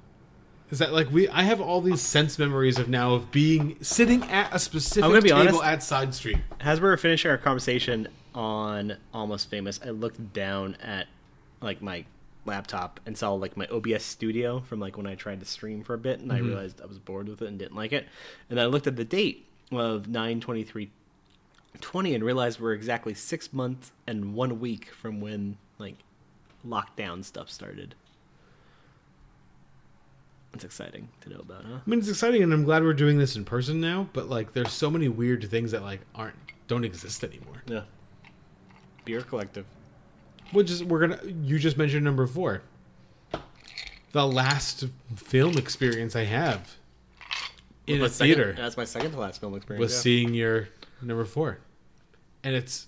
Is 0.71 0.79
that 0.79 0.93
like 0.93 1.11
we? 1.11 1.27
I 1.27 1.43
have 1.43 1.59
all 1.59 1.81
these 1.81 1.99
sense 2.01 2.39
memories 2.39 2.79
of 2.79 2.87
now 2.87 3.13
of 3.13 3.29
being 3.31 3.75
sitting 3.81 4.23
at 4.25 4.53
a 4.55 4.59
specific 4.59 5.03
I'm 5.03 5.09
gonna 5.11 5.21
be 5.21 5.29
table 5.29 5.41
honest. 5.41 5.63
at 5.63 5.83
Side 5.83 6.13
Street. 6.13 6.37
As 6.61 6.79
we 6.79 6.87
were 6.87 6.95
finishing 6.95 7.29
our 7.29 7.37
conversation 7.37 8.07
on 8.33 8.95
Almost 9.13 9.49
Famous, 9.49 9.79
I 9.85 9.89
looked 9.89 10.31
down 10.31 10.75
at 10.75 11.07
like 11.61 11.81
my 11.81 12.05
laptop 12.49 12.99
and 13.05 13.17
saw 13.17 13.31
like 13.33 13.55
my 13.55 13.65
OBS 13.67 14.03
studio 14.03 14.59
from 14.59 14.79
like 14.79 14.97
when 14.97 15.07
I 15.07 15.15
tried 15.15 15.39
to 15.39 15.45
stream 15.45 15.83
for 15.83 15.93
a 15.93 15.97
bit, 15.97 16.19
and 16.19 16.31
I 16.31 16.39
Mhm. 16.39 16.47
realized 16.47 16.81
I 16.81 16.85
was 16.85 16.99
bored 16.99 17.27
with 17.29 17.41
it 17.41 17.47
and 17.47 17.57
didn't 17.57 17.75
like 17.75 17.93
it. 17.93 18.07
And 18.49 18.59
I 18.59 18.65
looked 18.65 18.87
at 18.87 18.95
the 18.97 19.05
date 19.05 19.45
of 19.71 20.07
nine 20.07 20.41
twenty 20.41 20.63
three 20.63 20.89
twenty 21.79 22.13
and 22.15 22.23
realized 22.23 22.59
we're 22.59 22.73
exactly 22.73 23.13
six 23.13 23.53
months 23.53 23.91
and 24.07 24.33
one 24.33 24.59
week 24.59 24.89
from 24.91 25.21
when 25.21 25.57
like 25.77 25.95
lockdown 26.67 27.23
stuff 27.23 27.49
started. 27.49 27.95
It's 30.53 30.63
exciting 30.63 31.09
to 31.21 31.29
know 31.29 31.39
about, 31.39 31.63
huh? 31.63 31.75
I 31.85 31.89
mean, 31.89 31.99
it's 31.99 32.09
exciting, 32.09 32.41
and 32.41 32.51
I'm 32.51 32.63
glad 32.63 32.81
we're 32.83 32.93
doing 32.95 33.19
this 33.19 33.35
in 33.35 33.45
person 33.45 33.79
now. 33.79 34.09
But 34.13 34.29
like, 34.29 34.53
there's 34.53 34.73
so 34.73 34.89
many 34.89 35.07
weird 35.07 35.47
things 35.49 35.71
that 35.71 35.83
like 35.83 36.01
aren't 36.15 36.35
don't 36.67 36.83
exist 36.83 37.23
anymore. 37.23 37.61
Yeah. 37.67 37.83
Beer 39.05 39.21
Collective. 39.21 39.65
Which 40.51 40.71
is 40.71 40.83
we're 40.83 40.99
gonna. 40.99 41.19
You 41.43 41.59
just 41.59 41.77
mentioned 41.77 42.03
number 42.03 42.27
four. 42.27 42.61
The 44.11 44.25
last 44.25 44.85
film 45.15 45.57
experience 45.57 46.15
I 46.15 46.23
have 46.23 46.75
in 47.85 48.01
a 48.01 48.09
second- 48.09 48.35
theater 48.35 48.53
that's 48.57 48.75
my 48.75 48.85
second 48.85 49.11
to 49.11 49.19
last 49.19 49.39
film 49.39 49.55
experience. 49.55 49.81
was 49.81 49.93
yeah. 49.93 49.99
seeing 49.99 50.33
your 50.33 50.69
number 51.01 51.25
four, 51.25 51.59
and 52.43 52.55
it's. 52.55 52.87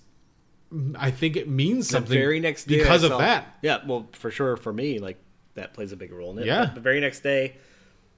I 0.96 1.10
think 1.10 1.36
it 1.36 1.48
means 1.48 1.88
The 1.88 1.92
something 1.92 2.16
very 2.18 2.40
next 2.40 2.64
day 2.64 2.78
because 2.78 3.04
of 3.04 3.18
that. 3.18 3.58
Yeah, 3.60 3.80
well, 3.86 4.08
for 4.12 4.30
sure 4.30 4.56
for 4.56 4.72
me, 4.72 4.98
like 4.98 5.18
that 5.54 5.74
plays 5.74 5.92
a 5.92 5.96
big 5.96 6.12
role 6.12 6.32
in 6.32 6.38
it. 6.38 6.46
Yeah. 6.46 6.64
But 6.64 6.76
the 6.76 6.80
very 6.80 6.98
next 6.98 7.20
day, 7.20 7.56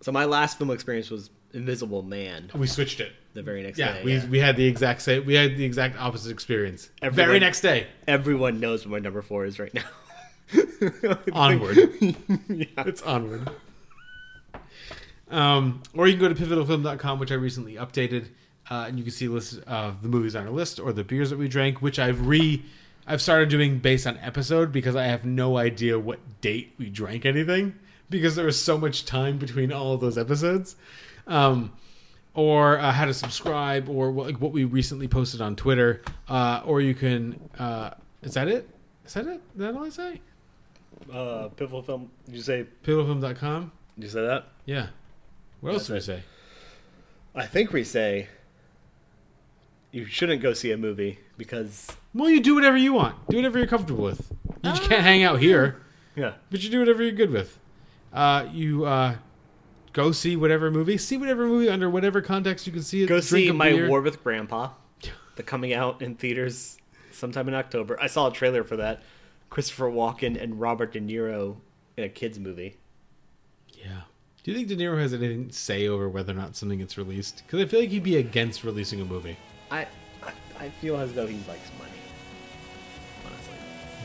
so 0.00 0.12
my 0.12 0.24
last 0.24 0.58
film 0.58 0.70
experience 0.70 1.10
was 1.10 1.30
Invisible 1.52 2.02
Man. 2.02 2.50
We 2.54 2.66
switched 2.66 3.00
it. 3.00 3.12
The 3.34 3.42
very 3.42 3.62
next 3.62 3.78
Yeah, 3.78 3.94
day. 3.94 4.04
we 4.04 4.18
we 4.28 4.38
had 4.38 4.56
the 4.56 4.64
exact 4.66 5.02
same. 5.02 5.26
We 5.26 5.34
had 5.34 5.56
the 5.56 5.64
exact 5.64 5.98
opposite 6.00 6.30
experience. 6.30 6.88
Everyone- 7.02 7.28
very 7.28 7.40
next 7.40 7.60
day. 7.60 7.86
Everyone 8.08 8.60
knows 8.60 8.84
what 8.86 8.92
my 8.92 8.98
number 9.00 9.22
four 9.22 9.44
is 9.44 9.58
right 9.58 9.74
now. 9.74 9.82
onward. 11.32 11.76
yeah. 12.48 12.66
It's 12.78 13.02
onward. 13.02 13.48
Um, 15.30 15.82
or 15.94 16.06
you 16.06 16.14
can 16.16 16.20
go 16.20 16.32
to 16.32 16.34
pivotalfilm.com, 16.34 17.18
which 17.18 17.32
I 17.32 17.34
recently 17.34 17.74
updated, 17.74 18.26
uh, 18.70 18.84
and 18.88 18.98
you 18.98 19.04
can 19.04 19.12
see 19.12 19.26
lists 19.28 19.58
of 19.66 20.02
the 20.02 20.08
movies 20.08 20.36
on 20.36 20.46
our 20.46 20.52
list 20.52 20.78
or 20.78 20.92
the 20.92 21.02
beers 21.04 21.30
that 21.30 21.38
we 21.38 21.48
drank, 21.48 21.82
which 21.82 21.98
I've 21.98 22.26
re 22.26 22.62
I've 23.06 23.20
started 23.20 23.48
doing 23.50 23.78
based 23.78 24.06
on 24.06 24.16
episode 24.18 24.72
because 24.72 24.96
I 24.96 25.04
have 25.04 25.24
no 25.24 25.56
idea 25.58 25.98
what 25.98 26.20
date 26.40 26.74
we 26.78 26.88
drank 26.88 27.26
anything 27.26 27.74
because 28.08 28.34
there 28.36 28.46
was 28.46 28.60
so 28.62 28.78
much 28.78 29.04
time 29.04 29.36
between 29.38 29.72
all 29.72 29.92
of 29.94 30.00
those 30.00 30.16
episodes. 30.16 30.76
Um, 31.26 31.72
or 32.34 32.78
uh, 32.78 32.92
how 32.92 33.04
to 33.04 33.14
subscribe, 33.14 33.88
or 33.88 34.10
what, 34.10 34.26
like 34.26 34.40
what 34.40 34.52
we 34.52 34.64
recently 34.64 35.08
posted 35.08 35.40
on 35.40 35.56
Twitter, 35.56 36.02
uh, 36.28 36.62
or 36.64 36.80
you 36.80 36.94
can. 36.94 37.38
Uh, 37.58 37.90
is 38.22 38.34
that 38.34 38.48
it? 38.48 38.68
Is 39.06 39.14
that 39.14 39.26
it? 39.26 39.40
Is 39.54 39.58
that 39.58 39.74
all 39.74 39.84
I 39.84 39.88
say? 39.90 40.20
Uh, 41.12 41.48
Pivotal 41.48 41.82
Film. 41.82 42.10
Did 42.26 42.34
you 42.34 42.42
say? 42.42 42.66
Pivotalfilm.com. 42.84 43.72
Did 43.96 44.04
you 44.04 44.10
say 44.10 44.22
that? 44.22 44.46
Yeah. 44.64 44.88
What 45.60 45.74
else 45.74 45.88
That's 45.88 46.06
did 46.06 46.14
we 46.14 46.20
say? 46.20 46.24
I 47.34 47.46
think 47.46 47.72
we 47.72 47.84
say 47.84 48.28
you 49.92 50.04
shouldn't 50.06 50.42
go 50.42 50.52
see 50.52 50.72
a 50.72 50.76
movie 50.76 51.18
because 51.36 51.88
Well, 52.14 52.28
you 52.28 52.40
do 52.40 52.54
whatever 52.54 52.76
you 52.76 52.92
want. 52.92 53.28
Do 53.28 53.36
whatever 53.36 53.58
you're 53.58 53.66
comfortable 53.66 54.04
with. 54.04 54.32
You 54.62 54.70
just 54.70 54.82
can't 54.82 55.02
hang 55.02 55.22
out 55.22 55.40
here. 55.40 55.82
Yeah. 56.16 56.34
But 56.50 56.62
you 56.62 56.70
do 56.70 56.78
whatever 56.80 57.02
you're 57.02 57.12
good 57.12 57.30
with. 57.30 57.58
Uh, 58.12 58.46
you 58.52 58.84
uh, 58.84 59.16
go 59.94 60.12
see 60.12 60.36
whatever 60.36 60.70
movie. 60.70 60.98
See 60.98 61.16
whatever 61.16 61.46
movie 61.46 61.70
under 61.70 61.88
whatever 61.88 62.20
context 62.20 62.66
you 62.66 62.72
can 62.72 62.82
see 62.82 63.04
it. 63.04 63.06
go 63.06 63.20
see 63.20 63.50
My 63.50 63.70
beer. 63.70 63.88
War 63.88 64.02
with 64.02 64.22
Grandpa, 64.22 64.70
the 65.36 65.42
coming 65.42 65.72
out 65.72 66.02
in 66.02 66.16
theaters 66.16 66.76
sometime 67.12 67.48
in 67.48 67.54
October. 67.54 67.98
I 67.98 68.08
saw 68.08 68.28
a 68.28 68.32
trailer 68.32 68.62
for 68.62 68.76
that. 68.76 69.02
Christopher 69.48 69.90
Walken 69.90 70.40
and 70.40 70.60
Robert 70.60 70.92
De 70.92 71.00
Niro 71.00 71.56
in 71.96 72.04
a 72.04 72.08
kids 72.08 72.38
movie. 72.38 72.76
Yeah. 73.72 74.02
Do 74.42 74.50
you 74.50 74.56
think 74.56 74.68
De 74.68 74.76
Niro 74.76 74.98
has 75.00 75.14
anything 75.14 75.48
to 75.48 75.54
say 75.54 75.88
over 75.88 76.08
whether 76.08 76.32
or 76.32 76.36
not 76.36 76.56
something 76.56 76.78
gets 76.78 76.98
released? 76.98 77.42
Because 77.46 77.62
I 77.62 77.66
feel 77.66 77.80
like 77.80 77.88
he'd 77.88 78.02
be 78.02 78.16
against 78.16 78.64
releasing 78.64 79.00
a 79.00 79.04
movie. 79.04 79.38
I, 79.70 79.86
I 80.22 80.32
I 80.58 80.68
feel 80.68 80.96
as 80.96 81.12
though 81.14 81.26
he 81.26 81.36
likes 81.48 81.70
money. 81.78 81.90
Honestly. 83.24 83.54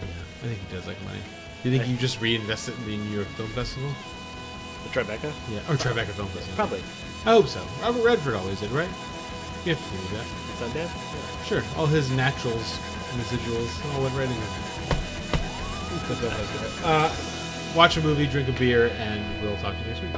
Yeah, 0.01 0.05
I 0.43 0.47
think 0.47 0.59
he 0.59 0.75
does 0.75 0.87
like 0.87 1.01
money. 1.03 1.19
Do 1.63 1.69
you 1.69 1.77
think 1.77 1.89
you 1.89 1.97
just 1.97 2.21
reinvest 2.21 2.69
it 2.69 2.75
in 2.77 2.85
the 2.85 2.97
New 2.97 3.15
York 3.15 3.27
Film 3.29 3.49
Festival? 3.49 3.89
The 4.83 4.89
Tribeca? 4.89 5.31
Yeah, 5.51 5.59
or 5.69 5.75
Tribeca 5.75 6.11
Film 6.11 6.27
Festival. 6.29 6.55
Probably. 6.55 6.81
I 7.25 7.31
hope 7.31 7.47
so. 7.47 7.61
Robert 7.81 8.03
Redford 8.03 8.35
always 8.35 8.59
did, 8.59 8.71
right? 8.71 8.89
You 9.65 9.75
have 9.75 9.83
to 9.83 9.97
do 9.97 10.15
that. 10.15 10.25
Sundance? 10.59 11.45
Sure. 11.45 11.63
All 11.77 11.85
his 11.85 12.11
naturals 12.11 12.79
and 13.11 13.21
residuals 13.21 13.95
all 13.95 14.03
went 14.03 14.15
right 14.15 14.29
in 14.29 14.39
there. 14.39 14.79
Uh, 16.83 17.15
watch 17.75 17.97
a 17.97 18.01
movie, 18.01 18.27
drink 18.27 18.47
a 18.47 18.51
beer, 18.53 18.87
and 18.97 19.41
we'll 19.41 19.57
talk 19.57 19.75
to 19.75 19.81
you 19.81 19.87
next 19.87 20.01
week. 20.01 20.15